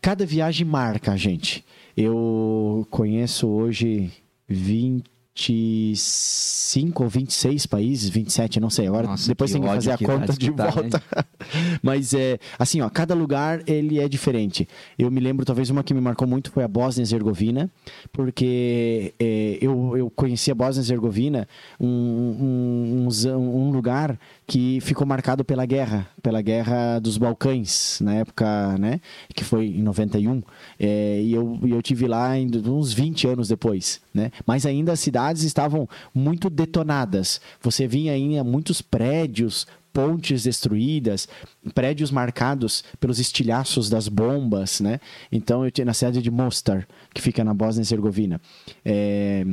cada 0.00 0.24
viagem 0.24 0.66
marca 0.66 1.12
a 1.12 1.16
gente. 1.16 1.64
Eu 1.96 2.86
conheço 2.90 3.48
hoje 3.48 4.10
25 4.48 7.02
ou 7.02 7.08
26 7.08 7.66
países, 7.66 8.08
27, 8.08 8.60
não 8.60 8.70
sei. 8.70 8.86
Agora 8.86 9.08
Nossa, 9.08 9.26
depois 9.28 9.52
tem 9.52 9.60
que 9.60 9.66
fazer 9.66 9.90
a 9.92 9.98
que 9.98 10.04
conta 10.04 10.26
dá 10.26 10.34
de 10.34 10.44
escutar, 10.44 10.72
volta. 10.72 11.02
Mas 11.82 12.14
é 12.14 12.38
assim, 12.58 12.80
ó, 12.80 12.88
cada 12.88 13.14
lugar 13.14 13.62
ele 13.66 14.00
é 14.00 14.08
diferente. 14.08 14.66
Eu 14.98 15.10
me 15.10 15.20
lembro, 15.20 15.44
talvez 15.44 15.68
uma 15.70 15.84
que 15.84 15.92
me 15.92 16.00
marcou 16.00 16.26
muito 16.26 16.50
foi 16.50 16.64
a 16.64 16.68
Bósnia 16.68 17.02
e 17.02 17.04
Herzegovina, 17.04 17.70
porque 18.12 19.12
é, 19.18 19.58
eu, 19.60 19.94
eu 19.96 20.08
conheci 20.10 20.50
a 20.50 20.54
Bósnia 20.54 20.80
e 20.80 20.84
Herzegovina, 20.84 21.46
um, 21.80 21.86
um, 21.86 23.08
um 23.08 23.34
um 23.34 23.70
lugar 23.70 24.18
que 24.46 24.78
ficou 24.80 25.06
marcado 25.06 25.44
pela 25.44 25.64
guerra, 25.64 26.08
pela 26.22 26.42
guerra 26.42 26.98
dos 26.98 27.16
Balcãs, 27.16 27.98
na 28.02 28.14
época, 28.14 28.76
né, 28.78 29.00
que 29.34 29.42
foi 29.42 29.66
em 29.66 29.82
91, 29.82 30.42
é, 30.78 31.20
e 31.22 31.32
eu, 31.32 31.58
eu 31.66 31.80
tive 31.80 32.06
lá 32.06 32.36
em, 32.36 32.50
uns 32.66 32.92
20 32.92 33.26
anos 33.26 33.48
depois, 33.48 34.00
né, 34.12 34.30
mas 34.46 34.66
ainda 34.66 34.92
as 34.92 35.00
cidades 35.00 35.42
estavam 35.42 35.88
muito 36.14 36.50
detonadas, 36.50 37.40
você 37.60 37.86
vinha 37.86 38.12
ainda 38.12 38.44
muitos 38.44 38.82
prédios, 38.82 39.66
pontes 39.94 40.42
destruídas, 40.42 41.28
prédios 41.72 42.10
marcados 42.10 42.82
pelos 42.98 43.20
estilhaços 43.20 43.88
das 43.88 44.08
bombas, 44.08 44.80
né? 44.80 44.98
Então 45.30 45.64
eu 45.64 45.70
tinha 45.70 45.84
na 45.84 45.94
cidade 45.94 46.20
de 46.20 46.32
Mostar, 46.32 46.84
que 47.14 47.22
fica 47.22 47.44
na 47.44 47.54
Bósnia 47.54 47.82
e 47.82 47.84
Herzegovina. 47.84 48.40
É, 48.84 49.46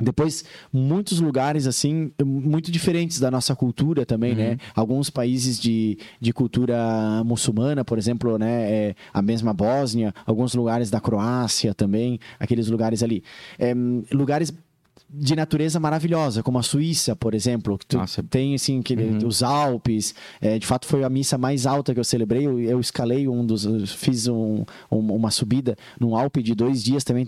Depois, 0.00 0.44
muitos 0.72 1.20
lugares, 1.20 1.66
assim, 1.66 2.12
muito 2.24 2.70
diferentes 2.70 3.20
da 3.20 3.30
nossa 3.30 3.54
cultura 3.54 4.06
também, 4.06 4.34
né? 4.34 4.58
Alguns 4.74 5.10
países 5.10 5.58
de, 5.58 5.98
de 6.20 6.32
cultura 6.32 7.22
muçulmana, 7.24 7.84
por 7.84 7.98
exemplo, 7.98 8.38
né? 8.38 8.70
É, 8.70 8.94
a 9.12 9.20
mesma 9.22 9.52
Bósnia, 9.52 10.14
alguns 10.26 10.54
lugares 10.54 10.90
da 10.90 11.00
Croácia 11.00 11.74
também, 11.74 12.18
aqueles 12.38 12.68
lugares 12.68 13.02
ali. 13.02 13.22
É, 13.58 13.74
lugares 14.12 14.52
de 15.12 15.34
natureza 15.34 15.80
maravilhosa, 15.80 16.42
como 16.42 16.58
a 16.58 16.62
Suíça, 16.62 17.16
por 17.16 17.34
exemplo, 17.34 17.76
que 17.76 17.84
tu 17.86 17.96
Nossa. 17.98 18.22
tem 18.22 18.54
assim 18.54 18.78
aquele, 18.78 19.24
os 19.26 19.42
Alpes. 19.42 20.14
é, 20.40 20.58
de 20.58 20.64
fato, 20.66 20.86
foi 20.86 21.02
a 21.02 21.08
missa 21.10 21.36
mais 21.36 21.66
alta 21.66 21.92
que 21.92 21.98
eu 21.98 22.04
celebrei. 22.04 22.46
Eu, 22.46 22.60
eu 22.60 22.78
escalei 22.80 23.26
um 23.26 23.44
dos, 23.44 23.66
fiz 23.94 24.28
um- 24.28 24.64
um- 24.90 25.12
uma 25.14 25.30
subida 25.32 25.76
num 25.98 26.14
Alpe 26.16 26.42
de 26.42 26.54
dois 26.54 26.82
dias 26.84 27.02
também, 27.02 27.26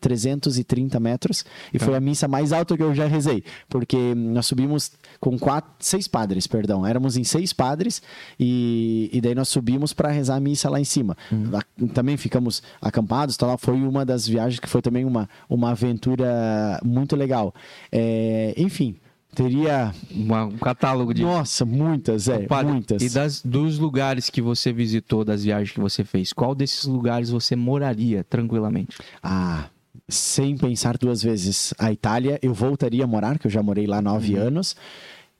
3.330 0.00 0.98
metros, 1.00 1.44
e 1.72 1.78
foi 1.78 1.94
a 1.94 2.00
missa 2.00 2.26
mais 2.28 2.52
alta 2.52 2.76
que 2.76 2.82
eu 2.82 2.94
já 2.94 3.06
rezei, 3.06 3.42
porque 3.68 4.14
nós 4.14 4.46
subimos 4.46 4.92
com 5.20 5.38
quatro, 5.38 5.70
seis 5.78 6.06
padres, 6.08 6.46
perdão, 6.46 6.86
éramos 6.86 7.16
em 7.16 7.24
seis 7.24 7.52
padres 7.52 8.02
e, 8.38 9.10
e 9.12 9.20
daí 9.20 9.34
nós 9.34 9.48
subimos 9.48 9.92
para 9.92 10.10
rezar 10.10 10.36
a 10.36 10.40
missa 10.40 10.68
lá 10.68 10.80
em 10.80 10.84
cima. 10.84 11.16
Lá- 11.50 11.62
Também 11.94 12.16
ficamos 12.16 12.62
acampados, 12.80 13.36
tá 13.36 13.46
lá. 13.46 13.56
Foi 13.58 13.74
uma 13.74 14.04
das 14.04 14.26
viagens 14.26 14.58
que 14.58 14.68
foi 14.68 14.80
também 14.82 15.04
uma, 15.04 15.28
uma 15.48 15.70
aventura 15.70 16.80
muito 16.84 16.95
legal. 17.16 17.54
É, 17.92 18.54
enfim, 18.56 18.96
teria. 19.34 19.92
Uma- 20.10 20.46
um 20.46 20.56
catálogo 20.56 21.12
de. 21.12 21.22
Nossa, 21.22 21.64
muitas, 21.64 22.28
é, 22.28 22.40
Padre, 22.46 22.72
muitas. 22.72 23.02
E 23.02 23.10
das, 23.10 23.42
dos 23.42 23.78
lugares 23.78 24.30
que 24.30 24.40
você 24.40 24.72
visitou, 24.72 25.24
das 25.24 25.44
viagens 25.44 25.72
que 25.72 25.80
você 25.80 26.04
fez, 26.04 26.32
qual 26.32 26.54
desses 26.54 26.84
lugares 26.84 27.30
você 27.30 27.54
moraria 27.54 28.24
tranquilamente? 28.24 28.96
Ah, 29.22 29.66
sem 30.08 30.56
pensar 30.56 30.96
duas 30.96 31.22
vezes. 31.22 31.74
A 31.78 31.92
Itália, 31.92 32.38
eu 32.42 32.54
voltaria 32.54 33.04
a 33.04 33.06
morar, 33.06 33.38
que 33.38 33.46
eu 33.46 33.50
já 33.50 33.62
morei 33.62 33.86
lá 33.86 34.00
nove 34.00 34.34
anos. 34.36 34.76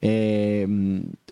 É, 0.01 0.65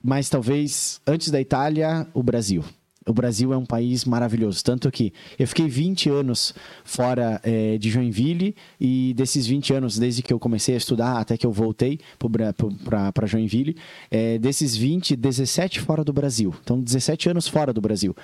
mas 0.02 0.28
talvez 0.30 1.00
antes 1.06 1.30
da 1.30 1.40
Itália, 1.40 2.08
o 2.14 2.24
Brasil. 2.24 2.64
O 3.08 3.14
Brasil 3.14 3.54
é 3.54 3.58
um 3.58 3.66
país 3.66 4.04
maravilhoso. 4.04 4.64
Tanto 4.64 4.90
que 4.92 5.14
eu 5.38 5.48
fiquei 5.48 5.68
20 5.68 6.10
anos 6.10 6.56
fora 6.84 7.40
é, 7.44 7.78
de 7.78 7.90
Joinville 7.92 8.56
e 8.82 9.14
desses 9.14 9.46
20 9.46 9.74
anos, 9.74 10.00
desde 10.00 10.24
que 10.24 10.34
eu 10.34 10.40
comecei 10.40 10.74
a 10.74 10.78
estudar 10.78 11.20
até 11.20 11.38
que 11.38 11.46
eu 11.46 11.52
voltei 11.52 12.00
para 12.18 13.28
Joinville, 13.28 13.76
é, 14.10 14.40
desses 14.40 14.76
20, 14.76 15.16
17 15.16 15.82
fora 15.82 16.04
do 16.04 16.12
Brasil. 16.12 16.54
Então, 16.64 16.82
17 16.82 17.30
anos 17.30 17.48
fora 17.48 17.72
do 17.72 17.80
Brasil. 17.80 18.16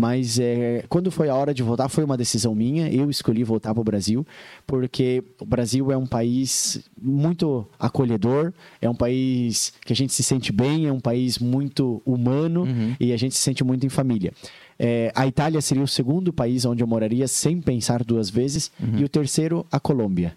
Mas 0.00 0.38
é, 0.38 0.82
quando 0.88 1.10
foi 1.10 1.28
a 1.28 1.34
hora 1.34 1.52
de 1.52 1.62
voltar, 1.62 1.86
foi 1.90 2.02
uma 2.02 2.16
decisão 2.16 2.54
minha. 2.54 2.90
Eu 2.90 3.10
escolhi 3.10 3.44
voltar 3.44 3.74
para 3.74 3.82
o 3.82 3.84
Brasil, 3.84 4.26
porque 4.66 5.22
o 5.38 5.44
Brasil 5.44 5.92
é 5.92 5.96
um 5.96 6.06
país 6.06 6.82
muito 6.98 7.66
acolhedor, 7.78 8.50
é 8.80 8.88
um 8.88 8.94
país 8.94 9.74
que 9.84 9.92
a 9.92 9.96
gente 9.96 10.14
se 10.14 10.22
sente 10.22 10.52
bem, 10.52 10.86
é 10.86 10.92
um 10.92 11.00
país 11.00 11.38
muito 11.38 12.00
humano 12.06 12.66
e 12.98 13.12
a 13.12 13.16
gente 13.18 13.34
se 13.34 13.42
sente 13.42 13.62
muito 13.62 13.84
em 13.84 13.90
família. 13.90 14.32
É, 14.78 15.12
a 15.14 15.26
Itália 15.26 15.60
seria 15.60 15.82
o 15.82 15.88
segundo 15.88 16.32
país 16.32 16.64
onde 16.64 16.82
eu 16.82 16.86
moraria 16.86 17.28
sem 17.28 17.60
pensar 17.60 18.02
duas 18.02 18.30
vezes, 18.30 18.72
e 18.96 19.04
o 19.04 19.08
terceiro, 19.08 19.66
a 19.70 19.78
Colômbia. 19.78 20.34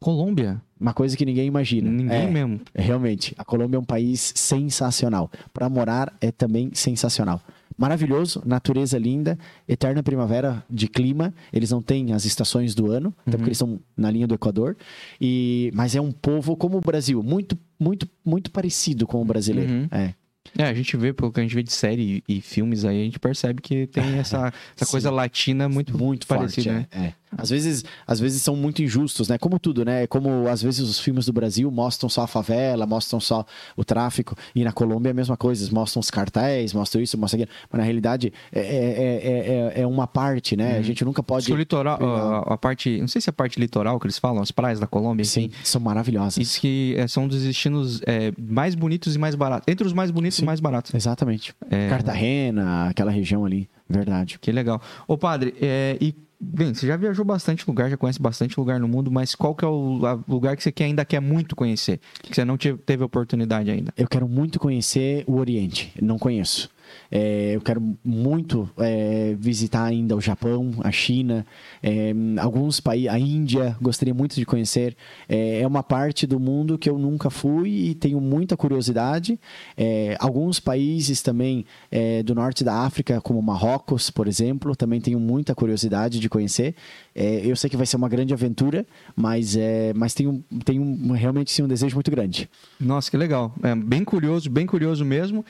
Colômbia? 0.00 0.62
Uma 0.80 0.94
coisa 0.94 1.14
que 1.14 1.26
ninguém 1.26 1.46
imagina. 1.46 1.90
Ninguém 1.90 2.16
é, 2.16 2.30
mesmo. 2.30 2.60
realmente, 2.74 3.34
a 3.36 3.44
Colômbia 3.44 3.76
é 3.76 3.80
um 3.80 3.84
país 3.84 4.32
sensacional. 4.34 5.30
Para 5.52 5.68
morar 5.68 6.16
é 6.22 6.30
também 6.30 6.70
sensacional. 6.72 7.42
Maravilhoso, 7.78 8.42
natureza 8.44 8.98
linda, 8.98 9.38
eterna 9.68 10.02
primavera 10.02 10.64
de 10.68 10.88
clima. 10.88 11.32
Eles 11.52 11.70
não 11.70 11.80
têm 11.80 12.12
as 12.12 12.24
estações 12.24 12.74
do 12.74 12.90
ano, 12.90 13.14
até 13.24 13.36
porque 13.36 13.50
eles 13.50 13.56
estão 13.56 13.78
na 13.96 14.10
linha 14.10 14.26
do 14.26 14.34
Equador. 14.34 14.76
E, 15.20 15.70
mas 15.72 15.94
é 15.94 16.00
um 16.00 16.10
povo 16.10 16.56
como 16.56 16.76
o 16.76 16.80
Brasil, 16.80 17.22
muito, 17.22 17.56
muito, 17.78 18.08
muito 18.24 18.50
parecido 18.50 19.06
com 19.06 19.22
o 19.22 19.24
brasileiro. 19.24 19.70
Uhum. 19.70 19.88
É. 19.92 20.12
É, 20.56 20.64
a 20.64 20.74
gente 20.74 20.96
vê, 20.96 21.12
pelo 21.12 21.30
que 21.30 21.40
a 21.40 21.42
gente 21.42 21.54
vê 21.54 21.62
de 21.62 21.72
série 21.72 22.22
e, 22.28 22.38
e 22.38 22.40
filmes 22.40 22.84
aí, 22.84 23.00
a 23.00 23.04
gente 23.04 23.18
percebe 23.18 23.60
que 23.60 23.86
tem 23.86 24.02
essa, 24.18 24.52
essa 24.74 24.90
coisa 24.90 25.10
latina 25.10 25.68
muito, 25.68 25.96
muito 25.96 26.26
parecida, 26.26 26.72
forte, 26.72 26.96
né? 26.96 27.04
é, 27.04 27.06
é. 27.06 27.14
Às 27.36 27.50
vezes, 27.50 27.84
às 28.06 28.18
vezes 28.20 28.40
são 28.42 28.56
muito 28.56 28.82
injustos, 28.82 29.28
né? 29.28 29.36
Como 29.38 29.58
tudo, 29.58 29.84
né? 29.84 30.06
Como 30.06 30.48
às 30.48 30.62
vezes 30.62 30.80
os 30.80 30.98
filmes 30.98 31.26
do 31.26 31.32
Brasil 31.32 31.70
mostram 31.70 32.08
só 32.08 32.22
a 32.22 32.26
favela, 32.26 32.86
mostram 32.86 33.20
só 33.20 33.44
o 33.76 33.84
tráfico, 33.84 34.34
e 34.54 34.64
na 34.64 34.72
Colômbia 34.72 35.10
é 35.10 35.12
a 35.12 35.14
mesma 35.14 35.36
coisa, 35.36 35.62
eles 35.62 35.72
mostram 35.72 36.00
os 36.00 36.10
cartéis, 36.10 36.72
mostram 36.72 37.02
isso, 37.02 37.18
mostram 37.18 37.42
aquilo, 37.42 37.56
mas 37.70 37.78
na 37.78 37.84
realidade 37.84 38.32
é, 38.52 38.60
é, 38.60 38.64
é, 38.64 39.78
é- 39.78 39.82
é 39.82 39.86
uma 39.86 40.06
parte, 40.06 40.56
né? 40.56 40.78
A 40.78 40.82
gente 40.82 41.04
nunca 41.04 41.22
pode. 41.22 41.46
Que 41.46 41.52
o 41.52 41.56
litoral, 41.56 41.98
a, 42.02 42.54
a 42.54 42.56
parte, 42.58 42.98
não 43.00 43.08
sei 43.08 43.20
se 43.20 43.28
é 43.28 43.30
a 43.30 43.34
parte 43.34 43.58
litoral 43.60 43.98
que 44.00 44.06
eles 44.06 44.18
falam, 44.18 44.42
as 44.42 44.50
praias 44.50 44.80
da 44.80 44.86
Colômbia, 44.86 45.24
Sim, 45.24 45.44
enfim, 45.44 45.54
são 45.64 45.80
maravilhosas. 45.80 46.34
diz 46.34 46.58
que 46.58 46.94
é, 46.96 47.06
são 47.06 47.24
um 47.24 47.28
dos 47.28 47.42
destinos 47.42 48.00
é, 48.06 48.32
mais 48.38 48.74
bonitos 48.74 49.14
e 49.14 49.18
mais 49.18 49.34
baratos. 49.34 49.66
Entre 49.70 49.86
os 49.86 49.92
mais 49.92 50.10
bonitos 50.10 50.38
e 50.38 50.40
Sim. 50.40 50.46
mais 50.46 50.60
baratos. 50.60 50.94
Exatamente. 50.94 51.54
É. 51.70 51.88
Cartagena, 51.88 52.88
aquela 52.88 53.10
região 53.10 53.44
ali, 53.44 53.68
verdade. 53.88 54.38
Que 54.38 54.50
legal. 54.52 54.80
Ô, 55.06 55.16
padre, 55.18 55.54
é, 55.60 55.96
e 56.00 56.14
bem, 56.40 56.72
você 56.74 56.86
já 56.86 56.96
viajou 56.96 57.24
bastante 57.24 57.66
lugar, 57.66 57.90
já 57.90 57.96
conhece 57.96 58.20
bastante 58.20 58.58
lugar 58.58 58.78
no 58.80 58.88
mundo, 58.88 59.10
mas 59.10 59.34
qual 59.34 59.54
que 59.54 59.64
é 59.64 59.68
o 59.68 60.22
lugar 60.28 60.56
que 60.56 60.62
você 60.62 60.72
quer, 60.72 60.84
ainda 60.84 61.04
quer 61.04 61.20
muito 61.20 61.56
conhecer? 61.56 62.00
Que 62.22 62.34
você 62.34 62.44
não 62.44 62.56
te- 62.56 62.74
teve 62.74 63.02
oportunidade 63.04 63.70
ainda? 63.70 63.92
Eu 63.96 64.06
quero 64.08 64.28
muito 64.28 64.58
conhecer 64.58 65.24
o 65.26 65.36
Oriente, 65.38 65.92
não 66.00 66.18
conheço. 66.18 66.70
É, 67.10 67.52
eu 67.54 67.60
quero 67.60 67.96
muito 68.04 68.68
é, 68.78 69.34
visitar 69.38 69.84
ainda 69.84 70.14
o 70.14 70.20
Japão, 70.20 70.72
a 70.82 70.90
China, 70.90 71.46
é, 71.82 72.12
alguns 72.40 72.80
países, 72.80 73.08
a 73.08 73.18
Índia, 73.18 73.76
gostaria 73.80 74.14
muito 74.14 74.34
de 74.34 74.44
conhecer. 74.44 74.96
É, 75.28 75.60
é 75.60 75.66
uma 75.66 75.82
parte 75.82 76.26
do 76.26 76.38
mundo 76.38 76.78
que 76.78 76.88
eu 76.88 76.98
nunca 76.98 77.30
fui 77.30 77.70
e 77.70 77.94
tenho 77.94 78.20
muita 78.20 78.56
curiosidade. 78.56 79.38
É, 79.76 80.16
alguns 80.18 80.60
países 80.60 81.22
também 81.22 81.64
é, 81.90 82.22
do 82.22 82.34
norte 82.34 82.62
da 82.62 82.74
África, 82.82 83.20
como 83.20 83.40
Marrocos, 83.40 84.10
por 84.10 84.28
exemplo, 84.28 84.76
também 84.76 85.00
tenho 85.00 85.18
muita 85.18 85.54
curiosidade 85.54 86.18
de 86.18 86.28
conhecer. 86.28 86.74
Eu 87.14 87.56
sei 87.56 87.68
que 87.68 87.76
vai 87.76 87.84
ser 87.84 87.96
uma 87.96 88.08
grande 88.08 88.32
aventura, 88.32 88.86
mas, 89.16 89.56
é, 89.56 89.92
mas 89.92 90.14
tenho, 90.14 90.44
tenho 90.64 91.12
realmente 91.12 91.50
sim, 91.50 91.62
um 91.62 91.66
desejo 91.66 91.96
muito 91.96 92.12
grande. 92.12 92.48
Nossa, 92.78 93.10
que 93.10 93.16
legal. 93.16 93.52
Bem 93.84 94.04
curioso, 94.04 94.48
bem 94.48 94.66
curioso 94.66 95.04
mesmo. 95.04 95.44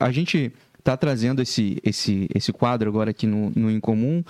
A 0.00 0.10
gente 0.10 0.41
está 0.82 0.96
trazendo 0.96 1.40
esse, 1.40 1.78
esse, 1.84 2.28
esse 2.34 2.52
quadro 2.52 2.88
agora 2.88 3.12
aqui 3.12 3.24
no, 3.24 3.50
no 3.54 3.70
Incomum 3.70 4.24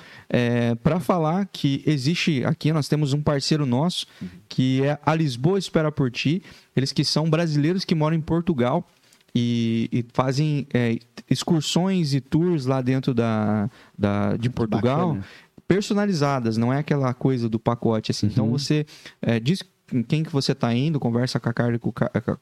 para 0.83 1.01
falar 1.01 1.49
que 1.51 1.83
existe 1.87 2.45
aqui, 2.45 2.73
nós 2.73 2.89
temos 2.89 3.15
um 3.15 3.23
parceiro 3.23 3.65
nosso 3.65 4.07
que 4.51 4.83
é 4.85 4.99
a 5.05 5.15
Lisboa 5.15 5.59
Espera 5.59 5.91
por 5.91 6.11
Ti. 6.11 6.43
Eles 6.77 6.93
que 6.93 7.05
são 7.05 7.29
brasileiros 7.31 7.85
que 7.87 7.95
moram 7.95 8.16
em 8.16 8.20
Portugal 8.20 8.87
e, 9.35 9.89
e 9.91 10.05
fazem 10.12 10.66
é, 10.74 10.99
excursões 11.31 12.12
e 12.12 12.20
tours 12.20 12.66
lá 12.66 12.83
dentro 12.83 13.15
da, 13.15 13.70
da, 13.99 14.37
de 14.37 14.51
Portugal 14.51 15.15
Bacana. 15.15 15.24
personalizadas, 15.66 16.59
não 16.59 16.70
é 16.70 16.79
aquela 16.79 17.15
coisa 17.15 17.49
do 17.49 17.59
pacote 17.59 18.11
assim. 18.11 18.27
Então 18.27 18.45
Uhum. 18.47 18.53
você 18.59 18.85
é, 19.23 19.41
diz 19.41 19.62
com 19.93 20.02
quem 20.02 20.23
que 20.23 20.32
você 20.32 20.52
está 20.52 20.74
indo, 20.74 20.98
conversa 20.98 21.39
com 21.39 21.48
a 21.48 21.52
Carla 21.52 21.77
e 21.77 21.78
com, 21.78 21.93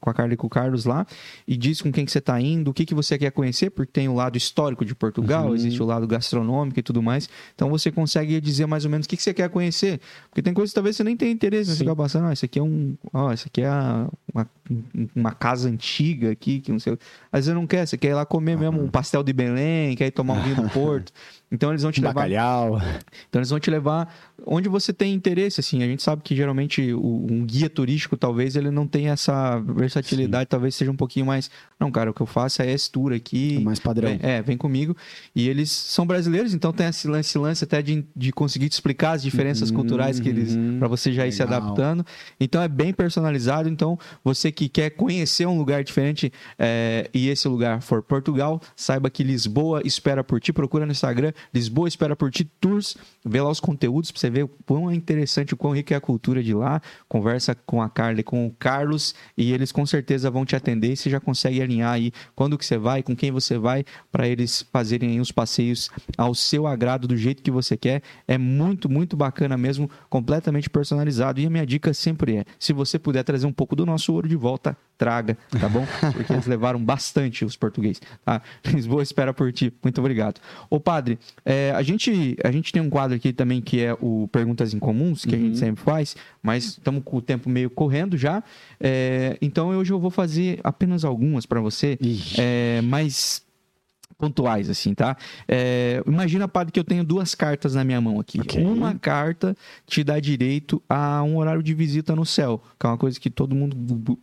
a 0.02 0.14
Carla 0.14 0.32
e 0.32 0.36
com 0.36 0.46
o 0.46 0.50
Carlos 0.50 0.84
lá 0.84 1.04
e 1.46 1.56
diz 1.56 1.82
com 1.82 1.90
quem 1.90 2.04
que 2.04 2.12
você 2.12 2.18
está 2.18 2.40
indo, 2.40 2.70
o 2.70 2.74
que 2.74 2.86
que 2.86 2.94
você 2.94 3.18
quer 3.18 3.32
conhecer, 3.32 3.70
porque 3.70 3.90
tem 3.92 4.08
o 4.08 4.14
lado 4.14 4.38
histórico 4.38 4.84
de 4.84 4.94
Portugal, 4.94 5.48
Uhum. 5.48 5.54
existe 5.54 5.82
o 5.82 5.86
lado 5.86 6.06
gastronômico 6.06 6.78
e 6.78 6.82
tudo 6.82 7.02
mais. 7.02 7.28
Então 7.54 7.68
você 7.68 7.90
consegue 7.90 8.40
dizer 8.40 8.66
mais 8.66 8.84
ou 8.84 8.90
menos 8.90 9.06
o 9.06 9.08
que 9.08 9.16
que 9.16 9.22
você 9.22 9.34
quer 9.34 9.50
conhecer, 9.50 10.00
porque 10.28 10.40
tem 10.42 10.54
coisas 10.54 10.70
que 10.70 10.74
talvez 10.76 10.94
você 10.96 11.02
nem 11.04 11.16
tenha 11.16 11.32
interesse, 11.32 11.70
né? 11.70 11.74
você 11.76 11.80
fica 11.80 11.96
passando, 11.96 12.26
ah, 12.28 12.32
isso 12.32 12.44
aqui 12.44 12.58
é 12.58 12.62
um, 12.62 12.96
ó, 13.12 13.32
isso 13.32 13.46
aqui 13.48 13.62
é 13.62 13.70
uma, 14.32 14.46
uma 15.16 15.32
casa 15.32 15.68
antiga 15.68 16.30
aqui, 16.30 16.60
que 16.60 16.70
não 16.70 16.78
sei. 16.78 16.92
Às 17.32 17.40
vezes 17.40 17.46
você 17.46 17.54
não 17.54 17.66
quer, 17.66 17.86
você 17.86 17.98
quer 17.98 18.08
ir 18.10 18.14
lá 18.14 18.24
comer 18.24 18.56
mesmo 18.56 18.80
um 18.82 18.88
pastel 18.88 19.22
de 19.22 19.32
Belém, 19.32 19.96
quer 19.96 20.06
ir 20.06 20.10
tomar 20.12 20.34
um 20.34 20.42
vinho 20.42 20.56
do 20.56 20.68
Porto. 20.70 21.12
Então 21.52 21.70
eles 21.70 21.82
vão 21.82 21.90
te 21.90 22.00
levar 22.00 22.14
Bacalhau. 22.14 22.78
então 23.28 23.40
eles 23.40 23.50
vão 23.50 23.58
te 23.58 23.70
levar 23.70 24.14
onde 24.46 24.68
você 24.68 24.92
tem 24.92 25.12
interesse, 25.12 25.60
assim. 25.60 25.82
A 25.82 25.86
gente 25.86 26.02
sabe 26.02 26.22
que 26.22 26.34
geralmente 26.34 26.92
o- 26.94 27.26
um 27.30 27.44
guia 27.44 27.68
turístico, 27.68 28.16
talvez, 28.16 28.56
ele 28.56 28.70
não 28.70 28.86
tenha 28.86 29.12
essa 29.12 29.58
versatilidade, 29.58 30.48
talvez 30.48 30.74
seja 30.74 30.90
um 30.90 30.96
pouquinho 30.96 31.26
mais. 31.26 31.50
Não, 31.78 31.90
cara, 31.90 32.10
o 32.10 32.14
que 32.14 32.20
eu 32.20 32.26
faço 32.26 32.62
é 32.62 32.70
esse 32.70 32.90
tour 32.90 33.12
aqui. 33.12 33.56
É 33.56 33.60
mais 33.60 33.78
padrão. 33.80 34.08
Vem- 34.10 34.20
é, 34.22 34.40
vem 34.42 34.56
comigo. 34.56 34.96
E 35.34 35.48
eles 35.48 35.70
são 35.70 36.06
brasileiros, 36.06 36.54
então 36.54 36.72
tem 36.72 36.86
esse 36.86 37.06
lance, 37.08 37.36
lance 37.36 37.64
até 37.64 37.82
de, 37.82 38.04
de 38.14 38.32
conseguir 38.32 38.68
te 38.68 38.72
explicar 38.72 39.12
as 39.12 39.22
diferenças 39.22 39.70
Uhum, 39.70 39.76
culturais 39.76 40.20
que 40.20 40.28
eles. 40.28 40.54
uhum. 40.54 40.78
para 40.78 40.88
você 40.88 41.12
já 41.12 41.26
ir 41.26 41.32
se 41.32 41.42
Legal. 41.42 41.60
adaptando. 41.62 42.06
Então 42.38 42.62
é 42.62 42.68
bem 42.68 42.92
personalizado. 42.94 43.68
Então, 43.68 43.98
você 44.24 44.50
que 44.52 44.68
quer 44.68 44.90
conhecer 44.90 45.46
um 45.46 45.58
lugar 45.58 45.82
diferente 45.84 46.32
é, 46.58 47.10
e 47.12 47.28
esse 47.28 47.46
lugar 47.48 47.82
for 47.82 48.02
Portugal, 48.02 48.60
saiba 48.76 49.10
que 49.10 49.22
Lisboa 49.22 49.82
espera 49.84 50.22
por 50.24 50.40
ti. 50.40 50.52
Procura 50.52 50.86
no 50.86 50.92
Instagram, 50.92 51.32
Lisboa 51.52 51.88
espera 51.88 52.16
por 52.16 52.30
ti 52.30 52.44
Tours. 52.44 52.96
Vê 53.24 53.40
lá 53.40 53.50
os 53.50 53.60
conteúdos 53.60 54.10
para 54.10 54.20
você 54.20 54.30
ver 54.30 54.44
o 54.44 54.48
quão 54.48 54.90
é 54.90 54.94
interessante, 54.94 55.52
o 55.52 55.56
quão 55.56 55.74
rica 55.74 55.94
é 55.94 55.96
a 55.96 56.00
cultura 56.00 56.42
de 56.42 56.54
lá. 56.54 56.80
Conversa 57.08 57.54
com 57.54 57.82
a 57.82 57.88
Carla 57.88 58.20
e 58.20 58.22
com 58.22 58.46
o 58.46 58.50
Carlos 58.50 59.14
e 59.36 59.52
eles 59.52 59.70
com 59.70 59.84
certeza 59.84 60.30
vão 60.30 60.44
te 60.44 60.56
atender. 60.56 60.92
E 60.92 60.96
você 60.96 61.10
já 61.10 61.20
consegue 61.20 61.60
alinhar 61.60 61.92
aí 61.92 62.12
quando 62.34 62.56
que 62.56 62.64
você 62.64 62.78
vai, 62.78 63.02
com 63.02 63.14
quem 63.14 63.30
você 63.30 63.58
vai, 63.58 63.84
para 64.10 64.26
eles 64.26 64.66
fazerem 64.72 65.10
aí 65.10 65.20
os 65.20 65.30
passeios 65.30 65.90
ao 66.16 66.34
seu 66.34 66.66
agrado, 66.66 67.06
do 67.06 67.16
jeito 67.16 67.42
que 67.42 67.50
você 67.50 67.76
quer. 67.76 68.02
É 68.26 68.38
muito, 68.38 68.88
muito 68.88 69.16
bacana 69.16 69.56
mesmo, 69.56 69.90
completamente 70.08 70.70
personalizado. 70.70 71.40
E 71.40 71.46
a 71.46 71.50
minha 71.50 71.66
dica 71.66 71.92
sempre 71.92 72.38
é: 72.38 72.44
se 72.58 72.72
você 72.72 72.98
puder 72.98 73.22
trazer 73.22 73.46
um 73.46 73.52
pouco 73.52 73.76
do 73.76 73.84
nosso 73.84 74.12
ouro 74.14 74.28
de 74.28 74.36
volta, 74.36 74.76
traga, 74.96 75.36
tá 75.58 75.68
bom? 75.68 75.86
Porque 76.12 76.32
eles 76.32 76.46
levaram 76.46 76.82
bastante 76.82 77.44
os 77.44 77.56
portugueses. 77.56 78.02
Tá? 78.24 78.42
Lisboa 78.66 79.02
espera 79.02 79.32
por 79.32 79.50
ti. 79.52 79.72
Muito 79.82 79.98
obrigado. 79.98 80.40
Ô, 80.68 80.78
padre, 80.78 81.18
é, 81.44 81.72
a, 81.74 81.82
gente, 81.82 82.36
a 82.44 82.50
gente 82.50 82.70
tem 82.70 82.82
um 82.82 82.90
quadro 82.90 83.09
aqui 83.12 83.32
também 83.32 83.60
que 83.60 83.80
é 83.80 83.94
o 84.00 84.28
Perguntas 84.32 84.72
Incomuns, 84.74 85.24
que 85.24 85.34
a 85.34 85.38
gente 85.38 85.58
sempre 85.58 85.82
faz, 85.82 86.16
mas 86.42 86.64
estamos 86.64 87.02
com 87.04 87.16
o 87.16 87.22
tempo 87.22 87.48
meio 87.48 87.70
correndo 87.70 88.16
já. 88.16 88.42
É, 88.78 89.36
então 89.40 89.68
hoje 89.68 89.92
eu 89.92 89.98
vou 90.00 90.10
fazer 90.10 90.60
apenas 90.64 91.04
algumas 91.04 91.46
para 91.46 91.60
você, 91.60 91.98
é, 92.38 92.80
mais 92.82 93.42
pontuais, 94.18 94.68
assim, 94.68 94.92
tá? 94.92 95.16
É, 95.48 96.02
imagina, 96.06 96.46
padre, 96.46 96.70
que 96.72 96.78
eu 96.78 96.84
tenho 96.84 97.02
duas 97.02 97.34
cartas 97.34 97.74
na 97.74 97.82
minha 97.82 97.98
mão 98.02 98.20
aqui. 98.20 98.38
Ok. 98.38 98.62
Uma 98.62 98.94
carta 98.94 99.56
te 99.86 100.04
dá 100.04 100.20
direito 100.20 100.82
a 100.86 101.22
um 101.22 101.38
horário 101.38 101.62
de 101.62 101.72
visita 101.72 102.14
no 102.14 102.26
céu, 102.26 102.62
que 102.78 102.84
é 102.84 102.90
uma 102.90 102.98
coisa 102.98 103.18
que 103.18 103.30
todo 103.30 103.54
mundo, 103.56 103.74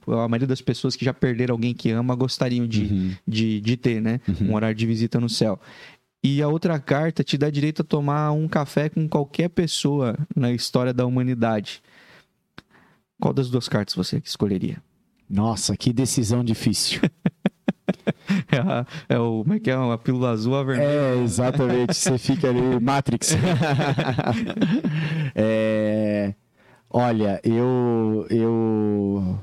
a 0.08 0.28
maioria 0.28 0.46
das 0.46 0.62
pessoas 0.62 0.96
que 0.96 1.04
já 1.04 1.16
perderam 1.16 1.54
alguém 1.56 1.74
que 1.74 1.90
ama, 1.90 2.14
gostariam 2.14 2.68
de, 2.68 2.84
Uhum. 2.84 3.12
de, 3.28 3.60
de 3.60 3.76
ter, 3.76 4.00
né? 4.00 4.22
Um 4.40 4.54
horário 4.54 4.76
de 4.76 4.86
visita 4.86 5.20
no 5.20 5.30
céu. 5.30 5.60
E 6.30 6.42
a 6.42 6.48
outra 6.50 6.78
carta 6.78 7.24
te 7.24 7.38
dá 7.38 7.50
direito 7.50 7.82
a 7.84 7.86
tomar 7.86 8.32
um 8.34 8.50
café 8.50 8.90
com 8.90 9.08
qualquer 9.08 9.48
pessoa 9.50 10.18
na 10.36 10.52
história 10.52 10.94
da 10.94 11.06
humanidade. 11.06 11.82
Qual 13.20 13.34
das 13.34 13.50
duas 13.50 13.70
cartas 13.70 13.96
você 13.96 14.22
escolheria? 14.24 14.82
Nossa, 15.30 15.78
que 15.78 15.94
decisão 15.94 16.44
difícil. 16.44 17.02
É, 18.52 18.58
a- 18.58 18.86
é 19.08 19.18
o, 19.20 19.42
como 19.44 19.54
é 19.54 19.60
que 19.60 19.70
é? 19.72 19.74
A 19.74 19.98
pílula 19.98 20.32
azul, 20.32 20.56
a 20.56 20.64
vermelha. 20.64 20.88
É, 20.90 21.18
exatamente. 21.24 21.94
Você 21.96 22.18
fica 22.18 22.50
ali, 22.50 22.80
Matrix. 22.82 23.32
É, 25.36 26.34
olha, 26.90 27.40
eu. 27.44 28.26
Eu. 28.30 29.40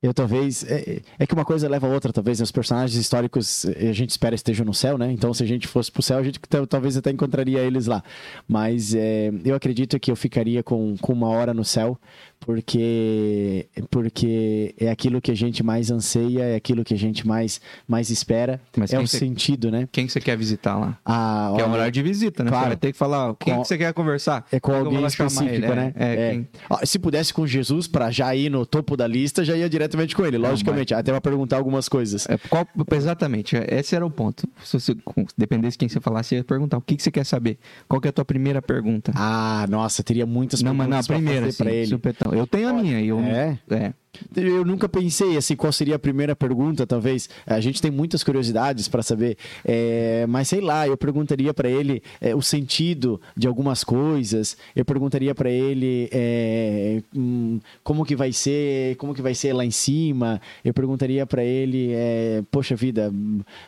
Eu 0.00 0.14
talvez. 0.14 0.62
É, 0.64 1.00
é 1.18 1.26
que 1.26 1.34
uma 1.34 1.44
coisa 1.44 1.68
leva 1.68 1.88
a 1.88 1.90
outra, 1.90 2.12
talvez. 2.12 2.38
né? 2.38 2.44
Os 2.44 2.52
personagens 2.52 2.96
históricos 2.96 3.64
eh, 3.64 3.88
a 3.88 3.92
gente 3.92 4.10
espera 4.10 4.32
estejam 4.34 4.64
no 4.64 4.72
céu, 4.72 4.96
né? 4.96 5.10
Então, 5.10 5.34
se 5.34 5.42
a 5.42 5.46
gente 5.46 5.66
fosse 5.66 5.90
pro 5.90 6.02
céu, 6.02 6.18
a 6.18 6.22
gente 6.22 6.38
tal- 6.48 6.66
talvez 6.68 6.96
até 6.96 7.10
encontraria 7.10 7.58
eles 7.60 7.86
lá. 7.86 8.02
Mas 8.46 8.94
é, 8.94 9.32
eu 9.44 9.56
acredito 9.56 9.98
que 9.98 10.10
eu 10.10 10.14
ficaria 10.16 10.62
com, 10.62 10.96
com 11.00 11.12
uma 11.12 11.28
hora 11.28 11.52
no 11.52 11.64
céu, 11.64 11.98
porque, 12.40 13.66
porque 13.90 14.74
é 14.78 14.90
aquilo 14.90 15.20
que 15.20 15.30
a 15.30 15.34
gente 15.34 15.62
mais 15.62 15.90
anseia, 15.90 16.42
é 16.44 16.54
aquilo 16.56 16.84
que 16.84 16.94
a 16.94 16.98
gente 16.98 17.26
mais, 17.26 17.60
mais 17.86 18.10
espera. 18.10 18.60
Mas 18.76 18.92
é 18.92 18.98
o 18.98 19.06
sentido, 19.06 19.70
né? 19.70 19.88
Quem 19.92 20.06
que 20.06 20.12
você 20.12 20.20
quer 20.20 20.36
visitar 20.36 20.76
lá? 20.76 20.98
Ah, 21.04 21.52
Que 21.54 21.60
é 21.60 21.64
olha, 21.64 21.72
horário 21.74 21.92
de 21.92 22.02
visita, 22.02 22.42
né? 22.44 22.50
claro. 22.50 22.64
Você 22.64 22.68
vai 22.68 22.76
ter 22.76 22.92
que 22.92 22.98
falar, 22.98 23.34
quem 23.38 23.54
Com- 23.54 23.62
que 23.62 23.68
você 23.68 23.78
quer 23.78 23.92
conversar? 23.92 24.46
É 24.50 24.60
com 24.60 24.72
alguém 24.72 25.04
específico, 25.04 25.50
ele? 25.54 25.66
né? 25.68 25.92
É, 25.96 26.12
É. 26.12 26.30
quem- 26.32 26.48
Ó, 26.70 26.78
Se 26.84 26.98
pudesse 26.98 27.32
com 27.34 27.46
Jesus 27.46 27.86
pra 27.86 28.10
já 28.10 28.34
ir 28.34 28.50
no 28.50 28.64
topo 28.64 28.96
da 28.96 29.06
lista, 29.06 29.44
já 29.44 29.56
ia 29.56 29.68
diretamente 29.68 30.14
com 30.16 30.24
ele, 30.24 30.38
logicamente. 30.38 30.94
Até 30.94 31.10
pra 31.12 31.20
perguntar 31.20 31.56
algumas 31.58 31.88
coisas. 31.88 32.26
É, 32.28 32.38
qual- 32.48 32.66
exatamente, 32.92 33.56
esse 33.68 33.94
era 33.94 34.04
o 34.06 34.10
ponto. 34.10 34.48
Se 34.64 34.78
você 34.80 34.96
dependesse 35.36 35.72
de 35.74 35.78
quem 35.78 35.88
você 35.88 36.00
falasse, 36.00 36.34
ia 36.34 36.44
perguntar 36.44 36.78
o 36.78 36.80
que, 36.80 36.96
que 36.96 37.02
você 37.02 37.10
quer 37.10 37.24
saber. 37.24 37.58
Qual 37.88 38.00
que 38.00 38.08
é 38.08 38.10
a 38.10 38.12
tua 38.12 38.24
primeira 38.24 38.60
pergunta? 38.62 39.12
Ah, 39.14 39.66
nossa, 39.68 40.02
teria 40.02 40.24
muitas 40.26 40.62
não, 40.62 40.72
mas 40.74 40.86
perguntas 40.86 41.08
não, 41.08 41.16
a 41.16 41.18
pra 41.18 41.24
primeira, 41.26 41.46
fazer 41.52 41.62
assim, 41.68 41.76
ele. 41.78 41.86
supetão. 41.86 42.27
Eu 42.34 42.46
tenho 42.46 42.68
a 42.68 42.72
minha. 42.72 43.00
Eu, 43.00 43.20
É? 43.20 43.58
é. 43.70 43.92
Eu 44.36 44.64
nunca 44.64 44.88
pensei 44.88 45.36
assim 45.36 45.56
qual 45.56 45.72
seria 45.72 45.96
a 45.96 45.98
primeira 45.98 46.34
pergunta, 46.34 46.86
talvez. 46.86 47.28
A 47.46 47.60
gente 47.60 47.80
tem 47.80 47.90
muitas 47.90 48.22
curiosidades 48.22 48.88
para 48.88 49.02
saber, 49.02 49.36
é, 49.64 50.26
mas 50.28 50.48
sei 50.48 50.60
lá, 50.60 50.86
eu 50.86 50.96
perguntaria 50.96 51.52
para 51.52 51.68
ele 51.68 52.02
é, 52.20 52.34
o 52.34 52.42
sentido 52.42 53.20
de 53.36 53.46
algumas 53.46 53.84
coisas. 53.84 54.56
Eu 54.74 54.84
perguntaria 54.84 55.34
para 55.34 55.50
ele 55.50 56.08
é, 56.12 57.02
hum, 57.14 57.60
como 57.82 58.04
que 58.04 58.16
vai 58.16 58.32
ser, 58.32 58.96
como 58.96 59.14
que 59.14 59.22
vai 59.22 59.34
ser 59.34 59.52
lá 59.52 59.64
em 59.64 59.70
cima. 59.70 60.40
Eu 60.64 60.72
perguntaria 60.72 61.26
para 61.26 61.42
ele, 61.42 61.92
é, 61.92 62.42
poxa 62.50 62.74
vida, 62.76 63.12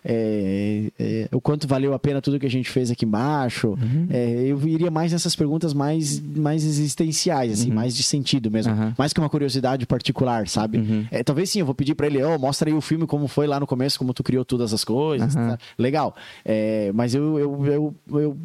é, 0.05 0.91
é, 0.99 1.29
o 1.33 1.41
quanto 1.41 1.67
valeu 1.67 1.95
a 1.95 1.99
pena 1.99 2.21
tudo 2.21 2.39
que 2.39 2.47
a 2.47 2.51
gente 2.51 2.71
fez 2.71 2.91
aqui 2.91 3.05
embaixo. 3.05 3.77
É, 4.09 4.45
eu 4.47 4.61
iria 4.67 4.91
mais 4.91 5.13
nessas 5.13 5.35
perguntas 5.35 5.73
mais, 5.73 6.21
mais 6.21 6.65
existenciais, 6.65 7.53
assim, 7.53 7.71
mais 7.71 7.95
de 7.95 8.03
sentido 8.03 8.51
mesmo, 8.51 8.73
Aham. 8.73 8.95
mais 8.99 9.13
que 9.13 9.21
uma 9.21 9.29
curiosidade 9.29 9.87
particular, 9.87 10.40
sabe? 10.49 10.79
Uhum. 10.79 11.07
É, 11.11 11.23
talvez 11.23 11.51
sim, 11.51 11.61
eu 11.61 11.67
vou 11.67 11.75
pedir 11.75 11.95
pra 11.95 12.07
ele, 12.07 12.23
ó, 12.23 12.39
mostra 12.39 12.69
aí 12.69 12.75
o 12.75 12.81
filme 12.81 13.07
como 13.07 13.27
foi 13.29 13.47
lá 13.47 13.59
no 13.61 13.67
começo, 13.67 13.99
como 13.99 14.13
tu 14.15 14.23
criou 14.23 14.45
todas 14.45 14.73
as 14.73 14.85
coisas. 14.85 15.37
Aham. 15.37 15.51
tá? 15.51 15.59
Legal. 15.79 16.15
É, 16.45 16.91
mas 16.95 17.15
eu, 17.15 17.39
eu, 17.39 17.67
eu, 17.67 17.95
eu 18.21 18.37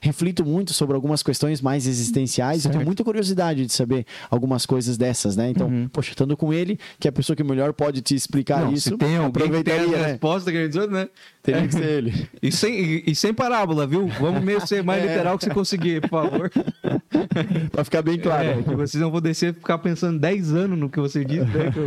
reflito 0.00 0.44
muito 0.44 0.72
sobre 0.72 0.94
algumas 0.94 1.22
questões 1.22 1.60
mais 1.60 1.86
existenciais. 1.86 2.64
Eu 2.64 2.70
tenho 2.70 2.80
Certo. 2.80 2.86
muita 2.86 3.04
curiosidade 3.04 3.66
de 3.66 3.72
saber 3.72 4.04
algumas 4.30 4.66
coisas 4.66 4.96
dessas, 4.96 5.36
né? 5.36 5.50
Então, 5.50 5.68
Uhum. 5.68 5.88
poxa, 5.88 6.10
estando 6.10 6.36
com 6.36 6.52
ele, 6.52 6.78
que 6.98 7.08
é 7.08 7.10
a 7.10 7.12
pessoa 7.12 7.34
que 7.36 7.42
melhor 7.44 7.72
pode 7.72 8.00
te 8.02 8.14
explicar 8.14 8.60
Não, 8.62 8.72
isso, 8.72 8.90
se 8.90 8.96
tem 8.96 9.16
alguém 9.16 9.50
que 9.50 9.62
tem 9.64 9.74
a 9.80 9.86
né? 9.86 10.06
resposta, 10.08 10.50
quer 10.52 10.68
dizer, 10.68 10.88
né? 10.90 11.08
Teria 11.42 11.66
que 11.66 11.72
ser 11.74 11.84
ele. 11.84 12.28
E 12.42 12.50
sem, 12.52 12.74
e, 12.78 13.04
e 13.08 13.14
sem 13.14 13.32
parábola, 13.34 13.86
viu? 13.86 14.06
Vamos 14.20 14.42
meio 14.42 14.66
ser 14.66 14.82
mais 14.82 15.02
É. 15.04 15.08
literal 15.08 15.36
que 15.38 15.44
você 15.44 15.50
conseguir, 15.50 16.00
por 16.02 16.08
favor. 16.10 16.50
pra 17.72 17.84
ficar 17.84 18.02
bem 18.02 18.18
claro. 18.18 18.48
É, 18.48 18.62
que 18.62 18.74
vocês 18.74 19.00
não 19.02 19.10
vão 19.10 19.20
descer 19.20 19.54
ficar 19.54 19.78
pensando 19.78 20.18
10 20.18 20.52
anos 20.54 20.78
no 20.78 20.88
que 20.88 21.00
você 21.00 21.24
disse, 21.24 21.33
né? 21.40 21.70
Que 21.72 21.78
eu, 21.78 21.84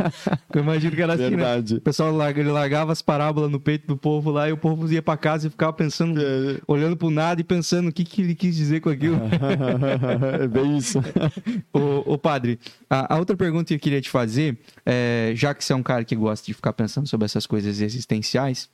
que 0.52 0.58
eu 0.58 0.62
imagino 0.62 0.96
que 0.96 1.02
era 1.02 1.14
assim, 1.14 1.22
né? 1.24 1.28
Verdade. 1.36 1.74
O 1.76 1.80
pessoal 1.80 2.30
ele 2.30 2.50
largava 2.50 2.92
as 2.92 3.02
parábolas 3.02 3.50
no 3.50 3.60
peito 3.60 3.86
do 3.86 3.96
povo 3.96 4.30
lá 4.30 4.48
e 4.48 4.52
o 4.52 4.56
povo 4.56 4.90
ia 4.92 5.02
pra 5.02 5.16
casa 5.16 5.46
e 5.46 5.50
ficava 5.50 5.72
pensando, 5.72 6.20
É. 6.20 6.60
olhando 6.66 6.96
pro 6.96 7.10
nada 7.10 7.40
e 7.40 7.44
pensando 7.44 7.88
o 7.88 7.92
que, 7.92 8.04
que 8.04 8.22
ele 8.22 8.34
quis 8.34 8.54
dizer 8.56 8.80
com 8.80 8.90
aquilo. 8.90 9.18
é 10.40 10.48
bem 10.48 10.76
isso. 10.76 10.98
ô, 11.72 12.14
ô, 12.14 12.18
padre, 12.18 12.58
a, 12.88 13.14
a 13.14 13.18
outra 13.18 13.36
pergunta 13.36 13.68
que 13.68 13.74
eu 13.74 13.78
queria 13.78 14.00
te 14.00 14.10
fazer, 14.10 14.58
é, 14.84 15.32
já 15.34 15.54
que 15.54 15.64
você 15.64 15.72
é 15.72 15.76
um 15.76 15.82
cara 15.82 16.04
que 16.04 16.14
gosta 16.16 16.44
de 16.46 16.54
ficar 16.54 16.72
pensando 16.72 17.06
sobre 17.08 17.24
essas 17.24 17.46
coisas 17.46 17.80
existenciais, 17.80 18.68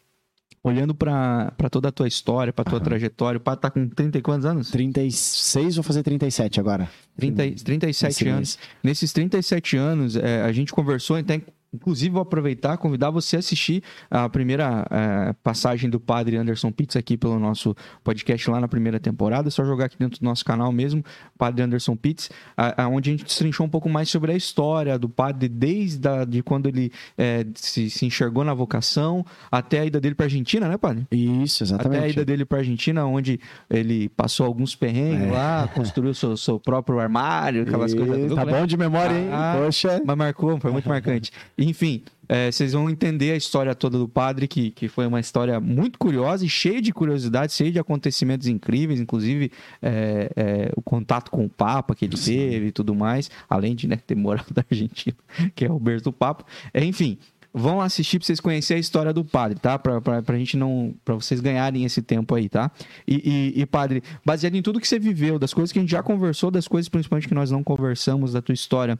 olhando 0.65 0.95
pra 0.95 1.53
toda 1.71 1.91
a 1.91 1.93
tua 1.93 2.09
história, 2.09 2.53
pra 2.53 2.65
tua 2.65 2.81
trajetória, 2.81 3.37
o 3.37 3.41
padre 3.41 3.61
tá 3.61 3.71
com 3.71 3.87
30 3.87 4.17
e 4.19 4.23
quantos 4.23 4.47
anos? 4.47 4.71
36, 4.71 5.77
vou 5.77 5.83
fazer 5.85 6.03
37 6.03 6.59
agora. 6.59 6.89
30, 7.19 7.45
e- 7.45 7.53
37 7.55 8.11
Esse 8.11 8.29
anos. 8.29 8.37
mês. 8.37 8.59
Nesses 8.83 9.13
37 9.13 9.77
anos, 9.77 10.17
é, 10.17 10.43
a 10.43 10.51
gente 10.53 10.73
conversou, 10.73 11.19
então, 11.19 11.41
inclusive 11.75 12.11
vou 12.11 12.23
aproveitar, 12.23 12.77
convidar 12.79 13.11
você 13.11 13.37
a 13.37 13.39
assistir 13.41 13.83
a 14.11 14.29
primeira 14.29 14.87
é, 14.91 15.33
passagem 15.43 15.91
do 15.91 15.99
padre 16.01 16.37
Anderson 16.37 16.71
Pitts 16.71 16.97
aqui 16.97 17.17
pelo 17.17 17.39
nosso 17.39 17.75
podcast 18.03 18.49
lá 18.51 18.61
na 18.61 18.69
primeira 18.69 18.99
temporada. 19.01 19.49
É 19.49 19.51
só 19.51 19.65
jogar 19.65 19.87
aqui 19.87 19.97
dentro 19.99 20.21
do 20.21 20.25
nosso 20.25 20.45
canal 20.45 20.71
mesmo, 20.73 21.05
Padre 21.37 21.63
Anderson 21.63 21.97
Pitts, 21.97 22.31
a- 22.57 22.85
a- 22.85 22.89
onde 22.89 23.11
a 23.11 23.13
gente 23.13 23.25
destrinchou 23.25 23.67
um 23.67 23.69
pouco 23.69 23.89
mais 23.89 24.09
sobre 24.09 24.33
a 24.33 24.37
história 24.37 24.99
do 24.99 25.09
padre, 25.09 25.49
desde 25.49 26.07
a, 26.09 26.25
de 26.25 26.43
quando 26.43 26.67
ele 26.69 26.93
é, 27.19 27.45
se, 27.55 27.91
se 27.91 28.07
enxergou 28.07 28.45
na 28.45 28.55
vocação 28.55 29.25
até 29.51 29.81
a 29.81 29.85
ida 29.87 30.01
dele 30.01 30.15
para 30.15 30.27
Argentina, 30.27 30.69
né, 30.69 30.77
padre? 30.77 31.07
Isso, 31.11 31.63
exatamente. 31.65 31.99
Até 31.99 32.07
a 32.07 32.09
ida 32.11 32.25
dele 32.25 32.45
para 32.45 32.59
Argentina, 32.59 33.05
onde 33.05 33.41
ele 33.69 34.09
passou 34.11 34.47
alguns 34.47 34.75
perrengues 34.77 35.29
É. 35.29 35.31
lá, 35.33 35.69
construiu 35.75 36.15
seu, 36.15 36.37
seu 36.37 36.59
próprio 36.61 36.99
armário, 37.01 37.63
aquelas 37.63 37.93
E- 37.93 37.97
coisas. 37.97 38.35
Tá 38.35 38.45
né? 38.45 38.53
bom 38.61 38.67
de 38.67 38.77
memória, 38.77 39.15
hein? 39.19 39.29
Ah, 39.33 39.57
Poxa. 39.59 40.01
Mas 40.05 40.17
marcou, 40.17 40.59
foi 40.61 40.71
muito 40.71 40.89
marcante. 40.89 41.33
Enfim, 41.65 42.03
é, 42.29 42.53
vocês 42.53 42.73
vão 42.73 42.91
entender 42.91 43.33
a 43.33 43.37
história 43.37 43.75
toda 43.75 43.99
do 43.99 44.07
padre, 44.07 44.47
que, 44.47 44.71
que 44.71 44.87
foi 44.87 45.07
uma 45.07 45.19
história 45.19 45.59
muito 45.59 45.99
curiosa 45.99 46.45
e 46.45 46.49
cheia 46.49 46.81
de 46.81 46.93
curiosidades, 46.93 47.57
cheia 47.57 47.73
de 47.73 47.79
acontecimentos 47.79 48.47
incríveis, 48.47 49.01
inclusive 49.01 49.51
é, 49.81 50.31
é, 50.37 50.73
o 50.77 50.83
contato 50.83 51.31
com 51.31 51.47
o 51.47 51.49
Papa 51.49 51.95
que 51.95 52.05
ele 52.05 52.17
teve 52.17 52.67
e 52.67 52.73
tudo 52.73 52.95
mais, 52.95 53.31
além 53.49 53.75
de 53.75 53.89
né, 53.89 53.97
ter 53.97 54.15
morado 54.15 54.53
na 54.55 54.65
Argentina, 54.71 55.17
que 55.57 55.65
é 55.65 55.73
o 55.73 55.79
berço 55.79 56.05
do 56.05 56.13
Papa. 56.13 56.45
É, 56.73 56.85
enfim. 56.85 57.19
Vão 57.57 57.77
lá 57.77 57.85
assistir 57.85 58.19
pra 58.19 58.27
vocês 58.27 58.41
conhecerem 58.41 58.79
a 58.79 58.81
história 58.81 59.13
do 59.13 59.25
padre, 59.25 59.57
tá? 59.61 59.79
Pra, 59.79 60.01
pra 60.01 60.37
gente 60.37 60.57
não. 60.57 60.93
pra 61.05 61.15
vocês 61.15 61.41
ganharem 61.41 61.85
esse 61.85 62.03
tempo 62.03 62.35
aí, 62.35 62.49
tá? 62.49 62.69
E, 63.07 63.53
e, 63.55 63.61
e, 63.61 63.65
padre, 63.65 64.03
baseado 64.27 64.57
em 64.57 64.61
tudo 64.61 64.81
que 64.81 64.89
você 64.89 64.99
viveu, 64.99 65.39
das 65.39 65.55
coisas 65.55 65.71
que 65.71 65.79
a 65.79 65.83
gente 65.83 65.93
já 65.93 66.03
conversou, 66.03 66.51
das 66.51 66.67
coisas 66.67 66.89
principalmente 66.89 67.29
que 67.29 67.35
nós 67.35 67.53
não 67.53 67.63
conversamos, 67.63 68.33
da 68.33 68.43
tua 68.43 68.55
história, 68.55 68.99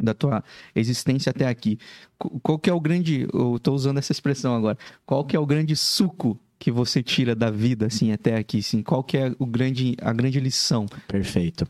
da 0.00 0.14
tua 0.14 0.42
existência 0.74 1.30
até 1.30 1.46
aqui. 1.46 1.78
Qu- 2.18 2.40
Qual 2.40 2.58
que 2.58 2.70
é 2.70 2.72
o 2.72 2.80
grande, 2.80 3.26
eu 3.32 3.58
tô 3.62 3.72
usando 3.72 3.98
essa 3.98 4.12
expressão 4.12 4.54
agora, 4.54 4.78
qual 5.04 5.24
que 5.24 5.36
é 5.36 5.40
o 5.40 5.46
grande 5.46 5.76
suco 5.76 6.38
que 6.58 6.70
você 6.70 7.02
tira 7.02 7.34
da 7.34 7.50
vida, 7.50 7.86
assim, 7.86 8.12
até 8.12 8.36
aqui, 8.36 8.58
assim? 8.60 8.82
Qual 8.82 9.02
que 9.02 9.16
é 9.18 9.34
o 9.38 9.44
grande, 9.46 9.96
a 10.00 10.12
grande 10.12 10.38
lição? 10.40 10.86
Perfeito. 11.08 11.66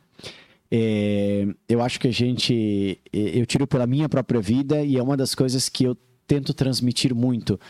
É, 0.71 1.47
eu 1.69 1.83
acho 1.83 2.01
que 2.01 2.09
a 2.09 2.13
gente. 2.13 2.99
Eu 3.13 3.45
tiro 3.45 3.67
pela 3.67 3.87
minha 3.87 4.09
própria 4.09 4.41
vida 4.41 4.83
e 4.83 4.97
é 4.97 5.03
uma 5.03 5.17
das 5.17 5.35
coisas 5.35 5.69
que 5.69 5.85
eu 5.85 5.97
tento 6.27 6.55
transmitir 6.55 7.15
muito. 7.15 7.61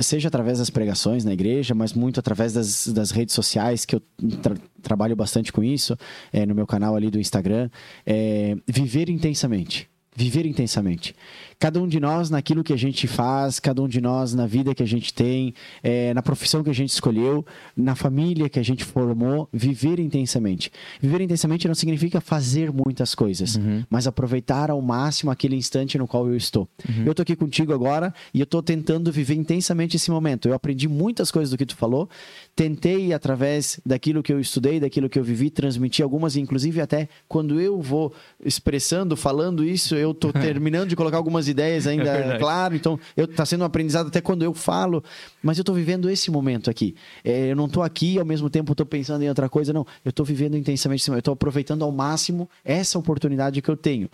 Seja 0.00 0.28
através 0.28 0.58
das 0.58 0.70
pregações 0.70 1.24
na 1.24 1.32
igreja, 1.32 1.74
mas 1.74 1.92
muito 1.92 2.20
através 2.20 2.52
das, 2.52 2.86
das 2.88 3.10
redes 3.10 3.34
sociais, 3.34 3.84
que 3.84 3.96
eu 3.96 4.02
tra- 4.42 4.56
trabalho 4.82 5.16
bastante 5.16 5.52
com 5.52 5.62
isso, 5.62 5.96
é, 6.32 6.46
no 6.46 6.54
meu 6.54 6.66
canal 6.66 6.94
ali 6.94 7.10
do 7.10 7.18
Instagram. 7.18 7.68
É, 8.06 8.56
viver 8.66 9.08
intensamente. 9.08 9.88
Viver 10.16 10.46
intensamente. 10.46 11.14
Cada 11.58 11.80
um 11.82 11.88
de 11.88 11.98
nós 11.98 12.30
naquilo 12.30 12.62
que 12.62 12.72
a 12.72 12.76
gente 12.76 13.08
faz, 13.08 13.58
cada 13.58 13.82
um 13.82 13.88
de 13.88 14.00
nós 14.00 14.32
na 14.32 14.46
vida 14.46 14.74
que 14.74 14.82
a 14.82 14.86
gente 14.86 15.12
tem, 15.12 15.52
é, 15.82 16.14
na 16.14 16.22
profissão 16.22 16.62
que 16.62 16.70
a 16.70 16.74
gente 16.74 16.90
escolheu, 16.90 17.44
na 17.76 17.96
família 17.96 18.48
que 18.48 18.60
a 18.60 18.62
gente 18.62 18.84
formou, 18.84 19.48
viver 19.52 19.98
intensamente. 19.98 20.70
Viver 21.00 21.20
intensamente 21.20 21.66
não 21.66 21.74
significa 21.74 22.20
fazer 22.20 22.72
muitas 22.72 23.14
coisas, 23.14 23.58
mas 23.90 24.06
aproveitar 24.06 24.70
ao 24.70 24.80
máximo 24.80 25.30
aquele 25.30 25.56
instante 25.56 25.98
no 25.98 26.06
qual 26.06 26.28
eu 26.28 26.36
estou. 26.36 26.68
Eu 27.04 27.14
tô 27.14 27.22
aqui 27.22 27.34
contigo 27.34 27.72
agora 27.72 28.14
e 28.32 28.40
eu 28.40 28.46
tô 28.46 28.62
tentando 28.62 29.10
viver 29.10 29.34
intensamente 29.34 29.96
esse 29.96 30.10
momento. 30.10 30.48
Eu 30.48 30.54
aprendi 30.54 30.86
muitas 30.86 31.30
coisas 31.30 31.50
do 31.50 31.58
que 31.58 31.66
tu 31.66 31.74
falou, 31.74 32.08
tentei 32.54 33.12
através 33.12 33.80
daquilo 33.84 34.22
que 34.22 34.32
eu 34.32 34.38
estudei, 34.38 34.78
daquilo 34.78 35.08
que 35.08 35.18
eu 35.18 35.24
vivi, 35.24 35.50
transmitir 35.50 36.04
algumas, 36.04 36.36
inclusive 36.36 36.80
até 36.80 37.08
quando 37.26 37.60
eu 37.60 37.80
vou 37.80 38.14
expressando, 38.44 39.16
falando 39.16 39.64
isso, 39.64 39.96
eu 39.96 40.14
tô 40.14 40.32
terminando 40.32 40.88
de 40.88 40.96
colocar 40.96 41.16
algumas 41.16 41.47
ideias 41.48 41.86
ainda, 41.88 42.04
verdade. 42.04 42.38
claro, 42.38 42.76
então 42.76 42.98
eu 43.16 43.26
tá 43.26 43.44
sendo 43.44 43.62
um 43.62 43.64
aprendizado 43.64 44.08
até 44.08 44.20
quando 44.20 44.42
eu 44.42 44.54
falo, 44.54 45.02
mas 45.42 45.58
eu 45.58 45.64
tô 45.64 45.72
vivendo 45.72 46.08
esse 46.08 46.30
momento 46.30 46.70
aqui. 46.70 46.94
É, 47.24 47.50
eu 47.50 47.56
não 47.56 47.68
tô 47.68 47.82
aqui 47.82 48.14
e 48.14 48.18
ao 48.18 48.24
mesmo 48.24 48.48
tempo 48.48 48.74
tô 48.74 48.86
pensando 48.86 49.22
em 49.22 49.28
outra 49.28 49.48
coisa, 49.48 49.72
não. 49.72 49.86
Eu 50.04 50.12
tô 50.12 50.24
vivendo 50.24 50.56
intensamente 50.56 51.00
esse 51.02 51.10
momento. 51.10 51.20
Eu 51.20 51.24
tô 51.24 51.32
aproveitando 51.32 51.82
ao 51.82 51.90
máximo 51.90 52.48
essa 52.64 52.98
oportunidade 52.98 53.60
que 53.60 53.68
eu 53.68 53.76
tenho. 53.76 54.08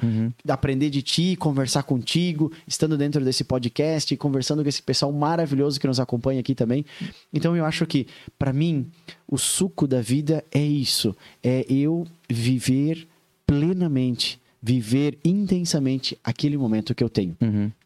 De 0.44 0.52
aprender 0.52 0.90
de 0.90 1.02
ti, 1.02 1.36
conversar 1.36 1.82
contigo, 1.82 2.50
estando 2.66 2.96
dentro 2.96 3.24
desse 3.24 3.44
podcast, 3.44 4.16
conversando 4.16 4.62
com 4.62 4.68
esse 4.68 4.82
pessoal 4.82 5.12
maravilhoso 5.12 5.78
que 5.80 5.86
nos 5.86 6.00
acompanha 6.00 6.40
aqui 6.40 6.54
também. 6.54 6.84
Então 7.32 7.56
eu 7.56 7.64
acho 7.64 7.86
que, 7.86 8.06
para 8.38 8.52
mim, 8.52 8.86
o 9.28 9.36
suco 9.36 9.86
da 9.86 10.00
vida 10.00 10.44
é 10.52 10.62
isso. 10.62 11.14
É 11.42 11.64
eu 11.68 12.06
viver 12.28 13.06
plenamente, 13.46 14.40
viver 14.66 15.18
intensamente 15.22 16.16
aquele 16.24 16.56
momento 16.56 16.94
que 16.94 17.04
eu 17.04 17.10
tenho 17.10 17.36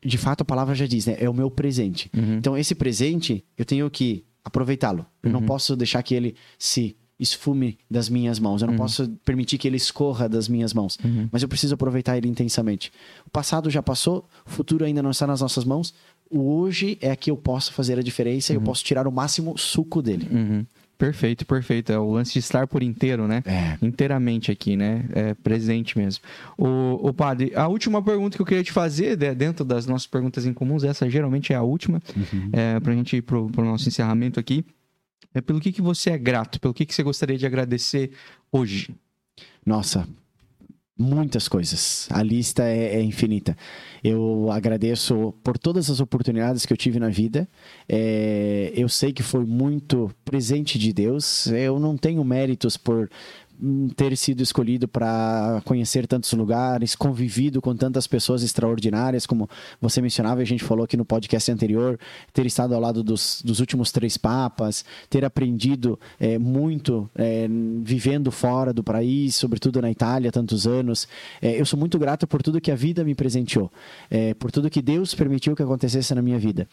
de 0.05 0.17
fato 0.17 0.43
a 0.43 0.45
palavra 0.45 0.75
já 0.77 0.87
diz, 0.87 1.07
né? 1.07 1.17
É 1.19 1.29
o 1.29 1.35
meu 1.35 1.51
presente. 1.51 2.09
Então, 2.39 2.57
esse 2.57 2.75
presente, 2.75 3.45
eu 3.57 3.65
tenho 3.65 3.91
que 3.91 4.25
aproveitá-lo. 4.45 5.05
Eu 5.23 5.31
não 5.31 5.43
posso 5.43 5.75
deixar 5.75 6.03
que 6.03 6.15
ele 6.15 6.37
se 6.59 6.97
esfume 7.19 7.77
das 7.91 8.09
minhas 8.09 8.39
mãos. 8.39 8.63
Eu 8.63 8.69
não 8.69 8.77
posso 8.77 9.09
permitir 9.25 9.59
que 9.59 9.67
ele 9.67 9.77
escorra 9.77 10.29
das 10.29 10.49
minhas 10.49 10.73
mãos. 10.73 10.97
Mas 11.33 11.43
eu 11.43 11.49
preciso 11.49 11.75
aproveitar 11.75 12.17
ele 12.17 12.29
intensamente. 12.29 12.93
O 13.27 13.31
passado 13.31 13.69
já 13.71 13.83
passou, 13.83 14.29
o 14.47 14.51
futuro 14.51 14.85
ainda 14.85 15.03
não 15.03 15.11
está 15.11 15.27
nas 15.27 15.41
nossas 15.41 15.65
mãos. 15.65 15.93
O 16.31 16.61
hoje 16.61 16.97
é 17.01 17.17
que 17.17 17.31
eu 17.31 17.37
posso 17.37 17.73
fazer 17.73 17.99
a 17.99 18.03
diferença 18.03 18.53
e 18.53 18.57
eu 18.57 18.61
posso 18.61 18.85
tirar 18.85 19.09
o 19.09 19.13
máximo 19.13 19.59
suco 19.59 20.01
dele. 20.01 20.29
Uhum. 20.31 20.67
Perfeito, 20.99 21.47
perfeito. 21.47 21.93
É 21.93 21.99
o 21.99 22.11
lance 22.11 22.33
de 22.33 22.41
estar 22.41 22.67
por 22.67 22.83
inteiro, 22.83 23.29
né? 23.29 23.43
É. 23.47 23.79
Inteiramente 23.81 24.51
aqui, 24.51 24.77
né? 24.77 25.05
É 25.13 25.33
presente 25.33 25.97
mesmo. 25.97 26.25
O, 26.59 27.09
o 27.09 27.15
padre, 27.15 27.53
a 27.55 27.69
última 27.69 28.03
pergunta 28.03 28.37
que 28.37 28.43
eu 28.43 28.47
queria 28.47 28.65
te 28.65 28.73
fazer, 28.73 29.17
né, 29.17 29.33
dentro 29.33 29.65
das 29.65 29.87
nossas 29.87 30.09
perguntas 30.09 30.45
em 30.45 30.53
comuns, 30.53 30.83
essa 30.83 31.09
geralmente 31.09 31.53
é 31.53 31.57
a 31.57 31.63
última, 31.63 32.03
é, 32.53 32.81
pra 32.81 32.93
gente 32.93 33.17
ir 33.17 33.23
pro, 33.23 33.49
pro 33.49 33.65
nosso 33.65 33.89
encerramento 33.89 34.41
aqui. 34.41 34.67
É 35.33 35.41
pelo 35.41 35.61
que, 35.61 35.71
que 35.71 35.81
você 35.81 36.11
é 36.11 36.19
grato, 36.19 36.61
pelo 36.61 36.75
que, 36.75 36.85
que 36.85 36.93
você 36.93 37.03
gostaria 37.05 37.39
de 37.39 37.47
agradecer 37.47 38.11
hoje. 38.51 38.93
Nossa, 39.65 40.09
muitas 40.99 41.47
coisas. 41.47 42.09
A 42.11 42.23
lista 42.23 42.65
é, 42.65 42.97
é 42.97 43.03
infinita. 43.03 43.57
Eu 44.03 44.49
agradeço 44.51 45.33
por 45.43 45.57
todas 45.57 45.89
as 45.89 46.01
oportunidades 46.01 46.67
que 46.67 46.73
eu 46.73 46.77
tive 46.77 46.99
na 46.99 47.09
vida. 47.09 47.49
É, 47.89 48.73
eu 48.75 48.89
sei 48.89 49.13
que 49.13 49.23
foi 49.23 49.45
muito 49.45 50.11
presente 50.25 50.79
de 50.79 50.93
Deus. 50.93 51.47
Eu 51.47 51.79
não 51.79 51.97
tenho 51.97 52.25
méritos 52.25 52.77
por 52.77 53.09
ter 53.97 54.17
sido 54.17 54.43
escolhido 54.43 54.87
para 54.87 55.61
conhecer 55.65 56.07
tantos 56.07 56.33
lugares, 56.33 56.95
convivido 56.95 57.61
com 57.61 57.75
tantas 57.75 58.07
pessoas 58.07 58.43
extraordinárias, 58.43 59.27
como 59.27 59.49
você 59.81 60.01
mencionava, 60.01 60.41
a 60.41 60.45
gente 60.45 60.63
falou 60.63 60.85
aqui 60.85 60.97
no 60.97 61.05
podcast 61.05 61.51
anterior, 61.51 61.99
ter 62.33 62.47
estado 62.47 62.75
ao 62.75 62.81
lado 62.81 63.03
dos, 63.03 63.43
dos 63.45 63.61
últimos 63.61 63.91
três 63.91 64.17
papas, 64.17 64.85
ter 65.11 65.25
aprendido 65.25 65.99
é, 66.21 66.39
muito 66.39 67.11
é, 67.15 67.49
vivendo 67.83 68.31
fora 68.31 68.73
do 68.73 68.85
país, 68.85 69.35
sobretudo 69.35 69.83
na 69.83 69.91
Itália, 69.91 70.31
tantos 70.31 70.67
anos. 70.67 71.09
É, 71.43 71.61
eu 71.61 71.67
sou 71.67 71.79
muito 71.79 71.99
grato 71.99 72.27
por 72.27 72.43
tudo 72.43 72.61
que 72.61 72.71
a 72.71 72.77
vida 72.77 73.03
me 73.05 73.15
presenteou, 73.15 73.71
por 74.39 74.51
tudo 74.51 74.71
que 74.71 74.83
Deus 74.83 75.15
permitiu 75.15 75.55
que 75.55 75.63
acontecesse 75.63 76.15
na 76.15 76.23
minha 76.23 76.39
vida 76.39 76.69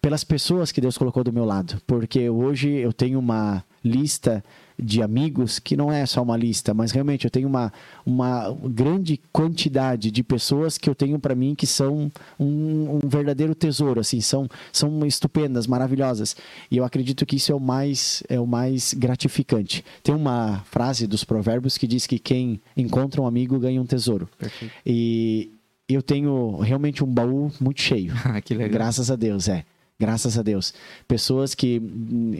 pelas 0.00 0.22
pessoas 0.22 0.70
que 0.70 0.80
Deus 0.80 0.98
colocou 0.98 1.24
do 1.24 1.32
meu 1.32 1.44
lado, 1.44 1.80
porque 1.86 2.28
hoje 2.28 2.70
eu 2.70 2.92
tenho 2.92 3.18
uma 3.18 3.64
lista 3.82 4.44
de 4.78 5.02
amigos 5.02 5.58
que 5.58 5.76
não 5.76 5.90
é 5.90 6.04
só 6.04 6.22
uma 6.22 6.36
lista, 6.36 6.74
mas 6.74 6.92
realmente 6.92 7.24
eu 7.24 7.30
tenho 7.30 7.48
uma, 7.48 7.72
uma 8.04 8.54
grande 8.64 9.20
quantidade 9.32 10.10
de 10.10 10.22
pessoas 10.22 10.76
que 10.76 10.88
eu 10.88 10.94
tenho 10.94 11.18
para 11.18 11.34
mim 11.34 11.54
que 11.54 11.66
são 11.66 12.10
um, 12.38 12.98
um, 13.02 13.08
verdadeiro 13.08 13.54
tesouro, 13.54 14.00
assim, 14.00 14.20
são, 14.20 14.48
são 14.72 15.04
estupendas, 15.06 15.66
maravilhosas. 15.66 16.36
E 16.70 16.76
eu 16.76 16.84
acredito 16.84 17.24
que 17.24 17.36
isso 17.36 17.52
é 17.52 17.54
o 17.54 17.60
mais 17.60 18.22
é 18.28 18.38
o 18.38 18.46
mais 18.46 18.94
gratificante. 18.94 19.84
Tem 20.02 20.14
uma 20.14 20.60
frase 20.70 21.06
dos 21.06 21.24
provérbios 21.24 21.78
que 21.78 21.86
diz 21.86 22.06
que 22.06 22.18
quem 22.18 22.60
encontra 22.76 23.20
um 23.20 23.26
amigo 23.26 23.58
ganha 23.58 23.80
um 23.80 23.86
tesouro. 23.86 24.28
Perfeito. 24.38 24.72
E 24.84 25.50
eu 25.88 26.02
tenho 26.02 26.58
realmente 26.58 27.02
um 27.04 27.06
baú 27.06 27.50
muito 27.60 27.80
cheio. 27.80 28.12
que 28.44 28.54
legal. 28.54 28.70
Graças 28.70 29.10
a 29.10 29.16
Deus, 29.16 29.48
é. 29.48 29.64
Graças 29.98 30.38
a 30.38 30.42
Deus. 30.42 30.74
Pessoas 31.08 31.54
que, 31.54 31.80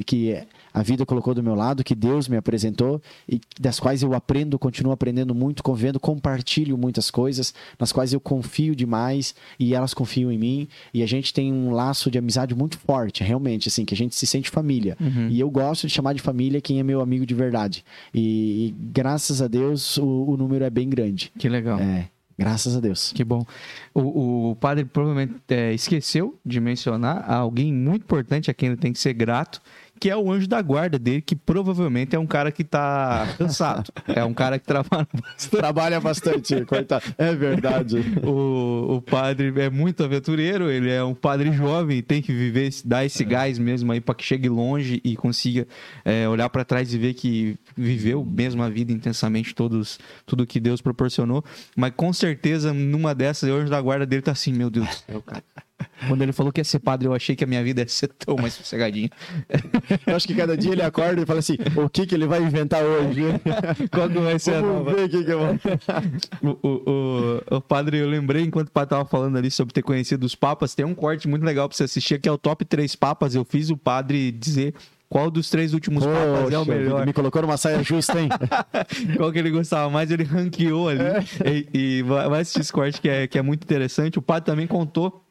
que 0.04 0.46
a 0.74 0.82
vida 0.82 1.06
colocou 1.06 1.32
do 1.32 1.42
meu 1.42 1.54
lado, 1.54 1.82
que 1.82 1.94
Deus 1.94 2.28
me 2.28 2.36
apresentou 2.36 3.00
e 3.26 3.40
das 3.58 3.80
quais 3.80 4.02
eu 4.02 4.12
aprendo, 4.12 4.58
continuo 4.58 4.92
aprendendo 4.92 5.34
muito, 5.34 5.62
convivendo, 5.62 5.98
compartilho 5.98 6.76
muitas 6.76 7.10
coisas, 7.10 7.54
nas 7.78 7.92
quais 7.92 8.12
eu 8.12 8.20
confio 8.20 8.76
demais 8.76 9.34
e 9.58 9.74
elas 9.74 9.94
confiam 9.94 10.30
em 10.30 10.36
mim. 10.36 10.68
E 10.92 11.02
a 11.02 11.06
gente 11.06 11.32
tem 11.32 11.50
um 11.50 11.70
laço 11.70 12.10
de 12.10 12.18
amizade 12.18 12.54
muito 12.54 12.78
forte, 12.78 13.24
realmente, 13.24 13.68
assim, 13.68 13.86
que 13.86 13.94
a 13.94 13.96
gente 13.96 14.14
se 14.14 14.26
sente 14.26 14.50
família. 14.50 14.94
Uhum. 15.00 15.28
E 15.30 15.40
eu 15.40 15.50
gosto 15.50 15.86
de 15.86 15.94
chamar 15.94 16.12
de 16.12 16.20
família 16.20 16.60
quem 16.60 16.78
é 16.78 16.82
meu 16.82 17.00
amigo 17.00 17.24
de 17.24 17.34
verdade. 17.34 17.82
E, 18.12 18.66
e 18.66 18.74
graças 18.92 19.40
a 19.40 19.48
Deus 19.48 19.96
o, 19.96 20.06
o 20.06 20.36
número 20.36 20.62
é 20.62 20.68
bem 20.68 20.90
grande. 20.90 21.32
Que 21.38 21.48
legal. 21.48 21.78
É. 21.78 22.10
Graças 22.38 22.76
a 22.76 22.80
Deus. 22.80 23.12
Que 23.12 23.24
bom. 23.24 23.44
O, 23.94 24.50
o 24.50 24.56
padre 24.56 24.84
provavelmente 24.84 25.40
é, 25.48 25.72
esqueceu 25.72 26.38
de 26.44 26.60
mencionar 26.60 27.28
alguém 27.30 27.72
muito 27.72 28.02
importante 28.02 28.50
a 28.50 28.54
quem 28.54 28.68
ele 28.68 28.76
tem 28.76 28.92
que 28.92 28.98
ser 28.98 29.14
grato, 29.14 29.62
que 29.98 30.10
é 30.10 30.16
o 30.16 30.30
anjo 30.30 30.46
da 30.46 30.60
guarda 30.60 30.98
dele, 30.98 31.22
que 31.22 31.34
provavelmente 31.34 32.14
é 32.14 32.18
um 32.18 32.26
cara 32.26 32.52
que 32.52 32.64
tá 32.64 33.26
cansado. 33.38 33.92
é 34.06 34.24
um 34.24 34.34
cara 34.34 34.58
que 34.58 34.66
trabalha 34.66 35.08
bastante. 35.12 35.56
Trabalha 35.56 36.00
bastante, 36.00 36.64
coitado. 36.64 37.04
É 37.18 37.34
verdade. 37.34 37.98
o, 38.22 38.96
o 38.96 39.02
padre 39.02 39.52
é 39.60 39.70
muito 39.70 40.04
aventureiro, 40.04 40.70
ele 40.70 40.90
é 40.90 41.02
um 41.02 41.14
padre 41.14 41.52
jovem, 41.52 42.02
tem 42.02 42.20
que 42.20 42.32
viver, 42.32 42.70
dar 42.84 43.04
esse 43.04 43.22
é. 43.22 43.26
gás 43.26 43.58
mesmo 43.58 43.92
aí 43.92 44.00
para 44.00 44.14
que 44.14 44.24
chegue 44.24 44.48
longe 44.48 45.00
e 45.04 45.16
consiga 45.16 45.66
é, 46.04 46.28
olhar 46.28 46.48
para 46.48 46.64
trás 46.64 46.92
e 46.92 46.98
ver 46.98 47.14
que 47.14 47.56
viveu 47.76 48.24
mesmo 48.24 48.62
a 48.62 48.68
vida 48.68 48.92
intensamente, 48.92 49.54
todos, 49.54 49.98
tudo 50.24 50.46
que 50.46 50.60
Deus 50.60 50.80
proporcionou. 50.80 51.44
Mas 51.76 51.92
com 51.96 52.12
certeza, 52.12 52.72
numa 52.72 53.14
dessas, 53.14 53.48
o 53.50 53.54
anjo 53.54 53.70
da 53.70 53.80
guarda 53.80 54.06
dele 54.06 54.22
tá 54.22 54.32
assim, 54.32 54.52
meu 54.52 54.70
Deus 54.70 54.86
do 54.86 54.94
céu, 54.94 55.22
cara. 55.22 55.42
Quando 56.08 56.22
ele 56.22 56.32
falou 56.32 56.52
que 56.52 56.60
ia 56.60 56.64
ser 56.64 56.78
padre, 56.78 57.08
eu 57.08 57.14
achei 57.14 57.34
que 57.34 57.44
a 57.44 57.46
minha 57.46 57.62
vida 57.62 57.82
ia 57.82 57.88
ser 57.88 58.08
tão 58.08 58.36
mais 58.36 58.54
sossegadinha. 58.54 59.10
Eu 60.06 60.16
acho 60.16 60.26
que 60.26 60.34
cada 60.34 60.56
dia 60.56 60.72
ele 60.72 60.82
acorda 60.82 61.20
e 61.20 61.26
fala 61.26 61.38
assim: 61.38 61.56
o 61.76 61.88
que, 61.88 62.06
que 62.06 62.14
ele 62.14 62.26
vai 62.26 62.42
inventar 62.42 62.82
hoje? 62.82 63.22
Quando 63.90 64.22
vai 64.22 64.38
ser 64.38 64.62
Vamos 64.62 64.70
a 64.70 64.72
nova? 64.74 64.94
Ver 64.94 65.04
o, 65.04 65.08
que 65.08 65.24
que 65.24 65.30
eu 65.30 65.38
vou... 65.38 65.58
o, 66.42 66.68
o, 66.68 67.56
o, 67.56 67.60
padre, 67.60 67.98
eu 67.98 68.08
lembrei, 68.08 68.42
enquanto 68.42 68.68
o 68.68 68.72
padre 68.72 68.90
tava 68.90 69.04
falando 69.04 69.36
ali 69.36 69.50
sobre 69.50 69.72
ter 69.72 69.82
conhecido 69.82 70.24
os 70.24 70.34
papas, 70.34 70.74
tem 70.74 70.84
um 70.84 70.94
corte 70.94 71.28
muito 71.28 71.44
legal 71.44 71.68
pra 71.68 71.76
você 71.76 71.84
assistir, 71.84 72.20
que 72.20 72.28
é 72.28 72.32
o 72.32 72.38
top 72.38 72.64
3 72.64 72.94
papas. 72.96 73.34
Eu 73.34 73.44
fiz 73.44 73.70
o 73.70 73.76
padre 73.76 74.30
dizer 74.30 74.74
qual 75.08 75.30
dos 75.30 75.48
três 75.48 75.72
últimos 75.72 76.04
Poxa, 76.04 76.18
papas 76.18 76.52
é 76.52 76.58
o 76.58 76.64
melhor? 76.64 77.06
Me 77.06 77.12
colocou 77.12 77.42
numa 77.42 77.56
saia 77.56 77.82
justa, 77.82 78.20
hein? 78.20 78.28
Qual 79.16 79.30
que 79.30 79.38
ele 79.38 79.50
gostava 79.50 79.88
mais? 79.88 80.10
Ele 80.10 80.24
ranqueou 80.24 80.88
ali. 80.88 81.00
É. 81.00 81.24
E, 81.48 81.68
e, 81.72 82.02
vai 82.02 82.40
assistir 82.40 82.60
esse 82.60 82.72
corte 82.72 83.00
que 83.00 83.08
é, 83.08 83.26
que 83.26 83.38
é 83.38 83.42
muito 83.42 83.62
interessante. 83.62 84.18
O 84.18 84.22
padre 84.22 84.46
também 84.46 84.66
contou 84.66 85.25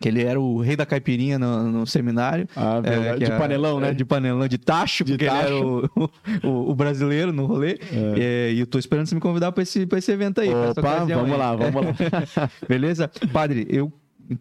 que 0.00 0.08
ele 0.08 0.22
era 0.22 0.40
o 0.40 0.60
rei 0.60 0.76
da 0.76 0.84
caipirinha 0.84 1.38
no, 1.38 1.70
no 1.70 1.86
seminário. 1.86 2.46
Ah, 2.56 2.80
é, 2.84 3.16
de 3.16 3.30
panelão, 3.30 3.80
né? 3.80 3.92
De 3.92 4.04
panelão, 4.04 4.46
de 4.46 4.58
tacho, 4.58 5.04
de 5.04 5.12
porque 5.12 5.26
tacho. 5.26 5.46
ele 5.46 5.56
era 5.56 5.66
o, 5.66 6.10
o, 6.42 6.70
o, 6.70 6.74
brasileiro 6.74 7.32
no 7.32 7.46
rolê. 7.46 7.78
É. 7.92 8.50
E, 8.50 8.54
e 8.56 8.60
eu 8.60 8.66
tô 8.66 8.78
esperando 8.78 9.06
você 9.06 9.14
me 9.14 9.20
convidar 9.20 9.52
para 9.52 9.62
esse, 9.62 9.86
pra 9.86 9.98
esse 9.98 10.10
evento 10.12 10.40
aí. 10.40 10.50
Opa, 10.50 11.04
vamos 11.04 11.32
aí. 11.32 11.38
lá, 11.38 11.56
vamos 11.56 11.74
lá. 11.74 12.50
Beleza? 12.68 13.10
Padre, 13.32 13.66
eu 13.70 13.92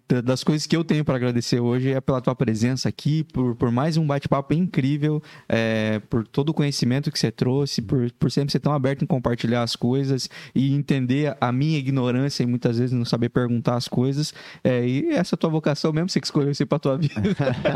das 0.07 0.43
coisas 0.43 0.65
que 0.65 0.75
eu 0.75 0.83
tenho 0.83 1.03
para 1.03 1.15
agradecer 1.15 1.59
hoje 1.59 1.91
é 1.91 1.99
pela 1.99 2.21
tua 2.21 2.35
presença 2.35 2.87
aqui, 2.87 3.23
por, 3.23 3.55
por 3.55 3.71
mais 3.71 3.97
um 3.97 4.05
bate-papo 4.05 4.53
incrível, 4.53 5.21
é, 5.49 5.99
por 6.09 6.25
todo 6.25 6.49
o 6.49 6.53
conhecimento 6.53 7.11
que 7.11 7.19
você 7.19 7.31
trouxe, 7.31 7.81
por, 7.81 8.09
por 8.11 8.31
sempre 8.31 8.51
ser 8.51 8.59
tão 8.59 8.71
aberto 8.71 9.03
em 9.03 9.05
compartilhar 9.05 9.61
as 9.61 9.75
coisas 9.75 10.29
e 10.55 10.73
entender 10.73 11.35
a 11.39 11.51
minha 11.51 11.77
ignorância 11.77 12.43
e 12.43 12.45
muitas 12.45 12.77
vezes 12.77 12.93
não 12.93 13.03
saber 13.03 13.29
perguntar 13.29 13.75
as 13.75 13.87
coisas. 13.87 14.33
É, 14.63 14.87
e 14.87 15.09
essa 15.09 15.35
tua 15.35 15.49
vocação 15.49 15.91
mesmo, 15.91 16.09
você 16.09 16.19
que 16.19 16.27
escolheu 16.27 16.51
isso 16.51 16.65
para 16.65 16.79
tua 16.79 16.97
vida. 16.97 17.21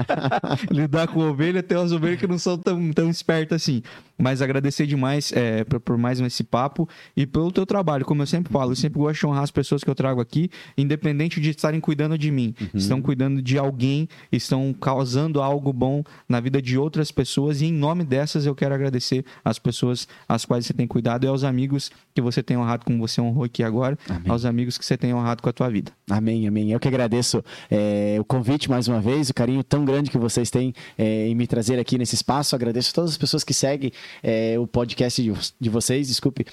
Lidar 0.71 1.07
com 1.07 1.19
ovelha, 1.19 1.61
tem 1.61 1.77
umas 1.77 1.91
ovelhas 1.91 2.19
que 2.19 2.27
não 2.27 2.37
são 2.37 2.57
tão, 2.57 2.91
tão 2.93 3.09
espertas 3.09 3.61
assim. 3.61 3.81
Mas 4.17 4.41
agradecer 4.41 4.87
demais 4.87 5.31
é, 5.33 5.63
por, 5.65 5.79
por 5.79 5.97
mais 5.97 6.19
esse 6.19 6.43
papo 6.43 6.87
e 7.15 7.25
pelo 7.25 7.51
teu 7.51 7.65
trabalho. 7.65 8.05
Como 8.05 8.21
eu 8.21 8.27
sempre 8.27 8.51
falo, 8.51 8.71
eu 8.71 8.75
sempre 8.75 8.99
gosto 8.99 9.19
de 9.19 9.27
honrar 9.27 9.43
as 9.43 9.51
pessoas 9.51 9.83
que 9.83 9.89
eu 9.89 9.95
trago 9.95 10.21
aqui, 10.21 10.49
independente 10.77 11.39
de 11.39 11.49
estarem 11.49 11.79
cuidando 11.79 11.96
cuidando 11.97 12.15
de 12.15 12.29
mim, 12.29 12.53
uhum. 12.61 12.67
estão 12.75 13.01
cuidando 13.01 13.41
de 13.41 13.57
alguém, 13.57 14.07
estão 14.31 14.71
causando 14.71 15.41
algo 15.41 15.73
bom 15.73 16.03
na 16.29 16.39
vida 16.39 16.61
de 16.61 16.77
outras 16.77 17.11
pessoas. 17.11 17.61
E 17.61 17.65
em 17.65 17.73
nome 17.73 18.03
dessas, 18.03 18.45
eu 18.45 18.53
quero 18.53 18.75
agradecer 18.75 19.25
às 19.43 19.57
pessoas 19.57 20.07
às 20.29 20.45
quais 20.45 20.67
você 20.67 20.73
tem 20.73 20.85
cuidado 20.85 21.25
e 21.25 21.27
aos 21.27 21.43
amigos 21.43 21.89
que 22.13 22.21
você 22.21 22.43
tem 22.43 22.55
honrado, 22.55 22.85
como 22.85 22.99
você 22.99 23.19
honrou 23.19 23.45
aqui 23.45 23.63
agora, 23.63 23.97
amém. 24.07 24.29
aos 24.29 24.45
amigos 24.45 24.77
que 24.77 24.85
você 24.85 24.95
tem 24.95 25.11
honrado 25.11 25.41
com 25.41 25.49
a 25.49 25.53
tua 25.53 25.69
vida. 25.69 25.91
Amém, 26.07 26.47
amém. 26.47 26.71
Eu 26.71 26.79
que 26.79 26.87
agradeço 26.87 27.43
é, 27.69 28.17
o 28.19 28.23
convite 28.23 28.69
mais 28.69 28.87
uma 28.87 29.01
vez, 29.01 29.31
o 29.31 29.33
carinho 29.33 29.63
tão 29.63 29.83
grande 29.83 30.11
que 30.11 30.19
vocês 30.19 30.51
têm 30.51 30.75
é, 30.97 31.27
em 31.27 31.33
me 31.33 31.47
trazer 31.47 31.79
aqui 31.79 31.97
nesse 31.97 32.13
espaço. 32.13 32.55
Agradeço 32.55 32.91
a 32.91 32.93
todas 32.93 33.11
as 33.11 33.17
pessoas 33.17 33.43
que 33.43 33.55
seguem 33.55 33.91
é, 34.21 34.55
o 34.59 34.67
podcast 34.67 35.21
de, 35.21 35.33
de, 35.59 35.69
vocês, 35.69 36.07
desculpe, 36.07 36.45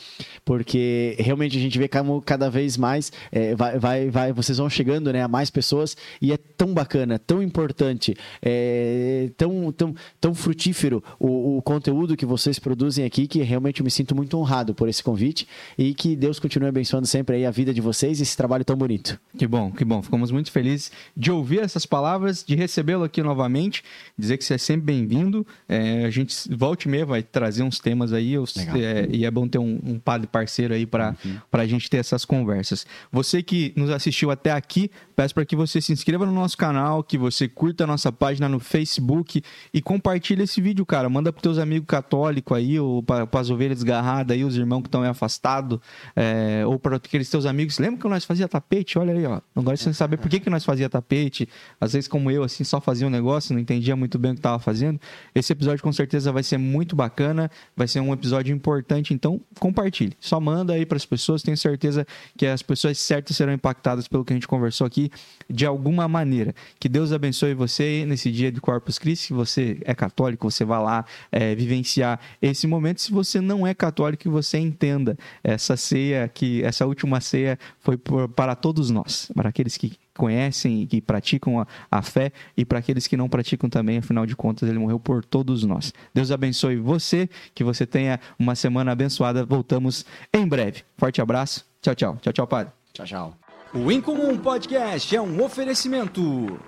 porque 0.42 1.16
realmente 1.18 1.58
a 1.58 1.60
gente 1.60 1.78
vê 1.78 1.86
como 1.86 2.22
cada 2.22 2.48
vez 2.48 2.78
mais 2.78 3.12
é, 3.30 3.54
vai, 3.54 3.78
vai, 3.78 4.10
vai, 4.10 4.32
vocês 4.32 4.56
vão 4.56 4.70
chegando 4.70 5.12
né, 5.12 5.22
mais 5.34 5.50
pessoas 5.50 5.96
e 6.22 6.32
é 6.32 6.36
tão 6.36 6.72
bacana, 6.72 7.18
tão 7.18 7.42
importante, 7.42 8.16
é, 8.40 9.30
tão, 9.36 9.72
tão, 9.72 9.92
tão 10.20 10.32
frutífero 10.32 11.02
o, 11.18 11.56
o, 11.56 11.62
conteúdo 11.62 12.16
que 12.16 12.24
vocês 12.24 12.60
produzem 12.60 13.04
aqui 13.04 13.26
que 13.26 13.42
realmente 13.42 13.80
eu 13.80 13.84
me 13.84 13.90
sinto 13.90 14.14
muito 14.14 14.38
honrado 14.38 14.72
por 14.76 14.88
esse 14.88 15.02
convite 15.02 15.48
e 15.76 15.92
que 15.92 16.14
Deus 16.14 16.38
continue 16.38 16.68
abençoando 16.68 17.04
sempre 17.08 17.44
a 17.44 17.50
vida 17.50 17.74
de 17.74 17.80
vocês 17.80 18.20
e 18.20 18.22
esse 18.22 18.36
trabalho 18.36 18.64
tão 18.64 18.76
bonito. 18.76 19.18
Que 19.36 19.44
bom, 19.44 19.72
que 19.72 19.84
bom. 19.84 20.00
Ficamos 20.00 20.30
muito 20.30 20.52
felizes 20.52 20.92
de 21.16 21.32
ouvir 21.32 21.58
essas 21.58 21.84
palavras, 21.84 22.44
de 22.44 22.54
recebê-lo 22.54 23.02
aqui 23.02 23.20
novamente, 23.20 23.82
dizer 24.16 24.38
que 24.38 24.44
você 24.44 24.54
é 24.54 24.58
sempre 24.58 24.86
bem-vindo. 24.86 25.44
É, 25.68 26.04
a 26.04 26.10
gente 26.10 26.32
volta 26.54 26.86
e 26.86 26.90
meia 26.90 27.04
vai 27.04 27.24
trazer 27.24 27.64
uns 27.64 27.80
temas 27.80 28.12
aí 28.12 28.34
eu, 28.34 28.44
é, 28.76 29.08
e 29.10 29.24
é 29.24 29.30
bom 29.32 29.48
ter 29.48 29.58
um, 29.58 29.80
um 29.84 29.98
padre 29.98 30.28
parceiro 30.28 30.74
aí 30.74 30.86
para 30.86 31.16
uhum. 31.24 31.38
a 31.50 31.66
gente 31.66 31.90
ter 31.90 31.96
essas 31.96 32.24
conversas. 32.24 32.86
Você 33.10 33.42
que 33.42 33.72
nos 33.74 33.90
assistiu 33.90 34.30
até 34.30 34.52
aqui, 34.52 34.92
Peço 35.16 35.23
para 35.32 35.44
que 35.44 35.56
você 35.56 35.80
se 35.80 35.92
inscreva 35.92 36.26
no 36.26 36.32
nosso 36.32 36.56
canal, 36.56 37.02
que 37.02 37.16
você 37.16 37.48
curta 37.48 37.84
a 37.84 37.86
nossa 37.86 38.10
página 38.12 38.48
no 38.48 38.58
Facebook 38.58 39.42
e 39.72 39.80
compartilhe 39.80 40.42
esse 40.42 40.60
vídeo, 40.60 40.84
cara. 40.84 41.08
Manda 41.08 41.32
para 41.32 41.42
teus 41.42 41.58
amigos 41.58 41.86
católicos 41.86 42.56
aí, 42.56 42.78
ou 42.78 43.02
para 43.02 43.28
as 43.32 43.50
ovelhas 43.50 43.78
desgarradas 43.78 44.36
aí, 44.36 44.44
os 44.44 44.56
irmãos 44.56 44.82
que 44.82 44.88
estão 44.88 45.02
aí 45.02 45.08
afastados, 45.08 45.78
é, 46.16 46.64
ou 46.66 46.78
para 46.78 46.96
aqueles 46.96 47.28
teus 47.30 47.46
amigos. 47.46 47.78
Lembra 47.78 48.00
que 48.00 48.08
nós 48.08 48.24
fazia 48.24 48.48
tapete? 48.48 48.98
Olha 48.98 49.12
aí, 49.12 49.24
ó. 49.26 49.40
Agora 49.54 49.76
você 49.76 49.92
saber 49.92 50.16
por 50.16 50.28
que, 50.28 50.40
que 50.40 50.50
nós 50.50 50.64
fazia 50.64 50.88
tapete. 50.88 51.48
Às 51.80 51.92
vezes, 51.92 52.08
como 52.08 52.30
eu, 52.30 52.42
assim, 52.42 52.64
só 52.64 52.80
fazia 52.80 53.06
um 53.06 53.10
negócio, 53.10 53.54
não 53.54 53.60
entendia 53.60 53.94
muito 53.94 54.18
bem 54.18 54.32
o 54.32 54.34
que 54.34 54.40
estava 54.40 54.58
fazendo. 54.58 55.00
Esse 55.34 55.52
episódio 55.52 55.82
com 55.82 55.92
certeza 55.92 56.32
vai 56.32 56.42
ser 56.42 56.58
muito 56.58 56.96
bacana, 56.96 57.50
vai 57.76 57.86
ser 57.86 58.00
um 58.00 58.12
episódio 58.12 58.54
importante, 58.54 59.14
então 59.14 59.40
compartilhe. 59.58 60.16
Só 60.20 60.40
manda 60.40 60.72
aí 60.72 60.84
para 60.84 60.96
as 60.96 61.06
pessoas, 61.06 61.42
tenho 61.42 61.56
certeza 61.56 62.06
que 62.36 62.46
as 62.46 62.62
pessoas 62.62 62.98
certas 62.98 63.36
serão 63.36 63.52
impactadas 63.52 64.08
pelo 64.08 64.24
que 64.24 64.32
a 64.32 64.36
gente 64.36 64.48
conversou 64.48 64.86
aqui 64.86 65.10
de 65.48 65.66
alguma 65.66 66.08
maneira. 66.08 66.54
Que 66.78 66.88
Deus 66.88 67.12
abençoe 67.12 67.54
você 67.54 68.04
nesse 68.06 68.30
dia 68.30 68.50
de 68.50 68.60
Corpus 68.60 68.98
Christi. 68.98 69.26
Se 69.26 69.32
você 69.32 69.78
é 69.84 69.94
católico, 69.94 70.50
você 70.50 70.64
vá 70.64 70.78
lá 70.78 71.04
é, 71.30 71.54
vivenciar 71.54 72.20
esse 72.40 72.66
momento. 72.66 73.00
Se 73.00 73.12
você 73.12 73.40
não 73.40 73.66
é 73.66 73.74
católico, 73.74 74.30
você 74.30 74.58
entenda 74.58 75.16
essa 75.42 75.76
ceia, 75.76 76.28
que 76.28 76.62
essa 76.62 76.86
última 76.86 77.20
ceia 77.20 77.58
foi 77.80 77.96
por, 77.96 78.28
para 78.28 78.54
todos 78.54 78.90
nós, 78.90 79.30
para 79.34 79.48
aqueles 79.48 79.76
que 79.76 79.96
conhecem 80.16 80.82
e 80.82 80.86
que 80.86 81.00
praticam 81.00 81.60
a, 81.60 81.66
a 81.90 82.00
fé 82.00 82.32
e 82.56 82.64
para 82.64 82.78
aqueles 82.78 83.06
que 83.06 83.16
não 83.16 83.28
praticam 83.28 83.68
também, 83.68 83.98
afinal 83.98 84.24
de 84.24 84.36
contas, 84.36 84.68
ele 84.68 84.78
morreu 84.78 84.98
por 84.98 85.24
todos 85.24 85.64
nós. 85.64 85.92
Deus 86.14 86.30
abençoe 86.30 86.76
você, 86.76 87.28
que 87.54 87.64
você 87.64 87.84
tenha 87.84 88.20
uma 88.38 88.54
semana 88.54 88.92
abençoada. 88.92 89.44
Voltamos 89.44 90.06
em 90.32 90.46
breve. 90.46 90.82
Forte 90.96 91.20
abraço. 91.20 91.66
Tchau, 91.82 91.94
tchau. 91.94 92.18
Tchau, 92.22 92.32
tchau, 92.32 92.46
padre. 92.46 92.72
Tchau, 92.92 93.06
tchau. 93.06 93.43
O 93.76 93.90
Incomum 93.90 94.36
Podcast 94.38 95.16
é 95.16 95.20
um 95.20 95.42
oferecimento. 95.42 96.60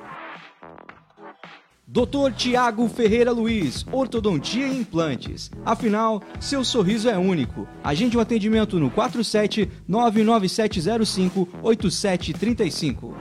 Dr. 1.87 2.33
Tiago 2.37 2.89
Ferreira 2.89 3.31
Luiz, 3.31 3.87
Ortodontia 3.93 4.67
e 4.67 4.81
Implantes. 4.81 5.49
Afinal, 5.65 6.21
seu 6.41 6.65
sorriso 6.65 7.09
é 7.09 7.17
único. 7.17 7.69
Agende 7.85 8.19
um 8.19 8.21
atendimento 8.21 8.81
no 8.81 8.91
47 8.91 9.71
99705 9.87 11.49
8735. 11.63 13.17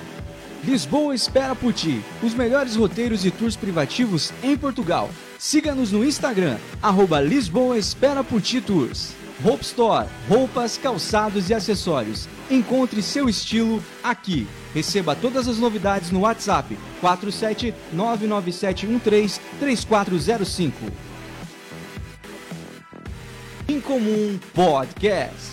Lisboa 0.65 1.15
espera 1.15 1.55
por 1.55 1.75
ti. 1.75 2.03
Os 2.23 2.35
melhores 2.35 2.77
roteiros 2.77 3.27
e 3.27 3.31
tours 3.31 3.57
privativos 3.57 4.33
em 4.43 4.57
Portugal. 4.57 5.11
Siga-nos 5.39 5.93
no 5.93 6.03
Instagram, 6.05 6.57
arroba 6.81 7.21
Lisboa 7.21 7.77
Espera 7.77 8.25
por 8.25 8.41
Ti 8.41 8.61
Tours. 8.61 9.22
Hope 9.45 9.65
Store, 9.65 10.09
roupas, 10.29 10.79
calçados 10.79 11.51
e 11.51 11.55
acessórios. 11.55 12.29
Encontre 12.49 13.03
seu 13.03 13.29
estilo 13.29 13.83
aqui. 14.03 14.47
Receba 14.73 15.17
todas 15.17 15.49
as 15.49 15.59
novidades 15.59 16.11
no 16.13 16.21
WhatsApp 16.21 16.79
47 17.01 17.75
99713 17.93 19.41
3405. 19.59 20.87
Incomum 23.69 24.39
Podcast. 24.55 25.52